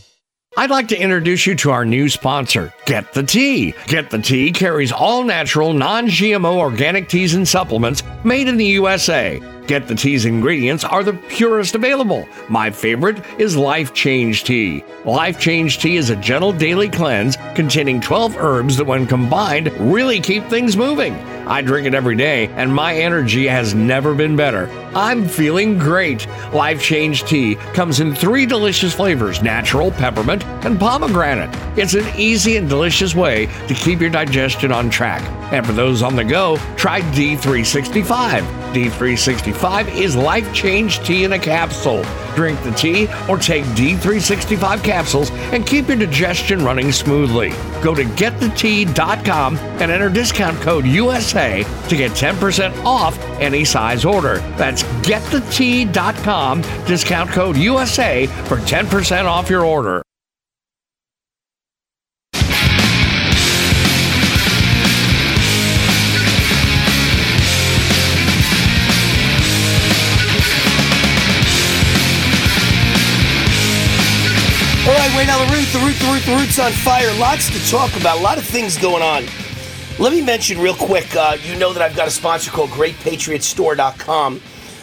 I'd 0.57 0.71
like 0.71 0.89
to 0.89 1.01
introduce 1.01 1.47
you 1.47 1.55
to 1.57 1.71
our 1.71 1.85
new 1.85 2.09
sponsor, 2.09 2.75
Get 2.85 3.13
the 3.13 3.23
Tea. 3.23 3.73
Get 3.87 4.11
the 4.11 4.19
Tea 4.19 4.51
carries 4.51 4.91
all 4.91 5.23
natural, 5.23 5.73
non 5.73 6.09
GMO 6.09 6.57
organic 6.57 7.09
teas 7.09 7.35
and 7.35 7.47
supplements 7.47 8.03
made 8.25 8.49
in 8.49 8.57
the 8.57 8.67
USA. 8.67 9.41
Get 9.71 9.87
the 9.87 9.95
Tea's 9.95 10.25
ingredients 10.25 10.83
are 10.83 11.05
the 11.05 11.13
purest 11.13 11.77
available. 11.77 12.29
My 12.49 12.73
favorite 12.73 13.25
is 13.39 13.57
Life 13.57 13.95
Change 13.95 14.43
Tea. 14.43 14.83
Life 15.05 15.39
Change 15.39 15.79
Tea 15.79 15.97
is 15.97 16.11
a 16.11 16.17
gentle 16.17 16.53
daily 16.53 16.89
cleanse 16.89 17.37
containing 17.55 18.01
12 18.01 18.37
herbs 18.37 18.77
that, 18.79 18.85
when 18.85 19.07
combined, 19.07 19.71
really 19.79 20.19
keep 20.19 20.45
things 20.47 20.77
moving. 20.77 21.15
I 21.47 21.63
drink 21.63 21.87
it 21.87 21.95
every 21.95 22.17
day, 22.17 22.49
and 22.49 22.75
my 22.75 22.97
energy 22.97 23.47
has 23.47 23.73
never 23.73 24.13
been 24.13 24.35
better. 24.35 24.69
I'm 24.93 25.27
feeling 25.29 25.79
great. 25.79 26.27
Life 26.53 26.83
Change 26.83 27.23
Tea 27.25 27.55
comes 27.75 28.01
in 28.01 28.13
three 28.13 28.47
delicious 28.47 28.93
flavors 28.93 29.41
natural, 29.41 29.93
peppermint, 29.93 30.45
and 30.65 30.81
pomegranate. 30.81 31.51
It's 31.79 31.95
an 31.95 32.07
easy 32.17 32.57
and 32.57 32.69
delicious 32.69 33.15
way 33.15 33.47
to 33.69 33.75
keep 33.75 34.01
your 34.01 34.11
digestion 34.11 34.73
on 34.73 34.91
track. 34.91 35.23
And 35.53 35.65
for 35.65 35.73
those 35.73 36.03
on 36.03 36.17
the 36.17 36.25
go, 36.25 36.57
try 36.77 37.03
D365. 37.13 38.43
D365 38.73 39.60
is 39.89 40.17
life 40.17 40.53
change 40.55 41.01
tea 41.01 41.25
in 41.25 41.33
a 41.33 41.39
capsule. 41.39 42.03
Drink 42.35 42.63
the 42.63 42.71
tea 42.73 43.09
or 43.29 43.37
take 43.37 43.65
D365 43.77 44.83
capsules 44.83 45.31
and 45.53 45.67
keep 45.67 45.89
your 45.89 45.99
digestion 45.99 46.65
running 46.65 46.93
smoothly. 46.93 47.51
Go 47.83 47.95
to 47.95 48.05
getthetea.com 48.05 49.57
and 49.57 49.91
enter 49.91 50.09
discount 50.09 50.59
code 50.61 50.87
USA 50.87 51.65
to 51.89 51.97
get 51.97 52.13
10% 52.13 52.85
off 52.85 53.19
any 53.41 53.65
size 53.65 54.05
order. 54.05 54.39
That's 54.57 54.83
getthetea.com, 55.05 56.63
discount 56.87 57.31
code 57.31 57.57
USA 57.57 58.27
for 58.27 58.57
10% 58.57 59.25
off 59.25 59.51
your 59.51 59.65
order. 59.65 60.03
Wayne 75.17 75.27
now 75.27 75.45
the 75.45 75.53
root, 75.53 75.67
the 75.73 75.79
root, 75.79 75.97
the 75.99 76.13
root, 76.13 76.23
the 76.25 76.37
root's 76.37 76.59
on 76.59 76.73
fire. 76.73 77.13
Lots 77.19 77.51
to 77.51 77.71
talk 77.71 77.95
about. 77.97 78.19
A 78.19 78.21
lot 78.21 78.39
of 78.39 78.45
things 78.45 78.77
going 78.79 79.03
on. 79.03 79.25
Let 79.99 80.13
me 80.13 80.23
mention 80.23 80.59
real 80.59 80.75
quick. 80.75 81.15
Uh, 81.15 81.37
you 81.43 81.57
know 81.57 81.73
that 81.73 81.83
I've 81.83 81.97
got 81.97 82.09
a 82.09 82.11
sponsor 82.11 82.51
called 82.51 82.71
GreatPatriotStore.com. 82.71 84.41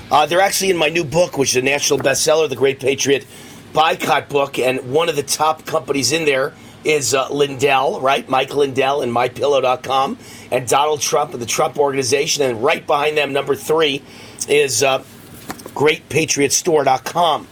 Uh, 0.09 0.25
they're 0.25 0.41
actually 0.41 0.69
in 0.69 0.77
my 0.77 0.89
new 0.89 1.03
book, 1.03 1.37
which 1.37 1.49
is 1.51 1.55
a 1.57 1.61
national 1.61 1.99
bestseller, 1.99 2.47
the 2.49 2.55
Great 2.55 2.79
Patriot 2.79 3.25
Boycott 3.73 4.29
book, 4.29 4.57
and 4.59 4.91
one 4.91 5.09
of 5.09 5.15
the 5.15 5.23
top 5.23 5.65
companies 5.65 6.11
in 6.11 6.25
there 6.25 6.53
is 6.83 7.13
uh, 7.13 7.29
Lindell, 7.29 7.99
right? 7.99 8.27
Mike 8.29 8.55
Lindell 8.55 9.01
and 9.01 9.11
MyPillow.com, 9.11 10.17
and 10.51 10.67
Donald 10.67 11.01
Trump 11.01 11.33
and 11.33 11.41
the 11.41 11.45
Trump 11.45 11.77
Organization, 11.77 12.43
and 12.43 12.63
right 12.63 12.85
behind 12.87 13.17
them, 13.17 13.33
number 13.33 13.55
three, 13.55 14.01
is 14.47 14.83
uh, 14.83 14.99
GreatPatriotStore.com. 15.73 17.47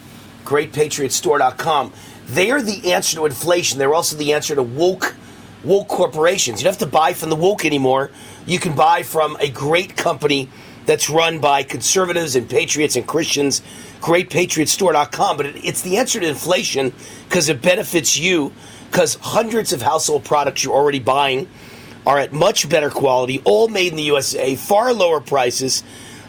GreatPatriotStore.com. 0.46 1.94
They 2.28 2.52
are 2.52 2.62
the 2.62 2.94
answer 2.94 3.18
to 3.18 3.26
inflation. 3.26 3.80
They're 3.80 3.94
also 3.94 4.16
the 4.16 4.34
answer 4.34 4.56
to 4.56 4.64
woke 4.64 5.16
woke 5.64 5.88
corporations. 5.88 6.60
You 6.60 6.66
don't 6.66 6.74
have 6.74 6.88
to 6.88 6.96
buy 6.96 7.14
from 7.14 7.30
the 7.30 7.36
woke 7.36 7.66
anymore. 7.66 8.12
You 8.46 8.60
can 8.60 8.76
buy 8.76 9.04
from 9.04 9.36
a 9.40 9.50
great 9.50 9.98
company 9.98 10.50
that's 10.86 11.10
run 11.10 11.40
by 11.40 11.64
conservatives 11.64 12.36
and 12.36 12.48
patriots 12.48 12.96
and 12.96 13.08
Christians, 13.08 13.62
greatpatriotstore.com. 14.02 15.38
But 15.38 15.48
it, 15.48 15.66
it's 15.66 15.82
the 15.82 15.98
answer 15.98 16.20
to 16.20 16.28
inflation 16.28 16.94
because 17.28 17.50
it 17.50 17.62
benefits 17.62 18.18
you 18.18 18.54
because 18.92 19.16
hundreds 19.16 19.74
of 19.74 19.82
household 19.82 20.24
products 20.24 20.64
you're 20.64 20.76
already 20.76 21.00
buying 21.00 21.50
are 22.06 22.20
at 22.20 22.32
much 22.32 22.70
better 22.70 22.90
quality, 22.92 23.42
all 23.46 23.68
made 23.68 23.92
in 23.92 23.98
the 23.98 24.04
USA, 24.04 24.56
far 24.56 24.94
lower 24.94 25.20
prices 25.20 25.84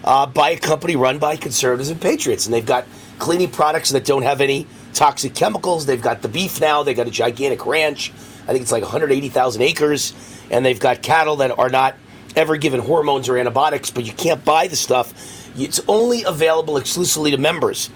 uh, 0.05 0.25
by 0.25 0.51
a 0.51 0.59
company 0.59 0.97
run 0.97 1.19
by 1.19 1.37
conservatives 1.37 1.91
and 1.91 2.01
patriots. 2.01 2.47
And 2.47 2.55
they've 2.55 2.65
got 2.65 2.87
cleaning 3.19 3.51
products 3.51 3.91
that 3.91 4.05
don't 4.05 4.23
have 4.23 4.41
any 4.41 4.67
toxic 4.97 5.35
chemicals. 5.35 5.87
They've 5.87 6.01
got 6.01 6.23
the 6.23 6.29
beef 6.29 6.61
now. 6.61 6.83
They've 6.83 6.97
got 6.97 7.07
a 7.07 7.11
gigantic 7.13 7.67
ranch. 7.67 8.13
I 8.45 8.53
think 8.53 8.63
it's 8.63 8.73
like 8.73 8.83
180,000 8.83 9.63
acres. 9.63 10.15
And 10.51 10.65
they've 10.65 10.79
got 10.79 11.03
cattle 11.03 11.37
that 11.37 11.59
are 11.59 11.69
not 11.69 11.97
ever 12.35 12.57
given 12.57 12.81
hormones 12.81 13.29
or 13.29 13.37
antibiotics, 13.37 13.91
but 13.91 14.05
you 14.05 14.13
can't 14.13 14.45
buy 14.45 14.69
the 14.69 14.77
stuff. 14.77 15.13
It's 15.59 15.81
only 15.89 16.23
available 16.25 16.77
exclusively 16.77 17.31
to 17.31 17.39
members. 17.39 17.91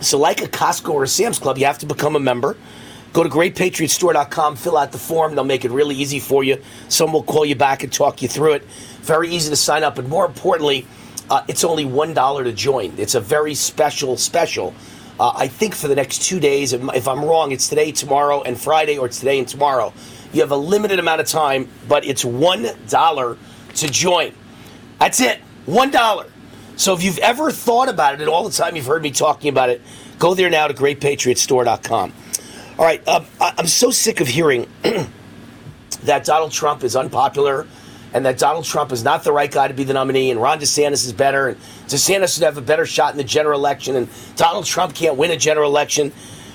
So, 0.00 0.18
like 0.18 0.42
a 0.42 0.46
Costco 0.46 0.90
or 0.90 1.04
a 1.04 1.08
Sam's 1.08 1.38
Club, 1.38 1.58
you 1.58 1.64
have 1.64 1.78
to 1.78 1.86
become 1.86 2.14
a 2.14 2.20
member. 2.20 2.56
Go 3.12 3.22
to 3.22 3.28
greatpatriotstore.com, 3.30 4.56
fill 4.56 4.76
out 4.76 4.92
the 4.92 4.98
form. 4.98 5.34
They'll 5.34 5.44
make 5.44 5.64
it 5.64 5.70
really 5.70 5.96
easy 5.96 6.20
for 6.20 6.44
you. 6.44 6.62
Someone 6.88 7.14
will 7.14 7.22
call 7.22 7.44
you 7.44 7.56
back 7.56 7.82
and 7.82 7.92
talk 7.92 8.20
you 8.20 8.28
through 8.28 8.52
it. 8.52 8.64
Very 9.00 9.30
easy 9.30 9.48
to 9.48 9.56
sign 9.56 9.82
up. 9.82 9.98
And 9.98 10.08
more 10.08 10.26
importantly, 10.26 10.86
uh, 11.30 11.42
it's 11.48 11.64
only 11.64 11.84
$1 11.84 12.44
to 12.44 12.52
join. 12.52 12.92
It's 12.98 13.14
a 13.14 13.20
very 13.20 13.54
special, 13.54 14.16
special. 14.18 14.74
Uh, 15.18 15.32
I 15.34 15.48
think 15.48 15.74
for 15.74 15.88
the 15.88 15.94
next 15.96 16.22
two 16.22 16.38
days, 16.38 16.72
if 16.72 17.08
I'm 17.08 17.24
wrong, 17.24 17.50
it's 17.52 17.68
today, 17.68 17.90
tomorrow, 17.92 18.42
and 18.42 18.58
Friday, 18.60 18.98
or 18.98 19.06
it's 19.06 19.18
today 19.18 19.38
and 19.38 19.48
tomorrow. 19.48 19.92
You 20.32 20.42
have 20.42 20.52
a 20.52 20.56
limited 20.56 20.98
amount 20.98 21.20
of 21.20 21.26
time, 21.26 21.68
but 21.88 22.04
it's 22.06 22.22
$1 22.24 23.38
to 23.76 23.88
join. 23.88 24.32
That's 24.98 25.20
it. 25.20 25.40
$1. 25.66 26.26
So 26.76 26.94
if 26.94 27.02
you've 27.02 27.18
ever 27.18 27.50
thought 27.50 27.88
about 27.88 28.14
it, 28.14 28.20
and 28.20 28.28
all 28.30 28.44
the 28.44 28.54
time 28.54 28.76
you've 28.76 28.86
heard 28.86 29.02
me 29.02 29.10
talking 29.10 29.48
about 29.48 29.70
it, 29.70 29.82
go 30.18 30.34
there 30.34 30.50
now 30.50 30.68
to 30.68 30.74
greatpatriotstore.com. 30.74 32.12
All 32.78 32.84
right, 32.84 33.02
I- 33.08 33.26
I'm 33.40 33.66
so 33.66 33.90
sick 33.90 34.20
of 34.20 34.28
hearing 34.28 34.68
that 36.04 36.24
Donald 36.24 36.52
Trump 36.52 36.84
is 36.84 36.94
unpopular 36.94 37.66
and 38.12 38.24
that 38.24 38.38
Donald 38.38 38.64
Trump 38.64 38.92
is 38.92 39.04
not 39.04 39.24
the 39.24 39.32
right 39.32 39.50
guy 39.50 39.68
to 39.68 39.74
be 39.74 39.84
the 39.84 39.92
nominee 39.92 40.30
and 40.30 40.40
Ron 40.40 40.58
DeSantis 40.58 41.04
is 41.04 41.12
better 41.12 41.48
and 41.48 41.58
DeSantis 41.86 42.38
would 42.38 42.44
have 42.44 42.56
a 42.56 42.62
better 42.62 42.86
shot 42.86 43.12
in 43.12 43.18
the 43.18 43.24
general 43.24 43.58
election 43.58 43.96
and 43.96 44.08
Donald 44.36 44.64
Trump 44.64 44.94
can't 44.94 45.16
win 45.16 45.30
a 45.30 45.36
general 45.36 45.70
election. 45.70 46.10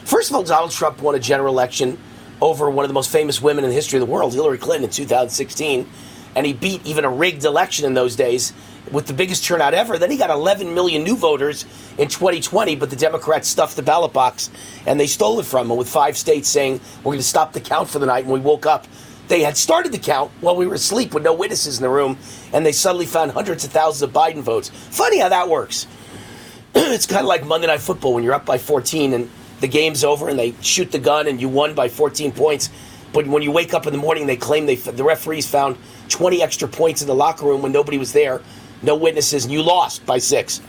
First 0.06 0.30
of 0.30 0.36
all, 0.36 0.44
Donald 0.44 0.72
Trump 0.72 1.02
won 1.02 1.16
a 1.16 1.20
general 1.20 1.54
election 1.54 1.98
over 2.42 2.70
one 2.70 2.84
of 2.84 2.90
the 2.90 2.94
most 2.94 3.12
famous 3.12 3.42
women 3.42 3.64
in 3.64 3.70
the 3.70 3.76
history 3.76 4.00
of 4.00 4.06
the 4.06 4.12
world, 4.12 4.34
Hillary 4.34 4.58
Clinton, 4.58 4.84
in 4.86 4.90
2016, 4.90 5.88
and 6.36 6.46
he 6.46 6.54
beat 6.54 6.86
even 6.86 7.06
a 7.06 7.10
rigged 7.10 7.46
election 7.46 7.86
in 7.86 7.94
those 7.94 8.16
days 8.16 8.52
with 8.92 9.08
the 9.08 9.14
biggest 9.14 9.46
turnout 9.46 9.74
ever. 9.74 9.98
Then 9.98 10.12
he 10.12 10.18
got 10.18 10.30
11 10.30 10.74
million 10.74 11.04
new 11.04 11.16
voters 11.16 11.64
in 11.98 12.08
2020, 12.08 12.76
but 12.76 12.90
the 12.90 12.96
Democrats 12.96 13.48
stuffed 13.48 13.76
the 13.76 13.82
ballot 13.82 14.14
box 14.14 14.50
and 14.86 15.00
they 15.00 15.08
stole 15.08 15.40
it 15.40 15.46
from 15.46 15.72
him 15.72 15.78
with 15.78 15.90
five 15.90 16.18
states 16.18 16.50
saying, 16.50 16.82
We're 16.98 17.14
going 17.14 17.20
to 17.20 17.24
stop 17.24 17.54
the 17.54 17.62
count 17.62 17.90
for 17.90 18.00
the 18.00 18.06
night. 18.06 18.26
And 18.26 18.34
we 18.34 18.40
woke 18.40 18.66
up. 18.66 18.86
They 19.34 19.42
had 19.42 19.58
started 19.58 19.92
the 19.92 19.98
count 19.98 20.30
while 20.42 20.56
we 20.56 20.68
were 20.68 20.76
asleep 20.76 21.16
with 21.16 21.24
no 21.24 21.34
witnesses 21.34 21.80
in 21.80 21.82
the 21.82 21.90
room, 21.90 22.20
and 22.54 22.64
they 22.64 22.72
suddenly 22.72 23.08
found 23.08 23.32
hundreds 23.32 23.64
of 23.64 23.72
thousands 23.72 24.04
of 24.04 24.14
Biden 24.14 24.44
votes. 24.44 24.70
Funny 24.70 25.18
how 25.18 25.30
that 25.30 25.50
works. 25.50 25.88
it's 26.76 27.08
kind 27.08 27.22
of 27.22 27.26
like 27.26 27.44
Monday 27.44 27.66
Night 27.66 27.80
Football 27.80 28.14
when 28.14 28.24
you're 28.24 28.36
up 28.36 28.46
by 28.46 28.60
14 28.60 29.12
and 29.12 29.32
the 29.60 29.68
game's 29.68 30.04
over 30.04 30.30
and 30.30 30.38
they 30.38 30.54
shoot 30.62 30.92
the 30.92 31.00
gun 31.00 31.26
and 31.26 31.42
you 31.42 31.50
won 31.50 31.74
by 31.74 31.90
14 31.90 32.32
points. 32.32 32.70
But 33.12 33.26
when 33.26 33.42
you 33.42 33.50
wake 33.50 33.74
up 33.74 33.88
in 33.88 33.92
the 33.92 33.98
morning, 33.98 34.28
they 34.28 34.38
claim 34.38 34.68
they 34.68 34.76
the 34.76 35.04
referees 35.04 35.50
found 35.50 35.78
20 36.10 36.44
extra 36.44 36.68
points 36.68 37.02
in 37.02 37.08
the 37.08 37.16
locker 37.16 37.48
room 37.48 37.64
when 37.64 37.72
nobody 37.72 37.98
was 37.98 38.14
there, 38.14 38.40
no 38.84 38.96
witnesses, 38.96 39.46
and 39.46 39.52
you 39.52 39.64
lost 39.64 40.06
by 40.06 40.20
six. 40.20 40.62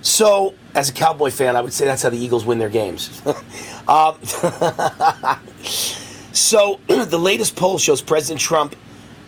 So, 0.00 0.54
as 0.74 0.88
a 0.88 0.94
Cowboy 0.94 1.28
fan, 1.32 1.54
I 1.54 1.60
would 1.60 1.74
say 1.74 1.84
that's 1.84 2.02
how 2.02 2.08
the 2.08 2.16
Eagles 2.16 2.46
win 2.46 2.58
their 2.58 2.70
games. 2.70 3.20
um, 3.88 4.16
so, 6.32 6.80
the 6.86 7.18
latest 7.18 7.56
poll 7.56 7.78
shows 7.78 8.02
President 8.02 8.40
Trump, 8.40 8.76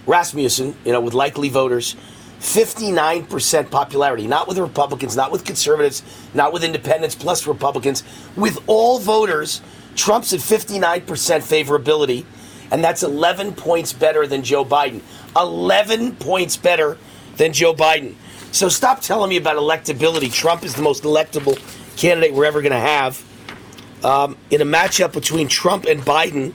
Rasmussen, 0.07 0.77
you 0.85 0.93
know, 0.93 1.01
with 1.01 1.15
likely 1.15 1.49
voters, 1.49 1.97
59% 2.41 3.71
popularity, 3.71 4.27
not 4.27 4.47
with 4.47 4.59
Republicans, 4.59 5.17
not 5.17 5.33
with 5.33 5.45
conservatives, 5.45 6.03
not 6.35 6.53
with 6.53 6.63
independents 6.63 7.15
plus 7.15 7.47
Republicans. 7.47 8.03
With 8.37 8.63
all 8.67 8.99
voters, 8.99 9.63
Trump's 9.97 10.33
at 10.33 10.41
59% 10.41 11.05
favorability, 11.05 12.25
and 12.71 12.85
that's 12.85 13.03
11 13.03 13.55
points 13.55 13.93
better 13.93 14.27
than 14.27 14.43
Joe 14.43 14.65
Biden. 14.65 15.01
11 15.37 16.17
points 16.17 16.57
better 16.57 16.99
than 17.37 17.53
Joe 17.53 17.75
Biden. 17.75 18.15
So 18.53 18.69
stop 18.69 19.01
telling 19.01 19.31
me 19.31 19.37
about 19.37 19.57
electability. 19.57 20.33
Trump 20.33 20.65
is 20.65 20.75
the 20.75 20.83
most 20.83 21.03
electable 21.03 21.59
candidate 21.97 22.35
we're 22.35 22.45
ever 22.45 22.61
going 22.63 22.73
to 22.73 22.79
have. 22.79 23.25
Um, 24.05 24.37
in 24.51 24.61
a 24.61 24.67
matchup 24.67 25.13
between 25.13 25.49
Trump 25.49 25.87
and 25.87 26.03
Biden, 26.03 26.53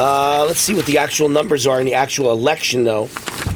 uh, 0.00 0.46
let's 0.46 0.60
see 0.60 0.72
what 0.72 0.86
the 0.86 0.96
actual 0.96 1.28
numbers 1.28 1.66
are 1.66 1.78
in 1.78 1.84
the 1.84 1.92
actual 1.92 2.32
election, 2.32 2.84
though. 2.84 3.08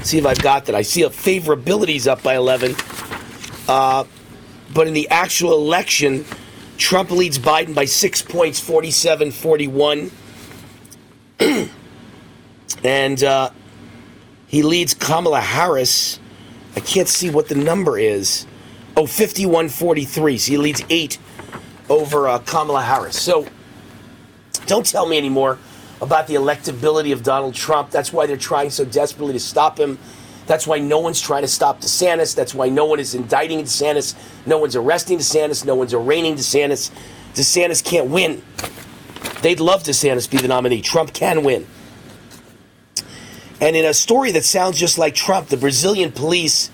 See 0.03 0.19
if 0.19 0.27
I've 0.27 0.43
got 0.43 0.67
that. 0.67 0.75
I 0.75 0.83
see 0.83 1.03
a 1.03 1.09
favorability's 1.09 2.07
up 2.07 2.23
by 2.23 2.37
11. 2.37 2.77
Uh, 3.67 4.05
but 4.75 4.87
in 4.87 4.93
the 4.93 5.09
actual 5.09 5.55
election, 5.55 6.27
Trump 6.77 7.11
leads 7.11 7.39
Biden 7.39 7.75
by 7.75 7.87
six 7.87 8.21
points, 8.21 8.61
47 8.61 9.31
41. 9.31 10.11
and 12.85 13.25
uh, 13.25 13.49
he 14.47 14.63
leads 14.63 14.93
Kamala 14.93 15.41
Harris. 15.41 16.21
I 16.77 16.81
can't 16.81 17.09
see 17.09 17.31
what 17.31 17.49
the 17.49 17.55
number 17.55 17.97
is. 17.97 18.45
Oh, 18.99 19.07
51 19.07 19.71
43. 19.71 20.37
So 20.37 20.53
he 20.53 20.59
leads 20.59 20.83
eight 20.91 21.17
over 21.89 22.29
uh, 22.29 22.39
Kamala 22.41 22.83
Harris. 22.83 23.19
So 23.19 23.47
don't 24.67 24.85
tell 24.85 25.07
me 25.07 25.17
anymore 25.17 25.59
about 26.05 26.27
the 26.27 26.35
electability 26.35 27.15
of 27.15 27.23
Donald 27.23 27.55
Trump. 27.55 27.91
That's 27.91 28.13
why 28.13 28.27
they're 28.27 28.37
trying 28.37 28.69
so 28.69 28.85
desperately 28.85 29.33
to 29.33 29.41
stop 29.41 29.81
him. 29.81 29.99
That's 30.47 30.67
why 30.67 30.79
no 30.79 30.99
one's 30.99 31.19
trying 31.21 31.43
to 31.43 31.49
stop 31.49 31.81
DeSantis. 31.81 32.35
That's 32.35 32.55
why 32.55 32.69
no 32.69 32.85
one 32.85 33.01
is 33.01 33.15
indicting 33.15 33.63
DeSantis. 33.63 34.15
No 34.47 34.59
one's 34.59 34.77
arresting 34.77 35.17
DeSantis. 35.17 35.65
No 35.65 35.75
one's 35.75 35.95
arraigning 35.95 36.35
DeSantis. 36.35 36.91
DeSantis 37.33 37.83
can't 37.83 38.11
win. 38.11 38.43
They'd 39.41 39.61
love 39.61 39.83
DeSantis 39.83 40.31
be 40.31 40.37
the 40.37 40.49
nominee. 40.49 40.83
Trump 40.83 41.15
can 41.15 41.43
win. 41.43 41.67
And 43.63 43.75
in 43.75 43.87
a 43.87 43.95
story 43.95 44.31
that 44.33 44.45
sounds 44.45 44.79
just 44.79 44.99
like 44.99 45.15
Trump, 45.15 45.49
the 45.49 45.57
Brazilian 45.57 46.13
police 46.13 46.71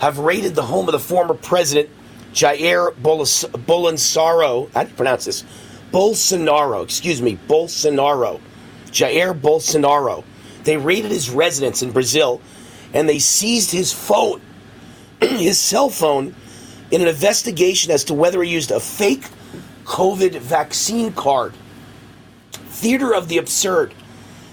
have 0.00 0.18
raided 0.18 0.54
the 0.54 0.64
home 0.64 0.88
of 0.88 0.92
the 0.92 0.98
former 0.98 1.32
president, 1.32 1.88
Jair 2.34 2.92
Bolsonaro. 2.96 4.70
How 4.72 4.82
do 4.82 4.90
you 4.90 4.94
pronounce 4.94 5.24
this? 5.24 5.42
Bolsonaro, 5.90 6.84
excuse 6.84 7.22
me, 7.22 7.38
Bolsonaro. 7.48 8.40
Jair 8.94 9.38
Bolsonaro. 9.38 10.24
They 10.62 10.76
raided 10.76 11.10
his 11.10 11.28
residence 11.28 11.82
in 11.82 11.90
Brazil 11.90 12.40
and 12.94 13.08
they 13.08 13.18
seized 13.18 13.72
his 13.72 13.92
phone, 13.92 14.40
his 15.20 15.58
cell 15.58 15.90
phone, 15.90 16.34
in 16.90 17.02
an 17.02 17.08
investigation 17.08 17.90
as 17.90 18.04
to 18.04 18.14
whether 18.14 18.42
he 18.42 18.50
used 18.50 18.70
a 18.70 18.78
fake 18.78 19.24
COVID 19.84 20.38
vaccine 20.38 21.12
card. 21.12 21.52
Theater 22.52 23.12
of 23.12 23.28
the 23.28 23.38
absurd. 23.38 23.92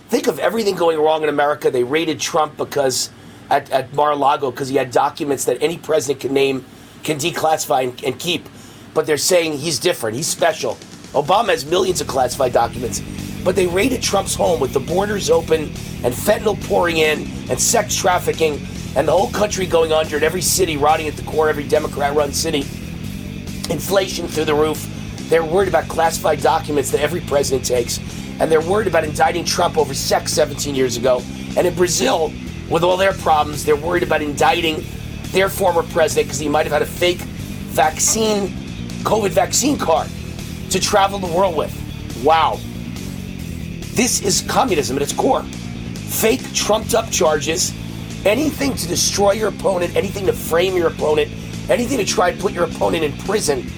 Think 0.10 0.28
of 0.28 0.40
everything 0.40 0.76
going 0.76 1.00
wrong 1.00 1.24
in 1.24 1.30
America. 1.30 1.70
They 1.70 1.84
raided 1.84 2.20
Trump 2.20 2.58
because 2.58 3.12
at, 3.50 3.70
at 3.70 3.94
Mar-a-Lago 3.94 4.50
because 4.50 4.70
he 4.70 4.76
had 4.76 4.92
documents 4.92 5.46
that 5.46 5.62
any 5.62 5.78
president 5.78 6.20
can 6.20 6.34
name, 6.34 6.66
can 7.04 7.18
declassify 7.18 7.84
and, 7.84 8.04
and 8.04 8.20
keep. 8.20 8.50
But 8.94 9.06
they're 9.06 9.18
saying 9.18 9.60
he's 9.60 9.78
different. 9.78 10.18
He's 10.18 10.28
special. 10.28 10.76
Obama 11.14 11.50
has 11.50 11.66
millions 11.66 12.02
of 12.02 12.08
classified 12.08 12.54
documents. 12.54 13.02
But 13.44 13.56
they 13.56 13.68
raided 13.68 14.02
Trump's 14.02 14.36
home 14.36 14.60
with 14.60 14.74
the 14.74 14.80
borders 14.80 15.30
open 15.30 15.64
and 16.04 16.14
fentanyl 16.14 16.62
pouring 16.68 16.98
in 16.98 17.28
and 17.50 17.60
sex 17.60 17.96
trafficking 17.96 18.66
and 18.96 19.08
the 19.08 19.12
whole 19.12 19.32
country 19.32 19.66
going 19.66 19.92
under 19.92 20.16
and 20.16 20.24
every 20.24 20.42
city 20.42 20.78
rotting 20.78 21.08
at 21.08 21.16
the 21.16 21.24
core, 21.24 21.50
every 21.50 21.68
Democrat 21.68 22.16
run 22.16 22.34
city. 22.34 22.60
Inflation 23.70 24.28
through 24.28 24.46
the 24.46 24.54
roof. 24.54 24.88
They're 25.30 25.46
worried 25.46 25.70
about 25.70 25.88
classified 25.88 26.42
documents 26.42 26.92
that 26.92 27.00
every 27.02 27.22
president 27.22 27.66
takes. 27.66 28.00
And 28.40 28.52
they're 28.52 28.62
worried 28.62 28.88
about 28.88 29.04
indicting 29.04 29.46
Trump 29.46 29.78
over 29.78 29.94
sex 29.94 30.34
17 30.34 30.76
years 30.76 30.98
ago. 30.98 31.24
And 31.56 31.66
in 31.66 31.74
Brazil, 31.74 32.34
with 32.70 32.84
all 32.84 32.98
their 32.98 33.14
problems, 33.14 33.64
they're 33.64 33.76
worried 33.76 34.04
about 34.04 34.22
indicting 34.22 34.84
their 35.32 35.48
former 35.48 35.84
president 35.84 36.28
because 36.28 36.40
he 36.40 36.50
might 36.50 36.66
have 36.66 36.74
had 36.74 36.82
a 36.82 36.86
fake 36.86 37.20
vaccine, 37.72 38.50
COVID 39.04 39.30
vaccine 39.30 39.78
card 39.78 40.10
to 40.70 40.80
travel 40.80 41.20
the 41.20 41.28
world 41.28 41.56
with. 41.56 41.74
Wow. 42.24 42.60
This 44.02 44.20
is 44.24 44.42
communism 44.42 44.96
at 44.96 45.04
its 45.04 45.14
core. 45.14 45.44
Fake, 45.44 46.42
trumped 46.56 46.96
up 46.96 47.12
charges, 47.12 47.72
anything 48.26 48.74
to 48.74 48.88
destroy 48.88 49.34
your 49.34 49.50
opponent, 49.50 49.96
anything 49.96 50.26
to 50.26 50.34
frame 50.34 50.76
your 50.76 50.88
opponent, 50.88 51.30
anything 51.70 52.00
to 52.00 52.04
try 52.04 52.30
and 52.30 52.40
put 52.40 52.52
your 52.52 52.64
opponent 52.64 53.04
in 53.04 53.16
prison. 53.28 53.70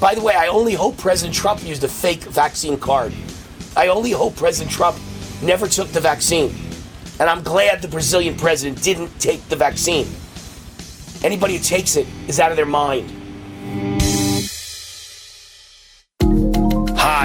By 0.00 0.14
the 0.14 0.22
way, 0.22 0.34
I 0.34 0.46
only 0.46 0.72
hope 0.72 0.96
President 0.96 1.36
Trump 1.36 1.62
used 1.62 1.84
a 1.84 1.88
fake 1.88 2.22
vaccine 2.22 2.78
card. 2.78 3.12
I 3.76 3.88
only 3.88 4.12
hope 4.12 4.34
President 4.36 4.74
Trump 4.74 4.96
never 5.42 5.68
took 5.68 5.88
the 5.88 6.00
vaccine. 6.00 6.54
And 7.20 7.28
I'm 7.28 7.42
glad 7.42 7.82
the 7.82 7.88
Brazilian 7.88 8.34
president 8.34 8.82
didn't 8.82 9.20
take 9.20 9.46
the 9.50 9.56
vaccine. 9.56 10.06
Anybody 11.22 11.58
who 11.58 11.62
takes 11.62 11.96
it 11.96 12.06
is 12.28 12.40
out 12.40 12.50
of 12.50 12.56
their 12.56 12.64
mind. 12.64 13.25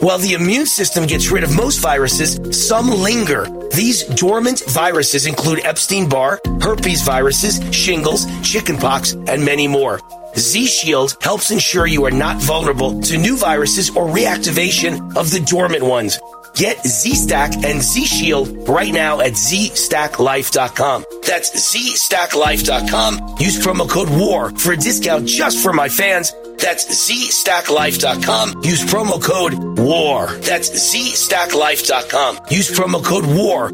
While 0.00 0.16
the 0.16 0.32
immune 0.32 0.64
system 0.64 1.06
gets 1.06 1.30
rid 1.30 1.44
of 1.44 1.54
most 1.54 1.78
viruses, 1.80 2.40
some 2.66 2.88
linger. 2.88 3.46
These 3.74 4.04
dormant 4.04 4.62
viruses 4.66 5.26
include 5.26 5.60
Epstein 5.62 6.08
Barr, 6.08 6.40
herpes 6.62 7.02
viruses, 7.02 7.60
shingles, 7.70 8.24
chickenpox, 8.40 9.12
and 9.12 9.44
many 9.44 9.68
more. 9.68 10.00
Z 10.38 10.64
Shield 10.66 11.18
helps 11.20 11.50
ensure 11.50 11.86
you 11.86 12.06
are 12.06 12.10
not 12.10 12.40
vulnerable 12.40 12.98
to 13.02 13.18
new 13.18 13.36
viruses 13.36 13.90
or 13.90 14.06
reactivation 14.06 15.14
of 15.18 15.30
the 15.30 15.40
dormant 15.40 15.82
ones. 15.82 16.18
Get 16.54 16.84
Z 16.86 17.14
Stack 17.14 17.64
and 17.64 17.80
Z 17.82 18.04
Shield 18.04 18.68
right 18.68 18.92
now 18.92 19.20
at 19.20 19.32
ZStackLife.com. 19.32 21.04
That's 21.26 21.74
ZStackLife.com. 21.74 23.36
Use 23.38 23.64
promo 23.64 23.88
code 23.88 24.08
WAR 24.10 24.50
for 24.56 24.72
a 24.72 24.76
discount 24.76 25.26
just 25.26 25.62
for 25.62 25.72
my 25.72 25.88
fans. 25.88 26.32
That's 26.58 26.84
ZStackLife.com. 27.10 28.62
Use 28.64 28.84
promo 28.84 29.22
code 29.22 29.54
WAR. 29.78 30.36
That's 30.38 30.70
ZStackLife.com. 30.70 32.40
Use 32.50 32.70
promo 32.70 33.04
code 33.04 33.24
WAR. 33.26 33.70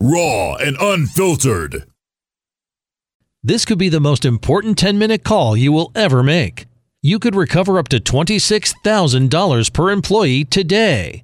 Raw 0.00 0.56
and 0.56 0.76
unfiltered. 0.80 1.84
This 3.42 3.66
could 3.66 3.78
be 3.78 3.90
the 3.90 4.00
most 4.00 4.24
important 4.24 4.78
10 4.78 4.96
minute 4.98 5.22
call 5.22 5.54
you 5.56 5.70
will 5.70 5.92
ever 5.94 6.22
make. 6.22 6.66
You 7.02 7.18
could 7.18 7.34
recover 7.34 7.78
up 7.78 7.88
to 7.88 8.00
$26,000 8.00 9.72
per 9.74 9.90
employee 9.90 10.44
today. 10.46 11.23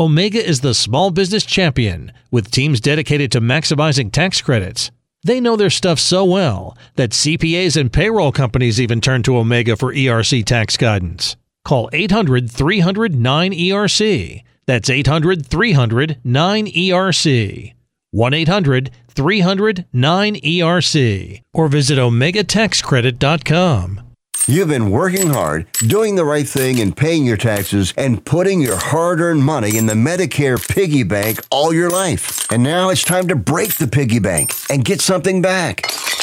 Omega 0.00 0.42
is 0.42 0.60
the 0.60 0.72
small 0.72 1.10
business 1.10 1.44
champion 1.44 2.10
with 2.30 2.50
teams 2.50 2.80
dedicated 2.80 3.30
to 3.32 3.40
maximizing 3.42 4.10
tax 4.10 4.40
credits. 4.40 4.90
They 5.24 5.40
know 5.40 5.56
their 5.56 5.68
stuff 5.68 5.98
so 5.98 6.24
well 6.24 6.74
that 6.96 7.10
CPAs 7.10 7.78
and 7.78 7.92
payroll 7.92 8.32
companies 8.32 8.80
even 8.80 9.02
turn 9.02 9.22
to 9.24 9.36
Omega 9.36 9.76
for 9.76 9.92
ERC 9.92 10.46
tax 10.46 10.78
guidance. 10.78 11.36
Call 11.66 11.90
800 11.92 12.50
300 12.50 13.12
9ERC. 13.12 14.42
That's 14.66 14.88
800 14.88 15.44
300 15.44 16.18
9ERC. 16.24 17.74
1 18.10 18.34
800 18.34 18.90
300 19.08 19.84
9ERC. 19.94 21.42
Or 21.52 21.68
visit 21.68 21.98
OmegaTaxCredit.com. 21.98 24.09
You've 24.50 24.66
been 24.66 24.90
working 24.90 25.28
hard, 25.28 25.68
doing 25.86 26.16
the 26.16 26.24
right 26.24 26.46
thing, 26.46 26.80
and 26.80 26.96
paying 26.96 27.24
your 27.24 27.36
taxes, 27.36 27.94
and 27.96 28.24
putting 28.24 28.60
your 28.60 28.74
hard 28.74 29.20
earned 29.20 29.44
money 29.44 29.76
in 29.76 29.86
the 29.86 29.94
Medicare 29.94 30.58
piggy 30.68 31.04
bank 31.04 31.38
all 31.52 31.72
your 31.72 31.88
life. 31.88 32.50
And 32.50 32.64
now 32.64 32.88
it's 32.88 33.04
time 33.04 33.28
to 33.28 33.36
break 33.36 33.76
the 33.76 33.86
piggy 33.86 34.18
bank 34.18 34.52
and 34.68 34.84
get 34.84 35.00
something 35.00 35.40
back. 35.40 35.82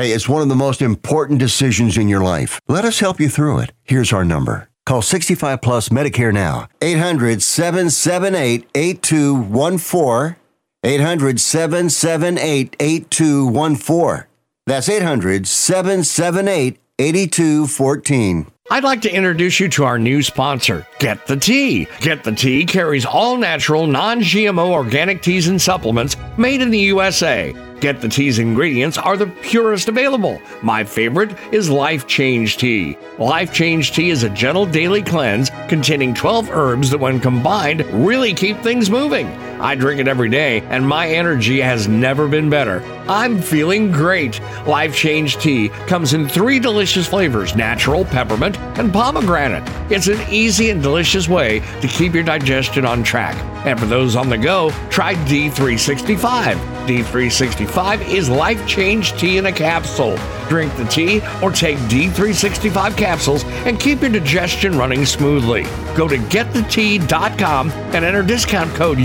Hey, 0.00 0.12
it's 0.12 0.30
one 0.30 0.40
of 0.40 0.48
the 0.48 0.56
most 0.56 0.80
important 0.80 1.38
decisions 1.38 1.98
in 1.98 2.08
your 2.08 2.22
life. 2.22 2.58
Let 2.66 2.86
us 2.86 3.00
help 3.00 3.20
you 3.20 3.28
through 3.28 3.58
it. 3.58 3.72
Here's 3.84 4.14
our 4.14 4.24
number. 4.24 4.70
Call 4.86 5.02
65 5.02 5.60
Plus 5.60 5.90
Medicare 5.90 6.32
now. 6.32 6.68
800 6.80 7.42
778 7.42 8.66
8214. 8.74 10.36
800 10.82 11.38
778 11.38 12.76
8214. 12.80 14.26
That's 14.64 14.88
800 14.88 15.46
778 15.46 16.78
8214. 16.98 18.46
I'd 18.70 18.84
like 18.84 19.02
to 19.02 19.14
introduce 19.14 19.60
you 19.60 19.68
to 19.68 19.84
our 19.84 19.98
new 19.98 20.22
sponsor, 20.22 20.86
Get 20.98 21.26
the 21.26 21.36
Tea. 21.36 21.88
Get 22.00 22.24
the 22.24 22.32
Tea 22.32 22.64
carries 22.64 23.04
all 23.04 23.36
natural, 23.36 23.86
non 23.86 24.20
GMO 24.20 24.70
organic 24.70 25.20
teas 25.20 25.48
and 25.48 25.60
supplements 25.60 26.16
made 26.38 26.62
in 26.62 26.70
the 26.70 26.78
USA. 26.78 27.52
Get 27.80 28.02
the 28.02 28.10
Tea's 28.10 28.38
ingredients 28.38 28.98
are 28.98 29.16
the 29.16 29.26
purest 29.26 29.88
available. 29.88 30.40
My 30.60 30.84
favorite 30.84 31.34
is 31.50 31.70
Life 31.70 32.06
Change 32.06 32.58
Tea. 32.58 32.98
Life 33.18 33.54
Change 33.54 33.92
Tea 33.92 34.10
is 34.10 34.22
a 34.22 34.28
gentle 34.28 34.66
daily 34.66 35.02
cleanse 35.02 35.50
containing 35.66 36.12
12 36.12 36.50
herbs 36.50 36.90
that, 36.90 36.98
when 36.98 37.18
combined, 37.20 37.86
really 38.06 38.34
keep 38.34 38.58
things 38.58 38.90
moving. 38.90 39.49
I 39.60 39.74
drink 39.74 40.00
it 40.00 40.08
every 40.08 40.30
day, 40.30 40.62
and 40.62 40.86
my 40.86 41.08
energy 41.08 41.60
has 41.60 41.86
never 41.86 42.26
been 42.26 42.48
better. 42.48 42.82
I'm 43.08 43.42
feeling 43.42 43.92
great. 43.92 44.40
Life 44.66 44.96
Change 44.96 45.36
Tea 45.36 45.68
comes 45.86 46.14
in 46.14 46.28
three 46.28 46.58
delicious 46.58 47.06
flavors 47.06 47.54
natural, 47.54 48.04
peppermint, 48.06 48.58
and 48.78 48.92
pomegranate. 48.92 49.68
It's 49.90 50.06
an 50.06 50.20
easy 50.30 50.70
and 50.70 50.82
delicious 50.82 51.28
way 51.28 51.60
to 51.80 51.88
keep 51.88 52.14
your 52.14 52.22
digestion 52.22 52.86
on 52.86 53.02
track. 53.02 53.36
And 53.66 53.78
for 53.78 53.86
those 53.86 54.16
on 54.16 54.30
the 54.30 54.38
go, 54.38 54.70
try 54.88 55.14
D365. 55.26 56.54
D365 56.86 58.08
is 58.08 58.30
life 58.30 58.66
change 58.66 59.12
tea 59.12 59.36
in 59.36 59.46
a 59.46 59.52
capsule. 59.52 60.16
Drink 60.48 60.74
the 60.76 60.86
tea 60.86 61.20
or 61.42 61.52
take 61.52 61.76
D365 61.90 62.96
capsules 62.96 63.44
and 63.44 63.78
keep 63.78 64.00
your 64.00 64.10
digestion 64.10 64.78
running 64.78 65.04
smoothly. 65.04 65.64
Go 65.94 66.08
to 66.08 66.16
getthetea.com 66.16 67.70
and 67.70 68.04
enter 68.04 68.22
discount 68.22 68.74
code 68.74 68.98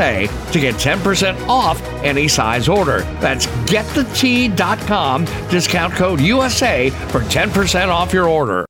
USA 0.00 0.26
to 0.52 0.60
get 0.60 0.74
10% 0.76 1.46
off 1.46 1.80
any 2.02 2.26
size 2.26 2.68
order. 2.68 3.00
That's 3.20 3.46
getthetea.com, 3.68 5.24
discount 5.50 5.94
code 5.94 6.20
USA 6.20 6.90
for 6.90 7.20
10% 7.20 7.88
off 7.88 8.12
your 8.12 8.28
order. 8.28 8.64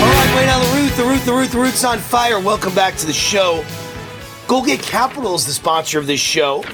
All 0.00 0.14
right, 0.14 0.36
Wayne 0.36 0.48
on 0.48 0.60
the 0.60 0.68
root, 0.76 0.92
the 0.96 1.04
root, 1.04 1.24
the 1.24 1.32
root, 1.32 1.50
the 1.50 1.58
root's 1.58 1.84
on 1.84 1.98
fire. 1.98 2.38
Welcome 2.38 2.74
back 2.74 2.94
to 2.96 3.06
the 3.06 3.12
show. 3.12 3.64
Goldgate 4.48 4.82
Capital 4.82 5.34
is 5.34 5.44
the 5.44 5.52
sponsor 5.52 5.98
of 5.98 6.06
this 6.06 6.20
show. 6.20 6.64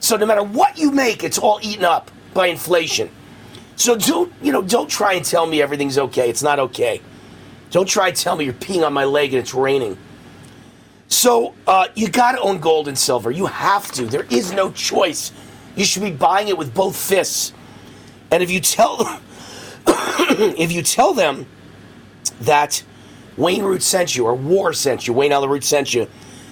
So 0.00 0.16
no 0.16 0.26
matter 0.26 0.42
what 0.42 0.76
you 0.76 0.90
make, 0.90 1.22
it's 1.22 1.38
all 1.38 1.60
eaten 1.62 1.84
up 1.84 2.10
by 2.34 2.48
inflation. 2.48 3.10
So 3.76 3.94
don't 3.94 4.32
you 4.42 4.50
know? 4.50 4.60
Don't 4.60 4.90
try 4.90 5.12
and 5.12 5.24
tell 5.24 5.46
me 5.46 5.62
everything's 5.62 5.98
okay. 5.98 6.28
It's 6.28 6.42
not 6.42 6.58
okay. 6.58 7.00
Don't 7.72 7.88
try 7.88 8.10
to 8.10 8.22
tell 8.22 8.36
me 8.36 8.44
you're 8.44 8.54
peeing 8.54 8.86
on 8.86 8.92
my 8.92 9.04
leg 9.04 9.32
and 9.32 9.40
it's 9.40 9.54
raining. 9.54 9.96
So 11.08 11.54
uh, 11.66 11.88
you 11.94 12.08
got 12.08 12.32
to 12.32 12.40
own 12.40 12.58
gold 12.58 12.86
and 12.86 12.96
silver. 12.96 13.30
You 13.30 13.46
have 13.46 13.90
to. 13.92 14.04
There 14.04 14.26
is 14.30 14.52
no 14.52 14.70
choice. 14.70 15.32
You 15.74 15.86
should 15.86 16.02
be 16.02 16.10
buying 16.10 16.48
it 16.48 16.56
with 16.56 16.74
both 16.74 16.94
fists. 16.94 17.54
And 18.30 18.42
if 18.42 18.50
you 18.50 18.60
tell 18.60 18.98
them, 18.98 19.22
if 20.58 20.70
you 20.70 20.82
tell 20.82 21.14
them 21.14 21.46
that 22.42 22.84
Wayne 23.38 23.62
Root 23.62 23.82
sent 23.82 24.14
you 24.14 24.26
or 24.26 24.34
War 24.34 24.74
sent 24.74 25.06
you, 25.06 25.14
Wayne 25.14 25.32
Root 25.32 25.64
sent 25.64 25.94
you, 25.94 26.08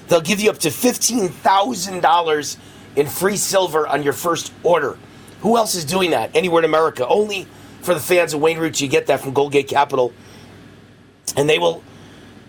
they'll 0.08 0.22
give 0.22 0.40
you 0.40 0.48
up 0.48 0.58
to 0.58 0.70
fifteen 0.70 1.28
thousand 1.28 2.00
dollars 2.00 2.56
in 2.96 3.06
free 3.06 3.36
silver 3.36 3.86
on 3.86 4.02
your 4.02 4.14
first 4.14 4.52
order. 4.62 4.98
Who 5.40 5.58
else 5.58 5.74
is 5.74 5.84
doing 5.84 6.12
that 6.12 6.34
anywhere 6.34 6.60
in 6.60 6.64
America? 6.64 7.06
Only 7.06 7.46
for 7.82 7.92
the 7.92 8.00
fans 8.00 8.32
of 8.32 8.40
Wayne 8.40 8.58
Roots, 8.58 8.80
you 8.80 8.88
get 8.88 9.06
that 9.06 9.20
from 9.20 9.34
Goldgate 9.34 9.68
Capital. 9.68 10.12
And 11.36 11.48
they 11.48 11.58
will 11.58 11.82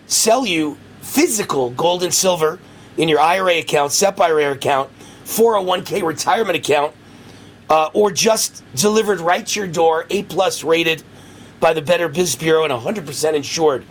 sell 0.06 0.46
you 0.46 0.78
physical 1.00 1.70
gold 1.70 2.02
and 2.02 2.12
silver 2.12 2.58
in 2.96 3.08
your 3.08 3.20
IRA 3.20 3.58
account, 3.58 3.92
SEP 3.92 4.20
IRA 4.20 4.52
account, 4.52 4.90
401k 5.24 6.02
retirement 6.02 6.56
account, 6.56 6.94
uh, 7.70 7.90
or 7.94 8.10
just 8.10 8.62
delivered 8.74 9.20
right 9.20 9.46
to 9.46 9.60
your 9.60 9.68
door, 9.68 10.06
A 10.10 10.24
plus 10.24 10.62
rated 10.62 11.02
by 11.60 11.72
the 11.72 11.82
Better 11.82 12.08
Biz 12.08 12.36
Bureau 12.36 12.64
and 12.64 12.72
100% 12.72 13.34
insured. 13.34 13.84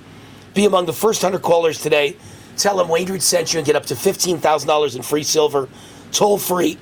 Be 0.53 0.65
among 0.65 0.85
the 0.85 0.93
first 0.93 1.23
100 1.23 1.41
callers 1.41 1.81
today. 1.81 2.17
Tell 2.57 2.77
them 2.77 2.89
Wayne 2.89 3.07
Root 3.07 3.21
sent 3.21 3.53
you 3.53 3.59
and 3.59 3.65
get 3.65 3.75
up 3.75 3.85
to 3.87 3.95
$15,000 3.95 4.95
in 4.95 5.01
free 5.01 5.23
silver, 5.23 5.69
toll 6.11 6.37
free 6.37 6.77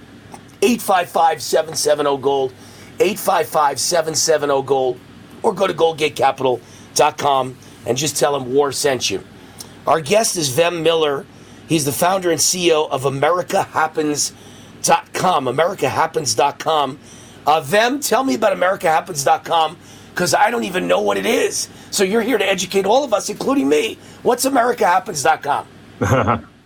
855 0.62 1.42
770 1.42 2.18
Gold, 2.22 2.52
855 3.00 3.80
770 3.80 4.64
Gold, 4.64 5.00
or 5.42 5.54
go 5.54 5.68
to 5.68 5.74
goldgatecapital.com 5.74 7.58
and 7.86 7.98
just 7.98 8.18
tell 8.18 8.38
them 8.38 8.54
War 8.54 8.72
sent 8.72 9.10
you. 9.10 9.24
Our 9.88 10.02
guest 10.02 10.38
is 10.38 10.50
Vem 10.50 10.84
Miller. 10.84 11.26
He's 11.68 11.86
the 11.86 11.92
founder 11.92 12.32
and 12.32 12.40
CEO 12.40 12.90
of 12.90 13.04
AmericaHappens.com. 13.04 15.46
AmericaHappens.com. 15.46 17.00
Uh, 17.46 17.62
Vem, 17.62 18.00
tell 18.00 18.24
me 18.24 18.36
about 18.36 18.58
AmericaHappens.com 18.58 19.78
because 20.10 20.34
I 20.34 20.52
don't 20.52 20.66
even 20.66 20.88
know 20.88 21.02
what 21.02 21.18
it 21.18 21.26
is. 21.26 21.70
So 21.92 22.04
you're 22.04 22.22
here 22.22 22.38
to 22.38 22.46
educate 22.46 22.86
all 22.86 23.04
of 23.04 23.14
us, 23.14 23.30
including 23.30 23.70
me. 23.70 23.98
What's 24.24 24.46
AmericaHappens.com? 24.46 25.68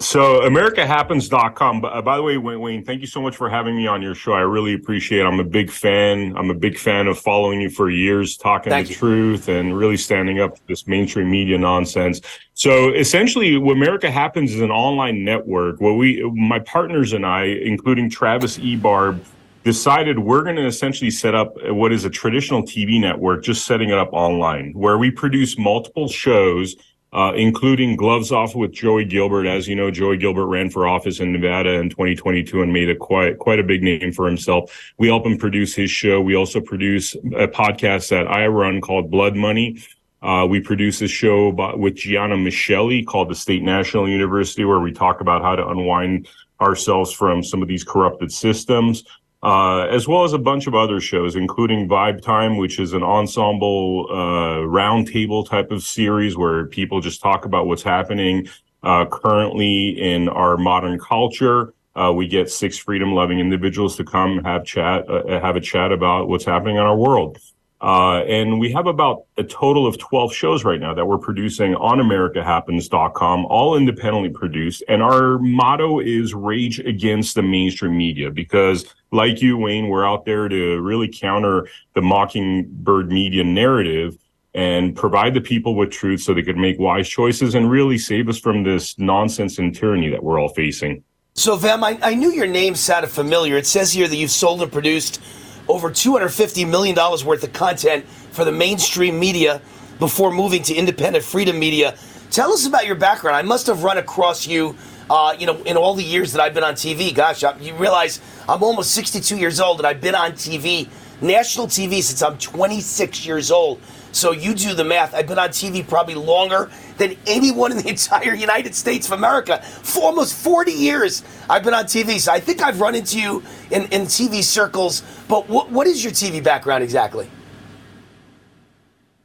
So 0.00 0.40
AmericaHappens.com. 0.40 1.80
By, 1.80 1.88
uh, 1.88 2.02
by 2.02 2.16
the 2.16 2.22
way, 2.22 2.36
Wayne, 2.36 2.84
thank 2.84 3.00
you 3.00 3.06
so 3.06 3.22
much 3.22 3.36
for 3.36 3.48
having 3.48 3.76
me 3.76 3.86
on 3.86 4.02
your 4.02 4.14
show. 4.14 4.32
I 4.32 4.40
really 4.40 4.74
appreciate 4.74 5.20
it. 5.20 5.24
I'm 5.24 5.40
a 5.40 5.44
big 5.44 5.70
fan. 5.70 6.36
I'm 6.36 6.50
a 6.50 6.54
big 6.54 6.78
fan 6.78 7.06
of 7.06 7.18
following 7.18 7.60
you 7.60 7.70
for 7.70 7.88
years, 7.88 8.36
talking 8.36 8.70
Thank 8.70 8.88
the 8.88 8.92
you. 8.92 8.98
truth 8.98 9.48
and 9.48 9.76
really 9.76 9.96
standing 9.96 10.40
up 10.40 10.56
to 10.56 10.60
this 10.66 10.86
mainstream 10.86 11.30
media 11.30 11.58
nonsense. 11.58 12.20
So 12.54 12.92
essentially, 12.92 13.56
what 13.56 13.72
America 13.72 14.10
Happens 14.10 14.52
is 14.52 14.60
an 14.60 14.70
online 14.70 15.24
network. 15.24 15.80
What 15.80 15.94
we, 15.94 16.22
my 16.34 16.58
partners 16.58 17.12
and 17.12 17.24
I, 17.24 17.44
including 17.44 18.10
Travis 18.10 18.58
Ebarb, 18.58 19.20
decided 19.64 20.18
we're 20.18 20.42
going 20.42 20.56
to 20.56 20.66
essentially 20.66 21.10
set 21.10 21.34
up 21.34 21.54
what 21.70 21.92
is 21.92 22.04
a 22.04 22.10
traditional 22.10 22.62
TV 22.62 23.00
network, 23.00 23.42
just 23.42 23.64
setting 23.64 23.88
it 23.88 23.98
up 23.98 24.12
online, 24.12 24.72
where 24.74 24.98
we 24.98 25.10
produce 25.10 25.56
multiple 25.56 26.08
shows 26.08 26.76
uh, 27.14 27.32
including 27.36 27.94
Gloves 27.94 28.32
Off 28.32 28.56
with 28.56 28.72
Joey 28.72 29.04
Gilbert. 29.04 29.46
As 29.46 29.68
you 29.68 29.76
know, 29.76 29.90
Joey 29.90 30.16
Gilbert 30.16 30.46
ran 30.46 30.68
for 30.68 30.88
office 30.88 31.20
in 31.20 31.32
Nevada 31.32 31.74
in 31.74 31.88
2022 31.88 32.60
and 32.60 32.72
made 32.72 32.90
a 32.90 32.96
quite 32.96 33.38
quite 33.38 33.60
a 33.60 33.62
big 33.62 33.82
name 33.82 34.12
for 34.12 34.26
himself. 34.26 34.92
We 34.98 35.06
help 35.06 35.24
him 35.24 35.38
produce 35.38 35.74
his 35.74 35.90
show. 35.90 36.20
We 36.20 36.34
also 36.34 36.60
produce 36.60 37.14
a 37.14 37.46
podcast 37.46 38.10
that 38.10 38.26
I 38.28 38.48
run 38.48 38.80
called 38.80 39.10
Blood 39.10 39.36
Money. 39.36 39.78
Uh, 40.22 40.46
we 40.46 40.58
produce 40.58 41.02
a 41.02 41.08
show 41.08 41.52
by, 41.52 41.74
with 41.74 41.94
Gianna 41.96 42.34
Michelli 42.34 43.06
called 43.06 43.28
the 43.28 43.34
State 43.34 43.62
National 43.62 44.08
University, 44.08 44.64
where 44.64 44.80
we 44.80 44.90
talk 44.90 45.20
about 45.20 45.42
how 45.42 45.54
to 45.54 45.68
unwind 45.68 46.26
ourselves 46.60 47.12
from 47.12 47.44
some 47.44 47.62
of 47.62 47.68
these 47.68 47.84
corrupted 47.84 48.32
systems 48.32 49.04
uh, 49.44 49.86
as 49.90 50.08
well 50.08 50.24
as 50.24 50.32
a 50.32 50.38
bunch 50.38 50.66
of 50.66 50.74
other 50.74 51.00
shows, 51.00 51.36
including 51.36 51.86
Vibe 51.86 52.22
Time, 52.22 52.56
which 52.56 52.78
is 52.78 52.94
an 52.94 53.02
ensemble 53.02 54.06
uh, 54.10 54.64
roundtable 54.66 55.46
type 55.46 55.70
of 55.70 55.82
series 55.82 56.36
where 56.36 56.66
people 56.66 57.00
just 57.00 57.20
talk 57.20 57.44
about 57.44 57.66
what's 57.66 57.82
happening 57.82 58.48
uh, 58.82 59.04
currently 59.04 59.90
in 60.00 60.28
our 60.30 60.56
modern 60.56 60.98
culture. 60.98 61.74
Uh, 61.94 62.12
we 62.12 62.26
get 62.26 62.50
six 62.50 62.78
freedom-loving 62.78 63.38
individuals 63.38 63.96
to 63.96 64.04
come 64.04 64.42
have 64.44 64.64
chat, 64.64 65.08
uh, 65.08 65.40
have 65.40 65.56
a 65.56 65.60
chat 65.60 65.92
about 65.92 66.26
what's 66.26 66.44
happening 66.44 66.76
in 66.76 66.82
our 66.82 66.96
world. 66.96 67.38
Uh, 67.80 68.22
and 68.24 68.58
we 68.58 68.72
have 68.72 68.86
about 68.86 69.24
a 69.36 69.44
total 69.44 69.86
of 69.86 69.98
12 69.98 70.32
shows 70.32 70.64
right 70.64 70.80
now 70.80 70.94
that 70.94 71.04
we're 71.04 71.18
producing 71.18 71.74
on 71.74 71.98
AmericaHappens.com, 71.98 73.44
all 73.46 73.76
independently 73.76 74.30
produced. 74.30 74.82
And 74.88 75.02
our 75.02 75.38
motto 75.38 76.00
is 76.00 76.32
rage 76.32 76.78
against 76.78 77.34
the 77.34 77.42
mainstream 77.42 77.96
media 77.96 78.30
because, 78.30 78.86
like 79.10 79.42
you, 79.42 79.58
Wayne, 79.58 79.88
we're 79.88 80.06
out 80.06 80.24
there 80.24 80.48
to 80.48 80.80
really 80.80 81.08
counter 81.08 81.68
the 81.94 82.00
mockingbird 82.00 83.12
media 83.12 83.44
narrative 83.44 84.16
and 84.54 84.94
provide 84.94 85.34
the 85.34 85.40
people 85.40 85.74
with 85.74 85.90
truth 85.90 86.22
so 86.22 86.32
they 86.32 86.42
could 86.42 86.56
make 86.56 86.78
wise 86.78 87.08
choices 87.08 87.54
and 87.54 87.70
really 87.70 87.98
save 87.98 88.28
us 88.28 88.38
from 88.38 88.62
this 88.62 88.96
nonsense 88.98 89.58
and 89.58 89.74
tyranny 89.74 90.08
that 90.08 90.22
we're 90.22 90.40
all 90.40 90.48
facing. 90.48 91.02
So, 91.34 91.56
Vem, 91.56 91.82
I, 91.82 91.98
I 92.00 92.14
knew 92.14 92.30
your 92.30 92.46
name 92.46 92.76
sounded 92.76 93.08
familiar. 93.08 93.56
It 93.56 93.66
says 93.66 93.92
here 93.92 94.06
that 94.06 94.16
you've 94.16 94.30
sold 94.30 94.62
and 94.62 94.70
produced 94.70 95.20
over 95.68 95.90
$250 95.90 96.68
million 96.68 96.96
worth 96.96 97.42
of 97.42 97.52
content 97.52 98.04
for 98.30 98.44
the 98.44 98.52
mainstream 98.52 99.18
media 99.18 99.60
before 99.98 100.32
moving 100.32 100.62
to 100.64 100.74
independent 100.74 101.24
freedom 101.24 101.58
media. 101.58 101.96
Tell 102.30 102.52
us 102.52 102.66
about 102.66 102.86
your 102.86 102.96
background. 102.96 103.36
I 103.36 103.42
must 103.42 103.66
have 103.68 103.84
run 103.84 103.98
across 103.98 104.46
you, 104.46 104.76
uh, 105.08 105.36
you 105.38 105.46
know, 105.46 105.62
in 105.62 105.76
all 105.76 105.94
the 105.94 106.02
years 106.02 106.32
that 106.32 106.42
I've 106.42 106.54
been 106.54 106.64
on 106.64 106.74
TV. 106.74 107.14
Gosh, 107.14 107.44
I, 107.44 107.56
you 107.58 107.74
realize 107.74 108.20
I'm 108.48 108.62
almost 108.62 108.92
62 108.92 109.36
years 109.36 109.60
old 109.60 109.78
and 109.78 109.86
I've 109.86 110.00
been 110.00 110.14
on 110.14 110.32
TV, 110.32 110.88
national 111.20 111.68
TV, 111.68 112.02
since 112.02 112.22
I'm 112.22 112.36
26 112.38 113.24
years 113.24 113.50
old. 113.50 113.80
So 114.12 114.32
you 114.32 114.54
do 114.54 114.74
the 114.74 114.84
math. 114.84 115.14
I've 115.14 115.26
been 115.26 115.38
on 115.38 115.50
TV 115.50 115.86
probably 115.86 116.14
longer 116.14 116.70
than 116.96 117.16
anyone 117.26 117.72
in 117.72 117.78
the 117.78 117.88
entire 117.96 118.34
United 118.34 118.74
States 118.74 119.06
of 119.06 119.12
America. 119.12 119.62
For 119.62 120.02
almost 120.02 120.34
40 120.34 120.72
years, 120.72 121.22
I've 121.48 121.64
been 121.64 121.74
on 121.74 121.84
TV. 121.84 122.18
So 122.20 122.32
I 122.32 122.40
think 122.40 122.62
I've 122.62 122.80
run 122.80 122.94
into 122.94 123.20
you 123.20 123.42
in, 123.70 123.82
in 123.84 124.02
TV 124.02 124.42
circles. 124.42 125.02
But 125.28 125.48
what, 125.48 125.70
what 125.70 125.86
is 125.86 126.02
your 126.02 126.12
TV 126.12 126.42
background 126.42 126.84
exactly? 126.84 127.28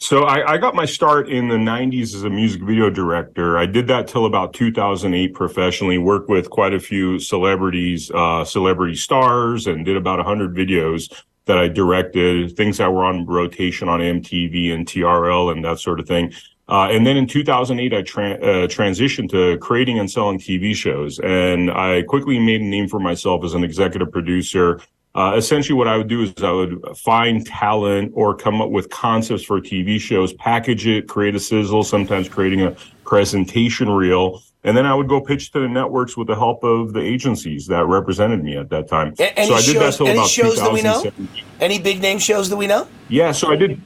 So 0.02 0.24
I, 0.24 0.54
I, 0.54 0.58
got 0.58 0.76
my 0.76 0.86
start 0.86 1.28
in 1.28 1.50
the 1.50 1.58
90s 1.58 2.16
as 2.16 2.24
a 2.24 2.30
music 2.30 2.62
video 2.62 2.90
director. 2.90 3.58
I 3.58 3.66
did 3.66 3.88
that 3.88 4.08
till 4.08 4.26
about 4.26 4.54
2008 4.54 5.34
professionally, 5.34 5.98
worked 5.98 6.30
with 6.30 6.50
quite 6.50 6.74
a 6.74 6.80
few 6.80 7.20
celebrities, 7.20 8.10
uh, 8.12 8.46
celebrity 8.46 8.96
stars, 8.96 9.68
and 9.68 9.84
did 9.84 9.98
about 9.98 10.20
100 10.20 10.56
videos 10.56 11.14
that 11.48 11.58
I 11.58 11.68
directed, 11.68 12.56
things 12.56 12.78
that 12.78 12.94
were 12.94 13.04
on 13.04 13.26
rotation 13.26 13.90
on 13.90 14.00
MTV 14.00 14.72
and 14.74 14.86
TRL 14.86 15.52
and 15.52 15.66
that 15.66 15.80
sort 15.80 16.00
of 16.00 16.08
thing. 16.08 16.32
Uh, 16.70 16.88
and 16.92 17.06
then 17.06 17.18
in 17.18 17.28
2008, 17.28 17.94
I 17.94 18.02
tra- 18.04 18.34
uh, 18.34 18.68
transitioned 18.68 19.30
to 19.32 19.58
creating 19.58 19.98
and 19.98 20.10
selling 20.10 20.38
TV 20.38 20.76
shows. 20.76 21.20
And 21.20 21.72
I 21.72 22.04
quickly 22.04 22.40
made 22.40 22.62
a 22.62 22.66
name 22.66 22.88
for 22.88 23.00
myself 23.00 23.44
as 23.44 23.56
an 23.56 23.64
executive 23.64 24.12
producer 24.12 24.80
uh, 25.16 25.34
essentially, 25.36 25.76
what 25.76 25.88
I 25.88 25.98
would 25.98 26.08
do 26.08 26.22
is 26.22 26.34
I 26.44 26.52
would 26.52 26.82
find 26.96 27.46
talent 27.46 28.12
or 28.16 28.36
come 28.36 28.62
up 28.62 28.70
with 28.70 28.90
concepts 28.90 29.44
for 29.44 29.60
TV 29.60 30.00
shows, 30.00 30.34
package 30.34 30.86
it, 30.86 31.08
create 31.08 31.36
a 31.36 31.40
sizzle, 31.40 31.84
sometimes 31.84 32.30
creating 32.30 32.62
a 32.62 32.76
presentation 33.06 33.90
reel. 33.90 34.42
And 34.64 34.78
then 34.78 34.86
I 34.86 34.94
would 34.94 35.08
go 35.08 35.20
pitch 35.20 35.52
to 35.54 35.62
the 35.62 35.68
networks 35.68 36.16
with 36.16 36.28
the 36.28 36.36
help 36.36 36.64
of 36.64 36.94
the 36.94 37.00
agencies 37.00 37.66
that 37.68 37.88
represented 37.88 38.44
me 38.44 38.58
at 38.58 38.70
that 38.70 38.88
time. 38.88 39.14
A- 39.20 39.46
so 39.46 39.56
I 39.56 39.62
did 39.62 39.64
shows, 39.64 39.74
that 39.76 39.94
till 39.98 40.08
any 40.08 40.20
about 40.20 40.30
shows 40.30 40.58
that 40.58 40.72
we 40.72 40.82
know? 40.82 41.04
Any 41.60 41.80
big 41.80 42.02
name 42.02 42.20
shows 42.20 42.50
that 42.50 42.58
we 42.58 42.68
know? 42.68 42.88
Yeah, 43.08 43.32
so 43.32 43.52
I 43.52 43.56
did. 43.56 43.82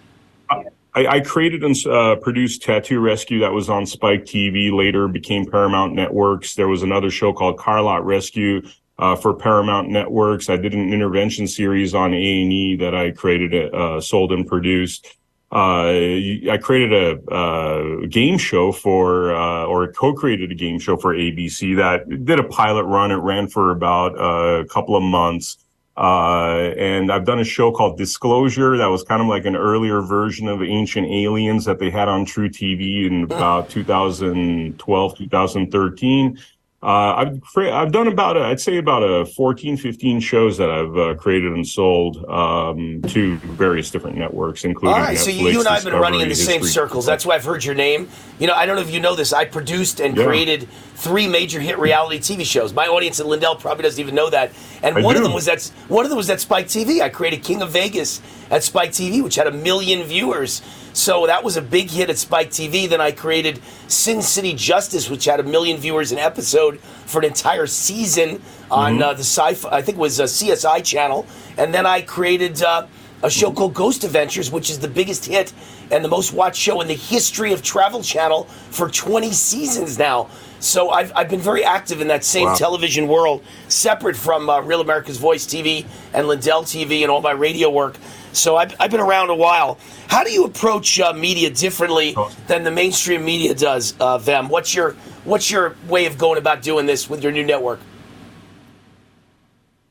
I, 0.96 1.08
I 1.08 1.20
created 1.22 1.64
and 1.64 1.76
uh, 1.88 2.16
produced 2.18 2.62
Tattoo 2.62 3.00
Rescue 3.00 3.40
that 3.40 3.52
was 3.52 3.70
on 3.70 3.86
Spike 3.86 4.26
TV. 4.26 4.72
Later 4.72 5.08
became 5.08 5.46
Paramount 5.46 5.94
Networks. 5.94 6.56
There 6.56 6.68
was 6.68 6.84
another 6.84 7.10
show 7.10 7.34
called 7.34 7.58
Carlot 7.58 8.04
Rescue 8.04 8.62
uh, 9.00 9.16
for 9.16 9.34
Paramount 9.34 9.90
Networks. 9.90 10.50
I 10.50 10.58
did 10.58 10.74
an 10.74 10.94
intervention 10.94 11.48
series 11.48 11.96
on 11.96 12.14
A&E 12.14 12.76
that 12.78 12.94
I 12.94 13.12
created, 13.12 13.74
uh, 13.74 14.00
sold 14.02 14.32
and 14.32 14.46
produced. 14.46 15.18
Uh, 15.52 16.50
I 16.50 16.60
created 16.62 16.94
a, 16.94 17.36
a, 17.36 18.08
game 18.08 18.40
show 18.40 18.72
for, 18.72 19.36
uh, 19.36 19.66
or 19.66 19.92
co-created 19.92 20.52
a 20.52 20.56
game 20.56 20.80
show 20.80 20.98
for 20.98 21.14
ABC 21.14 21.78
that 21.78 22.26
did 22.26 22.40
a 22.40 22.44
pilot 22.44 22.86
run. 22.86 23.12
It 23.12 23.16
ran 23.18 23.48
for 23.48 23.70
about 23.70 24.16
a 24.16 24.66
couple 24.66 24.96
of 24.96 25.04
months. 25.04 25.64
Uh, 25.96 26.74
and 26.76 27.12
I've 27.12 27.26
done 27.26 27.40
a 27.40 27.44
show 27.44 27.72
called 27.72 27.98
Disclosure 27.98 28.78
that 28.78 28.88
was 28.88 29.04
kind 29.04 29.22
of 29.22 29.28
like 29.28 29.46
an 29.46 29.56
earlier 29.56 30.02
version 30.02 30.48
of 30.48 30.64
Ancient 30.64 31.08
Aliens 31.08 31.66
that 31.66 31.78
they 31.78 31.92
had 31.92 32.08
on 32.08 32.26
truTV 32.26 33.06
in 33.06 33.24
about 33.24 33.70
2012, 33.70 35.18
2013. 35.18 36.40
Uh, 36.84 37.16
I've 37.16 37.42
I've 37.56 37.94
done 37.94 38.10
about 38.10 38.36
a, 38.36 38.42
I'd 38.42 38.60
say 38.60 38.78
about 38.78 39.04
a 39.04 39.26
14, 39.26 39.78
15 39.78 40.20
shows 40.20 40.58
that 40.58 40.70
I've 40.70 40.98
uh, 40.98 41.14
created 41.16 41.54
and 41.54 41.66
sold 41.66 42.26
um, 42.30 43.02
to 43.08 43.38
various 43.38 43.90
different 43.90 44.18
networks, 44.18 44.66
including. 44.66 44.94
All 44.94 45.02
right, 45.02 45.16
Netflix, 45.16 45.24
so 45.24 45.30
you, 45.32 45.60
and 45.60 45.68
I 45.70 45.76
have 45.76 45.86
been 45.86 45.94
running 45.94 46.20
in 46.20 46.28
the 46.28 46.36
History. 46.36 46.56
same 46.56 46.64
circles. 46.66 47.06
That's 47.06 47.26
why 47.26 47.36
I've 47.36 47.46
heard 47.46 47.64
your 47.64 47.74
name. 47.74 48.10
You 48.38 48.48
know, 48.48 48.54
I 48.54 48.66
don't 48.66 48.76
know 48.76 48.82
if 48.82 48.92
you 48.92 49.00
know 49.00 49.16
this. 49.16 49.32
I 49.32 49.46
produced 49.46 50.02
and 50.02 50.18
Yeah. 50.18 50.26
created 50.26 50.68
three 50.96 51.26
major 51.26 51.62
hit 51.62 51.80
reality 51.80 52.20
TV 52.20 52.44
shows. 52.46 52.74
My 52.74 52.88
audience 52.88 53.18
at 53.22 53.28
Lindell 53.28 53.56
probably 53.56 53.84
doesn't 53.84 54.02
even 54.02 54.14
know 54.14 54.30
that. 54.30 54.52
And 54.82 54.98
I 54.98 55.02
one 55.02 55.16
of 55.16 55.24
them 55.24 55.32
was 55.34 55.46
that 55.46 55.64
one 55.88 56.04
of 56.04 56.10
them 56.10 56.18
was 56.18 56.30
at 56.30 56.42
Spike 56.42 56.68
TV. 56.68 57.02
I 57.02 57.08
created 57.08 57.44
King 57.44 57.62
of 57.62 57.70
Vegas 57.72 58.22
at 58.52 58.62
Spike 58.62 58.92
TV, 58.92 59.24
which 59.24 59.36
had 59.36 59.48
a 59.48 59.52
million 59.52 60.04
viewers. 60.04 60.62
So 60.94 61.26
that 61.26 61.44
was 61.44 61.58
a 61.58 61.62
big 61.62 61.90
hit 61.90 62.10
at 62.12 62.18
Spike 62.18 62.50
TV. 62.52 62.88
Then 62.88 63.02
I 63.02 63.12
created 63.12 63.60
Sin 63.88 64.22
City 64.22 64.54
Justice, 64.54 65.10
which 65.10 65.26
had 65.26 65.40
a 65.40 65.44
million 65.44 65.78
viewers 65.78 66.12
an 66.12 66.20
episode 66.20 66.80
for 66.80 67.20
an 67.20 67.26
entire 67.26 67.66
season 67.68 68.42
on 68.70 68.94
Mm-hmm. 68.94 69.04
uh, 69.04 69.14
the 69.14 69.24
sci 69.24 69.56
I 69.72 69.82
think 69.82 69.98
it 69.98 70.02
was 70.02 70.20
a 70.20 70.24
CSI 70.26 70.84
channel. 70.86 71.26
And 71.58 71.74
then 71.74 71.86
I 71.88 72.02
created 72.02 72.62
uh, 72.62 72.86
a 73.24 73.30
show 73.30 73.52
called 73.52 73.74
Ghost 73.74 74.04
Adventures, 74.04 74.52
which 74.52 74.70
is 74.70 74.80
the 74.80 74.88
biggest 74.88 75.26
hit 75.26 75.52
and 75.92 76.04
the 76.04 76.10
most 76.10 76.34
watched 76.34 76.60
show 76.62 76.80
in 76.82 76.88
the 76.88 76.94
history 76.96 77.54
of 77.54 77.62
Travel 77.64 78.02
Channel 78.04 78.44
for 78.72 78.90
20 78.90 79.32
seasons 79.32 79.98
now. 79.98 80.30
So 80.60 80.90
I've, 80.92 81.12
I've 81.16 81.30
been 81.30 81.40
very 81.42 81.64
active 81.64 82.02
in 82.02 82.08
that 82.08 82.24
same 82.24 82.48
Wow. 82.48 82.56
television 82.56 83.08
world, 83.08 83.44
separate 83.68 84.16
from 84.16 84.50
uh, 84.50 84.62
Real 84.62 84.80
America's 84.82 85.18
Voice 85.18 85.46
TV 85.46 85.86
and 86.14 86.28
Lindell 86.28 86.64
TV 86.64 87.02
and 87.02 87.12
all 87.12 87.22
my 87.22 87.32
radio 87.32 87.70
work. 87.70 87.98
So 88.34 88.58
I've, 88.58 88.76
I've 88.80 88.92
been 88.92 89.00
around 89.00 89.30
a 89.30 89.36
while. 89.36 89.78
How 90.08 90.24
do 90.24 90.32
you 90.32 90.44
approach 90.46 91.00
uh, 91.00 91.14
media 91.14 91.50
differently 91.50 92.16
than 92.48 92.64
the 92.64 92.72
mainstream 92.72 93.24
media 93.24 93.54
does, 93.54 93.96
uh, 94.00 94.18
Vem? 94.18 94.50
What's 94.50 94.74
your 94.76 94.94
what's 95.24 95.50
your 95.50 95.76
way 95.88 96.06
of 96.06 96.18
going 96.18 96.38
about 96.38 96.62
doing 96.62 96.86
this 96.86 97.10
with 97.10 97.24
your 97.24 97.32
new 97.32 97.46
network? 97.46 97.80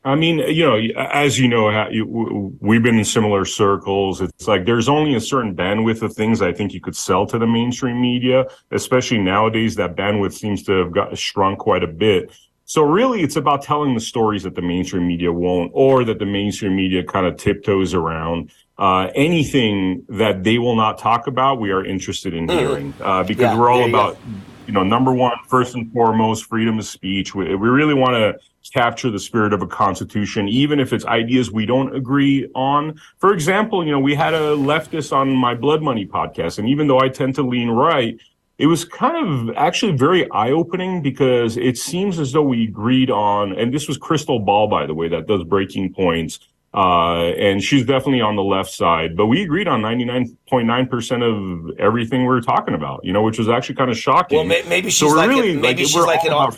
I 0.05 0.15
mean, 0.15 0.39
you 0.39 0.65
know, 0.65 1.01
as 1.01 1.39
you 1.39 1.47
know, 1.47 1.71
ha- 1.71 1.87
you- 1.89 2.05
w- 2.05 2.51
we've 2.59 2.83
been 2.83 2.97
in 2.97 3.05
similar 3.05 3.45
circles. 3.45 4.19
It's 4.19 4.49
like 4.49 4.65
there's 4.65 4.89
only 4.89 5.15
a 5.15 5.21
certain 5.21 5.55
bandwidth 5.55 6.01
of 6.01 6.13
things 6.13 6.41
I 6.41 6.51
think 6.51 6.73
you 6.73 6.81
could 6.81 6.95
sell 6.95 7.25
to 7.27 7.39
the 7.39 7.47
mainstream 7.47 8.01
media, 8.01 8.45
especially 8.71 9.19
nowadays. 9.19 9.75
That 9.75 9.95
bandwidth 9.95 10.33
seems 10.33 10.61
to 10.63 10.73
have 10.73 10.91
got 10.91 11.17
shrunk 11.17 11.59
quite 11.59 11.83
a 11.83 11.87
bit. 11.87 12.31
So 12.65 12.83
really, 12.83 13.21
it's 13.21 13.35
about 13.35 13.61
telling 13.61 13.93
the 13.93 13.99
stories 13.99 14.43
that 14.43 14.55
the 14.55 14.61
mainstream 14.61 15.07
media 15.07 15.31
won't, 15.31 15.71
or 15.73 16.03
that 16.05 16.19
the 16.19 16.25
mainstream 16.25 16.75
media 16.75 17.03
kind 17.03 17.25
of 17.25 17.37
tiptoes 17.37 17.93
around. 17.93 18.51
Uh, 18.77 19.09
anything 19.13 20.03
that 20.09 20.43
they 20.43 20.57
will 20.57 20.75
not 20.75 20.97
talk 20.97 21.27
about, 21.27 21.59
we 21.59 21.71
are 21.71 21.85
interested 21.85 22.33
in 22.33 22.47
Mhm. 22.47 22.57
hearing 22.57 22.95
uh, 23.01 23.23
because 23.23 23.43
Yeah, 23.43 23.57
we're 23.59 23.69
all 23.69 23.77
there 23.79 23.87
you 23.87 23.93
about 23.95 24.17
you 24.65 24.71
know, 24.73 24.83
number 24.83 25.13
one, 25.13 25.33
first 25.49 25.75
and 25.75 25.91
foremost, 25.91 26.45
freedom 26.45 26.79
of 26.79 26.85
speech. 26.85 27.35
We, 27.35 27.53
we 27.55 27.67
really 27.69 27.93
want 27.93 28.13
to 28.13 28.35
capture 28.73 29.11
the 29.11 29.19
spirit 29.19 29.51
of 29.51 29.61
a 29.61 29.67
constitution, 29.67 30.47
even 30.47 30.79
if 30.79 30.93
it's 30.93 31.05
ideas 31.05 31.51
we 31.51 31.65
don't 31.65 31.93
agree 31.93 32.47
on. 32.55 32.95
For 33.19 33.33
example, 33.33 33.85
you 33.85 33.91
know, 33.91 33.99
we 33.99 34.15
had 34.15 34.33
a 34.33 34.55
leftist 34.55 35.11
on 35.11 35.35
my 35.35 35.53
Blood 35.53 35.81
Money 35.81 36.05
podcast, 36.05 36.59
and 36.59 36.69
even 36.69 36.87
though 36.87 36.99
I 36.99 37.09
tend 37.09 37.35
to 37.35 37.43
lean 37.43 37.69
right, 37.69 38.15
it 38.63 38.67
was 38.67 38.85
kind 38.85 39.17
of 39.49 39.53
actually 39.57 39.91
very 39.91 40.31
eye 40.31 40.51
opening 40.51 41.01
because 41.01 41.57
it 41.57 41.77
seems 41.77 42.17
as 42.17 42.31
though 42.31 42.43
we 42.43 42.63
agreed 42.63 43.11
on, 43.11 43.51
and 43.59 43.73
this 43.73 43.89
was 43.89 43.97
Krystal 43.97 44.43
Ball, 44.43 44.69
by 44.69 44.85
the 44.85 44.93
way, 44.93 45.09
that 45.09 45.27
does 45.27 45.43
breaking 45.43 45.93
points. 45.93 46.39
Uh, 46.73 47.25
and 47.37 47.61
she's 47.61 47.85
definitely 47.85 48.21
on 48.21 48.37
the 48.37 48.43
left 48.43 48.71
side, 48.71 49.17
but 49.17 49.25
we 49.25 49.43
agreed 49.43 49.67
on 49.67 49.81
99.9% 49.81 51.69
of 51.71 51.77
everything 51.77 52.21
we 52.21 52.27
were 52.27 52.39
talking 52.39 52.73
about, 52.73 53.03
you 53.03 53.11
know, 53.11 53.21
which 53.21 53.37
was 53.37 53.49
actually 53.49 53.75
kind 53.75 53.91
of 53.91 53.97
shocking. 53.97 54.37
Well, 54.37 54.45
may, 54.47 54.63
maybe 54.69 54.89
she's 54.89 54.99
So 54.99 55.07
like 55.09 55.27
really, 55.27 55.55
a, 55.55 55.59
maybe 55.59 55.83
like, 55.83 55.91
she's 55.91 55.95
like 55.97 56.23
an 56.23 56.31
R- 56.31 56.53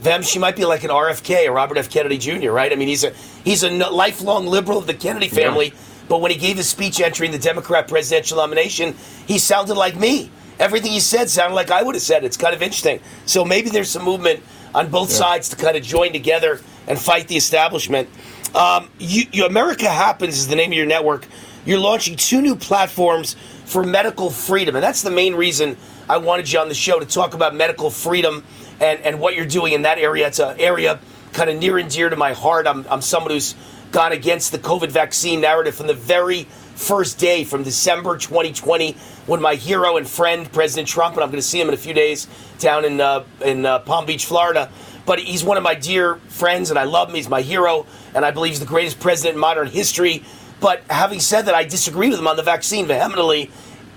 Vem. 0.00 0.22
She 0.22 0.38
might 0.38 0.56
be 0.56 0.66
like 0.66 0.84
an 0.84 0.90
RFK, 0.90 1.48
a 1.48 1.52
Robert 1.52 1.78
F. 1.78 1.88
Kennedy 1.88 2.18
Jr. 2.18 2.50
Right? 2.50 2.70
I 2.70 2.76
mean, 2.76 2.88
he's 2.88 3.02
a 3.02 3.12
he's 3.44 3.62
a 3.62 3.70
lifelong 3.70 4.46
liberal 4.46 4.76
of 4.76 4.86
the 4.86 4.94
Kennedy 4.94 5.26
Yeah. 5.28 5.32
family. 5.46 5.72
But 6.06 6.20
when 6.20 6.30
he 6.32 6.36
gave 6.36 6.58
his 6.58 6.68
speech 6.68 7.00
entering 7.00 7.30
the 7.32 7.38
Democrat 7.38 7.88
presidential 7.88 8.36
nomination, 8.36 8.94
he 9.26 9.38
sounded 9.38 9.74
like 9.76 9.96
me. 9.96 10.30
Everything 10.60 10.92
he 10.92 11.00
said 11.00 11.30
sounded 11.30 11.54
like 11.56 11.70
I 11.70 11.82
would 11.82 11.94
have 11.94 12.02
said. 12.02 12.22
It's 12.22 12.36
kind 12.36 12.54
of 12.54 12.60
interesting. 12.62 13.00
So 13.24 13.44
maybe 13.44 13.70
there's 13.70 13.90
some 13.90 14.04
movement 14.04 14.42
on 14.74 14.90
both 14.90 15.10
Yeah. 15.10 15.16
sides 15.16 15.48
to 15.48 15.56
kind 15.56 15.76
of 15.76 15.82
join 15.82 16.12
together 16.12 16.60
and 16.86 16.98
fight 16.98 17.28
the 17.28 17.36
establishment. 17.36 18.08
Um, 18.54 18.90
you, 18.98 19.24
you, 19.32 19.46
America 19.46 19.88
Happens 19.88 20.36
is 20.36 20.48
the 20.48 20.56
name 20.56 20.70
of 20.70 20.76
your 20.76 20.86
network. 20.86 21.26
You're 21.64 21.78
launching 21.78 22.14
two 22.16 22.42
new 22.42 22.56
platforms 22.56 23.36
for 23.64 23.82
medical 23.84 24.28
freedom, 24.30 24.76
and 24.76 24.82
that's 24.82 25.02
the 25.02 25.10
main 25.10 25.34
reason 25.34 25.76
I 26.08 26.18
wanted 26.18 26.50
you 26.52 26.58
on 26.58 26.68
the 26.68 26.74
show 26.74 26.98
to 27.00 27.06
talk 27.06 27.34
about 27.34 27.54
medical 27.54 27.90
freedom 27.90 28.44
and, 28.80 29.00
and 29.00 29.18
what 29.20 29.34
you're 29.36 29.46
doing 29.46 29.72
in 29.72 29.82
that 29.82 29.98
area. 29.98 30.26
It's 30.26 30.40
an 30.40 30.58
area 30.60 30.98
kind 31.32 31.48
of 31.48 31.56
near 31.56 31.78
and 31.78 31.88
dear 31.88 32.10
to 32.10 32.16
my 32.16 32.32
heart. 32.34 32.66
I'm, 32.66 32.84
I'm 32.90 33.00
someone 33.00 33.30
who's 33.30 33.54
gone 33.92 34.12
against 34.12 34.52
the 34.52 34.58
COVID 34.58 34.90
vaccine 34.90 35.40
narrative 35.40 35.74
from 35.74 35.86
the 35.86 35.94
very 35.94 36.46
first 36.80 37.18
day, 37.18 37.44
from 37.44 37.62
December 37.62 38.16
2020, 38.16 38.92
when 39.26 39.40
my 39.40 39.54
hero 39.54 39.96
and 39.96 40.08
friend, 40.08 40.50
President 40.50 40.88
Trump, 40.88 41.14
and 41.14 41.22
I'm 41.22 41.30
going 41.30 41.40
to 41.40 41.46
see 41.46 41.60
him 41.60 41.68
in 41.68 41.74
a 41.74 41.76
few 41.76 41.94
days 41.94 42.26
down 42.58 42.84
in, 42.84 43.00
uh, 43.00 43.24
in 43.44 43.66
uh, 43.66 43.80
Palm 43.80 44.06
Beach, 44.06 44.24
Florida. 44.24 44.70
But 45.06 45.20
he's 45.20 45.44
one 45.44 45.56
of 45.56 45.62
my 45.62 45.74
dear 45.74 46.16
friends, 46.28 46.70
and 46.70 46.78
I 46.78 46.84
love 46.84 47.08
him. 47.08 47.14
He's 47.14 47.28
my 47.28 47.42
hero, 47.42 47.86
and 48.14 48.24
I 48.24 48.30
believe 48.30 48.52
he's 48.52 48.60
the 48.60 48.66
greatest 48.66 48.98
president 48.98 49.34
in 49.34 49.40
modern 49.40 49.68
history. 49.68 50.24
But 50.60 50.82
having 50.88 51.20
said 51.20 51.42
that, 51.42 51.54
I 51.54 51.64
disagree 51.64 52.08
with 52.08 52.18
him 52.18 52.26
on 52.26 52.36
the 52.36 52.42
vaccine 52.42 52.86
vehemently. 52.86 53.50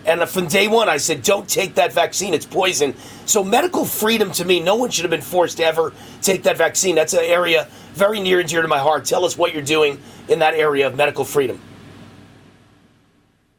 And 0.05 0.27
from 0.27 0.47
day 0.47 0.67
one, 0.67 0.89
I 0.89 0.97
said, 0.97 1.23
don't 1.23 1.47
take 1.47 1.75
that 1.75 1.93
vaccine. 1.93 2.33
It's 2.33 2.45
poison. 2.45 2.93
So, 3.25 3.43
medical 3.43 3.85
freedom 3.85 4.31
to 4.33 4.43
me, 4.43 4.59
no 4.59 4.75
one 4.75 4.89
should 4.89 5.05
have 5.05 5.11
been 5.11 5.21
forced 5.21 5.57
to 5.57 5.65
ever 5.65 5.93
take 6.21 6.43
that 6.43 6.57
vaccine. 6.57 6.95
That's 6.95 7.13
an 7.13 7.23
area 7.23 7.69
very 7.93 8.19
near 8.19 8.41
and 8.41 8.49
dear 8.49 8.61
to 8.61 8.67
my 8.67 8.79
heart. 8.79 9.05
Tell 9.05 9.23
us 9.23 9.37
what 9.37 9.53
you're 9.53 9.61
doing 9.63 10.01
in 10.27 10.39
that 10.39 10.55
area 10.55 10.87
of 10.87 10.97
medical 10.97 11.23
freedom. 11.23 11.61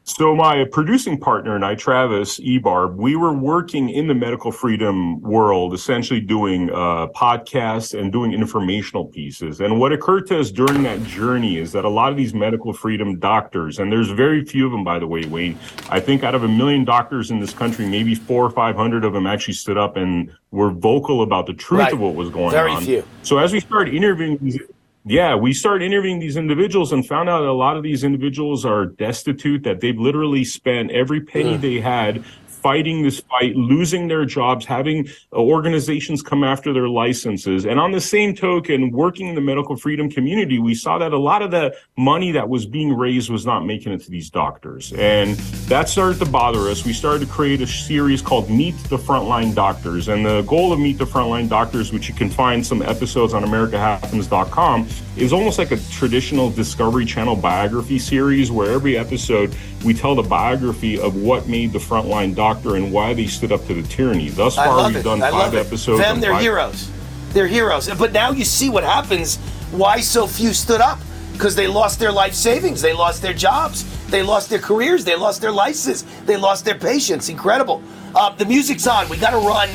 So 0.06 0.36
my 0.36 0.64
producing 0.70 1.18
partner 1.18 1.56
and 1.56 1.64
I, 1.64 1.74
Travis 1.76 2.38
Ebarb, 2.38 2.96
we 2.96 3.16
were 3.16 3.32
working 3.32 3.88
in 3.88 4.06
the 4.06 4.12
medical 4.14 4.52
freedom 4.52 5.18
world, 5.22 5.72
essentially 5.72 6.20
doing 6.20 6.68
uh, 6.70 7.06
podcasts 7.16 7.98
and 7.98 8.12
doing 8.12 8.34
informational 8.34 9.06
pieces. 9.06 9.62
And 9.62 9.80
what 9.80 9.92
occurred 9.92 10.26
to 10.26 10.38
us 10.38 10.50
during 10.50 10.82
that 10.82 11.02
journey 11.04 11.56
is 11.56 11.72
that 11.72 11.86
a 11.86 11.88
lot 11.88 12.10
of 12.10 12.18
these 12.18 12.34
medical 12.34 12.74
freedom 12.74 13.18
doctors, 13.18 13.78
and 13.78 13.90
there's 13.90 14.10
very 14.10 14.44
few 14.44 14.66
of 14.66 14.72
them, 14.72 14.84
by 14.84 14.98
the 14.98 15.06
way, 15.06 15.24
Wayne. 15.24 15.58
I 15.88 16.00
think 16.00 16.22
out 16.22 16.34
of 16.34 16.44
a 16.44 16.48
million 16.48 16.84
doctors 16.84 17.30
in 17.30 17.40
this 17.40 17.54
country, 17.54 17.86
maybe 17.88 18.14
four 18.14 18.44
or 18.44 18.50
five 18.50 18.76
hundred 18.76 19.06
of 19.06 19.14
them 19.14 19.26
actually 19.26 19.54
stood 19.54 19.78
up 19.78 19.96
and 19.96 20.30
were 20.50 20.70
vocal 20.70 21.22
about 21.22 21.46
the 21.46 21.54
truth 21.54 21.80
Right. 21.80 21.92
of 21.94 22.00
what 22.00 22.14
was 22.14 22.28
going 22.28 22.50
Very 22.50 22.72
on. 22.72 22.84
few. 22.84 23.04
So 23.22 23.38
as 23.38 23.54
we 23.54 23.60
started 23.60 23.94
interviewing 23.94 24.36
these 24.36 24.58
Yeah, 25.06 25.34
we 25.36 25.52
started 25.52 25.84
interviewing 25.84 26.18
these 26.18 26.38
individuals 26.38 26.90
and 26.90 27.06
found 27.06 27.28
out 27.28 27.42
a 27.42 27.52
lot 27.52 27.76
of 27.76 27.82
these 27.82 28.04
individuals 28.04 28.64
are 28.64 28.86
destitute, 28.86 29.62
that 29.64 29.80
they've 29.80 29.98
literally 29.98 30.44
spent 30.44 30.90
every 30.92 31.20
penny 31.20 31.58
they 31.58 31.78
had 31.78 32.24
fighting 32.64 33.02
this 33.02 33.20
fight, 33.20 33.54
losing 33.54 34.08
their 34.08 34.24
jobs, 34.24 34.64
having 34.64 35.06
uh, 35.34 35.36
organizations 35.36 36.22
come 36.22 36.42
after 36.42 36.72
their 36.72 36.88
licenses. 36.88 37.66
And 37.66 37.78
on 37.78 37.92
the 37.92 38.00
same 38.00 38.34
token, 38.34 38.90
working 38.90 39.28
in 39.28 39.34
the 39.34 39.42
medical 39.42 39.76
freedom 39.76 40.08
community, 40.08 40.58
we 40.58 40.74
saw 40.74 40.96
that 40.96 41.12
a 41.12 41.18
lot 41.18 41.42
of 41.42 41.50
the 41.50 41.76
money 41.98 42.32
that 42.32 42.48
was 42.48 42.64
being 42.64 42.96
raised 42.96 43.28
was 43.28 43.44
not 43.44 43.66
making 43.66 43.92
it 43.92 44.00
to 44.04 44.10
these 44.10 44.30
doctors. 44.30 44.94
And 44.94 45.36
that 45.68 45.90
started 45.90 46.18
to 46.20 46.30
bother 46.30 46.70
us. 46.70 46.86
We 46.86 46.94
started 46.94 47.26
to 47.26 47.30
create 47.30 47.60
a 47.60 47.66
series 47.66 48.22
called 48.22 48.48
Meet 48.48 48.76
the 48.84 48.96
Frontline 48.96 49.54
Doctors. 49.54 50.08
And 50.08 50.24
the 50.24 50.40
goal 50.42 50.72
of 50.72 50.80
Meet 50.80 50.96
the 50.96 51.04
Frontline 51.04 51.50
Doctors, 51.50 51.92
which 51.92 52.08
you 52.08 52.14
can 52.14 52.30
find 52.30 52.66
some 52.66 52.80
episodes 52.80 53.34
on 53.34 53.44
AmericaHappens.com, 53.44 54.88
is 55.18 55.34
almost 55.34 55.58
like 55.58 55.70
a 55.70 55.76
traditional 55.90 56.50
Discovery 56.50 57.04
Channel 57.04 57.36
biography 57.36 57.98
series 57.98 58.50
where 58.50 58.72
every 58.72 58.96
episode 58.96 59.54
we 59.84 59.94
tell 59.94 60.14
the 60.14 60.22
biography 60.22 60.98
of 60.98 61.16
what 61.16 61.46
made 61.46 61.72
the 61.72 61.78
frontline 61.78 62.34
doctor 62.34 62.76
and 62.76 62.92
why 62.92 63.12
they 63.14 63.26
stood 63.26 63.52
up 63.52 63.64
to 63.66 63.74
the 63.74 63.86
tyranny. 63.88 64.30
Thus 64.30 64.56
far, 64.56 64.86
we've 64.88 64.96
it. 64.96 65.02
done 65.02 65.22
I 65.22 65.30
five 65.30 65.54
episodes. 65.54 66.00
Them, 66.00 66.20
they're 66.20 66.32
five- 66.32 66.42
heroes. 66.42 66.90
They're 67.32 67.46
heroes. 67.46 67.88
But 67.88 68.12
now 68.12 68.30
you 68.30 68.44
see 68.44 68.70
what 68.70 68.84
happens. 68.84 69.36
Why 69.72 70.00
so 70.00 70.26
few 70.26 70.52
stood 70.52 70.80
up? 70.80 71.00
Because 71.32 71.56
they 71.56 71.66
lost 71.66 71.98
their 71.98 72.12
life 72.12 72.32
savings. 72.32 72.80
They 72.80 72.92
lost 72.92 73.22
their 73.22 73.34
jobs. 73.34 73.84
They 74.06 74.22
lost 74.22 74.50
their 74.50 74.60
careers. 74.60 75.04
They 75.04 75.16
lost 75.16 75.40
their 75.40 75.50
licenses. 75.50 76.04
They 76.26 76.36
lost 76.36 76.64
their 76.64 76.76
patients. 76.76 77.28
Incredible. 77.28 77.82
Uh, 78.14 78.30
the 78.36 78.44
music's 78.44 78.86
on. 78.86 79.08
We 79.08 79.16
got 79.16 79.30
to 79.30 79.38
run. 79.38 79.68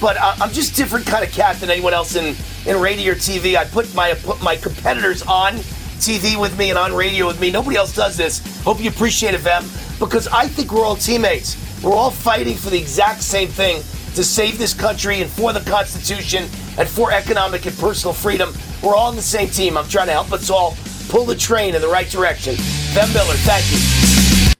But 0.00 0.16
uh, 0.16 0.34
I'm 0.40 0.50
just 0.50 0.74
different 0.74 1.06
kind 1.06 1.24
of 1.24 1.30
cat 1.30 1.60
than 1.60 1.70
anyone 1.70 1.94
else 1.94 2.16
in, 2.16 2.34
in 2.66 2.80
radio 2.80 3.12
or 3.12 3.14
TV. 3.14 3.56
I 3.56 3.64
put 3.64 3.94
my 3.94 4.14
put 4.14 4.42
my 4.42 4.56
competitors 4.56 5.22
on 5.22 5.54
TV 5.94 6.40
with 6.40 6.58
me 6.58 6.70
and 6.70 6.78
on 6.78 6.92
radio 6.92 7.26
with 7.26 7.40
me. 7.40 7.50
Nobody 7.50 7.76
else 7.76 7.94
does 7.94 8.16
this. 8.16 8.40
Hope 8.62 8.80
you 8.82 8.90
appreciate 8.90 9.34
it, 9.34 9.40
Vem, 9.40 9.64
because 9.98 10.28
I 10.28 10.46
think 10.46 10.72
we're 10.72 10.84
all 10.84 10.96
teammates. 10.96 11.56
We're 11.82 11.94
all 11.94 12.10
fighting 12.10 12.56
for 12.56 12.70
the 12.70 12.78
exact 12.78 13.22
same 13.22 13.48
thing 13.48 13.82
to 14.14 14.24
save 14.24 14.58
this 14.58 14.72
country 14.72 15.20
and 15.20 15.30
for 15.30 15.52
the 15.52 15.60
Constitution 15.60 16.44
and 16.78 16.88
for 16.88 17.12
economic 17.12 17.66
and 17.66 17.76
personal 17.78 18.14
freedom. 18.14 18.52
We're 18.82 18.94
all 18.94 19.08
on 19.08 19.16
the 19.16 19.22
same 19.22 19.48
team. 19.48 19.76
I'm 19.76 19.88
trying 19.88 20.06
to 20.06 20.12
help 20.12 20.32
us 20.32 20.50
all 20.50 20.76
pull 21.08 21.24
the 21.24 21.36
train 21.36 21.74
in 21.74 21.80
the 21.80 21.88
right 21.88 22.08
direction. 22.08 22.54
Vem 22.94 23.12
Miller, 23.12 23.34
thank 23.34 23.64
you. 23.70 24.54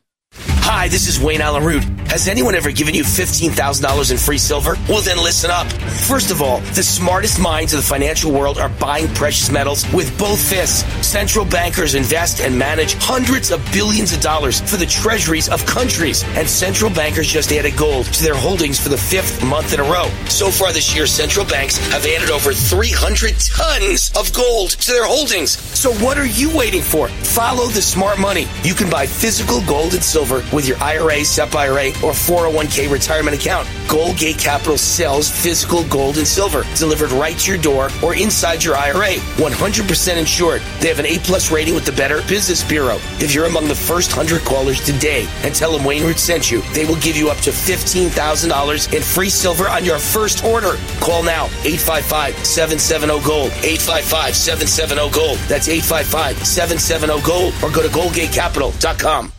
Hi, 0.66 0.88
this 0.88 1.06
is 1.06 1.20
Wayne 1.20 1.40
Allyn 1.40 1.64
Root. 1.64 1.93
Has 2.14 2.28
anyone 2.28 2.54
ever 2.54 2.70
given 2.70 2.94
you 2.94 3.02
$15,000 3.02 4.10
in 4.12 4.16
free 4.18 4.38
silver? 4.38 4.76
Well, 4.88 5.02
then 5.02 5.16
listen 5.16 5.50
up. 5.50 5.66
First 6.06 6.30
of 6.30 6.40
all, 6.40 6.60
the 6.78 6.82
smartest 6.84 7.40
minds 7.40 7.74
of 7.74 7.80
the 7.80 7.84
financial 7.84 8.30
world 8.30 8.56
are 8.56 8.68
buying 8.68 9.08
precious 9.14 9.50
metals 9.50 9.84
with 9.92 10.16
both 10.16 10.38
fists. 10.38 10.84
Central 11.04 11.44
bankers 11.44 11.96
invest 11.96 12.40
and 12.40 12.56
manage 12.56 12.94
hundreds 13.00 13.50
of 13.50 13.60
billions 13.72 14.12
of 14.12 14.20
dollars 14.20 14.60
for 14.60 14.76
the 14.76 14.86
treasuries 14.86 15.48
of 15.48 15.66
countries. 15.66 16.22
And 16.36 16.48
central 16.48 16.88
bankers 16.88 17.26
just 17.26 17.50
added 17.50 17.76
gold 17.76 18.06
to 18.06 18.22
their 18.22 18.36
holdings 18.36 18.78
for 18.78 18.90
the 18.90 18.96
fifth 18.96 19.44
month 19.44 19.74
in 19.74 19.80
a 19.80 19.82
row. 19.82 20.08
So 20.28 20.52
far 20.52 20.72
this 20.72 20.94
year, 20.94 21.08
central 21.08 21.44
banks 21.44 21.78
have 21.90 22.06
added 22.06 22.30
over 22.30 22.52
300 22.52 23.40
tons 23.40 24.12
of 24.16 24.32
gold 24.32 24.70
to 24.70 24.92
their 24.92 25.06
holdings. 25.06 25.58
So 25.76 25.92
what 25.94 26.16
are 26.16 26.26
you 26.26 26.56
waiting 26.56 26.82
for? 26.82 27.08
Follow 27.08 27.66
the 27.66 27.82
smart 27.82 28.20
money. 28.20 28.46
You 28.62 28.74
can 28.74 28.88
buy 28.88 29.04
physical 29.04 29.60
gold 29.62 29.94
and 29.94 30.04
silver 30.04 30.44
with 30.52 30.68
your 30.68 30.78
IRA, 30.78 31.24
SEP 31.24 31.52
IRA, 31.56 31.90
or 32.04 32.12
401k 32.12 32.90
retirement 32.90 33.34
account. 33.34 33.66
Goldgate 33.88 34.38
Capital 34.38 34.76
sells 34.76 35.30
physical 35.30 35.84
gold 35.84 36.18
and 36.18 36.26
silver 36.26 36.64
delivered 36.76 37.10
right 37.12 37.38
to 37.38 37.50
your 37.52 37.60
door 37.60 37.88
or 38.02 38.14
inside 38.14 38.62
your 38.62 38.76
IRA. 38.76 39.14
100% 39.36 40.16
insured. 40.16 40.60
They 40.80 40.88
have 40.88 40.98
an 40.98 41.06
A 41.06 41.18
plus 41.20 41.50
rating 41.50 41.74
with 41.74 41.86
the 41.86 41.92
Better 41.92 42.20
Business 42.28 42.62
Bureau. 42.62 42.98
If 43.18 43.34
you're 43.34 43.46
among 43.46 43.68
the 43.68 43.74
first 43.74 44.16
100 44.16 44.44
callers 44.44 44.84
today 44.84 45.26
and 45.42 45.54
tell 45.54 45.72
them 45.72 45.84
Wayne 45.84 46.04
Root 46.04 46.18
sent 46.18 46.50
you, 46.50 46.60
they 46.74 46.84
will 46.84 46.96
give 46.96 47.16
you 47.16 47.30
up 47.30 47.38
to 47.38 47.50
$15,000 47.50 48.92
in 48.92 49.02
free 49.02 49.30
silver 49.30 49.68
on 49.68 49.84
your 49.84 49.98
first 49.98 50.44
order. 50.44 50.76
Call 51.00 51.22
now 51.22 51.46
855-770-GOLD. 51.64 53.50
855-770-GOLD. 53.50 55.38
That's 55.48 55.68
855-770-GOLD 55.68 57.54
or 57.62 57.70
go 57.70 57.82
to 57.82 57.88
goldgatecapital.com. 57.88 59.32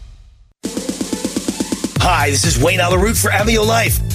Hi, 2.07 2.29
this 2.29 2.45
is 2.45 2.61
Wayne 2.61 2.81
Allyn 2.81 3.01
Root 3.01 3.17
for 3.17 3.31
Ameo 3.31 3.65
Life. 3.65 4.14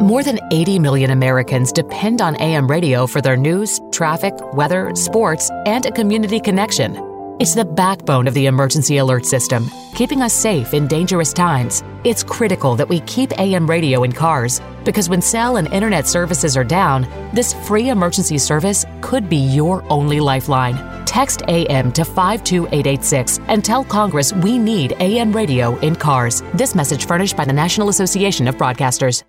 More 0.00 0.22
than 0.22 0.38
80 0.50 0.78
million 0.78 1.10
Americans 1.10 1.72
depend 1.72 2.20
on 2.20 2.36
AM 2.36 2.66
radio 2.66 3.06
for 3.06 3.22
their 3.22 3.36
news, 3.36 3.80
traffic, 3.92 4.34
weather, 4.52 4.94
sports, 4.94 5.50
and 5.64 5.86
a 5.86 5.90
community 5.90 6.38
connection. 6.38 6.94
It's 7.40 7.54
the 7.54 7.64
backbone 7.64 8.28
of 8.28 8.34
the 8.34 8.44
emergency 8.44 8.98
alert 8.98 9.24
system, 9.24 9.70
keeping 9.94 10.20
us 10.20 10.34
safe 10.34 10.74
in 10.74 10.86
dangerous 10.86 11.32
times. 11.32 11.82
It's 12.04 12.22
critical 12.22 12.76
that 12.76 12.90
we 12.90 13.00
keep 13.00 13.38
AM 13.38 13.66
radio 13.66 14.02
in 14.02 14.12
cars 14.12 14.60
because 14.84 15.08
when 15.08 15.22
cell 15.22 15.56
and 15.56 15.72
internet 15.72 16.06
services 16.06 16.58
are 16.58 16.64
down, 16.64 17.08
this 17.32 17.54
free 17.66 17.88
emergency 17.88 18.36
service 18.36 18.84
could 19.00 19.30
be 19.30 19.38
your 19.38 19.82
only 19.90 20.20
lifeline. 20.20 21.06
Text 21.06 21.42
AM 21.48 21.90
to 21.92 22.04
52886 22.04 23.40
and 23.48 23.64
tell 23.64 23.82
Congress 23.82 24.34
we 24.34 24.58
need 24.58 24.92
AM 25.00 25.32
radio 25.32 25.74
in 25.78 25.96
cars. 25.96 26.42
This 26.52 26.74
message 26.74 27.06
furnished 27.06 27.36
by 27.36 27.46
the 27.46 27.52
National 27.54 27.88
Association 27.88 28.46
of 28.46 28.56
Broadcasters. 28.56 29.22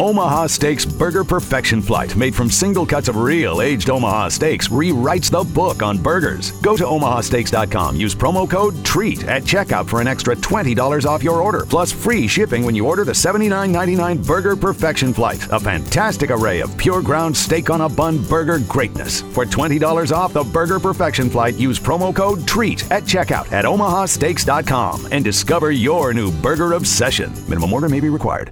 Omaha 0.00 0.46
Steaks 0.46 0.86
Burger 0.86 1.24
Perfection 1.24 1.82
Flight, 1.82 2.16
made 2.16 2.34
from 2.34 2.50
single 2.50 2.86
cuts 2.86 3.08
of 3.08 3.16
real 3.16 3.60
aged 3.60 3.90
Omaha 3.90 4.30
steaks, 4.30 4.68
rewrites 4.68 5.30
the 5.30 5.44
book 5.52 5.82
on 5.82 5.98
burgers. 5.98 6.52
Go 6.62 6.74
to 6.74 6.84
omahasteaks.com. 6.84 7.96
Use 7.96 8.14
promo 8.14 8.48
code 8.48 8.82
TREAT 8.82 9.24
at 9.28 9.42
checkout 9.42 9.86
for 9.86 10.00
an 10.00 10.08
extra 10.08 10.34
$20 10.34 11.04
off 11.04 11.22
your 11.22 11.42
order, 11.42 11.66
plus 11.68 11.92
free 11.92 12.26
shipping 12.26 12.64
when 12.64 12.74
you 12.74 12.86
order 12.86 13.04
the 13.04 13.12
$79.99 13.12 14.26
Burger 14.26 14.56
Perfection 14.56 15.12
Flight. 15.12 15.46
A 15.52 15.60
fantastic 15.60 16.30
array 16.30 16.60
of 16.60 16.74
pure 16.78 17.02
ground 17.02 17.36
steak 17.36 17.68
on 17.68 17.82
a 17.82 17.88
bun 17.88 18.24
burger 18.24 18.58
greatness. 18.60 19.20
For 19.20 19.44
$20 19.44 20.16
off 20.16 20.32
the 20.32 20.44
Burger 20.44 20.80
Perfection 20.80 21.28
Flight, 21.28 21.56
use 21.56 21.78
promo 21.78 22.16
code 22.16 22.46
TREAT 22.46 22.90
at 22.90 23.02
checkout 23.02 23.52
at 23.52 23.66
omahasteaks.com 23.66 25.08
and 25.12 25.22
discover 25.22 25.72
your 25.72 26.14
new 26.14 26.32
burger 26.40 26.72
obsession. 26.72 27.30
Minimum 27.48 27.72
order 27.74 27.88
may 27.90 28.00
be 28.00 28.08
required. 28.08 28.50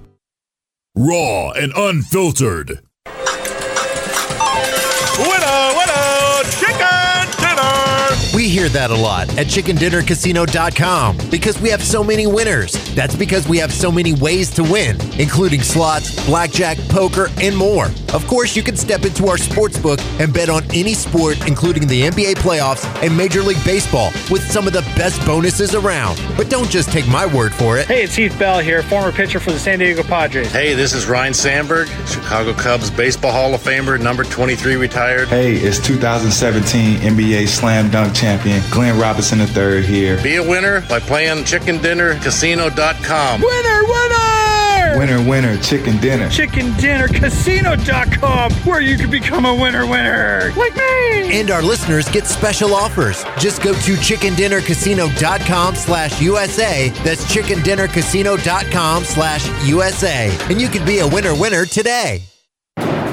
Raw 1.01 1.51
and 1.51 1.71
unfiltered. 1.77 2.81
We 8.49 8.55
hear 8.55 8.69
that 8.69 8.89
a 8.89 8.95
lot 8.95 9.29
at 9.37 9.45
chickendinnercasino.com 9.45 11.29
because 11.29 11.61
we 11.61 11.69
have 11.69 11.83
so 11.83 12.03
many 12.03 12.25
winners. 12.25 12.73
That's 12.95 13.15
because 13.15 13.47
we 13.47 13.59
have 13.59 13.71
so 13.71 13.91
many 13.91 14.13
ways 14.13 14.49
to 14.55 14.63
win, 14.63 14.97
including 15.19 15.61
slots, 15.61 16.25
blackjack, 16.25 16.79
poker, 16.89 17.27
and 17.39 17.55
more. 17.55 17.91
Of 18.11 18.25
course, 18.25 18.55
you 18.55 18.63
can 18.63 18.75
step 18.75 19.05
into 19.05 19.27
our 19.27 19.37
sports 19.37 19.77
book 19.77 19.99
and 20.19 20.33
bet 20.33 20.49
on 20.49 20.63
any 20.73 20.95
sport, 20.95 21.47
including 21.47 21.85
the 21.85 22.01
NBA 22.01 22.37
playoffs 22.37 22.83
and 23.03 23.15
Major 23.15 23.43
League 23.43 23.63
Baseball, 23.63 24.09
with 24.31 24.41
some 24.49 24.65
of 24.65 24.73
the 24.73 24.81
best 24.97 25.23
bonuses 25.27 25.75
around. 25.75 26.19
But 26.35 26.49
don't 26.49 26.71
just 26.71 26.91
take 26.91 27.07
my 27.07 27.27
word 27.27 27.53
for 27.53 27.77
it. 27.77 27.85
Hey, 27.85 28.01
it's 28.01 28.15
Heath 28.15 28.35
Bell 28.39 28.57
here, 28.57 28.81
former 28.81 29.11
pitcher 29.11 29.39
for 29.39 29.51
the 29.51 29.59
San 29.59 29.77
Diego 29.77 30.01
Padres. 30.01 30.51
Hey, 30.51 30.73
this 30.73 30.93
is 30.93 31.05
Ryne 31.05 31.35
Sandberg, 31.35 31.87
Chicago 32.07 32.53
Cubs 32.53 32.89
Baseball 32.89 33.31
Hall 33.31 33.53
of 33.53 33.61
Famer, 33.61 34.01
number 34.01 34.23
23 34.23 34.75
retired. 34.75 35.27
Hey, 35.27 35.53
it's 35.53 35.77
2017 35.77 36.97
NBA 36.97 37.47
Slam 37.47 37.91
Dunk 37.91 38.15
Champion 38.15 38.38
Glenn 38.71 38.99
Robinson 38.99 39.39
III 39.39 39.81
here. 39.83 40.21
Be 40.21 40.35
a 40.35 40.43
winner 40.43 40.81
by 40.81 40.99
playing 40.99 41.43
chickendinnercasino.com. 41.43 43.41
Winner, 43.41 43.83
winner! 43.83 44.97
Winner, 44.97 45.29
winner, 45.29 45.57
chicken 45.57 45.97
dinner. 45.99 46.27
ChickenDinnerCasino.com, 46.29 48.51
where 48.65 48.81
you 48.81 48.97
can 48.97 49.09
become 49.09 49.45
a 49.45 49.53
winner, 49.53 49.85
winner. 49.85 50.51
Like 50.57 50.75
me! 50.75 51.39
And 51.39 51.51
our 51.51 51.61
listeners 51.61 52.09
get 52.09 52.25
special 52.25 52.73
offers. 52.73 53.23
Just 53.37 53.61
go 53.61 53.73
to 53.73 53.93
chickendinnercasino.com 53.95 55.75
slash 55.75 56.21
USA. 56.21 56.89
That's 57.03 57.23
chickendinnercasino.com 57.33 59.03
slash 59.03 59.67
USA. 59.67 60.35
And 60.49 60.59
you 60.59 60.67
can 60.67 60.85
be 60.85 60.99
a 60.99 61.07
winner 61.07 61.35
winner 61.35 61.65
today. 61.65 62.23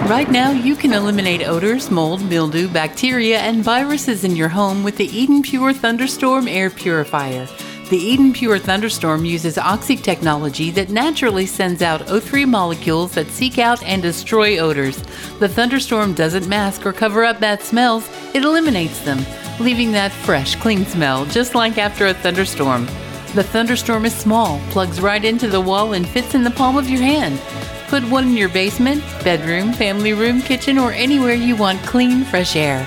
Right 0.07 0.31
now, 0.31 0.53
you 0.53 0.77
can 0.77 0.93
eliminate 0.93 1.43
odors, 1.49 1.91
mold, 1.91 2.25
mildew, 2.25 2.69
bacteria, 2.69 3.41
and 3.41 3.65
viruses 3.65 4.23
in 4.23 4.37
your 4.37 4.49
home 4.49 4.85
with 4.85 4.97
the 4.97 5.09
Eden 5.09 5.43
Pure 5.43 5.73
Thunderstorm 5.73 6.47
Air 6.47 6.71
Purifier. 6.71 7.49
The 7.91 7.97
Eden 7.97 8.33
Pure 8.33 8.61
Thunderstorm 8.61 9.25
uses 9.25 9.59
oxy 9.59 9.97
technology 9.97 10.71
that 10.71 10.91
naturally 10.91 11.45
sends 11.45 11.83
out 11.83 12.03
O3 12.03 12.47
molecules 12.47 13.15
that 13.15 13.27
seek 13.27 13.59
out 13.59 13.83
and 13.83 14.01
destroy 14.01 14.59
odors. 14.59 15.03
The 15.41 15.49
Thunderstorm 15.49 16.15
doesn't 16.15 16.47
mask 16.47 16.87
or 16.87 16.93
cover 16.93 17.25
up 17.25 17.41
bad 17.41 17.61
smells, 17.61 18.09
it 18.33 18.45
eliminates 18.45 19.01
them, 19.01 19.19
leaving 19.59 19.91
that 19.91 20.13
fresh, 20.13 20.55
clean 20.55 20.87
smell, 20.87 21.25
just 21.27 21.57
like 21.57 21.79
after 21.79 22.07
a 22.07 22.15
thunderstorm. 22.15 22.87
The 23.35 23.43
Thunderstorm 23.43 24.05
is 24.05 24.15
small, 24.15 24.61
plugs 24.71 25.01
right 25.01 25.25
into 25.25 25.49
the 25.49 25.61
wall, 25.61 25.95
and 25.95 26.07
fits 26.07 26.37
in 26.37 26.45
the 26.45 26.51
palm 26.53 26.77
of 26.77 26.89
your 26.89 27.03
hand. 27.03 27.41
Put 27.97 28.11
one 28.11 28.25
in 28.25 28.37
your 28.37 28.51
basement, 28.51 29.03
bedroom, 29.25 29.73
family 29.73 30.13
room, 30.13 30.43
kitchen, 30.43 30.77
or 30.77 30.93
anywhere 30.93 31.33
you 31.33 31.57
want 31.57 31.83
clean, 31.83 32.25
fresh 32.25 32.55
air. 32.55 32.87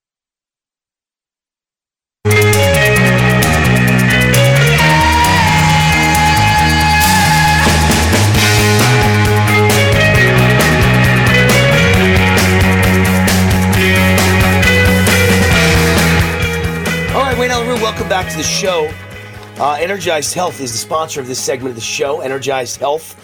Welcome 17.79 18.09
back 18.09 18.29
to 18.29 18.37
the 18.37 18.43
show. 18.43 18.93
Uh, 19.57 19.77
Energized 19.79 20.33
Health 20.33 20.59
is 20.59 20.73
the 20.73 20.77
sponsor 20.77 21.21
of 21.21 21.27
this 21.27 21.39
segment 21.39 21.69
of 21.69 21.75
the 21.75 21.81
show. 21.81 22.19
Energized 22.19 22.77
Health 22.77 23.15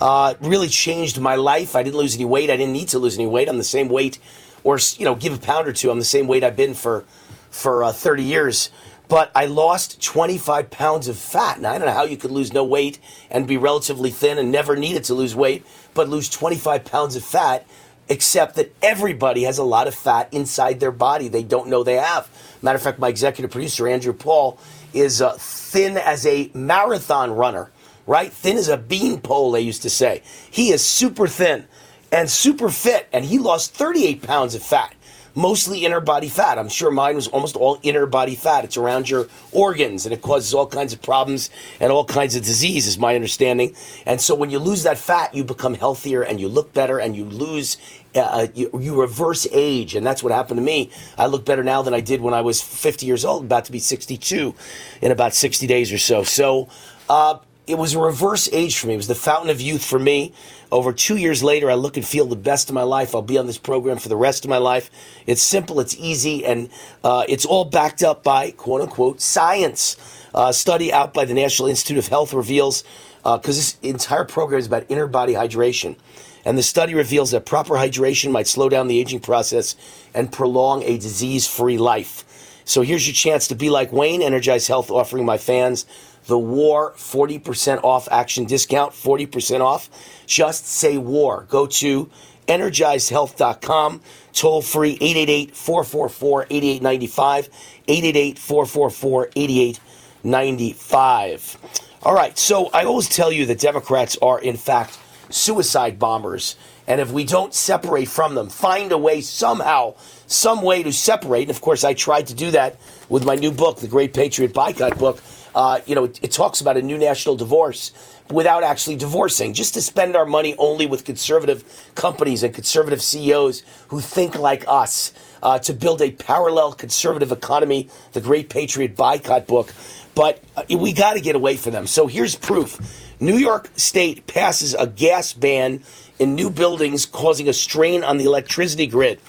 uh, 0.00 0.34
really 0.40 0.68
changed 0.68 1.20
my 1.20 1.34
life. 1.34 1.74
I 1.74 1.82
didn't 1.82 1.96
lose 1.96 2.14
any 2.14 2.24
weight. 2.24 2.48
I 2.48 2.56
didn't 2.56 2.72
need 2.72 2.88
to 2.88 3.00
lose 3.00 3.16
any 3.16 3.26
weight. 3.26 3.48
I'm 3.48 3.58
the 3.58 3.64
same 3.64 3.88
weight, 3.88 4.20
or 4.62 4.78
you 4.96 5.04
know, 5.04 5.16
give 5.16 5.34
a 5.34 5.38
pound 5.38 5.66
or 5.66 5.72
two. 5.72 5.90
I'm 5.90 5.98
the 5.98 6.04
same 6.04 6.28
weight 6.28 6.44
I've 6.44 6.56
been 6.56 6.72
for 6.72 7.04
for 7.50 7.82
uh, 7.82 7.92
30 7.92 8.22
years. 8.22 8.70
But 9.08 9.32
I 9.34 9.46
lost 9.46 10.00
25 10.02 10.70
pounds 10.70 11.08
of 11.08 11.18
fat. 11.18 11.60
Now 11.60 11.72
I 11.72 11.78
don't 11.78 11.88
know 11.88 11.92
how 11.92 12.04
you 12.04 12.16
could 12.16 12.30
lose 12.30 12.52
no 12.52 12.64
weight 12.64 13.00
and 13.28 13.46
be 13.46 13.56
relatively 13.56 14.10
thin 14.10 14.38
and 14.38 14.52
never 14.52 14.76
needed 14.76 15.04
to 15.04 15.14
lose 15.14 15.34
weight, 15.34 15.66
but 15.94 16.08
lose 16.08 16.30
25 16.30 16.84
pounds 16.84 17.16
of 17.16 17.24
fat 17.24 17.66
except 18.08 18.54
that 18.54 18.72
everybody 18.82 19.42
has 19.42 19.58
a 19.58 19.64
lot 19.64 19.88
of 19.88 19.94
fat 19.94 20.32
inside 20.32 20.80
their 20.80 20.92
body 20.92 21.28
they 21.28 21.42
don't 21.42 21.68
know 21.68 21.82
they 21.82 21.94
have. 21.94 22.30
Matter 22.62 22.76
of 22.76 22.82
fact, 22.82 22.98
my 22.98 23.08
executive 23.08 23.50
producer, 23.50 23.88
Andrew 23.88 24.12
Paul, 24.12 24.58
is 24.92 25.20
uh, 25.20 25.32
thin 25.38 25.96
as 25.96 26.26
a 26.26 26.50
marathon 26.54 27.32
runner, 27.32 27.70
right? 28.06 28.32
Thin 28.32 28.56
as 28.56 28.68
a 28.68 28.76
bean 28.76 29.20
pole, 29.20 29.50
they 29.52 29.60
used 29.60 29.82
to 29.82 29.90
say. 29.90 30.22
He 30.50 30.70
is 30.70 30.84
super 30.84 31.26
thin 31.26 31.66
and 32.12 32.30
super 32.30 32.68
fit, 32.68 33.08
and 33.12 33.24
he 33.24 33.38
lost 33.38 33.74
38 33.74 34.22
pounds 34.22 34.54
of 34.54 34.62
fat. 34.62 34.94
Mostly 35.36 35.84
inner 35.84 36.00
body 36.00 36.30
fat. 36.30 36.58
I'm 36.58 36.70
sure 36.70 36.90
mine 36.90 37.14
was 37.14 37.28
almost 37.28 37.56
all 37.56 37.78
inner 37.82 38.06
body 38.06 38.34
fat. 38.34 38.64
It's 38.64 38.78
around 38.78 39.10
your 39.10 39.28
organs 39.52 40.06
and 40.06 40.14
it 40.14 40.22
causes 40.22 40.54
all 40.54 40.66
kinds 40.66 40.94
of 40.94 41.02
problems 41.02 41.50
and 41.78 41.92
all 41.92 42.06
kinds 42.06 42.34
of 42.36 42.42
disease, 42.42 42.86
is 42.86 42.98
my 42.98 43.14
understanding. 43.14 43.76
And 44.06 44.18
so 44.18 44.34
when 44.34 44.48
you 44.48 44.58
lose 44.58 44.84
that 44.84 44.96
fat, 44.96 45.34
you 45.34 45.44
become 45.44 45.74
healthier 45.74 46.22
and 46.22 46.40
you 46.40 46.48
look 46.48 46.72
better 46.72 46.98
and 46.98 47.14
you 47.14 47.26
lose, 47.26 47.76
uh, 48.14 48.46
you, 48.54 48.70
you 48.80 48.98
reverse 48.98 49.46
age. 49.52 49.94
And 49.94 50.06
that's 50.06 50.22
what 50.22 50.32
happened 50.32 50.56
to 50.56 50.64
me. 50.64 50.90
I 51.18 51.26
look 51.26 51.44
better 51.44 51.62
now 51.62 51.82
than 51.82 51.92
I 51.92 52.00
did 52.00 52.22
when 52.22 52.32
I 52.32 52.40
was 52.40 52.62
50 52.62 53.04
years 53.04 53.22
old, 53.22 53.44
about 53.44 53.66
to 53.66 53.72
be 53.72 53.78
62 53.78 54.54
in 55.02 55.12
about 55.12 55.34
60 55.34 55.66
days 55.66 55.92
or 55.92 55.98
so. 55.98 56.22
So, 56.22 56.70
uh, 57.10 57.40
it 57.66 57.76
was 57.76 57.94
a 57.94 57.98
reverse 57.98 58.48
age 58.52 58.78
for 58.78 58.86
me. 58.86 58.94
It 58.94 58.98
was 58.98 59.08
the 59.08 59.14
fountain 59.14 59.50
of 59.50 59.60
youth 59.60 59.84
for 59.84 59.98
me. 59.98 60.32
Over 60.70 60.92
two 60.92 61.16
years 61.16 61.42
later, 61.42 61.70
I 61.70 61.74
look 61.74 61.96
and 61.96 62.06
feel 62.06 62.26
the 62.26 62.36
best 62.36 62.68
of 62.68 62.74
my 62.74 62.82
life. 62.82 63.14
I'll 63.14 63.22
be 63.22 63.38
on 63.38 63.46
this 63.46 63.58
program 63.58 63.98
for 63.98 64.08
the 64.08 64.16
rest 64.16 64.44
of 64.44 64.48
my 64.48 64.58
life. 64.58 64.90
It's 65.26 65.42
simple, 65.42 65.80
it's 65.80 65.96
easy, 65.96 66.44
and 66.44 66.68
uh, 67.02 67.24
it's 67.28 67.44
all 67.44 67.64
backed 67.64 68.02
up 68.02 68.22
by 68.22 68.52
quote 68.52 68.82
unquote 68.82 69.20
science. 69.20 69.96
Uh, 70.34 70.52
study 70.52 70.92
out 70.92 71.14
by 71.14 71.24
the 71.24 71.34
National 71.34 71.68
Institute 71.68 71.98
of 71.98 72.08
Health 72.08 72.32
reveals, 72.32 72.84
because 73.22 73.56
this 73.56 73.76
entire 73.82 74.24
program 74.24 74.60
is 74.60 74.66
about 74.66 74.84
inner 74.88 75.06
body 75.06 75.32
hydration. 75.32 75.96
And 76.44 76.56
the 76.56 76.62
study 76.62 76.94
reveals 76.94 77.32
that 77.32 77.44
proper 77.44 77.74
hydration 77.74 78.30
might 78.30 78.46
slow 78.46 78.68
down 78.68 78.86
the 78.86 79.00
aging 79.00 79.20
process 79.20 79.74
and 80.14 80.30
prolong 80.30 80.84
a 80.84 80.96
disease 80.98 81.48
free 81.48 81.78
life. 81.78 82.24
So 82.64 82.82
here's 82.82 83.06
your 83.06 83.14
chance 83.14 83.48
to 83.48 83.54
be 83.54 83.70
like 83.70 83.92
Wayne, 83.92 84.22
Energize 84.22 84.66
Health, 84.68 84.90
offering 84.90 85.24
my 85.24 85.38
fans 85.38 85.86
the 86.26 86.38
War 86.38 86.92
40% 86.96 87.82
off 87.84 88.08
action 88.10 88.44
discount, 88.44 88.92
40% 88.92 89.60
off. 89.60 89.88
Just 90.26 90.66
say 90.66 90.98
war. 90.98 91.46
Go 91.48 91.66
to 91.66 92.10
energizedhealth.com, 92.48 94.00
toll 94.32 94.62
free 94.62 94.98
888 95.00 95.56
444 95.56 96.46
8895, 96.50 97.48
888 97.88 98.38
444 98.38 99.30
8895. 99.36 101.58
All 102.02 102.14
right, 102.14 102.36
so 102.38 102.70
I 102.72 102.84
always 102.84 103.08
tell 103.08 103.32
you 103.32 103.46
that 103.46 103.58
Democrats 103.58 104.16
are, 104.22 104.38
in 104.40 104.56
fact, 104.56 104.96
suicide 105.28 105.98
bombers. 105.98 106.54
And 106.86 107.00
if 107.00 107.10
we 107.10 107.24
don't 107.24 107.52
separate 107.52 108.06
from 108.06 108.36
them, 108.36 108.48
find 108.48 108.92
a 108.92 108.98
way 108.98 109.20
somehow, 109.20 109.96
some 110.28 110.62
way 110.62 110.84
to 110.84 110.92
separate. 110.92 111.42
And 111.42 111.50
of 111.50 111.60
course, 111.60 111.82
I 111.82 111.94
tried 111.94 112.28
to 112.28 112.34
do 112.34 112.52
that 112.52 112.76
with 113.08 113.24
my 113.24 113.34
new 113.34 113.50
book, 113.50 113.78
The 113.78 113.88
Great 113.88 114.14
Patriot 114.14 114.54
Boycott 114.54 114.96
book. 114.98 115.20
Uh, 115.56 115.80
you 115.86 115.94
know, 115.94 116.04
it, 116.04 116.20
it 116.22 116.30
talks 116.30 116.60
about 116.60 116.76
a 116.76 116.82
new 116.82 116.98
national 116.98 117.34
divorce 117.34 117.92
without 118.30 118.62
actually 118.62 118.94
divorcing, 118.94 119.54
just 119.54 119.72
to 119.72 119.80
spend 119.80 120.14
our 120.14 120.26
money 120.26 120.54
only 120.58 120.84
with 120.84 121.02
conservative 121.04 121.64
companies 121.94 122.42
and 122.42 122.54
conservative 122.54 123.00
CEOs 123.00 123.62
who 123.88 124.00
think 124.00 124.38
like 124.38 124.66
us, 124.68 125.14
uh, 125.42 125.58
to 125.58 125.72
build 125.72 126.02
a 126.02 126.10
parallel 126.10 126.74
conservative 126.74 127.32
economy, 127.32 127.88
the 128.12 128.20
Great 128.20 128.50
Patriot 128.50 128.94
Boycott 128.96 129.46
book. 129.46 129.72
But 130.14 130.44
uh, 130.58 130.64
we 130.76 130.92
got 130.92 131.14
to 131.14 131.20
get 131.20 131.36
away 131.36 131.56
from 131.56 131.72
them. 131.72 131.86
So 131.86 132.06
here's 132.06 132.36
proof 132.36 133.14
New 133.18 133.38
York 133.38 133.70
State 133.76 134.26
passes 134.26 134.74
a 134.74 134.86
gas 134.86 135.32
ban 135.32 135.82
in 136.18 136.34
new 136.34 136.50
buildings, 136.50 137.06
causing 137.06 137.48
a 137.48 137.54
strain 137.54 138.04
on 138.04 138.18
the 138.18 138.24
electricity 138.24 138.86
grid. 138.86 139.20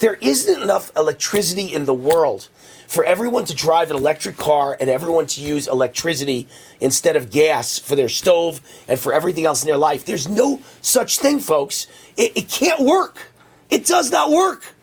There 0.00 0.14
isn't 0.14 0.62
enough 0.62 0.90
electricity 0.96 1.72
in 1.72 1.84
the 1.84 1.94
world 1.94 2.48
for 2.86 3.04
everyone 3.04 3.44
to 3.46 3.54
drive 3.54 3.90
an 3.90 3.96
electric 3.96 4.36
car 4.36 4.76
and 4.78 4.88
everyone 4.88 5.26
to 5.26 5.40
use 5.40 5.68
electricity 5.68 6.48
instead 6.80 7.16
of 7.16 7.30
gas 7.30 7.78
for 7.78 7.96
their 7.96 8.08
stove 8.08 8.60
and 8.88 8.98
for 8.98 9.12
everything 9.12 9.44
else 9.44 9.62
in 9.62 9.66
their 9.66 9.76
life. 9.76 10.04
There's 10.04 10.28
no 10.28 10.60
such 10.80 11.18
thing, 11.18 11.40
folks. 11.40 11.86
It, 12.16 12.36
it 12.36 12.48
can't 12.48 12.80
work. 12.80 13.32
It 13.70 13.86
does 13.86 14.10
not 14.10 14.30
work. 14.30 14.74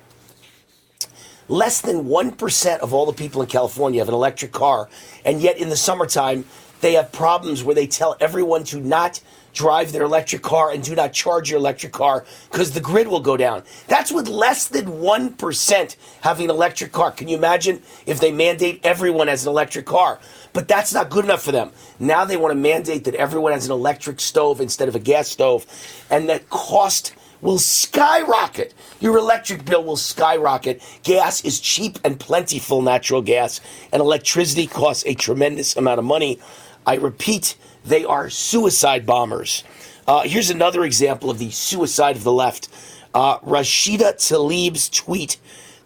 Less 1.47 1.81
than 1.81 2.05
1% 2.05 2.79
of 2.79 2.93
all 2.93 3.05
the 3.05 3.13
people 3.13 3.41
in 3.41 3.47
California 3.47 3.99
have 3.99 4.07
an 4.07 4.13
electric 4.13 4.51
car, 4.51 4.89
and 5.25 5.41
yet 5.41 5.57
in 5.57 5.69
the 5.69 5.75
summertime, 5.75 6.45
they 6.81 6.93
have 6.93 7.11
problems 7.11 7.63
where 7.63 7.75
they 7.75 7.87
tell 7.87 8.15
everyone 8.19 8.63
to 8.65 8.79
not 8.79 9.21
drive 9.53 9.91
their 9.91 10.03
electric 10.03 10.41
car 10.41 10.71
and 10.71 10.83
do 10.83 10.95
not 10.95 11.13
charge 11.13 11.49
your 11.49 11.59
electric 11.59 11.91
car 11.91 12.25
because 12.51 12.71
the 12.71 12.79
grid 12.79 13.07
will 13.07 13.19
go 13.19 13.37
down. 13.37 13.63
That's 13.87 14.11
with 14.11 14.27
less 14.27 14.67
than 14.67 14.85
1% 14.85 15.95
having 16.21 16.45
an 16.45 16.49
electric 16.49 16.91
car. 16.91 17.11
Can 17.11 17.27
you 17.27 17.37
imagine 17.37 17.81
if 18.05 18.19
they 18.19 18.31
mandate 18.31 18.81
everyone 18.83 19.27
has 19.27 19.45
an 19.45 19.49
electric 19.49 19.85
car? 19.85 20.19
But 20.53 20.67
that's 20.67 20.93
not 20.93 21.09
good 21.09 21.25
enough 21.25 21.43
for 21.43 21.51
them. 21.51 21.71
Now 21.99 22.25
they 22.25 22.37
want 22.37 22.51
to 22.51 22.59
mandate 22.59 23.05
that 23.05 23.15
everyone 23.15 23.53
has 23.53 23.65
an 23.65 23.71
electric 23.71 24.19
stove 24.19 24.61
instead 24.61 24.87
of 24.87 24.95
a 24.95 24.99
gas 24.99 25.27
stove, 25.27 25.65
and 26.09 26.29
that 26.29 26.49
cost 26.49 27.13
will 27.41 27.59
skyrocket. 27.59 28.73
Your 28.99 29.17
electric 29.17 29.65
bill 29.65 29.83
will 29.83 29.97
skyrocket. 29.97 30.81
Gas 31.03 31.43
is 31.43 31.59
cheap 31.59 31.99
and 32.03 32.19
plentiful, 32.19 32.81
natural 32.81 33.21
gas, 33.21 33.59
and 33.91 33.99
electricity 33.99 34.65
costs 34.65 35.03
a 35.05 35.13
tremendous 35.13 35.75
amount 35.75 35.99
of 35.99 36.05
money. 36.05 36.39
I 36.85 36.95
repeat, 36.95 37.55
they 37.85 38.05
are 38.05 38.29
suicide 38.29 39.05
bombers. 39.05 39.63
Uh, 40.07 40.23
here's 40.23 40.49
another 40.49 40.83
example 40.83 41.29
of 41.29 41.39
the 41.39 41.49
suicide 41.51 42.15
of 42.15 42.23
the 42.23 42.31
left. 42.31 42.69
Uh, 43.13 43.39
Rashida 43.39 44.13
Tlaib's 44.13 44.89
tweet 44.89 45.37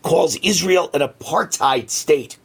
calls 0.02 0.38
Israel 0.38 0.90
an 0.94 1.02
apartheid 1.02 1.90
state. 1.90 2.38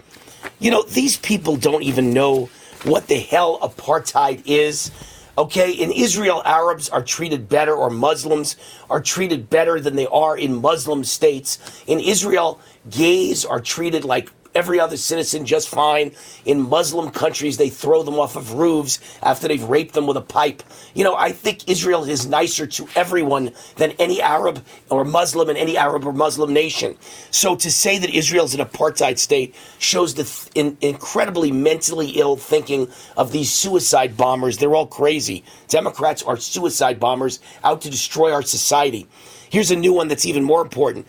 You 0.59 0.71
know, 0.71 0.83
these 0.83 1.17
people 1.17 1.57
don't 1.57 1.83
even 1.83 2.13
know 2.13 2.51
what 2.85 3.07
the 3.07 3.19
hell 3.19 3.59
apartheid 3.61 4.43
is. 4.45 4.91
Okay, 5.39 5.73
in 5.73 5.93
Israel, 5.93 6.43
Arabs 6.45 6.91
are 6.91 7.03
treated 7.03 7.49
better, 7.49 7.75
or 7.75 7.89
Muslims 7.89 8.57
are 8.91 9.01
treated 9.01 9.49
better 9.49 9.81
than 9.81 9.97
they 9.97 10.07
are 10.09 10.37
in 10.37 10.61
Muslim 10.61 11.05
states. 11.05 11.83
In 11.87 12.01
Israel, 12.01 12.61
gays 12.91 13.45
are 13.45 13.61
treated 13.61 14.05
like 14.05 14.31
every 14.55 14.81
other 14.81 14.97
citizen 14.97 15.47
just 15.47 15.69
fine. 15.69 16.13
In 16.45 16.69
Muslim 16.69 17.11
countries, 17.11 17.57
they 17.57 17.69
throw 17.71 18.03
them 18.03 18.19
off 18.19 18.37
of 18.37 18.53
roofs 18.55 18.99
after 19.23 19.49
they've 19.49 19.63
raped 19.63 19.95
them 19.95 20.07
with 20.07 20.17
a 20.17 20.23
pipe. 20.23 20.63
You 20.95 21.05
know, 21.05 21.17
I 21.17 21.33
think 21.33 21.69
Israel 21.69 22.05
is 22.05 22.27
nicer 22.27 22.67
to 22.67 22.89
everyone 22.95 23.53
than 23.77 23.93
any 23.93 24.21
Arab 24.23 24.65
or 24.91 25.05
Muslim 25.05 25.51
in 25.51 25.57
any 25.57 25.77
Arab 25.77 26.05
or 26.07 26.13
Muslim 26.13 26.53
nation. 26.53 26.97
So 27.31 27.57
to 27.57 27.71
say 27.71 27.99
that 27.99 28.11
Israel 28.11 28.45
is 28.45 28.55
an 28.55 28.61
apartheid 28.61 29.19
state 29.19 29.55
shows 29.79 30.15
the 30.15 30.25
th- 30.25 30.49
in, 30.55 30.77
incredibly 30.81 31.51
mentally 31.53 32.11
ill 32.11 32.37
thinking 32.37 32.89
of 33.17 33.33
these 33.33 33.53
suicide 33.53 34.17
bombers. 34.17 34.59
They're 34.59 34.75
all 34.75 34.87
crazy. 34.87 35.45
Democrats 35.69 36.23
are 36.23 36.37
suicide 36.37 37.01
bombers 37.01 37.41
out 37.65 37.81
to 37.83 37.91
destroy 37.91 38.33
our 38.33 38.43
society. 38.43 39.07
Here's 39.51 39.71
a 39.71 39.77
new 39.77 39.93
one 39.93 40.09
that's 40.09 40.27
even 40.27 40.45
more 40.45 40.63
important. 40.63 41.07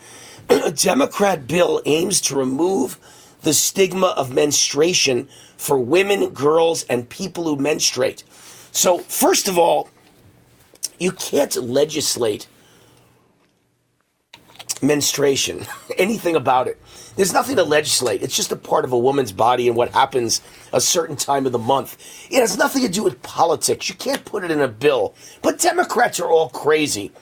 A 0.50 0.70
Democrat 0.76 1.46
bill 1.46 1.80
aims 1.86 2.20
to 2.22 2.36
remove 2.36 2.98
the 3.44 3.54
stigma 3.54 4.08
of 4.08 4.32
menstruation 4.32 5.28
for 5.56 5.78
women, 5.78 6.30
girls, 6.30 6.82
and 6.84 7.08
people 7.08 7.44
who 7.44 7.56
menstruate. 7.56 8.24
So, 8.72 8.98
first 8.98 9.48
of 9.48 9.56
all, 9.58 9.88
you 10.98 11.12
can't 11.12 11.54
legislate 11.56 12.48
menstruation, 14.82 15.66
anything 15.98 16.36
about 16.36 16.68
it. 16.68 16.80
There's 17.16 17.32
nothing 17.32 17.56
to 17.56 17.62
legislate. 17.62 18.22
It's 18.22 18.36
just 18.36 18.50
a 18.50 18.56
part 18.56 18.84
of 18.84 18.92
a 18.92 18.98
woman's 18.98 19.32
body 19.32 19.68
and 19.68 19.76
what 19.76 19.92
happens 19.92 20.40
a 20.72 20.80
certain 20.80 21.16
time 21.16 21.46
of 21.46 21.52
the 21.52 21.58
month. 21.58 21.96
It 22.30 22.40
has 22.40 22.58
nothing 22.58 22.82
to 22.82 22.88
do 22.88 23.04
with 23.04 23.22
politics. 23.22 23.88
You 23.88 23.94
can't 23.94 24.24
put 24.24 24.42
it 24.42 24.50
in 24.50 24.60
a 24.60 24.68
bill. 24.68 25.14
But 25.42 25.60
Democrats 25.60 26.18
are 26.18 26.28
all 26.28 26.48
crazy. 26.48 27.12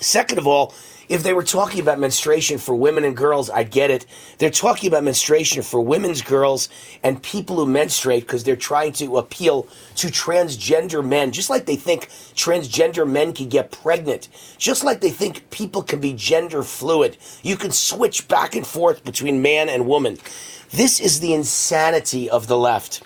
Second 0.00 0.38
of 0.38 0.46
all, 0.46 0.74
if 1.08 1.22
they 1.22 1.32
were 1.32 1.42
talking 1.42 1.80
about 1.80 1.98
menstruation 1.98 2.58
for 2.58 2.74
women 2.74 3.04
and 3.04 3.16
girls, 3.16 3.50
I 3.50 3.62
get 3.62 3.90
it. 3.90 4.06
They're 4.38 4.50
talking 4.50 4.88
about 4.88 5.04
menstruation 5.04 5.62
for 5.62 5.80
women's 5.80 6.22
girls 6.22 6.68
and 7.02 7.22
people 7.22 7.56
who 7.56 7.66
menstruate 7.66 8.26
because 8.26 8.44
they're 8.44 8.56
trying 8.56 8.92
to 8.94 9.18
appeal 9.18 9.68
to 9.96 10.08
transgender 10.08 11.06
men, 11.06 11.32
just 11.32 11.50
like 11.50 11.66
they 11.66 11.76
think 11.76 12.08
transgender 12.34 13.08
men 13.08 13.32
can 13.32 13.48
get 13.48 13.70
pregnant, 13.70 14.28
just 14.58 14.84
like 14.84 15.00
they 15.00 15.10
think 15.10 15.50
people 15.50 15.82
can 15.82 16.00
be 16.00 16.12
gender 16.12 16.62
fluid. 16.62 17.16
You 17.42 17.56
can 17.56 17.70
switch 17.70 18.28
back 18.28 18.54
and 18.54 18.66
forth 18.66 19.04
between 19.04 19.42
man 19.42 19.68
and 19.68 19.86
woman. 19.86 20.18
This 20.70 21.00
is 21.00 21.20
the 21.20 21.34
insanity 21.34 22.28
of 22.28 22.46
the 22.46 22.58
left. 22.58 23.02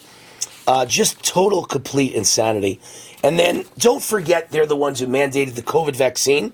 Uh, 0.67 0.85
just 0.85 1.23
total, 1.25 1.65
complete 1.65 2.13
insanity. 2.13 2.81
And 3.25 3.39
then 3.39 3.65
don't 3.79 4.03
forget, 4.03 4.51
they're 4.51 4.67
the 4.67 4.77
ones 4.77 5.01
who 5.01 5.07
mandated 5.07 5.55
the 5.55 5.63
COVID 5.63 5.97
vaccine. 5.97 6.53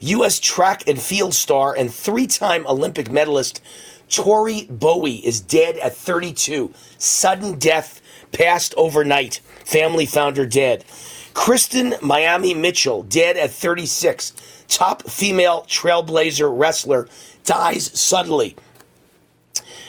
U.S. 0.00 0.38
track 0.40 0.86
and 0.86 1.00
field 1.00 1.34
star 1.34 1.74
and 1.76 1.92
three 1.92 2.26
time 2.26 2.66
Olympic 2.66 3.10
medalist 3.10 3.62
Tori 4.08 4.66
Bowie 4.70 5.26
is 5.26 5.40
dead 5.40 5.76
at 5.78 5.96
32. 5.96 6.72
Sudden 6.98 7.58
death 7.58 8.00
passed 8.32 8.74
overnight. 8.76 9.40
Family 9.64 10.06
found 10.06 10.36
her 10.36 10.46
dead. 10.46 10.84
Kristen 11.34 11.94
Miami 12.00 12.54
Mitchell, 12.54 13.02
dead 13.02 13.36
at 13.36 13.50
36. 13.50 14.32
Top 14.68 15.02
female 15.02 15.64
trailblazer 15.68 16.50
wrestler, 16.56 17.08
dies 17.44 17.98
suddenly. 17.98 18.56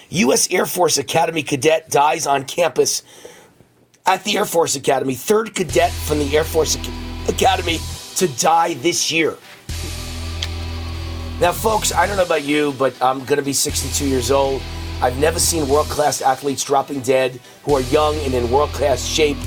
U.S. 0.10 0.50
Air 0.52 0.66
Force 0.66 0.98
Academy 0.98 1.44
cadet 1.44 1.90
dies 1.90 2.26
on 2.28 2.46
campus 2.46 3.04
at 4.06 4.24
the 4.24 4.38
Air 4.38 4.46
Force 4.46 4.76
Academy. 4.76 5.16
Third 5.16 5.54
cadet 5.54 5.92
from 5.92 6.20
the 6.20 6.36
Air 6.36 6.44
Force 6.44 6.78
Academy 7.28 7.80
to 8.16 8.28
die 8.40 8.76
this 8.76 9.12
year. 9.12 9.38
Now, 11.40 11.52
folks, 11.52 11.94
I 11.94 12.08
don't 12.08 12.18
know 12.18 12.24
about 12.26 12.46
you, 12.46 12.74
but 12.80 13.00
I'm 13.00 13.20
going 13.20 13.38
to 13.38 13.44
be 13.44 13.54
62 13.54 14.08
years 14.08 14.32
old. 14.32 14.60
I've 15.04 15.20
never 15.20 15.38
seen 15.38 15.70
world 15.70 15.86
class 15.86 16.20
athletes 16.20 16.64
dropping 16.64 17.02
dead 17.02 17.40
who 17.62 17.76
are 17.76 17.82
young 17.82 18.16
and 18.22 18.34
in 18.34 18.50
world 18.50 18.72
class 18.72 19.06
shape. 19.06 19.38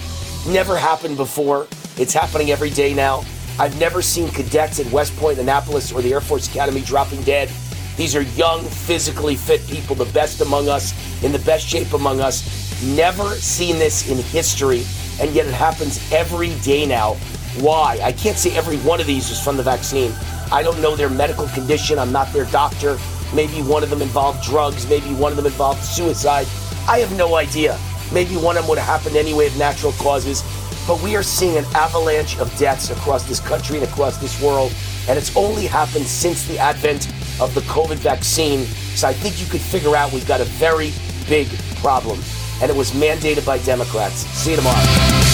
Never 0.46 0.76
happened 0.76 1.16
before. 1.16 1.66
It's 1.96 2.14
happening 2.14 2.52
every 2.52 2.70
day 2.70 2.94
now. 2.94 3.24
I've 3.58 3.76
never 3.80 4.02
seen 4.02 4.28
cadets 4.30 4.78
at 4.78 4.86
West 4.92 5.16
Point, 5.16 5.40
Annapolis, 5.40 5.90
or 5.90 6.00
the 6.00 6.12
Air 6.12 6.20
Force 6.20 6.46
Academy 6.46 6.80
dropping 6.80 7.22
dead. 7.22 7.50
These 7.96 8.14
are 8.14 8.22
young, 8.22 8.62
physically 8.62 9.34
fit 9.34 9.66
people, 9.66 9.96
the 9.96 10.10
best 10.12 10.40
among 10.40 10.68
us, 10.68 10.94
in 11.24 11.32
the 11.32 11.40
best 11.40 11.66
shape 11.66 11.92
among 11.92 12.20
us. 12.20 12.80
Never 12.84 13.34
seen 13.34 13.80
this 13.80 14.08
in 14.08 14.18
history, 14.18 14.84
and 15.20 15.32
yet 15.32 15.46
it 15.46 15.54
happens 15.54 16.00
every 16.12 16.54
day 16.60 16.86
now. 16.86 17.16
Why? 17.58 17.98
I 18.02 18.12
can't 18.12 18.38
say 18.38 18.56
every 18.56 18.78
one 18.78 19.00
of 19.00 19.06
these 19.06 19.30
is 19.30 19.42
from 19.42 19.56
the 19.56 19.62
vaccine. 19.62 20.12
I 20.52 20.62
don't 20.62 20.80
know 20.80 20.94
their 20.94 21.10
medical 21.10 21.48
condition. 21.48 21.98
I'm 21.98 22.12
not 22.12 22.32
their 22.32 22.44
doctor. 22.46 22.98
Maybe 23.34 23.60
one 23.62 23.82
of 23.82 23.90
them 23.90 24.02
involved 24.02 24.42
drugs. 24.44 24.88
Maybe 24.88 25.12
one 25.14 25.32
of 25.32 25.36
them 25.36 25.46
involved 25.46 25.82
suicide. 25.82 26.46
I 26.88 26.98
have 26.98 27.16
no 27.16 27.34
idea. 27.34 27.78
Maybe 28.12 28.36
one 28.36 28.56
of 28.56 28.62
them 28.62 28.70
would 28.70 28.78
have 28.78 28.86
happened 28.86 29.16
anyway 29.16 29.46
of 29.46 29.56
natural 29.58 29.92
causes. 29.92 30.42
But 30.86 31.02
we 31.02 31.16
are 31.16 31.22
seeing 31.22 31.56
an 31.56 31.64
avalanche 31.74 32.38
of 32.38 32.56
deaths 32.56 32.90
across 32.90 33.24
this 33.24 33.40
country 33.40 33.78
and 33.78 33.84
across 33.86 34.16
this 34.18 34.40
world. 34.40 34.72
And 35.08 35.18
it's 35.18 35.36
only 35.36 35.66
happened 35.66 36.06
since 36.06 36.46
the 36.46 36.58
advent 36.58 37.08
of 37.40 37.54
the 37.54 37.62
COVID 37.62 37.96
vaccine. 37.96 38.64
So 38.96 39.08
I 39.08 39.12
think 39.12 39.40
you 39.40 39.46
could 39.46 39.60
figure 39.60 39.96
out 39.96 40.12
we've 40.12 40.26
got 40.26 40.40
a 40.40 40.44
very 40.44 40.92
big 41.28 41.48
problem. 41.76 42.20
And 42.62 42.70
it 42.70 42.76
was 42.76 42.92
mandated 42.92 43.44
by 43.44 43.58
Democrats. 43.58 44.26
See 44.36 44.50
you 44.50 44.56
tomorrow. 44.56 45.29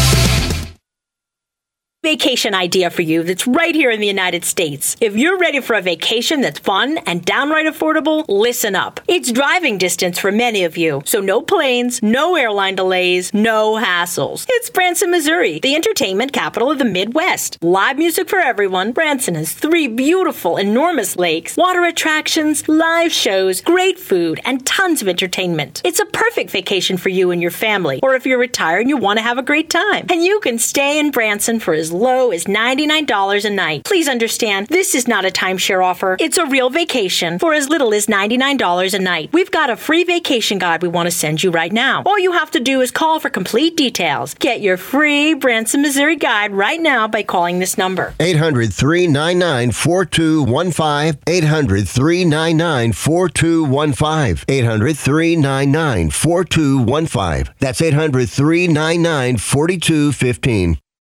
Vacation 2.06 2.54
idea 2.54 2.88
for 2.88 3.02
you 3.02 3.24
that's 3.24 3.48
right 3.48 3.74
here 3.74 3.90
in 3.90 3.98
the 3.98 4.06
United 4.06 4.44
States. 4.44 4.96
If 5.00 5.16
you're 5.16 5.40
ready 5.40 5.58
for 5.58 5.74
a 5.74 5.82
vacation 5.82 6.40
that's 6.40 6.60
fun 6.60 6.98
and 6.98 7.24
downright 7.24 7.66
affordable, 7.66 8.24
listen 8.28 8.76
up. 8.76 9.00
It's 9.08 9.32
driving 9.32 9.76
distance 9.76 10.16
for 10.16 10.30
many 10.30 10.62
of 10.62 10.76
you, 10.76 11.02
so 11.04 11.20
no 11.20 11.42
planes, 11.42 12.00
no 12.04 12.36
airline 12.36 12.76
delays, 12.76 13.34
no 13.34 13.74
hassles. 13.74 14.46
It's 14.48 14.70
Branson, 14.70 15.10
Missouri, 15.10 15.58
the 15.58 15.74
entertainment 15.74 16.32
capital 16.32 16.70
of 16.70 16.78
the 16.78 16.84
Midwest. 16.84 17.58
Live 17.60 17.98
music 17.98 18.28
for 18.28 18.38
everyone. 18.38 18.92
Branson 18.92 19.34
has 19.34 19.52
three 19.52 19.88
beautiful, 19.88 20.58
enormous 20.58 21.16
lakes, 21.16 21.56
water 21.56 21.82
attractions, 21.82 22.68
live 22.68 23.10
shows, 23.10 23.60
great 23.60 23.98
food, 23.98 24.40
and 24.44 24.64
tons 24.64 25.02
of 25.02 25.08
entertainment. 25.08 25.82
It's 25.84 25.98
a 25.98 26.06
perfect 26.06 26.50
vacation 26.50 26.98
for 26.98 27.08
you 27.08 27.32
and 27.32 27.42
your 27.42 27.50
family, 27.50 27.98
or 28.00 28.14
if 28.14 28.26
you're 28.26 28.38
retired 28.38 28.82
and 28.82 28.90
you 28.90 28.96
want 28.96 29.18
to 29.18 29.24
have 29.24 29.38
a 29.38 29.42
great 29.42 29.70
time. 29.70 30.06
And 30.08 30.22
you 30.22 30.38
can 30.38 30.60
stay 30.60 31.00
in 31.00 31.10
Branson 31.10 31.58
for 31.58 31.74
as 31.74 31.95
low 31.96 32.30
as 32.30 32.44
$99 32.44 33.44
a 33.44 33.50
night. 33.50 33.84
Please 33.84 34.08
understand, 34.08 34.68
this 34.68 34.94
is 34.94 35.08
not 35.08 35.24
a 35.24 35.30
timeshare 35.30 35.84
offer. 35.84 36.16
It's 36.20 36.38
a 36.38 36.46
real 36.46 36.70
vacation 36.70 37.38
for 37.38 37.54
as 37.54 37.68
little 37.68 37.92
as 37.94 38.06
$99 38.06 38.94
a 38.94 38.98
night. 38.98 39.30
We've 39.32 39.50
got 39.50 39.70
a 39.70 39.76
free 39.76 40.04
vacation 40.04 40.58
guide 40.58 40.82
we 40.82 40.88
want 40.88 41.06
to 41.06 41.10
send 41.10 41.42
you 41.42 41.50
right 41.50 41.72
now. 41.72 42.02
All 42.06 42.18
you 42.18 42.32
have 42.32 42.50
to 42.52 42.60
do 42.60 42.80
is 42.80 42.90
call 42.90 43.20
for 43.20 43.30
complete 43.30 43.76
details. 43.76 44.34
Get 44.34 44.60
your 44.60 44.76
free 44.76 45.34
Branson, 45.34 45.82
Missouri 45.82 46.16
guide 46.16 46.52
right 46.52 46.80
now 46.80 47.08
by 47.08 47.22
calling 47.22 47.58
this 47.58 47.76
number. 47.78 48.14
800 48.20 48.72
399 48.72 49.72
4215. 49.72 51.20
800 51.26 51.88
399 51.88 52.92
4215. 52.92 54.44
800 54.48 54.96
399 54.96 56.10
4215. 56.10 57.54
That's 57.58 57.80
800 57.80 58.28
399 58.28 59.36
4215. 59.38 60.78